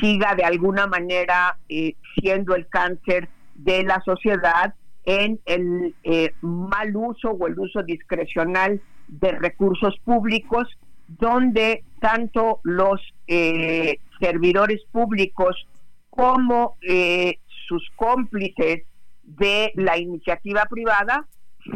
siga 0.00 0.34
de 0.34 0.44
alguna 0.44 0.86
manera 0.86 1.58
eh, 1.68 1.94
siendo 2.14 2.54
el 2.54 2.66
cáncer 2.68 3.28
de 3.54 3.82
la 3.82 4.00
sociedad 4.04 4.74
en 5.04 5.40
el 5.44 5.94
eh, 6.04 6.32
mal 6.40 6.96
uso 6.96 7.30
o 7.30 7.46
el 7.46 7.58
uso 7.58 7.82
discrecional 7.82 8.80
de 9.08 9.32
recursos 9.32 9.94
públicos, 10.04 10.68
donde 11.06 11.84
tanto 12.00 12.60
los 12.62 13.00
servidores 14.20 14.82
públicos 14.90 15.66
como 16.08 16.76
sus 17.68 17.86
cómplices 17.96 18.84
de 19.22 19.72
la 19.74 19.98
iniciativa 19.98 20.64
privada 20.70 21.26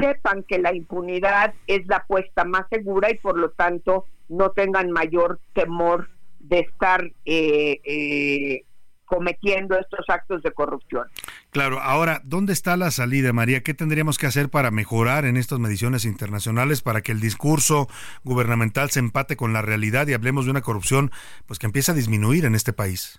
sepan 0.01 0.44
que 0.44 0.59
la 0.59 0.74
impunidad 0.74 1.55
es 1.66 1.86
la 1.86 1.97
apuesta 1.97 2.44
más 2.44 2.66
segura 2.70 3.10
y 3.10 3.19
por 3.19 3.39
lo 3.39 3.51
tanto 3.51 4.06
no 4.28 4.51
tengan 4.51 4.90
mayor 4.90 5.40
temor 5.55 6.09
de 6.40 6.60
estar 6.60 7.05
eh, 7.24 7.81
eh, 7.85 8.65
cometiendo 9.05 9.78
estos 9.78 10.05
actos 10.09 10.43
de 10.43 10.52
corrupción. 10.52 11.06
Claro, 11.51 11.81
ahora, 11.81 12.20
¿dónde 12.24 12.52
está 12.52 12.77
la 12.77 12.90
salida, 12.90 13.32
María? 13.32 13.62
¿Qué 13.62 13.74
tendríamos 13.74 14.19
que 14.19 14.27
hacer 14.27 14.51
para 14.51 14.70
mejorar 14.70 15.24
en 15.24 15.36
estas 15.36 15.59
mediciones 15.59 16.05
internacionales 16.05 16.82
para 16.82 17.01
que 17.01 17.12
el 17.12 17.20
discurso 17.20 17.89
gubernamental 18.23 18.90
se 18.90 19.01
empate 19.01 19.36
con 19.36 19.52
la 19.52 19.62
realidad 19.62 20.06
y 20.06 20.12
hablemos 20.12 20.44
de 20.44 20.51
una 20.51 20.60
corrupción 20.60 21.10
pues 21.47 21.59
que 21.59 21.66
empieza 21.66 21.93
a 21.93 21.94
disminuir 21.94 22.44
en 22.44 22.55
este 22.55 22.73
país? 22.73 23.19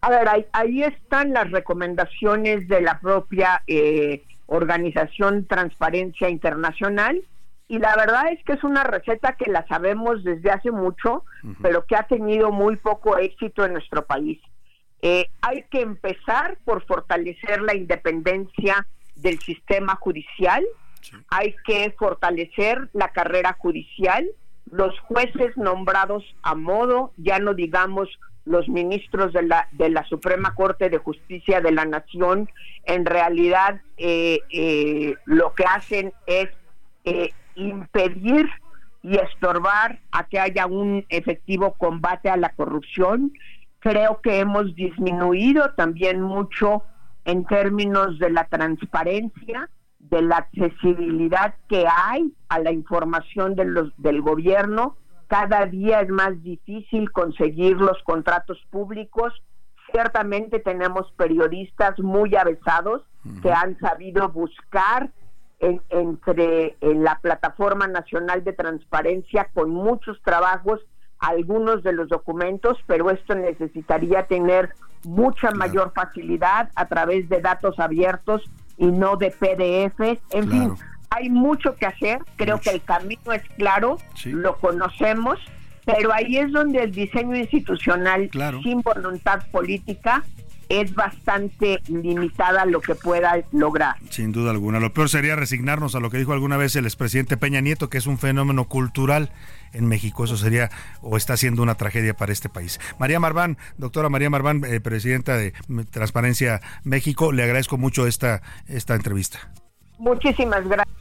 A 0.00 0.10
ver, 0.10 0.28
ahí, 0.52 0.82
están 0.82 1.32
las 1.32 1.50
recomendaciones 1.50 2.68
de 2.68 2.80
la 2.80 3.00
propia 3.00 3.62
eh, 3.66 4.22
organización 4.46 5.44
Transparencia 5.46 6.30
Internacional 6.30 7.22
y 7.68 7.78
la 7.78 7.94
verdad 7.96 8.32
es 8.32 8.42
que 8.44 8.54
es 8.54 8.64
una 8.64 8.82
receta 8.82 9.34
que 9.34 9.50
la 9.50 9.66
sabemos 9.68 10.24
desde 10.24 10.50
hace 10.50 10.70
mucho, 10.70 11.24
pero 11.60 11.84
que 11.84 11.96
ha 11.96 12.04
tenido 12.04 12.50
muy 12.50 12.76
poco 12.76 13.18
éxito 13.18 13.64
en 13.64 13.74
nuestro 13.74 14.06
país. 14.06 14.40
Eh, 15.02 15.28
hay 15.42 15.64
que 15.70 15.82
empezar 15.82 16.56
por 16.64 16.84
fortalecer 16.86 17.60
la 17.60 17.76
independencia 17.76 18.86
del 19.16 19.38
sistema 19.40 19.96
judicial, 19.96 20.64
hay 21.28 21.54
que 21.66 21.94
fortalecer 21.98 22.88
la 22.94 23.08
carrera 23.08 23.54
judicial, 23.58 24.26
los 24.70 24.98
jueces 25.00 25.56
nombrados 25.58 26.24
a 26.42 26.54
modo, 26.54 27.12
ya 27.18 27.38
no 27.38 27.52
digamos 27.52 28.08
los 28.46 28.66
ministros 28.66 29.34
de 29.34 29.42
la, 29.42 29.68
de 29.72 29.90
la 29.90 30.04
Suprema 30.04 30.54
Corte 30.54 30.88
de 30.88 30.96
Justicia 30.96 31.60
de 31.60 31.70
la 31.70 31.84
Nación, 31.84 32.48
en 32.84 33.04
realidad 33.04 33.82
eh, 33.98 34.40
eh, 34.48 35.16
lo 35.26 35.52
que 35.54 35.64
hacen 35.64 36.14
es 36.26 36.48
impedir 37.58 38.48
y 39.02 39.16
estorbar 39.16 40.00
a 40.12 40.24
que 40.24 40.38
haya 40.38 40.66
un 40.66 41.04
efectivo 41.08 41.74
combate 41.74 42.30
a 42.30 42.36
la 42.36 42.50
corrupción. 42.50 43.32
Creo 43.80 44.20
que 44.20 44.40
hemos 44.40 44.74
disminuido 44.74 45.72
también 45.76 46.20
mucho 46.20 46.82
en 47.24 47.44
términos 47.44 48.18
de 48.18 48.30
la 48.30 48.44
transparencia, 48.44 49.68
de 49.98 50.22
la 50.22 50.36
accesibilidad 50.38 51.54
que 51.68 51.86
hay 51.86 52.32
a 52.48 52.58
la 52.58 52.72
información 52.72 53.54
de 53.54 53.66
los, 53.66 53.92
del 53.98 54.22
gobierno. 54.22 54.96
Cada 55.26 55.66
día 55.66 56.00
es 56.00 56.08
más 56.08 56.42
difícil 56.42 57.12
conseguir 57.12 57.76
los 57.76 58.02
contratos 58.04 58.58
públicos. 58.70 59.32
Ciertamente 59.92 60.58
tenemos 60.58 61.12
periodistas 61.12 61.98
muy 61.98 62.34
avesados 62.34 63.02
que 63.42 63.52
han 63.52 63.78
sabido 63.78 64.28
buscar 64.30 65.10
entre 65.60 66.76
en 66.80 67.02
la 67.02 67.18
Plataforma 67.20 67.86
Nacional 67.88 68.44
de 68.44 68.52
Transparencia 68.52 69.48
con 69.52 69.70
muchos 69.70 70.20
trabajos, 70.22 70.80
algunos 71.18 71.82
de 71.82 71.92
los 71.92 72.08
documentos, 72.08 72.78
pero 72.86 73.10
esto 73.10 73.34
necesitaría 73.34 74.26
tener 74.26 74.74
mucha 75.04 75.50
mayor 75.50 75.92
facilidad 75.94 76.70
a 76.76 76.86
través 76.86 77.28
de 77.28 77.40
datos 77.40 77.78
abiertos 77.78 78.48
y 78.76 78.86
no 78.86 79.16
de 79.16 79.30
PDF. 79.30 80.20
En 80.30 80.48
fin, 80.48 80.74
hay 81.10 81.28
mucho 81.28 81.74
que 81.74 81.86
hacer, 81.86 82.20
creo 82.36 82.60
que 82.60 82.70
el 82.70 82.82
camino 82.82 83.32
es 83.32 83.42
claro, 83.56 83.98
lo 84.26 84.56
conocemos, 84.58 85.38
pero 85.84 86.12
ahí 86.12 86.36
es 86.36 86.52
donde 86.52 86.84
el 86.84 86.92
diseño 86.92 87.34
institucional 87.34 88.30
sin 88.62 88.82
voluntad 88.82 89.40
política 89.50 90.22
es 90.68 90.94
bastante 90.94 91.80
limitada 91.88 92.64
lo 92.64 92.80
que 92.80 92.94
pueda 92.94 93.42
lograr. 93.52 93.96
Sin 94.10 94.32
duda 94.32 94.50
alguna. 94.50 94.80
Lo 94.80 94.92
peor 94.92 95.08
sería 95.08 95.36
resignarnos 95.36 95.94
a 95.94 96.00
lo 96.00 96.10
que 96.10 96.18
dijo 96.18 96.32
alguna 96.32 96.56
vez 96.56 96.76
el 96.76 96.84
expresidente 96.84 97.36
Peña 97.36 97.60
Nieto, 97.60 97.88
que 97.88 97.98
es 97.98 98.06
un 98.06 98.18
fenómeno 98.18 98.68
cultural 98.68 99.30
en 99.72 99.86
México. 99.86 100.24
Eso 100.24 100.36
sería 100.36 100.70
o 101.00 101.16
está 101.16 101.36
siendo 101.36 101.62
una 101.62 101.76
tragedia 101.76 102.14
para 102.14 102.32
este 102.32 102.48
país. 102.48 102.80
María 102.98 103.20
Marván, 103.20 103.58
doctora 103.76 104.08
María 104.08 104.30
Marván, 104.30 104.62
eh, 104.64 104.80
presidenta 104.80 105.36
de 105.36 105.52
Transparencia 105.90 106.60
México, 106.84 107.32
le 107.32 107.42
agradezco 107.42 107.78
mucho 107.78 108.06
esta, 108.06 108.42
esta 108.66 108.94
entrevista. 108.94 109.50
Muchísimas 109.98 110.66
gracias. 110.68 110.98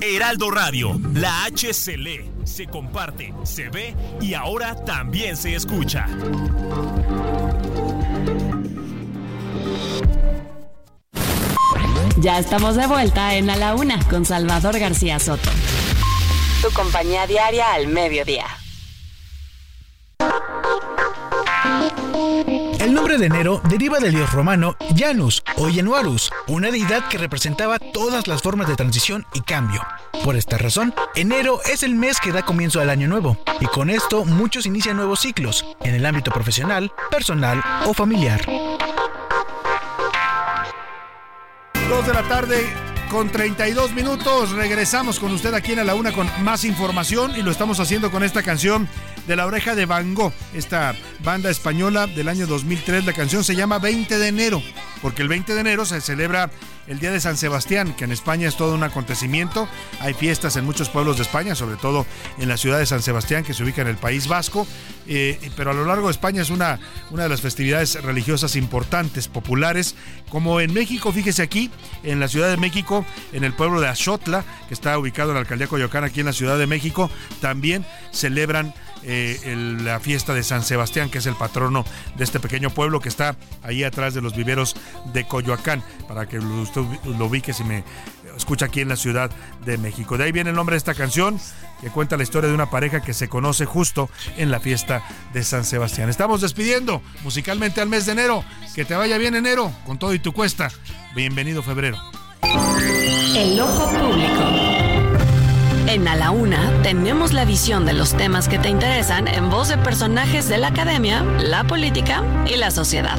Heraldo 0.00 0.50
Radio, 0.50 0.98
la 1.14 1.44
H 1.44 1.72
se 1.74 1.96
lee, 1.96 2.30
se 2.44 2.66
comparte, 2.66 3.34
se 3.42 3.68
ve 3.68 3.94
y 4.20 4.34
ahora 4.34 4.74
también 4.84 5.36
se 5.36 5.54
escucha. 5.54 6.06
Ya 12.20 12.38
estamos 12.38 12.76
de 12.76 12.86
vuelta 12.86 13.36
en 13.36 13.48
A 13.48 13.56
la 13.56 13.74
Una 13.74 13.98
con 14.08 14.24
Salvador 14.24 14.78
García 14.78 15.18
Soto. 15.18 15.50
Tu 16.60 16.70
compañía 16.72 17.26
diaria 17.26 17.72
al 17.72 17.86
mediodía. 17.86 18.44
El 22.78 22.94
nombre 22.94 23.18
de 23.18 23.26
enero 23.26 23.60
deriva 23.68 23.98
del 23.98 24.14
dios 24.14 24.32
romano 24.32 24.76
Janus 24.96 25.42
o 25.56 25.68
Januarus, 25.68 26.30
una 26.46 26.70
deidad 26.70 27.08
que 27.08 27.18
representaba 27.18 27.78
todas 27.78 28.28
las 28.28 28.40
formas 28.40 28.68
de 28.68 28.76
transición 28.76 29.26
y 29.34 29.40
cambio. 29.40 29.84
Por 30.24 30.36
esta 30.36 30.58
razón, 30.58 30.94
enero 31.16 31.60
es 31.64 31.82
el 31.82 31.96
mes 31.96 32.20
que 32.20 32.30
da 32.30 32.44
comienzo 32.44 32.80
al 32.80 32.90
año 32.90 33.08
nuevo, 33.08 33.36
y 33.60 33.66
con 33.66 33.90
esto 33.90 34.24
muchos 34.24 34.64
inician 34.64 34.96
nuevos 34.96 35.20
ciclos, 35.20 35.64
en 35.80 35.94
el 35.94 36.06
ámbito 36.06 36.30
profesional, 36.30 36.92
personal 37.10 37.62
o 37.84 37.94
familiar. 37.94 38.40
Dos 41.88 42.06
de 42.06 42.14
la 42.14 42.22
tarde 42.28 42.87
con 43.10 43.30
32 43.30 43.92
minutos. 43.92 44.52
Regresamos 44.52 45.18
con 45.18 45.32
usted 45.32 45.54
aquí 45.54 45.72
en 45.72 45.80
A 45.80 45.84
la 45.84 45.94
Una 45.94 46.12
con 46.12 46.28
más 46.42 46.64
información 46.64 47.32
y 47.36 47.42
lo 47.42 47.50
estamos 47.50 47.80
haciendo 47.80 48.10
con 48.10 48.22
esta 48.22 48.42
canción 48.42 48.88
de 49.26 49.36
La 49.36 49.46
Oreja 49.46 49.74
de 49.74 49.86
Van 49.86 50.14
Gogh, 50.14 50.32
esta 50.54 50.94
banda 51.24 51.50
española 51.50 52.06
del 52.06 52.28
año 52.28 52.46
2003. 52.46 53.06
La 53.06 53.12
canción 53.12 53.44
se 53.44 53.56
llama 53.56 53.78
20 53.78 54.18
de 54.18 54.28
enero, 54.28 54.62
porque 55.02 55.22
el 55.22 55.28
20 55.28 55.54
de 55.54 55.60
enero 55.60 55.84
se 55.84 56.00
celebra 56.00 56.50
el 56.88 56.98
Día 56.98 57.12
de 57.12 57.20
San 57.20 57.36
Sebastián, 57.36 57.94
que 57.94 58.04
en 58.04 58.12
España 58.12 58.48
es 58.48 58.56
todo 58.56 58.74
un 58.74 58.82
acontecimiento. 58.82 59.68
Hay 60.00 60.14
fiestas 60.14 60.56
en 60.56 60.64
muchos 60.64 60.88
pueblos 60.88 61.18
de 61.18 61.22
España, 61.22 61.54
sobre 61.54 61.76
todo 61.76 62.06
en 62.38 62.48
la 62.48 62.56
ciudad 62.56 62.78
de 62.78 62.86
San 62.86 63.02
Sebastián, 63.02 63.44
que 63.44 63.52
se 63.52 63.62
ubica 63.62 63.82
en 63.82 63.88
el 63.88 63.96
País 63.96 64.26
Vasco. 64.26 64.66
Eh, 65.06 65.38
pero 65.56 65.70
a 65.70 65.74
lo 65.74 65.84
largo 65.84 66.06
de 66.08 66.12
España 66.12 66.40
es 66.40 66.50
una, 66.50 66.80
una 67.10 67.24
de 67.24 67.28
las 67.28 67.42
festividades 67.42 68.02
religiosas 68.02 68.56
importantes, 68.56 69.28
populares. 69.28 69.96
Como 70.30 70.60
en 70.60 70.72
México, 70.72 71.12
fíjese 71.12 71.42
aquí, 71.42 71.70
en 72.02 72.20
la 72.20 72.28
Ciudad 72.28 72.48
de 72.50 72.56
México, 72.56 73.04
en 73.32 73.44
el 73.44 73.52
pueblo 73.52 73.80
de 73.80 73.88
Axotla, 73.88 74.44
que 74.68 74.74
está 74.74 74.98
ubicado 74.98 75.30
en 75.30 75.34
la 75.34 75.40
alcaldía 75.40 75.66
Coyoacán, 75.66 76.04
aquí 76.04 76.20
en 76.20 76.26
la 76.26 76.32
Ciudad 76.32 76.58
de 76.58 76.66
México, 76.66 77.10
también 77.40 77.84
celebran 78.12 78.74
eh, 79.02 79.76
la 79.80 80.00
fiesta 80.00 80.34
de 80.34 80.42
San 80.42 80.62
Sebastián, 80.62 81.10
que 81.10 81.18
es 81.18 81.26
el 81.26 81.34
patrono 81.34 81.84
de 82.16 82.24
este 82.24 82.40
pequeño 82.40 82.70
pueblo 82.70 83.00
que 83.00 83.08
está 83.08 83.36
ahí 83.62 83.84
atrás 83.84 84.14
de 84.14 84.20
los 84.20 84.34
viveros 84.34 84.76
de 85.12 85.26
Coyoacán, 85.26 85.82
para 86.06 86.26
que 86.26 86.38
usted 86.38 86.82
lo 87.04 87.26
ubique 87.26 87.52
si 87.52 87.64
me 87.64 87.84
escucha 88.36 88.66
aquí 88.66 88.80
en 88.80 88.88
la 88.88 88.96
Ciudad 88.96 89.30
de 89.64 89.78
México. 89.78 90.16
De 90.16 90.24
ahí 90.24 90.32
viene 90.32 90.50
el 90.50 90.56
nombre 90.56 90.74
de 90.74 90.78
esta 90.78 90.94
canción, 90.94 91.38
que 91.80 91.90
cuenta 91.90 92.16
la 92.16 92.22
historia 92.22 92.48
de 92.48 92.54
una 92.54 92.70
pareja 92.70 93.00
que 93.02 93.14
se 93.14 93.28
conoce 93.28 93.64
justo 93.64 94.08
en 94.36 94.50
la 94.50 94.60
fiesta 94.60 95.02
de 95.32 95.44
San 95.44 95.64
Sebastián. 95.64 96.08
Estamos 96.08 96.40
despidiendo 96.40 97.02
musicalmente 97.22 97.80
al 97.80 97.88
mes 97.88 98.06
de 98.06 98.12
enero. 98.12 98.44
Que 98.74 98.84
te 98.84 98.94
vaya 98.94 99.18
bien 99.18 99.34
enero, 99.34 99.72
con 99.86 99.98
todo 99.98 100.14
y 100.14 100.18
tu 100.18 100.32
cuesta. 100.32 100.70
Bienvenido 101.14 101.62
febrero. 101.62 101.98
El 103.36 103.60
ojo 103.60 103.90
público. 103.90 104.67
En 105.88 106.06
A 106.06 106.16
la 106.16 106.32
Una 106.32 106.82
tenemos 106.82 107.32
la 107.32 107.46
visión 107.46 107.86
de 107.86 107.94
los 107.94 108.14
temas 108.14 108.46
que 108.46 108.58
te 108.58 108.68
interesan 108.68 109.26
en 109.26 109.48
voz 109.48 109.68
de 109.68 109.78
personajes 109.78 110.46
de 110.46 110.58
la 110.58 110.68
academia, 110.68 111.22
la 111.40 111.64
política 111.64 112.22
y 112.46 112.56
la 112.56 112.70
sociedad. 112.70 113.18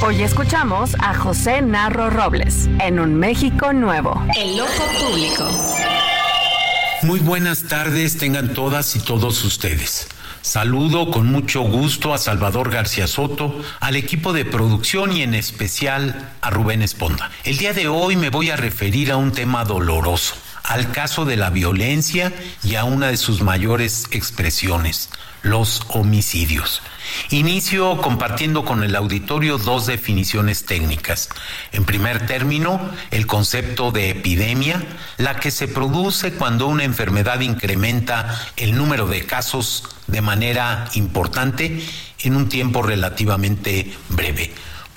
Hoy 0.00 0.22
escuchamos 0.22 0.94
a 1.00 1.12
José 1.12 1.60
Narro 1.60 2.08
Robles 2.08 2.68
en 2.78 3.00
Un 3.00 3.16
México 3.16 3.72
Nuevo. 3.72 4.24
El 4.38 4.60
ojo 4.60 4.84
público. 5.00 5.50
Muy 7.02 7.18
buenas 7.18 7.64
tardes 7.64 8.16
tengan 8.16 8.54
todas 8.54 8.94
y 8.94 9.00
todos 9.00 9.42
ustedes. 9.44 10.06
Saludo 10.40 11.10
con 11.10 11.26
mucho 11.26 11.62
gusto 11.62 12.14
a 12.14 12.18
Salvador 12.18 12.70
García 12.70 13.08
Soto, 13.08 13.60
al 13.80 13.96
equipo 13.96 14.32
de 14.32 14.44
producción 14.44 15.10
y 15.10 15.22
en 15.22 15.34
especial 15.34 16.30
a 16.42 16.50
Rubén 16.50 16.80
Esponda. 16.80 17.32
El 17.42 17.58
día 17.58 17.72
de 17.72 17.88
hoy 17.88 18.14
me 18.14 18.30
voy 18.30 18.50
a 18.50 18.56
referir 18.56 19.10
a 19.10 19.16
un 19.16 19.32
tema 19.32 19.64
doloroso 19.64 20.36
al 20.64 20.90
caso 20.92 21.24
de 21.24 21.36
la 21.36 21.50
violencia 21.50 22.32
y 22.62 22.76
a 22.76 22.84
una 22.84 23.08
de 23.08 23.16
sus 23.16 23.42
mayores 23.42 24.06
expresiones, 24.10 25.10
los 25.42 25.82
homicidios. 25.88 26.82
Inicio 27.30 28.00
compartiendo 28.00 28.64
con 28.64 28.84
el 28.84 28.94
auditorio 28.94 29.58
dos 29.58 29.86
definiciones 29.86 30.64
técnicas. 30.64 31.28
En 31.72 31.84
primer 31.84 32.26
término, 32.26 32.80
el 33.10 33.26
concepto 33.26 33.90
de 33.90 34.10
epidemia, 34.10 34.82
la 35.18 35.36
que 35.36 35.50
se 35.50 35.68
produce 35.68 36.32
cuando 36.34 36.68
una 36.68 36.84
enfermedad 36.84 37.40
incrementa 37.40 38.40
el 38.56 38.76
número 38.76 39.06
de 39.06 39.26
casos 39.26 39.84
de 40.06 40.20
manera 40.20 40.88
importante 40.94 41.84
en 42.20 42.36
un 42.36 42.48
tiempo 42.48 42.82
relativamente 42.82 43.92
breve. 44.08 44.52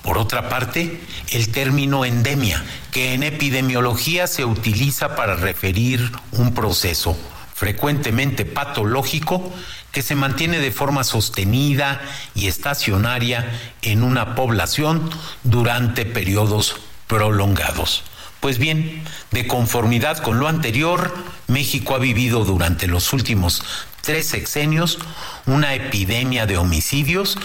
Por 0.06 0.18
otra 0.18 0.48
parte, 0.48 1.00
el 1.32 1.50
término 1.50 2.04
endemia, 2.04 2.64
que 2.92 3.12
en 3.14 3.24
epidemiología 3.24 4.28
se 4.28 4.44
utiliza 4.44 5.16
para 5.16 5.34
referir 5.34 6.12
un 6.30 6.54
proceso 6.54 7.18
frecuentemente 7.56 8.44
patológico 8.44 9.52
que 9.90 10.02
se 10.02 10.14
mantiene 10.14 10.60
de 10.60 10.70
forma 10.70 11.02
sostenida 11.02 12.00
y 12.36 12.46
estacionaria 12.46 13.50
en 13.82 14.04
una 14.04 14.36
población 14.36 15.10
durante 15.42 16.06
periodos 16.06 16.76
prolongados. 17.08 18.04
Pues 18.46 18.58
bien, 18.58 19.02
de 19.32 19.48
conformidad 19.48 20.18
con 20.18 20.38
lo 20.38 20.46
anterior, 20.46 21.12
México 21.48 21.96
ha 21.96 21.98
vivido 21.98 22.44
durante 22.44 22.86
los 22.86 23.12
últimos 23.12 23.64
tres 24.02 24.28
sexenios 24.28 25.00
una 25.46 25.74
epidemia 25.74 26.46
de 26.46 26.56
homicidios, 26.56 27.36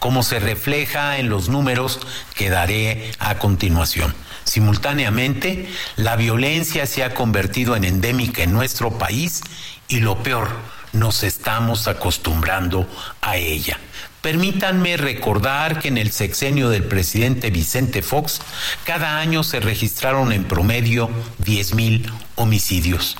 como 0.00 0.24
se 0.24 0.40
refleja 0.40 1.18
en 1.18 1.28
los 1.28 1.48
números 1.48 2.00
que 2.34 2.50
daré 2.50 3.12
a 3.20 3.38
continuación. 3.38 4.16
Simultáneamente, 4.42 5.68
la 5.94 6.16
violencia 6.16 6.86
se 6.86 7.04
ha 7.04 7.14
convertido 7.14 7.76
en 7.76 7.84
endémica 7.84 8.42
en 8.42 8.52
nuestro 8.52 8.98
país 8.98 9.42
y 9.86 10.00
lo 10.00 10.24
peor, 10.24 10.48
nos 10.92 11.22
estamos 11.22 11.86
acostumbrando 11.86 12.88
a 13.20 13.36
ella. 13.36 13.78
Permítanme 14.22 14.96
recordar 14.96 15.78
que 15.78 15.88
en 15.88 15.96
el 15.96 16.10
sexenio 16.10 16.70
del 16.70 16.84
presidente 16.84 17.50
Vicente 17.50 18.02
Fox, 18.02 18.40
cada 18.84 19.20
año 19.20 19.44
se 19.44 19.60
registraron 19.60 20.32
en 20.32 20.44
promedio 20.44 21.08
10.000 21.44 22.10
homicidios. 22.34 23.16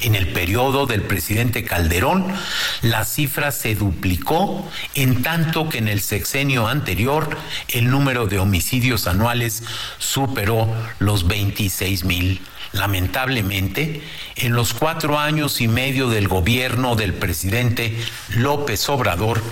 En 0.00 0.14
el 0.14 0.28
periodo 0.28 0.86
del 0.86 1.02
presidente 1.02 1.64
Calderón, 1.64 2.26
la 2.82 3.04
cifra 3.04 3.50
se 3.50 3.74
duplicó, 3.74 4.68
en 4.94 5.22
tanto 5.22 5.68
que 5.68 5.78
en 5.78 5.88
el 5.88 6.00
sexenio 6.00 6.66
anterior 6.66 7.36
el 7.68 7.90
número 7.90 8.26
de 8.26 8.38
homicidios 8.38 9.06
anuales 9.06 9.62
superó 9.98 10.68
los 10.98 11.26
26 11.28 12.04
mil. 12.04 12.40
Lamentablemente, 12.72 14.02
en 14.34 14.54
los 14.54 14.72
cuatro 14.72 15.18
años 15.18 15.60
y 15.60 15.68
medio 15.68 16.08
del 16.08 16.26
gobierno 16.26 16.96
del 16.96 17.12
presidente 17.12 17.94
López 18.30 18.88
Obrador, 18.88 19.42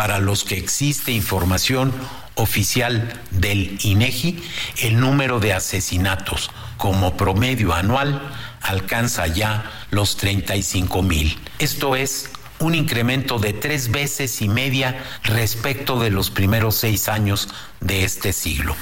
para 0.00 0.18
los 0.18 0.44
que 0.44 0.56
existe 0.56 1.12
información 1.12 1.92
oficial 2.34 3.20
del 3.32 3.78
INEGI, 3.82 4.42
el 4.78 4.98
número 4.98 5.40
de 5.40 5.52
asesinatos 5.52 6.50
como 6.78 7.18
promedio 7.18 7.74
anual 7.74 8.22
alcanza 8.62 9.26
ya 9.26 9.70
los 9.90 10.16
35 10.16 11.02
mil. 11.02 11.38
Esto 11.58 11.96
es 11.96 12.30
un 12.60 12.74
incremento 12.74 13.38
de 13.38 13.52
tres 13.52 13.90
veces 13.90 14.40
y 14.40 14.48
media 14.48 15.04
respecto 15.22 16.00
de 16.00 16.08
los 16.08 16.30
primeros 16.30 16.76
seis 16.76 17.06
años 17.06 17.50
de 17.80 18.04
este 18.04 18.32
siglo. 18.32 18.76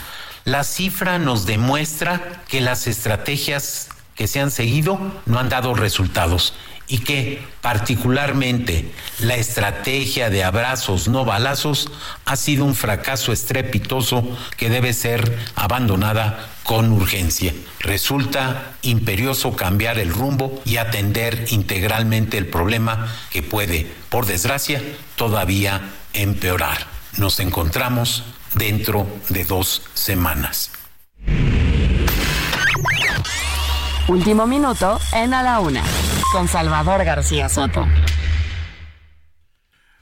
La 0.44 0.62
cifra 0.62 1.18
nos 1.18 1.46
demuestra 1.46 2.44
que 2.46 2.60
las 2.60 2.86
estrategias 2.86 3.88
que 4.14 4.28
se 4.28 4.38
han 4.38 4.52
seguido 4.52 5.00
no 5.26 5.40
han 5.40 5.48
dado 5.48 5.74
resultados 5.74 6.54
y 6.88 6.98
que 6.98 7.42
particularmente 7.60 8.90
la 9.20 9.36
estrategia 9.36 10.30
de 10.30 10.42
abrazos 10.42 11.06
no 11.06 11.24
balazos 11.24 11.90
ha 12.24 12.36
sido 12.36 12.64
un 12.64 12.74
fracaso 12.74 13.32
estrepitoso 13.32 14.26
que 14.56 14.70
debe 14.70 14.92
ser 14.94 15.38
abandonada 15.54 16.48
con 16.64 16.90
urgencia. 16.92 17.54
Resulta 17.80 18.72
imperioso 18.82 19.54
cambiar 19.54 19.98
el 19.98 20.10
rumbo 20.10 20.60
y 20.64 20.78
atender 20.78 21.46
integralmente 21.50 22.38
el 22.38 22.46
problema 22.46 23.14
que 23.30 23.42
puede, 23.42 23.86
por 24.08 24.26
desgracia, 24.26 24.82
todavía 25.16 25.90
empeorar. 26.12 26.86
Nos 27.16 27.40
encontramos 27.40 28.24
dentro 28.54 29.06
de 29.28 29.44
dos 29.44 29.82
semanas. 29.94 30.70
Último 34.08 34.46
minuto 34.46 34.98
en 35.12 35.34
A 35.34 35.42
la 35.42 35.60
Una, 35.60 35.82
con 36.32 36.48
Salvador 36.48 37.04
García 37.04 37.48
Soto. 37.48 37.86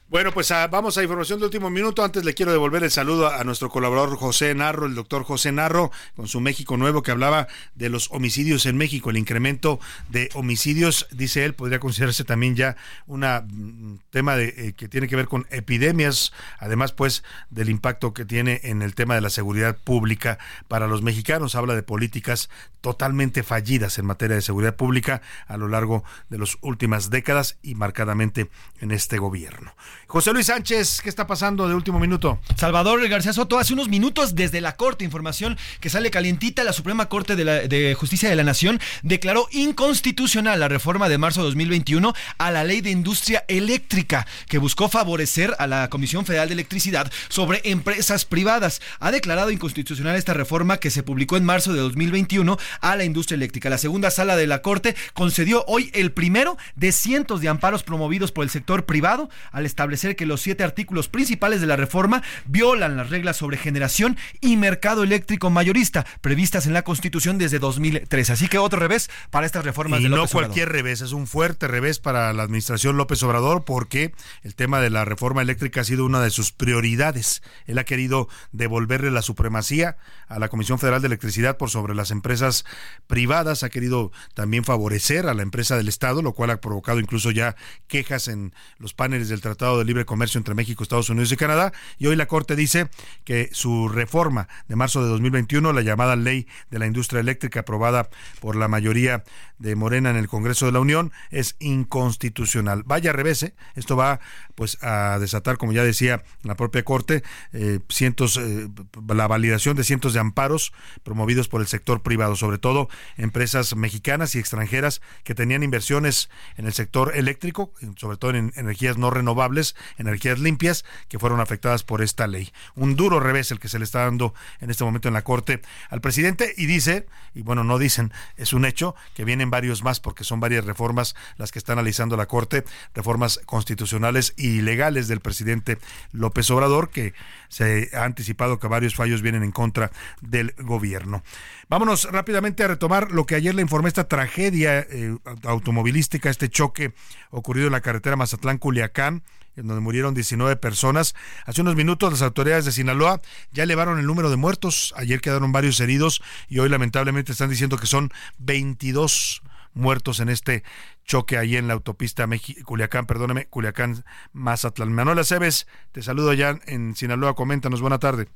Bueno, 0.09 0.31
pues 0.31 0.53
ah, 0.53 0.69
vamos 0.69 0.97
a 0.97 1.03
información 1.03 1.41
de 1.41 1.47
último 1.47 1.69
minuto. 1.69 2.05
Antes 2.05 2.25
le 2.25 2.33
quiero 2.33 2.53
devolver 2.53 2.85
el 2.85 2.93
saludo 2.93 3.27
a, 3.27 3.43
nuestro 3.43 3.71
colaborador 3.71 4.17
José 4.17 4.55
Narro, 4.55 4.87
el 4.87 4.95
doctor 4.95 5.25
José 5.25 5.51
Narro, 5.51 5.91
con 6.15 6.29
su 6.29 6.41
México 6.41 6.77
Nuevo, 6.77 7.03
que 7.03 7.11
hablaba 7.11 7.49
de 7.75 7.89
los 7.89 8.09
homicidios 8.13 8.67
en 8.67 8.77
México. 8.77 9.11
El 9.11 9.17
incremento 9.17 9.81
de 10.09 10.29
homicidios, 10.35 11.09
dice 11.11 11.45
él, 11.45 11.55
podría 11.55 11.81
considerarse 11.81 12.23
también 12.23 12.55
ya 12.55 12.77
un 13.09 13.23
mm, 13.23 13.99
tema 14.11 14.37
de, 14.37 14.55
eh, 14.57 14.75
que 14.77 14.87
tiene 14.87 15.09
que 15.09 15.17
ver 15.17 15.27
con 15.27 15.49
epidemias, 15.51 16.33
además 16.61 16.93
pues 16.93 17.25
del 17.51 17.69
impacto 17.69 18.15
que 18.15 18.25
tiene 18.25 18.61
en 18.63 18.83
el 18.83 18.95
tema 18.95 19.17
de 19.17 19.23
la 19.23 19.31
seguridad 19.31 19.77
pública 19.77 20.39
para 20.69 20.87
los 20.87 21.03
mexicanos. 21.03 21.57
Habla 21.57 21.75
de 21.75 21.83
políticas 21.83 22.49
totalmente 22.81 23.43
fallidas 23.43 23.99
en 23.99 24.07
materia 24.07 24.37
de 24.37 24.43
seguridad 24.43 24.77
pública 24.77 25.21
a 25.49 25.57
lo 25.57 25.67
largo 25.67 26.05
de 26.29 26.39
las 26.39 26.59
últimas 26.61 27.11
décadas 27.11 27.59
y 27.61 27.75
marcadamente 27.75 28.49
en 28.81 28.93
este 28.93 29.19
gobierno. 29.19 29.75
José 30.09 30.33
Luis 30.33 30.47
Sánchez, 30.47 31.01
¿qué 31.03 31.09
está 31.09 31.27
pasando 31.27 31.67
de 31.67 31.75
último 31.75 31.99
minuto? 31.99 32.39
Salvador 32.57 33.07
García 33.09 33.33
Soto, 33.33 33.59
hace 33.59 33.73
unos 33.73 33.89
minutos 33.89 34.37
desde 34.37 34.61
la 34.61 34.77
Corte, 34.77 35.05
información 35.05 35.59
que 35.81 35.91
sale 35.91 36.13
calientita, 36.13 36.63
la 36.63 36.73
Suprema 36.73 37.09
Corte 37.09 37.35
de, 37.35 37.95
Justicia 37.95 38.31
de 38.31 38.37
la 38.37 38.45
Nación 38.45 38.79
declaró 39.03 39.49
inconstitucional 39.51 40.61
la 40.61 40.69
reforma 40.69 41.09
de 41.09 41.19
marzo 41.19 41.41
de 41.41 41.47
2021 41.47 42.15
a 42.39 42.51
la 42.53 42.63
ley 42.63 42.83
de 42.83 42.93
industria 42.93 43.45
eléctrica, 43.49 44.29
que 44.49 44.59
buscó 44.59 44.89
favorecer 44.89 45.57
a 45.59 45.67
la 45.67 45.91
Comisión 45.91 46.25
Federal 46.25 46.47
de 46.47 46.55
Electricidad 46.55 47.11
sobre 47.29 47.61
empresas 47.65 48.25
privadas. 48.25 48.81
Ha 49.01 49.11
declarado 49.11 49.51
inconstitucional 49.51 50.15
esta 50.15 50.35
reforma 50.35 50.77
que 50.77 50.91
se 50.91 51.03
publicó 51.03 51.37
en 51.37 51.45
marzo 51.45 51.73
de 51.73 51.81
2021 51.81 52.57
a 52.81 52.95
la 52.95 53.03
industria 53.03 53.35
eléctrica. 53.35 53.71
La 53.71 53.79
segunda 53.79 54.13
sala 54.13 54.37
de 54.37 54.47
la 54.47 54.63
Corte 54.63 54.95
concedió 55.15 55.65
hoy 55.67 55.91
el 55.95 56.13
primero 56.13 56.57
de 56.77 56.93
cientos 56.93 57.41
de 57.41 57.49
amparos 57.49 57.83
promovidos 57.83 58.31
por 58.31 58.45
el 58.45 58.51
sector 58.51 58.87
privado 58.87 59.29
al 59.51 59.67
establecer 59.67 59.96
que 59.97 60.27
los 60.27 60.41
siete 60.41 60.65
artículos 60.65 61.09
principales 61.09 61.61
de 61.61 61.67
la 61.67 61.77
reforma 61.77 62.23
violan 62.47 62.97
las 62.97 63.11
reglas 63.11 63.37
sobre 63.37 63.57
generación 63.57 64.17
y 64.41 64.57
mercado 64.57 65.03
eléctrico 65.03 65.51
mayorista 65.51 66.07
previstas 66.21 66.67
en 66.67 66.73
la 66.73 66.83
Constitución 66.83 67.39
desde 67.39 67.59
2003. 67.59 68.31
Así 68.31 68.49
que 68.49 68.59
otro 68.59 68.79
revés 68.79 69.11
para 69.31 69.47
estas 69.47 69.65
reformas 69.65 70.01
y 70.01 70.05
de 70.05 70.09
López 70.11 70.35
no 70.35 70.41
cualquier 70.41 70.69
revés, 70.71 71.01
es 71.01 71.13
un 71.13 71.27
fuerte 71.27 71.69
revés 71.69 71.99
para 71.99 72.33
la 72.33 72.43
administración 72.43 72.97
López 72.97 73.23
Obrador 73.23 73.65
porque 73.65 74.13
el 74.43 74.55
tema 74.55 74.81
de 74.81 74.91
la 74.91 75.05
reforma 75.05 75.43
eléctrica 75.43 75.81
ha 75.81 75.85
sido 75.85 76.05
una 76.05 76.21
de 76.21 76.31
sus 76.31 76.53
prioridades. 76.53 77.43
Él 77.67 77.79
ha 77.79 77.85
querido 77.85 78.29
devolverle 78.53 79.11
la 79.11 79.23
supremacía 79.23 79.97
a 80.29 80.39
la 80.39 80.49
Comisión 80.49 80.79
Federal 80.79 81.01
de 81.01 81.07
Electricidad 81.07 81.57
por 81.57 81.71
sobre 81.71 81.95
las 81.95 82.11
empresas 82.11 82.65
privadas, 83.07 83.63
ha 83.63 83.71
querido 83.71 84.13
también 84.35 84.65
favorecer 84.65 85.27
a 85.27 85.35
la 85.35 85.43
empresa 85.43 85.77
del 85.77 85.89
Estado, 85.89 86.23
lo 86.23 86.33
cual 86.33 86.51
ha 86.51 86.61
provocado 86.61 87.01
incluso 87.01 87.31
ya 87.31 87.57
quejas 87.87 88.29
en 88.29 88.53
los 88.79 88.95
paneles 88.95 89.29
del 89.29 89.41
Tratado 89.41 89.79
de 89.79 89.85
Libre 89.87 90.05
Comercio 90.05 90.39
entre 90.39 90.55
México, 90.55 90.83
Estados 90.83 91.11
Unidos 91.11 91.33
y 91.33 91.37
Canadá. 91.37 91.73
Y 91.99 92.07
hoy 92.07 92.17
la 92.17 92.27
Corte 92.27 92.57
dice 92.57 92.89
que 93.25 93.49
su 93.53 93.89
reforma 93.89 94.49
de 94.69 94.77
marzo 94.77 95.03
de 95.03 95.09
2021, 95.09 95.73
la 95.73 95.83
llamada 95.83 96.17
Ley 96.17 96.47
de 96.71 96.79
la 96.79 96.87
Industria 96.87 97.21
Eléctrica, 97.21 97.61
aprobada 97.61 98.09
por 98.41 98.57
la 98.57 98.69
mayoría 98.69 99.25
de 99.59 99.75
Morena 99.77 100.11
en 100.11 100.17
el 100.17 100.29
Congreso 100.29 100.67
de 100.67 100.73
la 100.73 100.81
Unión, 100.81 101.13
es 101.31 101.57
inconstitucional. 101.59 102.83
Vaya 102.85 103.13
revés, 103.13 103.43
¿eh? 103.43 103.55
esto 103.75 103.97
va 103.97 104.21
pues 104.55 104.83
a 104.83 105.19
desatar, 105.19 105.57
como 105.57 105.73
ya 105.73 105.85
decía 105.85 106.23
la 106.43 106.57
propia 106.57 106.85
Corte, 106.85 107.23
eh, 107.53 107.81
cientos, 107.89 108.37
eh, 108.37 108.69
la 109.09 109.27
validación 109.27 109.77
de 109.77 109.85
cientos 109.85 110.13
de 110.13 110.21
amparos 110.21 110.73
promovidos 111.03 111.49
por 111.49 111.61
el 111.61 111.67
sector 111.67 112.03
privado, 112.03 112.37
sobre 112.37 112.59
todo 112.59 112.89
empresas 113.17 113.77
mexicanas 113.77 114.35
y 114.35 114.39
extranjeras 114.39 115.01
que 115.25 115.35
tenían 115.35 115.63
inversiones 115.63 116.31
en 116.57 116.67
el 116.67 116.73
sector 116.73 117.17
eléctrico, 117.17 117.73
sobre 117.97 118.17
todo 118.17 118.33
en 118.33 118.53
energías 118.57 118.99
no 118.99 119.11
renovables, 119.11 119.76
energías 119.99 120.39
limpias, 120.39 120.85
que 121.09 121.19
fueron 121.19 121.41
afectadas 121.41 121.83
por 121.83 122.03
esta 122.03 122.27
ley. 122.27 122.53
Un 122.75 122.97
duro 122.97 123.21
revés 123.21 123.51
el 123.51 123.61
que 123.61 123.69
se 123.69 123.79
le 123.79 123.85
está 123.85 124.01
dando 124.01 124.35
en 124.61 124.71
este 124.71 124.85
momento 124.85 125.09
en 125.09 125.15
la 125.15 125.23
Corte 125.23 125.61
al 125.91 126.01
presidente 126.01 126.55
y 126.57 126.67
dice, 126.67 127.07
y 127.35 127.43
bueno, 127.43 127.65
no 127.65 127.79
dicen, 127.79 128.13
es 128.37 128.53
un 128.53 128.65
hecho, 128.65 128.95
que 129.15 129.25
vienen 129.25 129.51
varios 129.51 129.83
más 129.83 130.01
porque 130.01 130.25
son 130.25 130.41
varias 130.41 130.65
reformas 130.65 131.15
las 131.37 131.53
que 131.53 131.59
está 131.59 131.73
analizando 131.73 132.17
la 132.17 132.27
Corte, 132.27 132.65
reformas 132.95 133.41
constitucionales 133.47 134.35
y 134.37 134.61
legales 134.63 135.09
del 135.09 135.21
presidente 135.21 135.79
López 136.13 136.51
Obrador, 136.51 136.91
que 136.91 137.15
se 137.49 137.91
ha 137.95 138.05
anticipado 138.05 138.59
que 138.59 138.69
varios 138.69 138.95
fallos 138.95 139.23
vienen 139.23 139.43
en 139.43 139.53
contra 139.53 139.91
del 140.21 140.55
gobierno. 140.59 141.23
Vámonos 141.69 142.05
rápidamente 142.13 142.63
a 142.63 142.69
retomar 142.69 143.11
lo 143.11 143.27
que 143.27 143.35
ayer 143.35 143.55
le 143.55 143.63
informé, 143.63 143.89
esta 143.89 144.07
tragedia 144.07 144.79
eh, 144.79 145.17
automovilística, 145.43 146.31
este 146.31 146.49
choque 146.49 146.95
ocurrido 147.31 147.67
en 147.67 147.73
la 147.73 147.81
carretera 147.81 148.17
Mazatlán-Culiacán 148.17 149.23
en 149.57 149.67
donde 149.67 149.81
murieron 149.81 150.15
19 150.15 150.57
personas. 150.57 151.15
Hace 151.45 151.63
unos 151.63 151.77
minutos 151.77 152.13
las 152.13 152.23
autoridades 152.23 152.67
de 152.67 152.73
Sinaloa 152.73 153.21
ya 153.53 153.65
elevaron 153.65 153.99
el 153.99 154.07
número 154.07 154.31
de 154.31 154.37
muertos. 154.37 154.95
Ayer 154.97 155.21
quedaron 155.21 155.51
varios 155.51 155.81
heridos 155.81 156.23
y 156.49 156.59
hoy 156.59 156.69
lamentablemente 156.69 157.33
están 157.33 157.51
diciendo 157.51 157.79
que 157.79 157.87
son 157.87 158.13
22 158.39 159.43
muertos 159.75 160.21
en 160.21 160.29
este 160.29 160.63
choque 161.05 161.39
ahí 161.39 161.57
en 161.57 161.69
la 161.69 161.75
autopista 161.75 162.27
Culiacán, 162.65 163.07
perdóname, 163.07 163.47
Culiacán, 163.47 164.05
Mazatlán. 164.33 164.93
Manuela 164.93 165.25
Cebes, 165.25 165.67
te 165.93 166.03
saludo 166.03 166.31
allá 166.31 166.59
en 166.67 166.95
Sinaloa. 166.95 167.35
Coméntanos, 167.35 167.81
buena 167.81 167.99
tarde. 167.99 168.29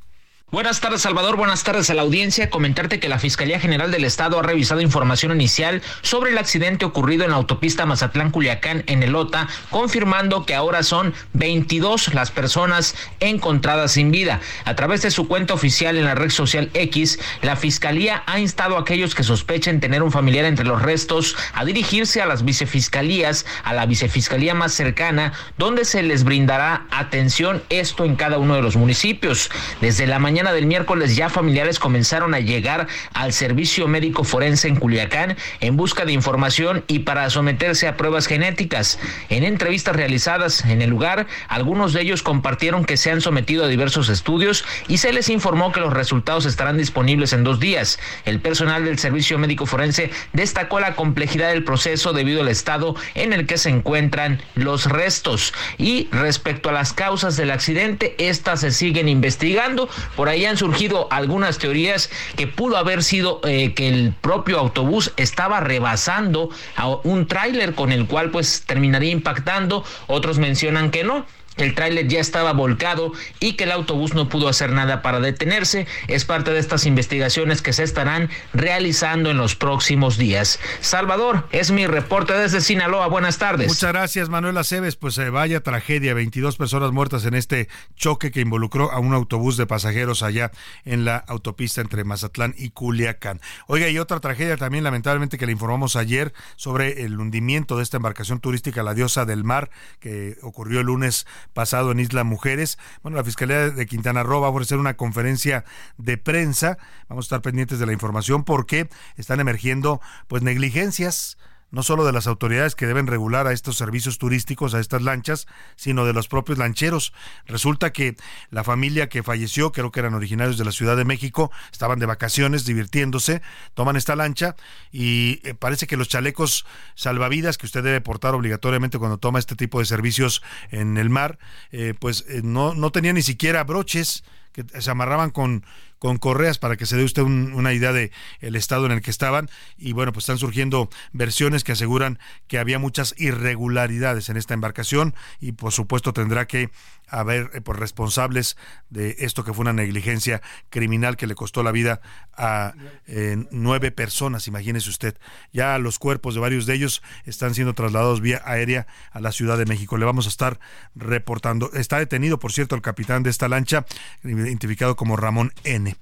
Buenas 0.52 0.80
tardes, 0.80 1.02
Salvador. 1.02 1.36
Buenas 1.36 1.62
tardes 1.62 1.90
a 1.90 1.94
la 1.94 2.02
audiencia. 2.02 2.50
Comentarte 2.50 2.98
que 2.98 3.08
la 3.08 3.20
Fiscalía 3.20 3.60
General 3.60 3.92
del 3.92 4.04
Estado 4.04 4.36
ha 4.36 4.42
revisado 4.42 4.80
información 4.80 5.30
inicial 5.30 5.80
sobre 6.02 6.32
el 6.32 6.38
accidente 6.38 6.84
ocurrido 6.84 7.22
en 7.22 7.30
la 7.30 7.36
autopista 7.36 7.86
Mazatlán-Culiacán 7.86 8.82
en 8.88 9.04
Elota, 9.04 9.46
confirmando 9.70 10.44
que 10.46 10.56
ahora 10.56 10.82
son 10.82 11.14
22 11.34 12.14
las 12.14 12.32
personas 12.32 12.96
encontradas 13.20 13.92
sin 13.92 14.10
vida. 14.10 14.40
A 14.64 14.74
través 14.74 15.02
de 15.02 15.12
su 15.12 15.28
cuenta 15.28 15.54
oficial 15.54 15.96
en 15.96 16.04
la 16.04 16.16
red 16.16 16.30
social 16.30 16.68
X, 16.74 17.20
la 17.42 17.54
Fiscalía 17.54 18.24
ha 18.26 18.40
instado 18.40 18.76
a 18.76 18.80
aquellos 18.80 19.14
que 19.14 19.22
sospechen 19.22 19.78
tener 19.78 20.02
un 20.02 20.10
familiar 20.10 20.46
entre 20.46 20.66
los 20.66 20.82
restos 20.82 21.36
a 21.54 21.64
dirigirse 21.64 22.22
a 22.22 22.26
las 22.26 22.44
vicefiscalías, 22.44 23.46
a 23.62 23.72
la 23.72 23.86
vicefiscalía 23.86 24.54
más 24.54 24.72
cercana, 24.72 25.32
donde 25.58 25.84
se 25.84 26.02
les 26.02 26.24
brindará 26.24 26.88
atención, 26.90 27.62
esto 27.68 28.04
en 28.04 28.16
cada 28.16 28.38
uno 28.38 28.56
de 28.56 28.62
los 28.62 28.74
municipios. 28.74 29.48
Desde 29.80 30.08
la 30.08 30.18
mañana 30.18 30.39
del 30.48 30.64
miércoles 30.64 31.16
ya 31.16 31.28
familiares 31.28 31.78
comenzaron 31.78 32.32
a 32.32 32.40
llegar 32.40 32.88
al 33.12 33.34
servicio 33.34 33.86
médico 33.86 34.24
forense 34.24 34.68
en 34.68 34.76
Culiacán 34.76 35.36
en 35.60 35.76
busca 35.76 36.06
de 36.06 36.12
información 36.12 36.82
y 36.88 37.00
para 37.00 37.28
someterse 37.28 37.86
a 37.86 37.98
pruebas 37.98 38.26
genéticas. 38.26 38.98
En 39.28 39.44
entrevistas 39.44 39.94
realizadas 39.94 40.64
en 40.64 40.80
el 40.80 40.88
lugar, 40.88 41.26
algunos 41.48 41.92
de 41.92 42.00
ellos 42.00 42.22
compartieron 42.22 42.86
que 42.86 42.96
se 42.96 43.10
han 43.10 43.20
sometido 43.20 43.64
a 43.64 43.68
diversos 43.68 44.08
estudios 44.08 44.64
y 44.88 44.96
se 44.96 45.12
les 45.12 45.28
informó 45.28 45.72
que 45.72 45.80
los 45.80 45.92
resultados 45.92 46.46
estarán 46.46 46.78
disponibles 46.78 47.34
en 47.34 47.44
dos 47.44 47.60
días. 47.60 47.98
El 48.24 48.40
personal 48.40 48.86
del 48.86 48.98
servicio 48.98 49.38
médico 49.38 49.66
forense 49.66 50.10
destacó 50.32 50.80
la 50.80 50.94
complejidad 50.94 51.50
del 51.50 51.64
proceso 51.64 52.14
debido 52.14 52.40
al 52.40 52.48
estado 52.48 52.96
en 53.14 53.34
el 53.34 53.46
que 53.46 53.58
se 53.58 53.68
encuentran 53.68 54.40
los 54.54 54.86
restos. 54.86 55.52
Y 55.76 56.08
respecto 56.12 56.70
a 56.70 56.72
las 56.72 56.94
causas 56.94 57.36
del 57.36 57.50
accidente, 57.50 58.14
estas 58.18 58.60
se 58.60 58.70
siguen 58.70 59.08
investigando. 59.08 59.88
Por 60.16 60.28
ahí 60.30 60.46
han 60.46 60.56
surgido 60.56 61.08
algunas 61.10 61.58
teorías 61.58 62.10
que 62.36 62.46
pudo 62.46 62.76
haber 62.76 63.02
sido 63.02 63.40
eh, 63.44 63.74
que 63.74 63.88
el 63.88 64.14
propio 64.20 64.58
autobús 64.58 65.12
estaba 65.16 65.60
rebasando 65.60 66.50
a 66.76 66.88
un 66.88 67.26
tráiler 67.26 67.74
con 67.74 67.92
el 67.92 68.06
cual 68.06 68.30
pues 68.30 68.62
terminaría 68.66 69.10
impactando. 69.10 69.84
Otros 70.06 70.38
mencionan 70.38 70.90
que 70.90 71.04
no 71.04 71.26
el 71.64 71.74
tráiler 71.74 72.08
ya 72.08 72.20
estaba 72.20 72.52
volcado 72.52 73.12
y 73.38 73.54
que 73.54 73.64
el 73.64 73.72
autobús 73.72 74.14
no 74.14 74.28
pudo 74.28 74.48
hacer 74.48 74.72
nada 74.72 75.02
para 75.02 75.20
detenerse. 75.20 75.86
Es 76.08 76.24
parte 76.24 76.52
de 76.52 76.58
estas 76.58 76.86
investigaciones 76.86 77.62
que 77.62 77.72
se 77.72 77.82
estarán 77.82 78.30
realizando 78.52 79.30
en 79.30 79.36
los 79.36 79.56
próximos 79.56 80.18
días. 80.18 80.58
Salvador, 80.80 81.48
es 81.52 81.70
mi 81.70 81.86
reporte 81.86 82.32
desde 82.34 82.60
Sinaloa. 82.60 83.08
Buenas 83.08 83.38
tardes. 83.38 83.68
Muchas 83.68 83.92
gracias, 83.92 84.28
Manuel 84.28 84.56
Aceves. 84.58 84.96
Pues 84.96 85.18
eh, 85.18 85.30
vaya 85.30 85.60
tragedia, 85.62 86.14
22 86.14 86.56
personas 86.56 86.92
muertas 86.92 87.24
en 87.24 87.34
este 87.34 87.68
choque 87.96 88.30
que 88.30 88.40
involucró 88.40 88.90
a 88.92 88.98
un 88.98 89.14
autobús 89.14 89.56
de 89.56 89.66
pasajeros 89.66 90.22
allá 90.22 90.50
en 90.84 91.04
la 91.04 91.16
autopista 91.16 91.80
entre 91.80 92.04
Mazatlán 92.04 92.54
y 92.56 92.70
Culiacán. 92.70 93.40
Oiga, 93.66 93.88
y 93.88 93.98
otra 93.98 94.20
tragedia 94.20 94.56
también, 94.56 94.84
lamentablemente, 94.84 95.38
que 95.38 95.46
le 95.46 95.52
informamos 95.52 95.96
ayer 95.96 96.32
sobre 96.56 97.04
el 97.04 97.18
hundimiento 97.18 97.76
de 97.76 97.82
esta 97.82 97.96
embarcación 97.96 98.40
turística, 98.40 98.82
la 98.82 98.94
Diosa 98.94 99.24
del 99.24 99.44
Mar, 99.44 99.70
que 99.98 100.36
ocurrió 100.42 100.80
el 100.80 100.86
lunes 100.86 101.26
pasado 101.52 101.92
en 101.92 102.00
Isla 102.00 102.24
Mujeres. 102.24 102.78
Bueno, 103.02 103.16
la 103.16 103.24
Fiscalía 103.24 103.70
de 103.70 103.86
Quintana 103.86 104.22
Roo 104.22 104.40
va 104.40 104.48
a 104.48 104.50
ofrecer 104.50 104.78
una 104.78 104.96
conferencia 104.96 105.64
de 105.98 106.16
prensa. 106.18 106.78
Vamos 107.08 107.24
a 107.24 107.26
estar 107.26 107.42
pendientes 107.42 107.78
de 107.78 107.86
la 107.86 107.92
información 107.92 108.44
porque 108.44 108.88
están 109.16 109.40
emergiendo 109.40 110.00
pues 110.28 110.42
negligencias 110.42 111.38
no 111.70 111.82
solo 111.82 112.04
de 112.04 112.12
las 112.12 112.26
autoridades 112.26 112.74
que 112.74 112.86
deben 112.86 113.06
regular 113.06 113.46
a 113.46 113.52
estos 113.52 113.76
servicios 113.76 114.18
turísticos, 114.18 114.74
a 114.74 114.80
estas 114.80 115.02
lanchas, 115.02 115.46
sino 115.76 116.04
de 116.04 116.12
los 116.12 116.28
propios 116.28 116.58
lancheros. 116.58 117.12
Resulta 117.46 117.92
que 117.92 118.16
la 118.50 118.64
familia 118.64 119.08
que 119.08 119.22
falleció, 119.22 119.72
creo 119.72 119.90
que 119.90 120.00
eran 120.00 120.14
originarios 120.14 120.58
de 120.58 120.64
la 120.64 120.72
Ciudad 120.72 120.96
de 120.96 121.04
México, 121.04 121.50
estaban 121.72 121.98
de 121.98 122.06
vacaciones, 122.06 122.64
divirtiéndose, 122.64 123.42
toman 123.74 123.96
esta 123.96 124.16
lancha 124.16 124.56
y 124.90 125.40
eh, 125.44 125.54
parece 125.54 125.86
que 125.86 125.96
los 125.96 126.08
chalecos 126.08 126.66
salvavidas 126.94 127.58
que 127.58 127.66
usted 127.66 127.82
debe 127.82 128.00
portar 128.00 128.34
obligatoriamente 128.34 128.98
cuando 128.98 129.18
toma 129.18 129.38
este 129.38 129.56
tipo 129.56 129.78
de 129.78 129.84
servicios 129.84 130.42
en 130.70 130.96
el 130.96 131.10
mar, 131.10 131.38
eh, 131.70 131.94
pues 131.98 132.24
eh, 132.28 132.40
no, 132.42 132.74
no 132.74 132.90
tenían 132.90 133.14
ni 133.14 133.22
siquiera 133.22 133.64
broches 133.64 134.24
que 134.52 134.64
se 134.80 134.90
amarraban 134.90 135.30
con, 135.30 135.64
con 136.00 136.16
correas 136.16 136.58
para 136.58 136.76
que 136.76 136.86
se 136.86 136.96
dé 136.96 137.04
usted 137.04 137.22
una 137.22 137.72
idea 137.72 137.92
de 137.92 138.10
el 138.40 138.56
estado 138.56 138.86
en 138.86 138.92
el 138.92 139.02
que 139.02 139.10
estaban 139.10 139.48
y 139.78 139.92
bueno 139.92 140.12
pues 140.12 140.24
están 140.24 140.38
surgiendo 140.38 140.90
versiones 141.12 141.62
que 141.62 141.72
aseguran 141.72 142.18
que 142.48 142.58
había 142.58 142.80
muchas 142.80 143.14
irregularidades 143.18 144.28
en 144.30 144.36
esta 144.36 144.54
embarcación 144.54 145.14
y 145.40 145.52
por 145.52 145.72
supuesto 145.72 146.12
tendrá 146.12 146.46
que 146.46 146.70
haber 147.10 147.50
eh, 147.54 147.60
por 147.60 147.78
responsables 147.78 148.56
de 148.88 149.16
esto 149.20 149.44
que 149.44 149.52
fue 149.52 149.62
una 149.62 149.72
negligencia 149.72 150.40
criminal 150.70 151.16
que 151.16 151.26
le 151.26 151.34
costó 151.34 151.62
la 151.62 151.72
vida 151.72 152.00
a 152.36 152.74
eh, 153.06 153.36
nueve 153.50 153.90
personas, 153.90 154.46
imagínese 154.46 154.88
usted. 154.88 155.16
Ya 155.52 155.78
los 155.78 155.98
cuerpos 155.98 156.34
de 156.34 156.40
varios 156.40 156.66
de 156.66 156.74
ellos 156.74 157.02
están 157.24 157.54
siendo 157.54 157.74
trasladados 157.74 158.20
vía 158.20 158.40
aérea 158.44 158.86
a 159.10 159.20
la 159.20 159.32
Ciudad 159.32 159.58
de 159.58 159.66
México. 159.66 159.98
Le 159.98 160.06
vamos 160.06 160.26
a 160.26 160.30
estar 160.30 160.58
reportando. 160.94 161.70
Está 161.74 161.98
detenido, 161.98 162.38
por 162.38 162.52
cierto, 162.52 162.74
el 162.74 162.82
capitán 162.82 163.22
de 163.22 163.30
esta 163.30 163.48
lancha, 163.48 163.84
identificado 164.24 164.96
como 164.96 165.16
Ramón 165.16 165.52
N. 165.64 165.89
anni. 165.90 165.96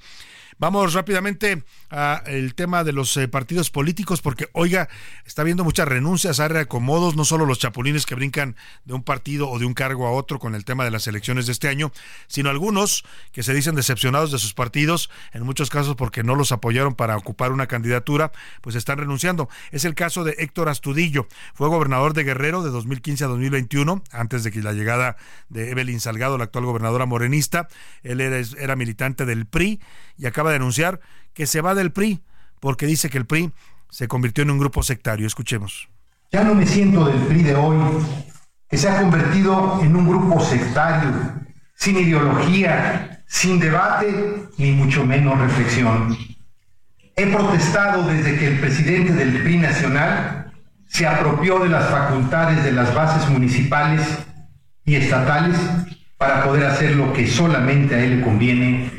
Vamos 0.60 0.92
rápidamente 0.92 1.62
al 1.88 2.54
tema 2.54 2.82
de 2.82 2.92
los 2.92 3.16
eh, 3.16 3.28
partidos 3.28 3.70
políticos, 3.70 4.20
porque, 4.20 4.48
oiga, 4.52 4.88
está 5.24 5.42
habiendo 5.42 5.62
muchas 5.62 5.86
renuncias, 5.86 6.40
hay 6.40 6.48
reacomodos, 6.48 7.14
no 7.14 7.24
solo 7.24 7.46
los 7.46 7.60
chapulines 7.60 8.06
que 8.06 8.16
brincan 8.16 8.56
de 8.84 8.94
un 8.94 9.04
partido 9.04 9.48
o 9.48 9.60
de 9.60 9.66
un 9.66 9.72
cargo 9.72 10.08
a 10.08 10.10
otro 10.10 10.40
con 10.40 10.56
el 10.56 10.64
tema 10.64 10.84
de 10.84 10.90
las 10.90 11.06
elecciones 11.06 11.46
de 11.46 11.52
este 11.52 11.68
año, 11.68 11.92
sino 12.26 12.50
algunos 12.50 13.04
que 13.30 13.44
se 13.44 13.54
dicen 13.54 13.76
decepcionados 13.76 14.32
de 14.32 14.38
sus 14.40 14.52
partidos, 14.52 15.10
en 15.32 15.44
muchos 15.44 15.70
casos 15.70 15.94
porque 15.94 16.24
no 16.24 16.34
los 16.34 16.50
apoyaron 16.50 16.96
para 16.96 17.16
ocupar 17.16 17.52
una 17.52 17.68
candidatura, 17.68 18.32
pues 18.60 18.74
están 18.74 18.98
renunciando. 18.98 19.48
Es 19.70 19.84
el 19.84 19.94
caso 19.94 20.24
de 20.24 20.34
Héctor 20.38 20.68
Astudillo, 20.68 21.28
fue 21.54 21.68
gobernador 21.68 22.14
de 22.14 22.24
Guerrero 22.24 22.64
de 22.64 22.70
2015 22.70 23.24
a 23.24 23.28
2021, 23.28 24.02
antes 24.10 24.42
de 24.42 24.50
que 24.50 24.60
la 24.60 24.72
llegada 24.72 25.16
de 25.50 25.70
Evelyn 25.70 26.00
Salgado, 26.00 26.36
la 26.36 26.44
actual 26.44 26.64
gobernadora 26.64 27.06
morenista, 27.06 27.68
él 28.02 28.20
era, 28.20 28.38
era 28.58 28.74
militante 28.74 29.24
del 29.24 29.46
PRI 29.46 29.80
y 30.18 30.26
acaba 30.26 30.47
de 30.48 30.56
anunciar 30.56 31.00
que 31.34 31.46
se 31.46 31.60
va 31.60 31.74
del 31.74 31.92
PRI 31.92 32.20
porque 32.60 32.86
dice 32.86 33.10
que 33.10 33.18
el 33.18 33.26
PRI 33.26 33.52
se 33.90 34.08
convirtió 34.08 34.42
en 34.42 34.50
un 34.50 34.58
grupo 34.58 34.82
sectario. 34.82 35.26
Escuchemos. 35.26 35.88
Ya 36.30 36.44
no 36.44 36.54
me 36.54 36.66
siento 36.66 37.06
del 37.06 37.20
PRI 37.26 37.42
de 37.42 37.54
hoy, 37.54 37.78
que 38.68 38.76
se 38.76 38.88
ha 38.88 39.00
convertido 39.00 39.80
en 39.82 39.96
un 39.96 40.06
grupo 40.06 40.40
sectario, 40.44 41.10
sin 41.74 41.96
ideología, 41.96 43.22
sin 43.26 43.58
debate, 43.58 44.48
ni 44.58 44.72
mucho 44.72 45.06
menos 45.06 45.38
reflexión. 45.38 46.16
He 47.16 47.26
protestado 47.26 48.06
desde 48.06 48.38
que 48.38 48.46
el 48.46 48.60
presidente 48.60 49.12
del 49.12 49.42
PRI 49.42 49.58
nacional 49.58 50.52
se 50.88 51.06
apropió 51.06 51.58
de 51.60 51.68
las 51.68 51.88
facultades 51.90 52.62
de 52.64 52.72
las 52.72 52.94
bases 52.94 53.28
municipales 53.30 54.02
y 54.84 54.96
estatales 54.96 55.56
para 56.16 56.44
poder 56.44 56.66
hacer 56.66 56.96
lo 56.96 57.12
que 57.12 57.26
solamente 57.26 57.94
a 57.94 58.04
él 58.04 58.18
le 58.18 58.24
conviene 58.24 58.97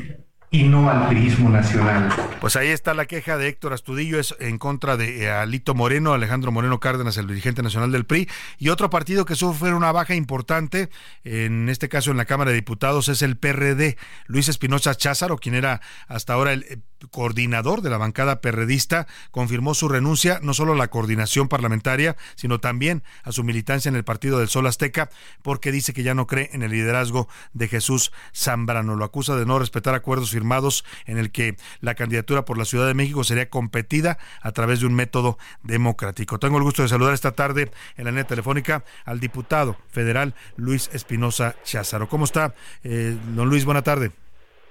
y 0.50 0.64
no 0.64 0.90
al 0.90 1.08
turismo 1.08 1.48
nacional. 1.48 2.08
Pues 2.40 2.56
ahí 2.56 2.68
está 2.68 2.92
la 2.94 3.06
queja 3.06 3.38
de 3.38 3.48
Héctor 3.48 3.72
Astudillo, 3.72 4.18
es 4.18 4.34
en 4.40 4.58
contra 4.58 4.96
de 4.96 5.22
eh, 5.22 5.30
Alito 5.30 5.74
Moreno, 5.74 6.12
Alejandro 6.12 6.50
Moreno 6.50 6.80
Cárdenas, 6.80 7.16
el 7.18 7.28
dirigente 7.28 7.62
nacional 7.62 7.92
del 7.92 8.04
PRI, 8.04 8.28
y 8.58 8.70
otro 8.70 8.90
partido 8.90 9.24
que 9.24 9.36
sufre 9.36 9.72
una 9.74 9.92
baja 9.92 10.14
importante, 10.14 10.90
en 11.22 11.68
este 11.68 11.88
caso 11.88 12.10
en 12.10 12.16
la 12.16 12.24
Cámara 12.24 12.50
de 12.50 12.56
Diputados, 12.56 13.08
es 13.08 13.22
el 13.22 13.36
PRD. 13.36 13.96
Luis 14.26 14.48
Espinosa 14.48 14.94
Cházaro, 14.94 15.36
quien 15.38 15.54
era 15.54 15.80
hasta 16.08 16.32
ahora 16.32 16.52
el 16.52 16.64
eh, 16.64 16.78
coordinador 17.10 17.82
de 17.82 17.90
la 17.90 17.98
bancada 17.98 18.40
perredista, 18.40 19.06
confirmó 19.30 19.74
su 19.74 19.88
renuncia 19.88 20.40
no 20.42 20.54
solo 20.54 20.72
a 20.72 20.76
la 20.76 20.88
coordinación 20.88 21.48
parlamentaria, 21.48 22.16
sino 22.34 22.60
también 22.60 23.02
a 23.22 23.32
su 23.32 23.44
militancia 23.44 23.88
en 23.88 23.96
el 23.96 24.04
Partido 24.04 24.38
del 24.38 24.48
Sol 24.48 24.66
Azteca, 24.66 25.10
porque 25.42 25.72
dice 25.72 25.92
que 25.92 26.02
ya 26.02 26.14
no 26.14 26.26
cree 26.26 26.50
en 26.52 26.62
el 26.62 26.70
liderazgo 26.70 27.28
de 27.52 27.68
Jesús 27.68 28.12
Zambrano. 28.34 28.96
Lo 28.96 29.04
acusa 29.04 29.36
de 29.36 29.46
no 29.46 29.58
respetar 29.58 29.94
acuerdos 29.94 30.30
firmados 30.30 30.84
en 31.06 31.18
el 31.18 31.30
que 31.30 31.56
la 31.80 31.94
candidatura 31.94 32.44
por 32.44 32.58
la 32.58 32.64
Ciudad 32.64 32.86
de 32.86 32.94
México 32.94 33.24
sería 33.24 33.48
competida 33.48 34.18
a 34.42 34.52
través 34.52 34.80
de 34.80 34.86
un 34.86 34.94
método 34.94 35.38
democrático. 35.62 36.38
Tengo 36.38 36.58
el 36.58 36.64
gusto 36.64 36.82
de 36.82 36.88
saludar 36.88 37.14
esta 37.14 37.32
tarde 37.32 37.70
en 37.96 38.04
la 38.04 38.10
línea 38.10 38.24
telefónica 38.24 38.84
al 39.04 39.20
diputado 39.20 39.76
federal 39.90 40.34
Luis 40.56 40.90
Espinosa 40.92 41.56
Cházaro. 41.64 42.08
¿Cómo 42.08 42.24
está, 42.24 42.54
eh, 42.84 43.16
don 43.34 43.48
Luis? 43.48 43.64
Buena 43.64 43.82
tarde. 43.82 44.12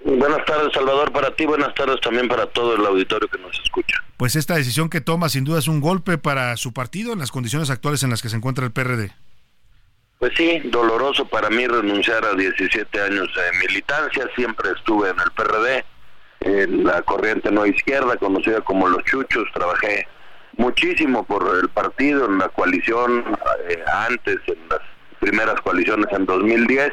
Buenas 0.01 0.45
tardes, 0.45 0.71
Salvador, 0.73 1.11
para 1.11 1.35
ti, 1.35 1.45
buenas 1.45 1.73
tardes 1.75 1.99
también 1.99 2.27
para 2.27 2.45
todo 2.47 2.75
el 2.75 2.85
auditorio 2.85 3.27
que 3.27 3.37
nos 3.37 3.59
escucha. 3.59 3.97
Pues 4.15 4.35
esta 4.35 4.55
decisión 4.55 4.89
que 4.89 5.01
toma 5.01 5.27
sin 5.27 5.43
duda 5.43 5.59
es 5.59 5.67
un 5.67 5.81
golpe 5.81 6.17
para 6.17 6.55
su 6.55 6.73
partido 6.73 7.11
en 7.11 7.19
las 7.19 7.31
condiciones 7.31 7.69
actuales 7.69 8.03
en 8.03 8.09
las 8.09 8.21
que 8.21 8.29
se 8.29 8.37
encuentra 8.37 8.65
el 8.65 8.71
PRD. 8.71 9.11
Pues 10.19 10.33
sí, 10.35 10.59
doloroso 10.65 11.25
para 11.27 11.49
mí 11.49 11.67
renunciar 11.67 12.25
a 12.25 12.33
17 12.33 13.01
años 13.01 13.29
de 13.35 13.67
militancia, 13.67 14.27
siempre 14.35 14.69
estuve 14.75 15.09
en 15.09 15.19
el 15.19 15.31
PRD, 15.31 15.85
en 16.41 16.83
la 16.85 17.01
corriente 17.01 17.51
no 17.51 17.65
izquierda, 17.65 18.15
conocida 18.17 18.61
como 18.61 18.87
los 18.87 19.03
chuchos, 19.03 19.45
trabajé 19.53 20.07
muchísimo 20.57 21.23
por 21.25 21.57
el 21.61 21.69
partido, 21.69 22.25
en 22.25 22.37
la 22.37 22.49
coalición, 22.49 23.25
eh, 23.69 23.83
antes, 24.09 24.37
en 24.47 24.57
las 24.69 24.81
primeras 25.19 25.59
coaliciones 25.61 26.07
en 26.11 26.25
2010 26.25 26.91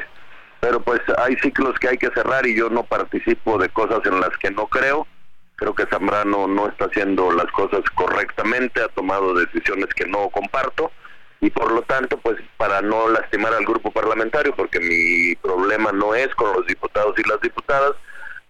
pero 0.59 0.79
pues 0.79 1.01
hay 1.17 1.35
ciclos 1.37 1.77
que 1.79 1.89
hay 1.89 1.97
que 1.97 2.09
cerrar 2.11 2.45
y 2.45 2.55
yo 2.55 2.69
no 2.69 2.83
participo 2.83 3.57
de 3.57 3.69
cosas 3.69 3.99
en 4.05 4.19
las 4.19 4.35
que 4.37 4.51
no 4.51 4.67
creo. 4.67 5.07
Creo 5.55 5.73
que 5.73 5.87
Zambrano 5.87 6.47
no 6.47 6.67
está 6.67 6.85
haciendo 6.85 7.31
las 7.31 7.51
cosas 7.51 7.81
correctamente, 7.95 8.81
ha 8.81 8.87
tomado 8.89 9.33
decisiones 9.33 9.87
que 9.95 10.05
no 10.05 10.29
comparto 10.29 10.91
y 11.39 11.49
por 11.51 11.71
lo 11.71 11.81
tanto, 11.83 12.17
pues 12.17 12.37
para 12.57 12.81
no 12.81 13.09
lastimar 13.09 13.53
al 13.53 13.65
grupo 13.65 13.91
parlamentario, 13.91 14.55
porque 14.55 14.79
mi 14.79 15.35
problema 15.35 15.91
no 15.91 16.15
es 16.15 16.33
con 16.35 16.53
los 16.53 16.65
diputados 16.65 17.15
y 17.17 17.29
las 17.29 17.39
diputadas, 17.41 17.93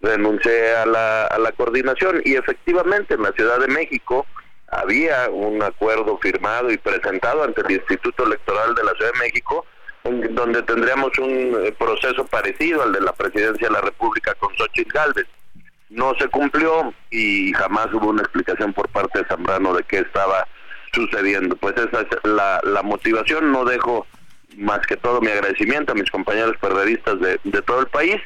renuncié 0.00 0.74
a 0.74 0.86
la, 0.86 1.26
a 1.26 1.38
la 1.38 1.52
coordinación 1.52 2.22
y 2.24 2.36
efectivamente 2.36 3.14
en 3.14 3.22
la 3.22 3.32
Ciudad 3.32 3.58
de 3.58 3.68
México 3.68 4.26
había 4.68 5.28
un 5.30 5.62
acuerdo 5.62 6.18
firmado 6.18 6.70
y 6.70 6.78
presentado 6.78 7.42
ante 7.42 7.62
el 7.62 7.72
Instituto 7.72 8.24
Electoral 8.24 8.74
de 8.74 8.84
la 8.84 8.92
Ciudad 8.92 9.12
de 9.12 9.18
México 9.18 9.66
donde 10.04 10.62
tendríamos 10.62 11.16
un 11.18 11.56
eh, 11.64 11.74
proceso 11.78 12.24
parecido 12.26 12.82
al 12.82 12.92
de 12.92 13.00
la 13.00 13.12
presidencia 13.12 13.68
de 13.68 13.74
la 13.74 13.80
República 13.80 14.34
con 14.34 14.54
Xochitl 14.56 14.92
Galvez. 14.92 15.26
No 15.90 16.14
se 16.18 16.28
cumplió 16.28 16.92
y 17.10 17.52
jamás 17.54 17.88
hubo 17.92 18.08
una 18.08 18.22
explicación 18.22 18.72
por 18.72 18.88
parte 18.88 19.20
de 19.20 19.24
Zambrano 19.26 19.74
de 19.74 19.82
qué 19.84 19.98
estaba 19.98 20.46
sucediendo. 20.92 21.56
Pues 21.56 21.74
esa 21.76 22.02
es 22.02 22.08
la, 22.24 22.60
la 22.62 22.82
motivación. 22.82 23.52
No 23.52 23.64
dejo 23.64 24.06
más 24.56 24.80
que 24.86 24.96
todo 24.96 25.20
mi 25.20 25.28
agradecimiento 25.28 25.92
a 25.92 25.94
mis 25.94 26.10
compañeros 26.10 26.56
periodistas 26.60 27.20
de, 27.20 27.40
de 27.44 27.62
todo 27.62 27.80
el 27.80 27.86
país. 27.86 28.16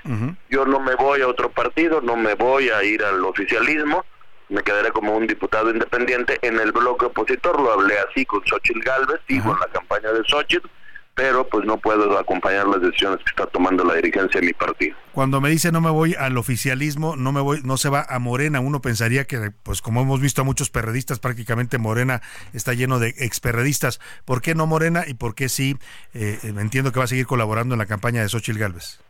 Yo 0.50 0.64
no 0.64 0.80
me 0.80 0.94
voy 0.94 1.20
a 1.20 1.28
otro 1.28 1.50
partido, 1.50 2.00
no 2.00 2.16
me 2.16 2.34
voy 2.34 2.70
a 2.70 2.82
ir 2.84 3.04
al 3.04 3.24
oficialismo, 3.24 4.04
me 4.48 4.62
quedaré 4.62 4.90
como 4.92 5.16
un 5.16 5.26
diputado 5.26 5.70
independiente 5.70 6.38
en 6.42 6.58
el 6.58 6.72
bloque 6.72 7.06
opositor. 7.06 7.60
Lo 7.60 7.72
hablé 7.72 7.96
así 7.98 8.24
con 8.24 8.44
Xochitl 8.46 8.80
Galvez, 8.80 9.20
y 9.28 9.40
con 9.40 9.58
la 9.58 9.66
campaña 9.66 10.12
de 10.12 10.22
Xochitl 10.24 10.68
pero 11.14 11.46
pues 11.46 11.66
no 11.66 11.76
puedo 11.76 12.18
acompañar 12.18 12.66
las 12.66 12.80
decisiones 12.80 13.18
que 13.18 13.30
está 13.30 13.46
tomando 13.46 13.84
la 13.84 13.94
dirigencia 13.94 14.40
de 14.40 14.46
mi 14.46 14.52
partido. 14.52 14.96
Cuando 15.12 15.40
me 15.40 15.50
dice 15.50 15.70
no 15.70 15.80
me 15.80 15.90
voy 15.90 16.14
al 16.14 16.38
oficialismo, 16.38 17.16
no 17.16 17.32
me 17.32 17.40
voy, 17.40 17.60
no 17.64 17.76
se 17.76 17.90
va 17.90 18.06
a 18.08 18.18
Morena, 18.18 18.60
uno 18.60 18.80
pensaría 18.80 19.24
que 19.24 19.52
pues 19.62 19.82
como 19.82 20.00
hemos 20.00 20.20
visto 20.20 20.40
a 20.40 20.44
muchos 20.44 20.70
perredistas, 20.70 21.18
prácticamente 21.18 21.78
Morena 21.78 22.22
está 22.54 22.72
lleno 22.72 22.98
de 22.98 23.14
experredistas. 23.18 24.00
¿Por 24.24 24.40
qué 24.40 24.54
no 24.54 24.66
Morena 24.66 25.04
y 25.06 25.14
por 25.14 25.34
qué 25.34 25.48
sí? 25.48 25.76
Eh, 26.14 26.38
entiendo 26.42 26.92
que 26.92 26.98
va 26.98 27.04
a 27.04 27.08
seguir 27.08 27.26
colaborando 27.26 27.74
en 27.74 27.78
la 27.78 27.86
campaña 27.86 28.22
de 28.22 28.28
Xochitl 28.28 28.58
Galvez. 28.58 29.00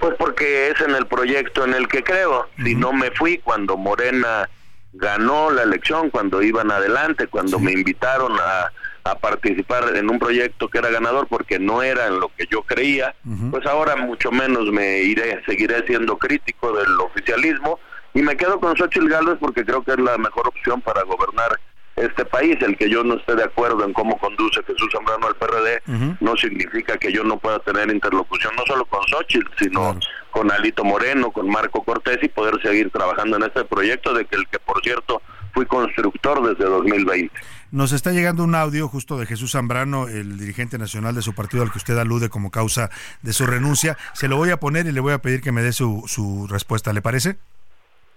Pues 0.00 0.14
porque 0.18 0.70
es 0.70 0.80
en 0.80 0.94
el 0.94 1.06
proyecto 1.06 1.64
en 1.64 1.74
el 1.74 1.88
que 1.88 2.02
creo. 2.02 2.48
Si 2.56 2.74
no 2.74 2.92
me 2.92 3.10
fui 3.12 3.38
cuando 3.38 3.76
Morena 3.76 4.48
ganó 4.92 5.50
la 5.50 5.62
elección, 5.62 6.10
cuando 6.10 6.42
iban 6.42 6.70
adelante, 6.70 7.26
cuando 7.26 7.58
me 7.58 7.72
invitaron 7.72 8.32
a 8.40 8.72
a 9.10 9.18
participar 9.18 9.96
en 9.96 10.10
un 10.10 10.18
proyecto 10.18 10.68
que 10.68 10.78
era 10.78 10.90
ganador 10.90 11.26
porque 11.28 11.58
no 11.58 11.82
era 11.82 12.06
en 12.06 12.20
lo 12.20 12.28
que 12.36 12.46
yo 12.50 12.62
creía, 12.62 13.14
pues 13.50 13.66
ahora 13.66 13.96
mucho 13.96 14.30
menos 14.30 14.70
me 14.70 15.00
iré, 15.00 15.42
seguiré 15.46 15.86
siendo 15.86 16.18
crítico 16.18 16.72
del 16.72 16.98
oficialismo 17.00 17.78
y 18.14 18.22
me 18.22 18.36
quedo 18.36 18.58
con 18.60 18.76
Xochitl 18.76 19.08
Gálvez 19.08 19.36
porque 19.40 19.64
creo 19.64 19.82
que 19.82 19.92
es 19.92 19.98
la 19.98 20.18
mejor 20.18 20.48
opción 20.48 20.80
para 20.80 21.02
gobernar 21.02 21.58
este 21.96 22.24
país. 22.24 22.56
El 22.60 22.76
que 22.76 22.88
yo 22.88 23.04
no 23.04 23.14
esté 23.14 23.34
de 23.34 23.44
acuerdo 23.44 23.84
en 23.84 23.92
cómo 23.92 24.18
conduce 24.18 24.62
Jesús 24.62 24.88
Zambrano 24.92 25.26
al 25.26 25.36
PRD 25.36 25.82
no 26.20 26.36
significa 26.36 26.96
que 26.96 27.12
yo 27.12 27.24
no 27.24 27.38
pueda 27.38 27.58
tener 27.60 27.90
interlocución 27.90 28.54
no 28.56 28.64
solo 28.66 28.84
con 28.86 29.00
Xochitl, 29.06 29.50
sino 29.58 29.98
con 30.30 30.50
Alito 30.50 30.84
Moreno, 30.84 31.30
con 31.30 31.48
Marco 31.48 31.82
Cortés 31.82 32.18
y 32.22 32.28
poder 32.28 32.60
seguir 32.62 32.90
trabajando 32.90 33.36
en 33.36 33.44
este 33.44 33.64
proyecto 33.64 34.14
de 34.14 34.24
que 34.24 34.36
el 34.36 34.46
que 34.48 34.58
por 34.58 34.80
cierto 34.82 35.22
fui 35.52 35.66
constructor 35.66 36.46
desde 36.48 36.70
2020. 36.70 37.32
Nos 37.70 37.92
está 37.92 38.12
llegando 38.12 38.44
un 38.44 38.54
audio 38.54 38.88
justo 38.88 39.18
de 39.18 39.26
Jesús 39.26 39.52
Zambrano, 39.52 40.08
el 40.08 40.38
dirigente 40.38 40.78
nacional 40.78 41.14
de 41.14 41.22
su 41.22 41.34
partido 41.34 41.62
al 41.62 41.70
que 41.70 41.78
usted 41.78 41.98
alude 41.98 42.30
como 42.30 42.50
causa 42.50 42.88
de 43.22 43.32
su 43.32 43.46
renuncia. 43.46 43.98
Se 44.14 44.26
lo 44.26 44.36
voy 44.36 44.50
a 44.50 44.58
poner 44.58 44.86
y 44.86 44.92
le 44.92 45.00
voy 45.00 45.12
a 45.12 45.18
pedir 45.18 45.42
que 45.42 45.52
me 45.52 45.62
dé 45.62 45.72
su, 45.72 46.04
su 46.06 46.46
respuesta. 46.46 46.92
¿Le 46.94 47.02
parece? 47.02 47.36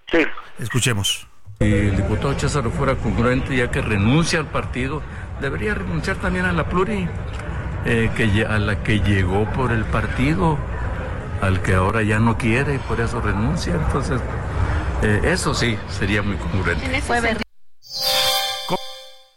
Sí. 0.09 0.19
Escuchemos. 0.57 1.27
Si 1.59 1.65
el 1.65 1.97
diputado 1.97 2.33
Cházaro 2.33 2.71
fuera 2.71 2.95
congruente 2.95 3.55
ya 3.55 3.69
que 3.69 3.81
renuncia 3.81 4.39
al 4.39 4.47
partido, 4.47 5.01
debería 5.41 5.73
renunciar 5.73 6.17
también 6.17 6.45
a 6.45 6.53
la 6.53 6.69
pluri, 6.69 7.07
eh, 7.85 8.09
que, 8.15 8.45
a 8.45 8.57
la 8.57 8.83
que 8.83 8.99
llegó 9.01 9.51
por 9.51 9.71
el 9.71 9.83
partido. 9.85 10.57
al 11.41 11.61
que 11.61 11.73
ahora 11.73 12.03
ya 12.03 12.19
no 12.19 12.37
quiere 12.37 12.75
y 12.75 12.77
por 12.77 13.01
eso 13.01 13.19
renuncia. 13.19 13.73
Entonces, 13.73 14.21
eh, 15.01 15.21
eso 15.25 15.53
sí 15.53 15.77
sería 15.89 16.21
muy 16.21 16.35
congruente. 16.37 16.85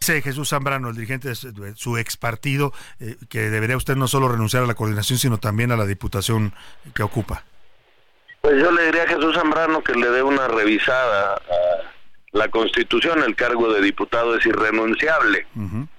Dice 0.05 0.21
Jesús 0.21 0.49
Zambrano, 0.49 0.89
el 0.89 0.93
dirigente 0.93 1.29
de 1.29 1.75
su 1.75 1.97
ex 1.97 2.15
partido, 2.15 2.71
eh, 2.99 3.15
que 3.27 3.49
debería 3.49 3.75
usted 3.75 3.95
no 3.95 4.07
solo 4.07 4.27
renunciar 4.27 4.61
a 4.61 4.67
la 4.67 4.75
coordinación, 4.75 5.17
sino 5.17 5.39
también 5.39 5.71
a 5.71 5.77
la 5.77 5.87
diputación 5.87 6.53
que 6.93 7.01
ocupa. 7.01 7.43
Pues 8.39 8.61
yo 8.61 8.69
le 8.69 8.85
diría 8.85 9.01
a 9.01 9.07
Jesús 9.07 9.33
Zambrano 9.33 9.83
que 9.83 9.93
le 9.93 10.11
dé 10.11 10.21
una 10.21 10.47
revisada 10.47 11.33
a 11.33 11.39
la 12.33 12.47
Constitución. 12.49 13.23
El 13.23 13.35
cargo 13.35 13.73
de 13.73 13.81
diputado 13.81 14.35
es 14.35 14.45
irrenunciable. 14.45 15.47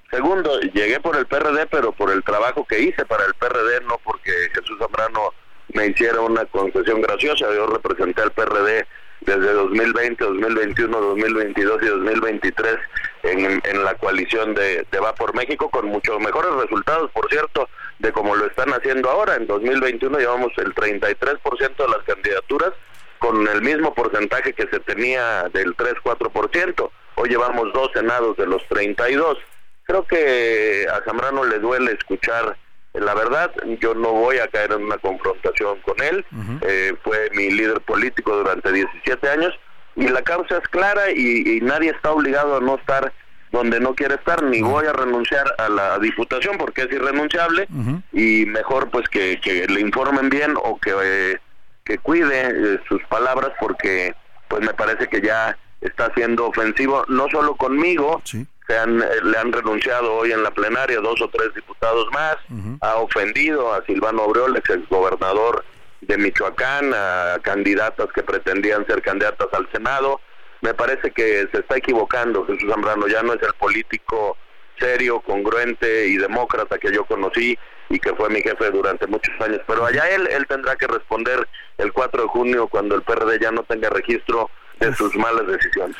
Segundo, 0.08 0.60
llegué 0.60 1.00
por 1.00 1.16
el 1.16 1.26
PRD, 1.26 1.66
pero 1.66 1.90
por 1.90 2.12
el 2.12 2.22
trabajo 2.22 2.64
que 2.64 2.80
hice 2.80 3.04
para 3.06 3.24
el 3.24 3.34
PRD, 3.34 3.80
no 3.88 3.98
porque 4.04 4.30
Jesús 4.54 4.78
Zambrano 4.78 5.34
me 5.74 5.88
hiciera 5.88 6.20
una 6.20 6.44
concesión 6.44 7.00
graciosa. 7.00 7.46
Yo 7.52 7.66
representé 7.66 8.22
al 8.22 8.30
PRD 8.30 8.86
desde 9.20 9.52
2020, 9.52 10.24
2021, 10.24 11.00
2022 11.00 11.82
y 11.82 11.86
2023 11.86 12.76
en, 13.22 13.62
en 13.64 13.84
la 13.84 13.94
coalición 13.94 14.54
de, 14.54 14.86
de 14.90 14.98
Va 15.00 15.14
por 15.14 15.34
México 15.34 15.68
con 15.70 15.86
muchos 15.86 16.18
mejores 16.20 16.52
resultados, 16.52 17.10
por 17.12 17.28
cierto, 17.28 17.68
de 17.98 18.12
como 18.12 18.36
lo 18.36 18.46
están 18.46 18.70
haciendo 18.70 19.10
ahora. 19.10 19.36
En 19.36 19.46
2021 19.46 20.18
llevamos 20.18 20.52
el 20.58 20.74
33% 20.74 21.76
de 21.76 21.88
las 21.88 22.02
candidaturas 22.06 22.72
con 23.18 23.46
el 23.48 23.62
mismo 23.62 23.94
porcentaje 23.94 24.52
que 24.52 24.68
se 24.68 24.80
tenía 24.80 25.48
del 25.52 25.76
3-4%. 25.76 26.90
Hoy 27.16 27.28
llevamos 27.28 27.72
dos 27.72 27.90
senados 27.94 28.36
de 28.36 28.46
los 28.46 28.62
32. 28.68 29.38
Creo 29.84 30.06
que 30.06 30.86
a 30.92 31.02
Zambrano 31.04 31.44
le 31.44 31.58
duele 31.58 31.92
escuchar 31.92 32.56
la 33.00 33.14
verdad, 33.14 33.52
yo 33.80 33.94
no 33.94 34.12
voy 34.12 34.38
a 34.38 34.48
caer 34.48 34.72
en 34.72 34.84
una 34.84 34.98
confrontación 34.98 35.80
con 35.80 36.02
él. 36.02 36.24
Eh, 36.62 36.94
fue 37.02 37.30
mi 37.34 37.50
líder 37.50 37.80
político 37.80 38.36
durante 38.36 38.72
17 38.72 39.28
años 39.28 39.52
y 39.96 40.08
la 40.08 40.22
causa 40.22 40.58
es 40.58 40.68
clara 40.68 41.10
y, 41.10 41.60
nadie 41.62 41.90
está 41.90 42.12
obligado 42.12 42.56
a 42.56 42.60
no 42.60 42.76
estar 42.76 43.12
donde 43.52 43.80
no 43.80 43.94
quiere 43.94 44.16
estar, 44.16 44.42
ni 44.42 44.60
voy 44.60 44.86
a 44.86 44.92
renunciar 44.92 45.46
a 45.58 45.68
la 45.68 45.98
diputación 45.98 46.58
porque 46.58 46.82
es 46.82 46.92
irrenunciable 46.92 47.66
y 48.12 48.44
mejor 48.46 48.90
pues 48.90 49.08
que, 49.08 49.38
le 49.68 49.80
informen 49.80 50.28
bien 50.28 50.54
o 50.56 50.78
que, 50.78 50.92
eh, 51.02 51.40
que 51.84 51.98
cuide 51.98 52.48
eh, 52.48 52.80
sus 52.88 53.02
palabras 53.04 53.52
porque 53.58 54.14
pues 54.48 54.62
me 54.62 54.74
parece 54.74 55.08
que 55.08 55.22
ya 55.22 55.56
está 55.80 56.12
siendo 56.14 56.46
ofensivo 56.46 57.04
no 57.08 57.28
solo 57.30 57.56
conmigo, 57.56 58.20
se 58.66 58.76
han, 58.76 59.00
eh, 59.00 59.06
le 59.22 59.38
han 59.38 59.52
renunciado 59.52 60.14
hoy 60.14 60.32
en 60.32 60.42
la 60.42 60.50
plenaria 60.50 61.00
dos 61.00 61.20
o 61.20 61.28
tres 61.28 61.54
diputados 61.54 62.06
más, 62.12 62.36
ha 62.80 62.96
ofendido 62.96 63.72
a 63.72 63.84
Silvano 63.84 64.22
Aureoles, 64.22 64.62
ex 64.68 64.88
gobernador 64.88 65.64
de 66.00 66.18
Michoacán, 66.18 66.92
a 66.94 67.38
candidatas 67.42 68.08
que 68.14 68.22
pretendían 68.22 68.86
ser 68.86 69.02
candidatas 69.02 69.48
al 69.52 69.68
Senado. 69.72 70.20
Me 70.60 70.74
parece 70.74 71.10
que 71.10 71.48
se 71.52 71.58
está 71.58 71.76
equivocando 71.76 72.44
Jesús 72.46 72.68
Zambrano, 72.70 73.06
ya 73.08 73.22
no 73.22 73.34
es 73.34 73.42
el 73.42 73.52
político 73.54 74.36
serio, 74.78 75.20
congruente 75.20 76.06
y 76.08 76.16
demócrata 76.16 76.78
que 76.78 76.92
yo 76.92 77.04
conocí 77.04 77.58
y 77.88 77.98
que 77.98 78.14
fue 78.14 78.28
mi 78.28 78.42
jefe 78.42 78.70
durante 78.70 79.06
muchos 79.06 79.34
años. 79.40 79.60
Pero 79.66 79.86
allá 79.86 80.08
él, 80.10 80.26
él 80.30 80.46
tendrá 80.46 80.76
que 80.76 80.86
responder 80.86 81.46
el 81.78 81.92
4 81.92 82.22
de 82.22 82.28
junio 82.28 82.68
cuando 82.68 82.94
el 82.94 83.02
PRD 83.02 83.38
ya 83.40 83.52
no 83.52 83.62
tenga 83.62 83.88
registro 83.90 84.50
de 84.80 84.94
sus 84.94 85.14
malas 85.16 85.46
decisiones. 85.46 85.96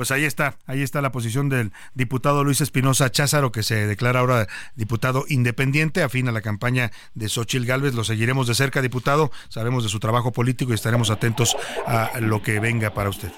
Pues 0.00 0.12
ahí 0.12 0.24
está, 0.24 0.56
ahí 0.64 0.80
está 0.80 1.02
la 1.02 1.12
posición 1.12 1.50
del 1.50 1.72
diputado 1.92 2.42
Luis 2.42 2.62
Espinosa 2.62 3.10
Cházaro, 3.10 3.52
que 3.52 3.62
se 3.62 3.86
declara 3.86 4.20
ahora 4.20 4.48
diputado 4.74 5.26
independiente, 5.28 6.02
afín 6.02 6.26
a 6.26 6.32
la 6.32 6.40
campaña 6.40 6.90
de 7.12 7.28
Xochil 7.28 7.66
Gálvez. 7.66 7.92
Lo 7.92 8.02
seguiremos 8.02 8.46
de 8.46 8.54
cerca, 8.54 8.80
diputado, 8.80 9.30
sabemos 9.50 9.82
de 9.82 9.90
su 9.90 10.00
trabajo 10.00 10.32
político 10.32 10.72
y 10.72 10.76
estaremos 10.76 11.10
atentos 11.10 11.54
a 11.86 12.18
lo 12.18 12.40
que 12.42 12.60
venga 12.60 12.94
para 12.94 13.10
usted. 13.10 13.30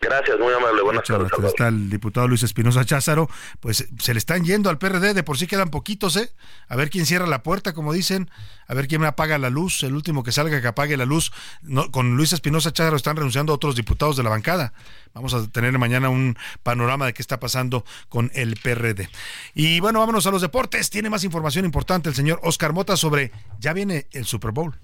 Gracias, 0.00 0.38
muy 0.38 0.52
amable. 0.54 0.80
Buenas 0.80 1.04
tardes. 1.04 1.30
Está 1.44 1.68
el 1.68 1.90
diputado 1.90 2.26
Luis 2.26 2.42
Espinosa 2.42 2.86
Cházaro. 2.86 3.28
Pues 3.60 3.86
se 3.98 4.14
le 4.14 4.18
están 4.18 4.44
yendo 4.44 4.70
al 4.70 4.78
PRD, 4.78 5.12
de 5.12 5.22
por 5.22 5.36
sí 5.36 5.46
quedan 5.46 5.68
poquitos, 5.68 6.16
¿eh? 6.16 6.32
A 6.68 6.76
ver 6.76 6.88
quién 6.88 7.04
cierra 7.04 7.26
la 7.26 7.42
puerta, 7.42 7.74
como 7.74 7.92
dicen. 7.92 8.30
A 8.66 8.72
ver 8.72 8.88
quién 8.88 9.02
me 9.02 9.06
apaga 9.06 9.36
la 9.36 9.50
luz. 9.50 9.82
El 9.82 9.94
último 9.94 10.24
que 10.24 10.32
salga 10.32 10.62
que 10.62 10.66
apague 10.66 10.96
la 10.96 11.04
luz. 11.04 11.32
No, 11.60 11.90
con 11.90 12.16
Luis 12.16 12.32
Espinosa 12.32 12.72
Cházaro 12.72 12.96
están 12.96 13.16
renunciando 13.16 13.52
otros 13.52 13.76
diputados 13.76 14.16
de 14.16 14.22
la 14.22 14.30
bancada. 14.30 14.72
Vamos 15.12 15.34
a 15.34 15.46
tener 15.48 15.76
mañana 15.78 16.08
un 16.08 16.38
panorama 16.62 17.04
de 17.04 17.12
qué 17.12 17.20
está 17.20 17.38
pasando 17.38 17.84
con 18.08 18.30
el 18.34 18.56
PRD. 18.56 19.10
Y 19.54 19.80
bueno, 19.80 19.98
vámonos 19.98 20.26
a 20.26 20.30
los 20.30 20.40
deportes. 20.40 20.88
Tiene 20.88 21.10
más 21.10 21.24
información 21.24 21.66
importante 21.66 22.08
el 22.08 22.14
señor 22.14 22.40
Oscar 22.42 22.72
Mota 22.72 22.96
sobre. 22.96 23.32
Ya 23.58 23.74
viene 23.74 24.06
el 24.12 24.24
Super 24.24 24.52
Bowl. 24.52 24.74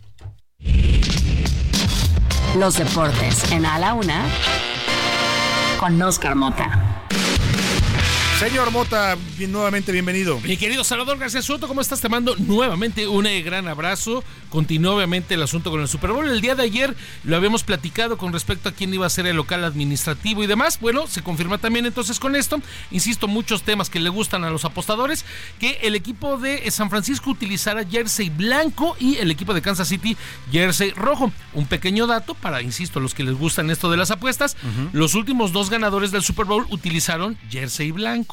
Los 2.59 2.77
deportes 2.77 3.51
en 3.51 3.65
A 3.65 3.79
la 3.79 3.95
Una 3.95 4.27
con 5.79 6.01
Oscar 6.03 6.35
Mota. 6.35 6.86
Señor 8.39 8.71
Mota, 8.71 9.17
nuevamente 9.49 9.93
bienvenido. 9.93 10.39
Mi 10.41 10.59
querido 10.59 10.85
Salvador 10.85 11.17
García 11.17 11.41
Soto, 11.41 11.67
¿cómo 11.67 11.81
estás? 11.81 12.03
Te 12.03 12.11
mando 12.11 12.37
nuevamente 12.37 13.09
un 13.09 13.27
eh, 13.27 13.41
gran 13.41 13.67
abrazo. 13.67 14.23
Continúa 14.51 14.97
obviamente 14.97 15.33
el 15.33 15.43
asunto 15.43 15.71
con 15.71 15.81
el 15.81 15.89
Super 15.89 16.13
Bowl. 16.13 16.29
El 16.29 16.43
día 16.43 16.55
de 16.55 16.65
ayer 16.65 16.95
lo 17.25 17.37
habíamos 17.37 17.65
platicado 17.65 18.19
con 18.19 18.35
respecto 18.35 18.69
a 18.69 18.73
quién 18.73 18.93
iba 18.93 19.07
a 19.07 19.11
ser 19.11 19.27
el 19.27 19.37
local 19.37 19.65
administrativo 19.65 20.45
y 20.45 20.47
demás. 20.47 20.79
Bueno, 20.81 21.07
se 21.07 21.23
confirma 21.23 21.57
también 21.57 21.87
entonces 21.87 22.21
con 22.21 22.37
esto. 22.37 22.61
Insisto, 22.91 23.27
muchos 23.27 23.63
temas 23.63 23.89
que 23.89 24.01
le 24.01 24.11
gustan 24.11 24.45
a 24.45 24.51
los 24.51 24.67
apostadores. 24.67 25.25
Que 25.59 25.79
el 25.83 25.95
equipo 25.95 26.37
de 26.37 26.71
San 26.71 26.91
Francisco 26.91 27.31
utilizara 27.31 27.87
jersey 27.87 28.29
blanco 28.29 28.99
y 29.01 29.17
el 29.17 29.31
equipo 29.31 29.55
de 29.55 29.63
Kansas 29.63 29.89
City 29.89 30.15
jersey 30.53 30.91
rojo. 30.91 31.33
Un 31.55 31.67
pequeño 31.67 32.07
dato 32.07 32.35
para, 32.35 32.61
insisto, 32.61 33.01
los 33.01 33.15
que 33.15 33.25
les 33.25 33.35
gustan 33.35 33.71
esto 33.71 33.91
de 33.91 33.97
las 33.97 34.11
apuestas. 34.11 34.59
Los 34.93 35.15
últimos 35.15 35.53
dos 35.53 35.71
ganadores 35.71 36.11
del 36.11 36.23
Super 36.23 36.45
Bowl 36.45 36.67
utilizaron 36.69 37.39
jersey 37.49 37.93
blanco. 37.93 38.26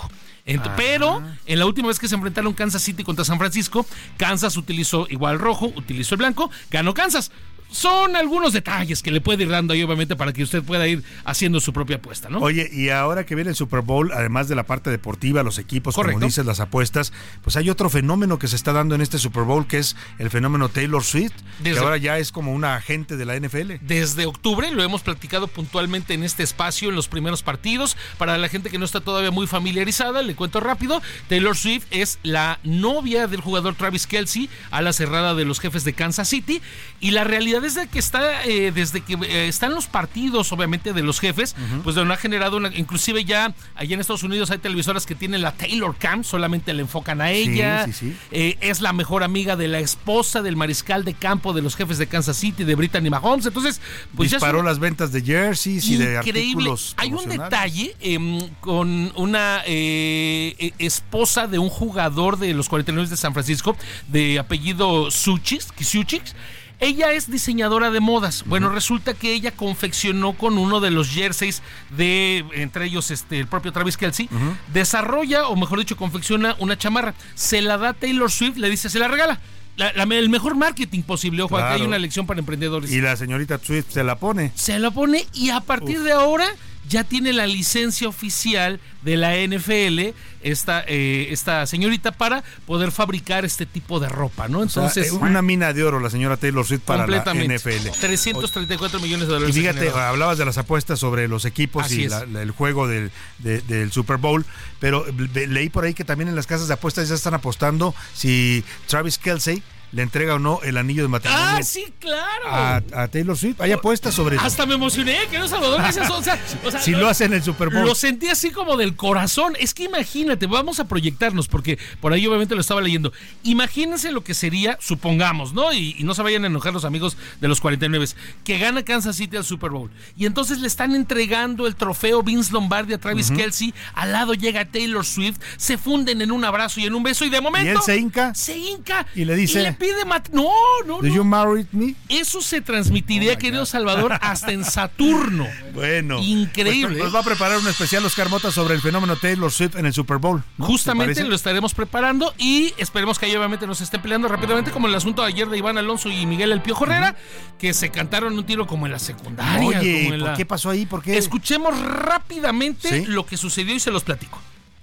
Pero 0.76 1.24
en 1.46 1.60
la 1.60 1.66
última 1.66 1.88
vez 1.88 2.00
que 2.00 2.08
se 2.08 2.16
enfrentaron 2.16 2.54
Kansas 2.54 2.82
City 2.82 3.04
contra 3.04 3.24
San 3.24 3.38
Francisco, 3.38 3.86
Kansas 4.18 4.58
utilizó 4.58 5.08
igual 5.10 5.40
rojo, 5.40 5.72
utilizó 5.76 6.16
el 6.16 6.20
blanco, 6.20 6.52
ganó 6.70 6.94
Kansas 6.94 7.32
son 7.74 8.16
algunos 8.16 8.54
detalles 8.54 9.02
que 9.02 9.12
le 9.12 9.20
puede 9.20 9.44
ir 9.44 9.50
dando 9.50 9.74
ahí, 9.74 9.84
obviamente, 9.84 10.16
para 10.16 10.32
que 10.32 10.44
usted 10.44 10.64
pueda 10.64 10.88
ir 10.88 11.04
haciendo 11.26 11.60
su 11.60 11.74
propia 11.74 11.98
apuesta, 11.98 12.30
¿no? 12.30 12.40
Oye, 12.40 12.70
y 12.72 12.90
ahora 12.90 13.26
que 13.26 13.36
viene 13.36 13.50
el 13.50 13.56
Super 13.56 13.82
Bowl, 13.82 14.12
además 14.14 14.48
de 14.48 14.56
la 14.56 14.64
parte 14.64 14.90
deportiva, 14.90 15.44
los 15.44 15.58
equipos, 15.58 15.96
como 15.96 16.20
dices, 16.20 16.46
las 16.46 16.60
apuestas, 16.60 17.12
pues 17.42 17.58
hay 17.58 17.70
otro 17.70 17.90
fenómeno 17.90 18.40
que 18.40 18.48
se 18.48 18.56
está 18.56 18.74
dando 18.74 18.96
en 18.96 19.02
este 19.02 19.18
Super 19.18 19.44
Bowl, 19.44 19.68
que 19.68 19.80
es 19.80 19.96
el 20.20 20.30
fenómeno 20.30 20.70
Taylor 20.70 21.04
Swift, 21.04 21.34
que 21.64 21.78
ahora 21.78 21.98
ya 21.98 22.20
es 22.20 22.32
como 22.32 22.54
una 22.54 22.76
agente 22.76 23.18
de 23.18 23.26
la 23.26 23.36
NFL. 23.40 23.74
Desde 23.82 24.26
octubre 24.26 24.72
lo 24.72 24.84
hemos 24.84 25.02
platicado 25.02 25.48
puntualmente 25.48 26.14
en 26.14 26.24
este 26.24 26.44
espacio, 26.44 26.90
en 26.90 26.96
los 26.96 27.08
primeros 27.08 27.44
partidos. 27.44 27.98
Para 28.18 28.38
la 28.38 28.50
gente 28.50 28.70
que 28.70 28.78
no 28.78 28.86
está 28.86 29.02
todavía 29.02 29.32
muy 29.32 29.48
familiarizada, 29.48 30.22
le 30.22 30.36
cuento 30.36 30.60
rápido, 30.60 31.02
Taylor 31.28 31.58
Swift 31.58 31.86
es 31.92 32.20
la 32.24 32.60
novia 32.64 33.28
del 33.28 33.42
jugador 33.42 33.76
Travis 33.76 34.08
Kelsey 34.08 34.50
a 34.70 34.82
la 34.82 34.94
cerrada 34.94 35.34
de 35.34 35.46
los 35.46 35.60
jefes 35.60 35.84
de 35.84 35.94
Kansas 35.94 36.30
City, 36.30 36.62
y 37.00 37.12
la 37.12 37.24
realidad 37.24 37.63
desde 37.64 37.88
que 37.88 37.98
está, 37.98 38.44
eh, 38.46 38.72
desde 38.74 39.00
que 39.02 39.14
eh, 39.14 39.48
están 39.48 39.74
los 39.74 39.88
partidos, 39.88 40.52
obviamente, 40.52 40.92
de 40.92 41.02
los 41.02 41.22
jefes, 41.22 41.56
pues 41.84 41.96
no 41.96 42.12
ha 42.12 42.18
generado 42.18 42.58
una, 42.58 42.68
inclusive 42.76 43.24
ya 43.24 43.56
allá 43.76 43.94
en 43.94 44.02
Estados 44.02 44.24
Unidos 44.24 44.52
hay 44.52 44.58
televisoras 44.58 45.06
que 45.06 45.16
tienen 45.16 45.42
la 45.42 45.54
Taylor 45.54 45.96
Cam, 45.98 46.26
solamente 46.26 46.74
le 46.74 46.82
enfocan 46.82 47.22
a 47.22 47.32
ella. 47.32 47.88
Eh, 48.32 48.58
es 48.60 48.82
la 48.82 48.92
mejor 48.92 49.24
amiga 49.24 49.56
de 49.56 49.70
la 49.70 49.80
esposa 49.80 50.42
del 50.42 50.58
mariscal 50.58 51.06
de 51.06 51.14
campo 51.14 51.54
de 51.54 51.62
los 51.62 51.78
jefes 51.78 51.98
de 51.98 52.08
Kansas 52.08 52.36
City, 52.36 52.66
de 52.66 52.76
Brittany 52.76 53.10
Mahomes. 53.10 53.46
Entonces, 53.46 53.80
pues 54.14 54.32
disparó 54.32 54.62
las 54.62 54.80
ventas 54.80 55.14
de 55.14 55.22
jerseys 55.22 55.86
y 55.86 55.96
de 55.96 56.18
artículos. 56.18 56.96
Hay 56.98 57.14
un 57.14 57.30
detalle 57.30 57.96
em, 58.02 58.50
con 58.60 59.14
una 59.16 59.62
e, 59.66 60.74
esposa 60.80 61.48
de 61.48 61.60
un 61.60 61.70
jugador 61.70 62.38
de 62.38 62.54
los 62.54 62.68
49 62.68 63.10
de 63.10 63.16
San 63.16 63.32
Francisco, 63.32 63.78
de 64.10 64.38
apellido 64.38 65.10
Suchis, 65.12 65.70
Suchis 65.80 66.36
ella 66.84 67.14
es 67.14 67.32
diseñadora 67.32 67.92
de 67.92 68.00
modas. 68.00 68.44
Bueno, 68.46 68.70
resulta 68.70 69.14
que 69.14 69.34
ella 69.34 69.52
confeccionó 69.52 70.34
con 70.34 70.58
uno 70.58 70.80
de 70.80 70.92
los 70.92 71.10
jerseys 71.10 71.62
de, 71.96 72.46
entre 72.54 72.86
ellos 72.86 73.10
este, 73.12 73.40
el 73.40 73.48
propio 73.48 73.72
Travis 73.72 73.98
Kelsey, 73.98 74.30
desarrolla, 74.74 75.48
o 75.48 75.56
mejor 75.56 75.80
dicho, 75.80 75.96
confecciona 75.98 76.56
una 76.60 76.78
chamarra. 76.78 77.14
Se 77.36 77.62
la 77.62 77.78
da 77.78 77.94
Taylor 77.94 78.30
Swift, 78.30 78.58
le 78.58 78.70
dice, 78.70 78.90
se 78.90 79.00
la 79.00 79.08
regala. 79.08 79.40
el 79.78 80.30
mejor 80.30 80.56
marketing 80.56 81.02
posible. 81.04 81.44
Ojo, 81.44 81.58
aquí 81.58 81.82
hay 81.82 81.88
una 81.88 81.98
lección 81.98 82.28
para 82.28 82.40
emprendedores. 82.40 82.92
Y 82.92 83.02
la 83.02 83.16
señorita 83.16 83.60
Swift 83.60 83.88
se 83.90 84.04
la 84.04 84.18
pone. 84.18 84.52
Se 84.56 84.78
la 84.80 84.92
pone 84.92 85.26
y 85.34 85.50
a 85.50 85.62
partir 85.62 86.02
de 86.02 86.12
ahora 86.12 86.48
ya 86.90 87.04
tiene 87.04 87.34
la 87.34 87.48
licencia 87.48 88.08
oficial 88.08 88.80
de 89.04 89.18
la 89.18 89.36
NFL, 89.36 90.16
esta, 90.44 90.84
eh, 90.88 91.28
esta 91.32 91.66
señorita, 91.66 92.12
para 92.12 92.44
poder 92.66 92.92
fabricar 92.92 93.46
este 93.46 93.66
tipo 93.66 94.00
de 94.00 94.10
ropa, 94.10 94.48
¿no? 94.48 94.64
Entonces. 94.64 95.12
una 95.12 95.42
mina 95.42 95.74
de 95.74 95.84
oro 95.84 96.00
la 96.00 96.10
señora 96.10 96.38
Taylor 96.38 96.66
Swift 96.66 96.82
para 96.82 97.08
la 97.08 97.24
NFL. 97.24 97.90
334 98.00 99.00
millones 99.00 99.28
de 99.28 99.34
dólares. 99.34 99.56
Y 99.56 99.60
fíjate, 99.60 99.90
hablabas 99.90 100.38
de 100.38 100.46
las 100.46 100.58
apuestas 100.58 101.00
sobre 101.00 101.28
los 101.28 101.46
equipos 101.46 101.92
y 101.92 102.04
el 102.06 102.52
juego 102.52 102.88
del, 102.88 103.12
del 103.40 103.92
Super 103.92 104.18
Bowl, 104.18 104.46
pero 104.80 105.06
leí 105.34 105.70
por 105.70 105.86
ahí 105.86 105.94
que 105.94 106.04
también 106.04 106.28
en 106.28 106.36
las 106.36 106.48
casas 106.48 106.68
de 106.68 106.74
apuestas 106.74 107.10
ya 107.10 107.16
están 107.16 107.34
apostando 107.34 107.96
si 108.14 108.64
Travis 108.88 109.18
Kelsey 109.18 109.64
le 109.94 110.02
entrega 110.02 110.36
o 110.36 110.40
no 110.40 110.60
el 110.64 110.78
anillo 110.78 111.04
de 111.04 111.08
matrimonio. 111.08 111.46
Ah, 111.48 111.62
sí, 111.62 111.86
claro. 112.00 112.82
A, 112.96 113.08
Taylor 113.08 113.38
Swift. 113.38 113.62
Hay 113.62 113.72
apuestas 113.72 114.16
sobre 114.16 114.38
eso. 114.38 114.46
Hasta 114.46 114.66
me 114.66 114.74
emocioné, 114.74 115.18
que 115.30 115.38
no 115.38 115.48
Salvador. 115.48 115.82
o 115.82 116.24
sea, 116.24 116.40
si 116.82 116.92
lo, 116.92 117.08
hace 117.08 117.26
en 117.26 117.34
el 117.34 117.44
Super 117.44 117.70
Bowl. 117.70 117.86
Lo 117.86 117.94
sentí 117.94 118.28
así 118.28 118.50
como 118.50 118.76
del 118.76 118.96
corazón. 118.96 119.54
Es 119.60 119.76
que 119.76 119.84
imagínate, 119.84 120.48
vamos 120.48 120.80
a 120.80 120.86
proyectarnos, 120.86 121.48
porque 121.48 121.78
por 122.02 122.12
ahí 122.12 122.26
obviamente 122.26 122.56
lo 122.56 122.62
estaba 122.62 122.82
leyendo. 122.82 123.14
Imagínense 123.44 124.12
lo 124.12 124.24
que 124.24 124.34
sería, 124.34 124.80
supongamos, 124.82 125.54
¿no? 125.54 125.72
Y, 125.72 126.04
no 126.04 126.16
se 126.16 126.24
vayan 126.24 126.44
a 126.44 126.48
enojar 126.48 126.74
los 126.74 126.86
amigos 126.86 127.16
de 127.40 127.48
los 127.48 127.62
49, 127.62 128.08
que 128.44 128.58
gana 128.58 128.84
Kansas 128.84 129.16
City 129.16 129.38
al 129.38 129.46
Super 129.46 129.70
Bowl. 129.70 129.92
Y 130.18 130.26
entonces 130.26 130.60
le 130.60 130.68
están 130.68 130.96
entregando 130.96 131.68
el 131.68 131.76
trofeo 131.76 132.24
Vince 132.24 132.52
Lombardi 132.52 132.94
a 132.94 132.98
Travis 132.98 133.30
Kelsey. 133.30 133.74
Al 133.94 134.12
lado 134.12 134.34
llega 134.34 134.66
Taylor 134.66 135.06
Swift. 135.06 135.38
Se 135.58 135.78
funden 135.78 136.22
en 136.22 136.32
un 136.32 136.44
abrazo 136.44 136.80
y 136.80 136.86
en 136.86 136.96
un 136.96 137.04
beso. 137.04 137.26
Y 137.26 137.30
de 137.30 137.40
momento. 137.42 137.72
Y 137.72 137.76
él 137.76 137.82
se 137.86 137.98
hinca. 137.98 138.34
Se 138.34 138.58
hinca. 138.58 139.06
Y 139.14 139.26
le 139.26 139.36
dice. 139.36 139.60
Y 139.60 139.64
le 139.64 139.74
pide 139.84 140.06
No, 140.32 140.50
no, 140.86 141.02
no. 141.02 141.08
you 141.08 141.24
marry 141.24 141.68
me? 141.72 141.96
Eso 142.08 142.42
se 142.42 142.62
transmitiría, 142.62 143.34
oh 143.34 143.38
querido 143.38 143.66
Salvador, 143.66 144.18
hasta 144.22 144.52
en 144.52 144.64
Saturno. 144.64 145.48
Bueno. 145.74 146.20
Increíble. 146.22 147.00
Pues, 147.00 147.04
nos 147.06 147.16
va 147.16 147.22
a 147.22 147.24
preparar 147.24 147.58
un 147.58 147.68
especial 147.68 148.06
Oscar 148.06 148.30
Mota 148.30 148.52
sobre 148.52 148.76
el 148.76 148.82
fenómeno 148.82 149.16
Taylor 149.16 149.52
Swift 149.52 149.76
en 149.76 149.88
el 149.88 149.94
Super 149.94 150.18
Bowl. 150.18 150.44
Justamente 150.60 151.24
lo 151.24 151.34
estaremos 151.34 151.74
preparando 151.74 152.32
y 152.38 152.74
esperemos 152.78 153.18
que 153.18 153.26
ahí 153.26 153.36
obviamente 153.36 153.66
nos 153.66 153.82
estén 153.82 154.00
peleando 154.00 154.28
rápidamente, 154.28 154.70
como 154.70 154.88
el 154.88 154.94
asunto 154.94 155.24
de 155.24 155.30
ayer 155.30 155.50
de 155.50 155.58
Iván 155.58 155.80
Alonso 155.80 156.10
y 156.10 156.28
Miguel 156.28 156.52
El 156.52 156.62
Piojo 156.62 156.86
Herrera, 156.86 157.16
que 157.58 157.74
se 157.74 157.90
cantaron 157.90 158.38
un 158.38 158.46
tiro 158.46 158.68
como 158.68 158.86
en 158.86 158.92
la 158.92 159.00
secundaria. 159.00 159.80
Oye, 159.80 160.16
¿por 160.20 160.34
qué 160.36 160.46
pasó 160.46 160.70
ahí? 160.70 160.86
¿Por 160.86 161.02
qué? 161.02 161.18
Escuchemos 161.18 161.76
rápidamente 161.82 163.08
lo 163.08 163.26
que 163.26 163.36
sucedió 163.36 163.74
y 163.74 163.80
se 163.80 163.90
los 163.90 164.04
platico. 164.04 164.40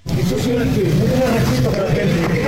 Eso 0.06 0.39
sí, 0.40 0.51
no 0.51 0.59
respeto 0.59 1.70
para 1.70 1.85
la 1.85 1.94
gente. 1.94 2.20
No 2.20 2.28
respeto. 2.28 2.40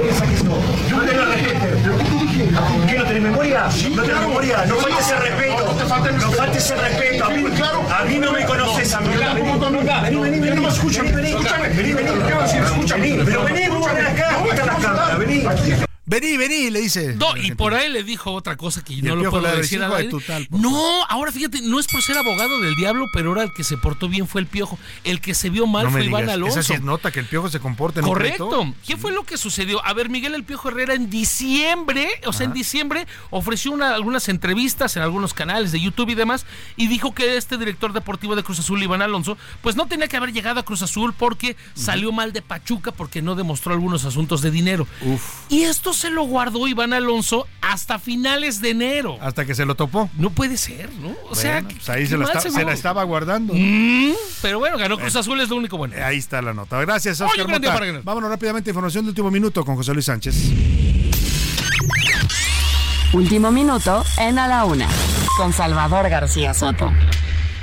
¿Qué 2.87 2.99
no 2.99 3.05
tenés 3.05 3.23
memoria? 3.23 3.69
no 3.95 4.03
tenés 4.03 4.21
memoria. 4.21 4.65
No 4.67 4.77
faltes 4.77 5.07
ese 5.07 5.17
respeto. 5.17 5.75
No 6.21 6.33
faltes 6.33 6.65
ese 6.65 6.77
respeto. 6.77 7.25
A 7.25 7.29
mí, 7.31 7.45
a 7.91 8.05
mí 8.05 8.19
no 8.19 8.33
me 8.33 8.45
conoces 8.45 8.95
a 8.95 9.01
mí. 9.01 9.09
Vení, 10.03 10.19
vení, 10.19 10.41
vení. 10.41 10.57
No 10.57 10.63
me 10.63 10.69
escuchas. 10.69 11.13
Vení, 11.13 11.35
vení. 11.35 11.45
Vení, 11.77 11.93
vení. 11.95 12.11
Escúchame. 12.65 13.25
Pero 13.25 13.43
vení, 13.45 13.69
vos 13.69 13.87
acá. 13.87 14.45
Están 14.51 14.67
las 14.67 14.77
cámaras. 14.77 15.19
Vení. 15.19 15.47
Vení, 16.05 16.37
vení, 16.37 16.71
le 16.71 16.81
dice. 16.81 17.15
No, 17.15 17.37
y 17.37 17.53
por 17.53 17.75
ahí 17.75 17.89
le 17.89 18.03
dijo 18.03 18.33
otra 18.33 18.57
cosa 18.57 18.83
que 18.83 19.01
no 19.03 19.15
lo 19.15 19.31
puedo 19.31 19.57
decir 19.57 19.81
a 19.83 19.89
No, 20.51 21.05
ahora 21.09 21.31
fíjate, 21.31 21.61
no 21.63 21.79
es 21.79 21.87
por 21.87 22.03
ser 22.03 22.19
abogado 22.19 22.61
del 22.61 22.75
diablo, 22.75 23.07
pero 23.13 23.29
ahora 23.29 23.45
el 23.45 23.53
que 23.53 23.63
se 23.63 23.77
portó 23.77 24.09
bien 24.09 24.27
fue 24.27 24.41
el 24.41 24.49
piojo. 24.49 24.79
El 25.05 25.21
que 25.21 25.35
se 25.35 25.49
vio 25.49 25.67
mal 25.69 25.91
fue 25.91 26.05
Iván 26.05 26.29
Alonso. 26.29 26.59
Esa 26.59 26.75
sí 26.75 26.83
nota 26.83 27.13
que 27.13 27.21
el 27.21 27.27
piojo 27.27 27.49
se 27.49 27.61
comporta 27.61 28.01
en 28.01 28.07
Correcto. 28.07 28.75
¿Qué 28.85 28.97
fue 28.97 29.13
lo 29.13 29.23
que 29.23 29.37
sucedió? 29.37 29.85
A 29.85 29.93
ver, 29.93 30.09
Miguel 30.09 30.35
el 30.35 30.45
Piojo 30.45 30.71
Herrera 30.71 30.95
en 30.95 31.09
diciembre, 31.09 32.09
o 32.27 32.33
sea, 32.33 32.47
en 32.47 32.53
diciembre 32.53 33.07
ofreció 33.31 33.73
algunas 33.83 34.29
entrevistas 34.29 34.97
en 34.97 35.03
algunos 35.03 35.35
canales 35.35 35.71
de 35.71 35.81
YouTube 35.81 36.11
y 36.11 36.15
demás, 36.15 36.47
y 36.77 36.89
dijo 36.89 37.15
que 37.15 37.37
este 37.37 37.59
director 37.59 37.93
deportivo 37.93 38.35
de 38.35 38.43
Cruz 38.43 38.59
Azul, 38.59 38.83
Iván 38.83 39.03
Alonso, 39.03 39.39
pues 39.61 39.77
no 39.77 39.87
tenía 39.87 40.09
que 40.09 40.17
haber 40.17 40.33
llegado 40.33 40.59
a 40.59 40.65
Cruz 40.65 40.83
Azul 40.83 41.15
porque 41.17 41.57
salió 41.75 42.11
mal 42.11 42.33
de 42.33 42.43
Pachuca 42.43 42.91
porque 42.91 43.23
no 43.23 43.37
demostró 43.37 43.73
algunos 43.73 44.05
asuntos 44.05 44.43
de 44.43 44.51
dinero. 44.51 44.87
Uf. 45.03 45.23
Y 45.49 45.63
esto 45.63 45.93
se 46.03 46.11
lo 46.11 46.25
guardó 46.25 46.67
Iván 46.67 46.93
Alonso 46.93 47.47
hasta 47.61 48.01
finales 48.01 48.61
de 48.61 48.71
enero. 48.71 49.19
Hasta 49.21 49.45
que 49.45 49.55
se 49.55 49.65
lo 49.65 49.77
topó. 49.77 50.11
No 50.19 50.31
puede 50.31 50.57
ser, 50.57 50.93
¿no? 50.95 51.15
O 51.31 51.37
sea, 51.37 51.63
pues 51.63 51.89
ahí 51.89 52.09
se, 52.09 52.19
la 52.19 52.73
estaba 52.73 53.05
guardando. 53.05 53.55
Mm, 53.55 54.11
pero 54.43 54.59
bueno, 54.59 54.79
ganó 54.79 54.99
Cruz 54.99 55.15
Azul, 55.15 55.41
es 55.41 55.49
lo 55.49 55.55
único 55.55 55.77
bueno. 55.77 55.95
Ahí 56.05 56.19
está 56.19 56.43
la 56.43 56.55
nota. 56.55 56.81
Gracias, 56.81 57.21
Oscar 57.21 57.47
Mota. 57.47 57.79
Vámonos 58.03 58.31
rápidamente, 58.31 58.71
información 58.71 59.05
de 59.05 59.11
último 59.11 59.31
minuto 59.31 59.65
con 59.65 59.77
José 59.77 59.95
Luis 59.95 60.07
Sánchez. 60.07 60.51
Último 63.13 63.53
minuto 63.53 64.05
en 64.19 64.41
A 64.41 64.49
la 64.49 64.65
Una, 64.65 64.89
con 65.37 65.53
Salvador 65.53 66.09
García 66.09 66.53
Soto. 66.53 66.91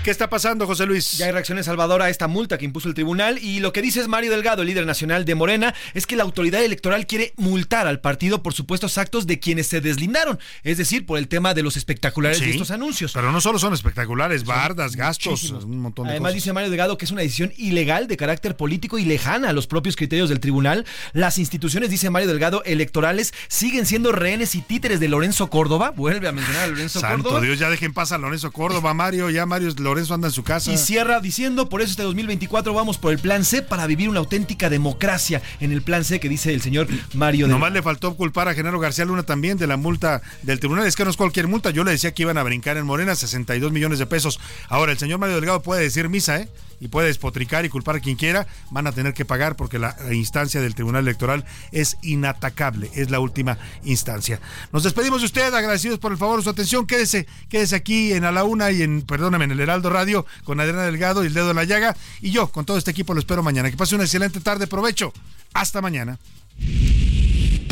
¿Qué 0.03 0.11
está 0.11 0.29
pasando, 0.29 0.65
José 0.65 0.85
Luis? 0.85 1.17
Ya 1.17 1.25
hay 1.25 1.33
reacciones, 1.33 1.65
Salvador, 1.65 2.01
a 2.01 2.09
esta 2.09 2.29
multa 2.29 2.57
que 2.57 2.63
impuso 2.63 2.87
el 2.87 2.93
tribunal. 2.93 3.37
Y 3.37 3.59
lo 3.59 3.73
que 3.73 3.81
dice 3.81 3.99
es 3.99 4.07
Mario 4.07 4.31
Delgado, 4.31 4.63
líder 4.63 4.85
nacional 4.85 5.25
de 5.25 5.35
Morena, 5.35 5.75
es 5.93 6.07
que 6.07 6.15
la 6.15 6.23
autoridad 6.23 6.63
electoral 6.63 7.05
quiere 7.05 7.33
multar 7.35 7.85
al 7.85 7.99
partido 7.99 8.41
por 8.41 8.53
supuestos 8.53 8.97
actos 8.97 9.27
de 9.27 9.41
quienes 9.41 9.67
se 9.67 9.81
deslindaron. 9.81 10.39
Es 10.63 10.77
decir, 10.77 11.05
por 11.05 11.19
el 11.19 11.27
tema 11.27 11.53
de 11.53 11.63
los 11.63 11.75
espectaculares 11.75 12.39
de 12.39 12.49
estos 12.49 12.71
anuncios. 12.71 13.11
Pero 13.11 13.33
no 13.33 13.41
solo 13.41 13.59
son 13.59 13.73
espectaculares, 13.73 14.45
bardas, 14.45 14.95
gastos, 14.95 15.51
un 15.51 15.79
montón 15.81 16.05
de 16.05 16.11
Además, 16.11 16.33
dice 16.33 16.53
Mario 16.53 16.69
Delgado 16.69 16.97
que 16.97 17.03
es 17.03 17.11
una 17.11 17.21
decisión 17.21 17.51
ilegal 17.57 18.07
de 18.07 18.15
carácter 18.15 18.55
político 18.55 18.99
y 18.99 19.05
lejana 19.05 19.49
a 19.49 19.53
los 19.53 19.67
propios 19.67 19.97
criterios 19.97 20.29
del 20.29 20.39
tribunal. 20.39 20.85
Las 21.11 21.37
instituciones, 21.37 21.89
dice 21.89 22.09
Mario 22.09 22.29
Delgado, 22.29 22.63
electorales 22.63 23.33
siguen 23.49 23.85
siendo 23.85 24.13
rehenes 24.13 24.55
y 24.55 24.61
títeres 24.61 25.01
de 25.01 25.09
Lorenzo 25.09 25.49
Córdoba. 25.49 25.91
Vuelve 25.93 26.29
a 26.29 26.31
mencionar 26.31 26.63
a 26.63 26.67
Lorenzo 26.67 27.01
Santo 27.01 27.23
Córdoba. 27.23 27.41
Dios, 27.41 27.59
ya 27.59 27.69
dejen 27.69 27.93
pasar 27.93 28.19
a 28.19 28.21
Lorenzo 28.21 28.51
Córdoba, 28.51 28.93
Mario. 28.93 29.29
Ya 29.29 29.45
Mario 29.45 29.67
Lorenzo 29.89 30.13
anda 30.13 30.27
en 30.27 30.33
su 30.33 30.43
casa. 30.43 30.71
Y 30.71 30.77
cierra 30.77 31.19
diciendo, 31.19 31.69
por 31.69 31.81
eso 31.81 31.91
este 31.91 32.03
2024 32.03 32.73
vamos 32.73 32.97
por 32.97 33.11
el 33.11 33.19
plan 33.19 33.43
C 33.43 33.61
para 33.61 33.87
vivir 33.87 34.09
una 34.09 34.19
auténtica 34.19 34.69
democracia 34.69 35.41
en 35.59 35.71
el 35.71 35.81
plan 35.81 36.03
C 36.03 36.19
que 36.19 36.29
dice 36.29 36.53
el 36.53 36.61
señor 36.61 36.87
Mario. 37.13 37.47
Nomás 37.47 37.71
le 37.71 37.81
faltó 37.81 38.15
culpar 38.15 38.47
a 38.47 38.53
Genaro 38.53 38.79
García 38.79 39.05
Luna 39.05 39.23
también 39.23 39.57
de 39.57 39.67
la 39.67 39.77
multa 39.77 40.21
del 40.43 40.59
tribunal. 40.59 40.85
Es 40.87 40.95
que 40.95 41.03
no 41.03 41.09
es 41.09 41.17
cualquier 41.17 41.47
multa. 41.47 41.71
Yo 41.71 41.83
le 41.83 41.91
decía 41.91 42.13
que 42.13 42.23
iban 42.23 42.37
a 42.37 42.43
brincar 42.43 42.77
en 42.77 42.85
Morena 42.85 43.15
62 43.15 43.71
millones 43.71 43.99
de 43.99 44.05
pesos. 44.05 44.39
Ahora, 44.67 44.91
el 44.91 44.97
señor 44.97 45.19
Mario 45.19 45.35
Delgado 45.35 45.61
puede 45.61 45.81
decir 45.81 46.09
misa, 46.09 46.39
¿eh? 46.39 46.49
Y 46.79 46.87
puede 46.87 47.07
despotricar 47.07 47.65
y 47.65 47.69
culpar 47.69 47.97
a 47.97 47.99
quien 47.99 48.15
quiera, 48.15 48.47
van 48.71 48.87
a 48.87 48.91
tener 48.91 49.13
que 49.13 49.25
pagar 49.25 49.55
porque 49.55 49.79
la 49.79 49.95
instancia 50.11 50.61
del 50.61 50.75
Tribunal 50.75 51.03
Electoral 51.03 51.45
es 51.71 51.97
inatacable, 52.01 52.89
es 52.93 53.09
la 53.09 53.19
última 53.19 53.57
instancia. 53.83 54.39
Nos 54.71 54.83
despedimos 54.83 55.21
de 55.21 55.25
usted, 55.25 55.53
agradecidos 55.53 55.99
por 55.99 56.11
el 56.11 56.17
favor 56.17 56.43
su 56.43 56.49
atención. 56.49 56.87
Quédese, 56.87 57.27
quédese 57.49 57.75
aquí 57.75 58.13
en 58.13 58.25
A 58.25 58.31
la 58.31 58.43
Una 58.43 58.71
y 58.71 58.81
en, 58.81 59.01
perdóname, 59.01 59.45
en 59.45 59.51
el 59.51 59.59
Heraldo 59.59 59.89
Radio 59.89 60.25
con 60.43 60.59
Adriana 60.59 60.83
Delgado 60.83 61.23
y 61.23 61.27
el 61.27 61.33
dedo 61.33 61.51
en 61.51 61.55
la 61.55 61.63
llaga. 61.63 61.95
Y 62.21 62.31
yo, 62.31 62.47
con 62.49 62.65
todo 62.65 62.77
este 62.77 62.91
equipo, 62.91 63.13
lo 63.13 63.19
espero 63.19 63.43
mañana. 63.43 63.69
Que 63.69 63.77
pase 63.77 63.95
una 63.95 64.03
excelente 64.03 64.39
tarde, 64.39 64.67
provecho. 64.67 65.13
Hasta 65.53 65.81
mañana. 65.81 66.17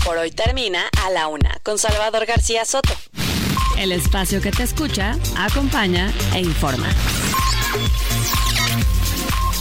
Por 0.04 0.18
hoy 0.18 0.32
termina 0.32 0.86
A 1.06 1.10
la 1.10 1.28
Una 1.28 1.60
con 1.64 1.78
Salvador 1.78 2.26
García 2.26 2.66
Soto. 2.66 2.94
El 3.78 3.92
espacio 3.92 4.42
que 4.42 4.52
te 4.52 4.64
escucha, 4.64 5.18
acompaña 5.36 6.12
e 6.34 6.40
informa. 6.40 6.88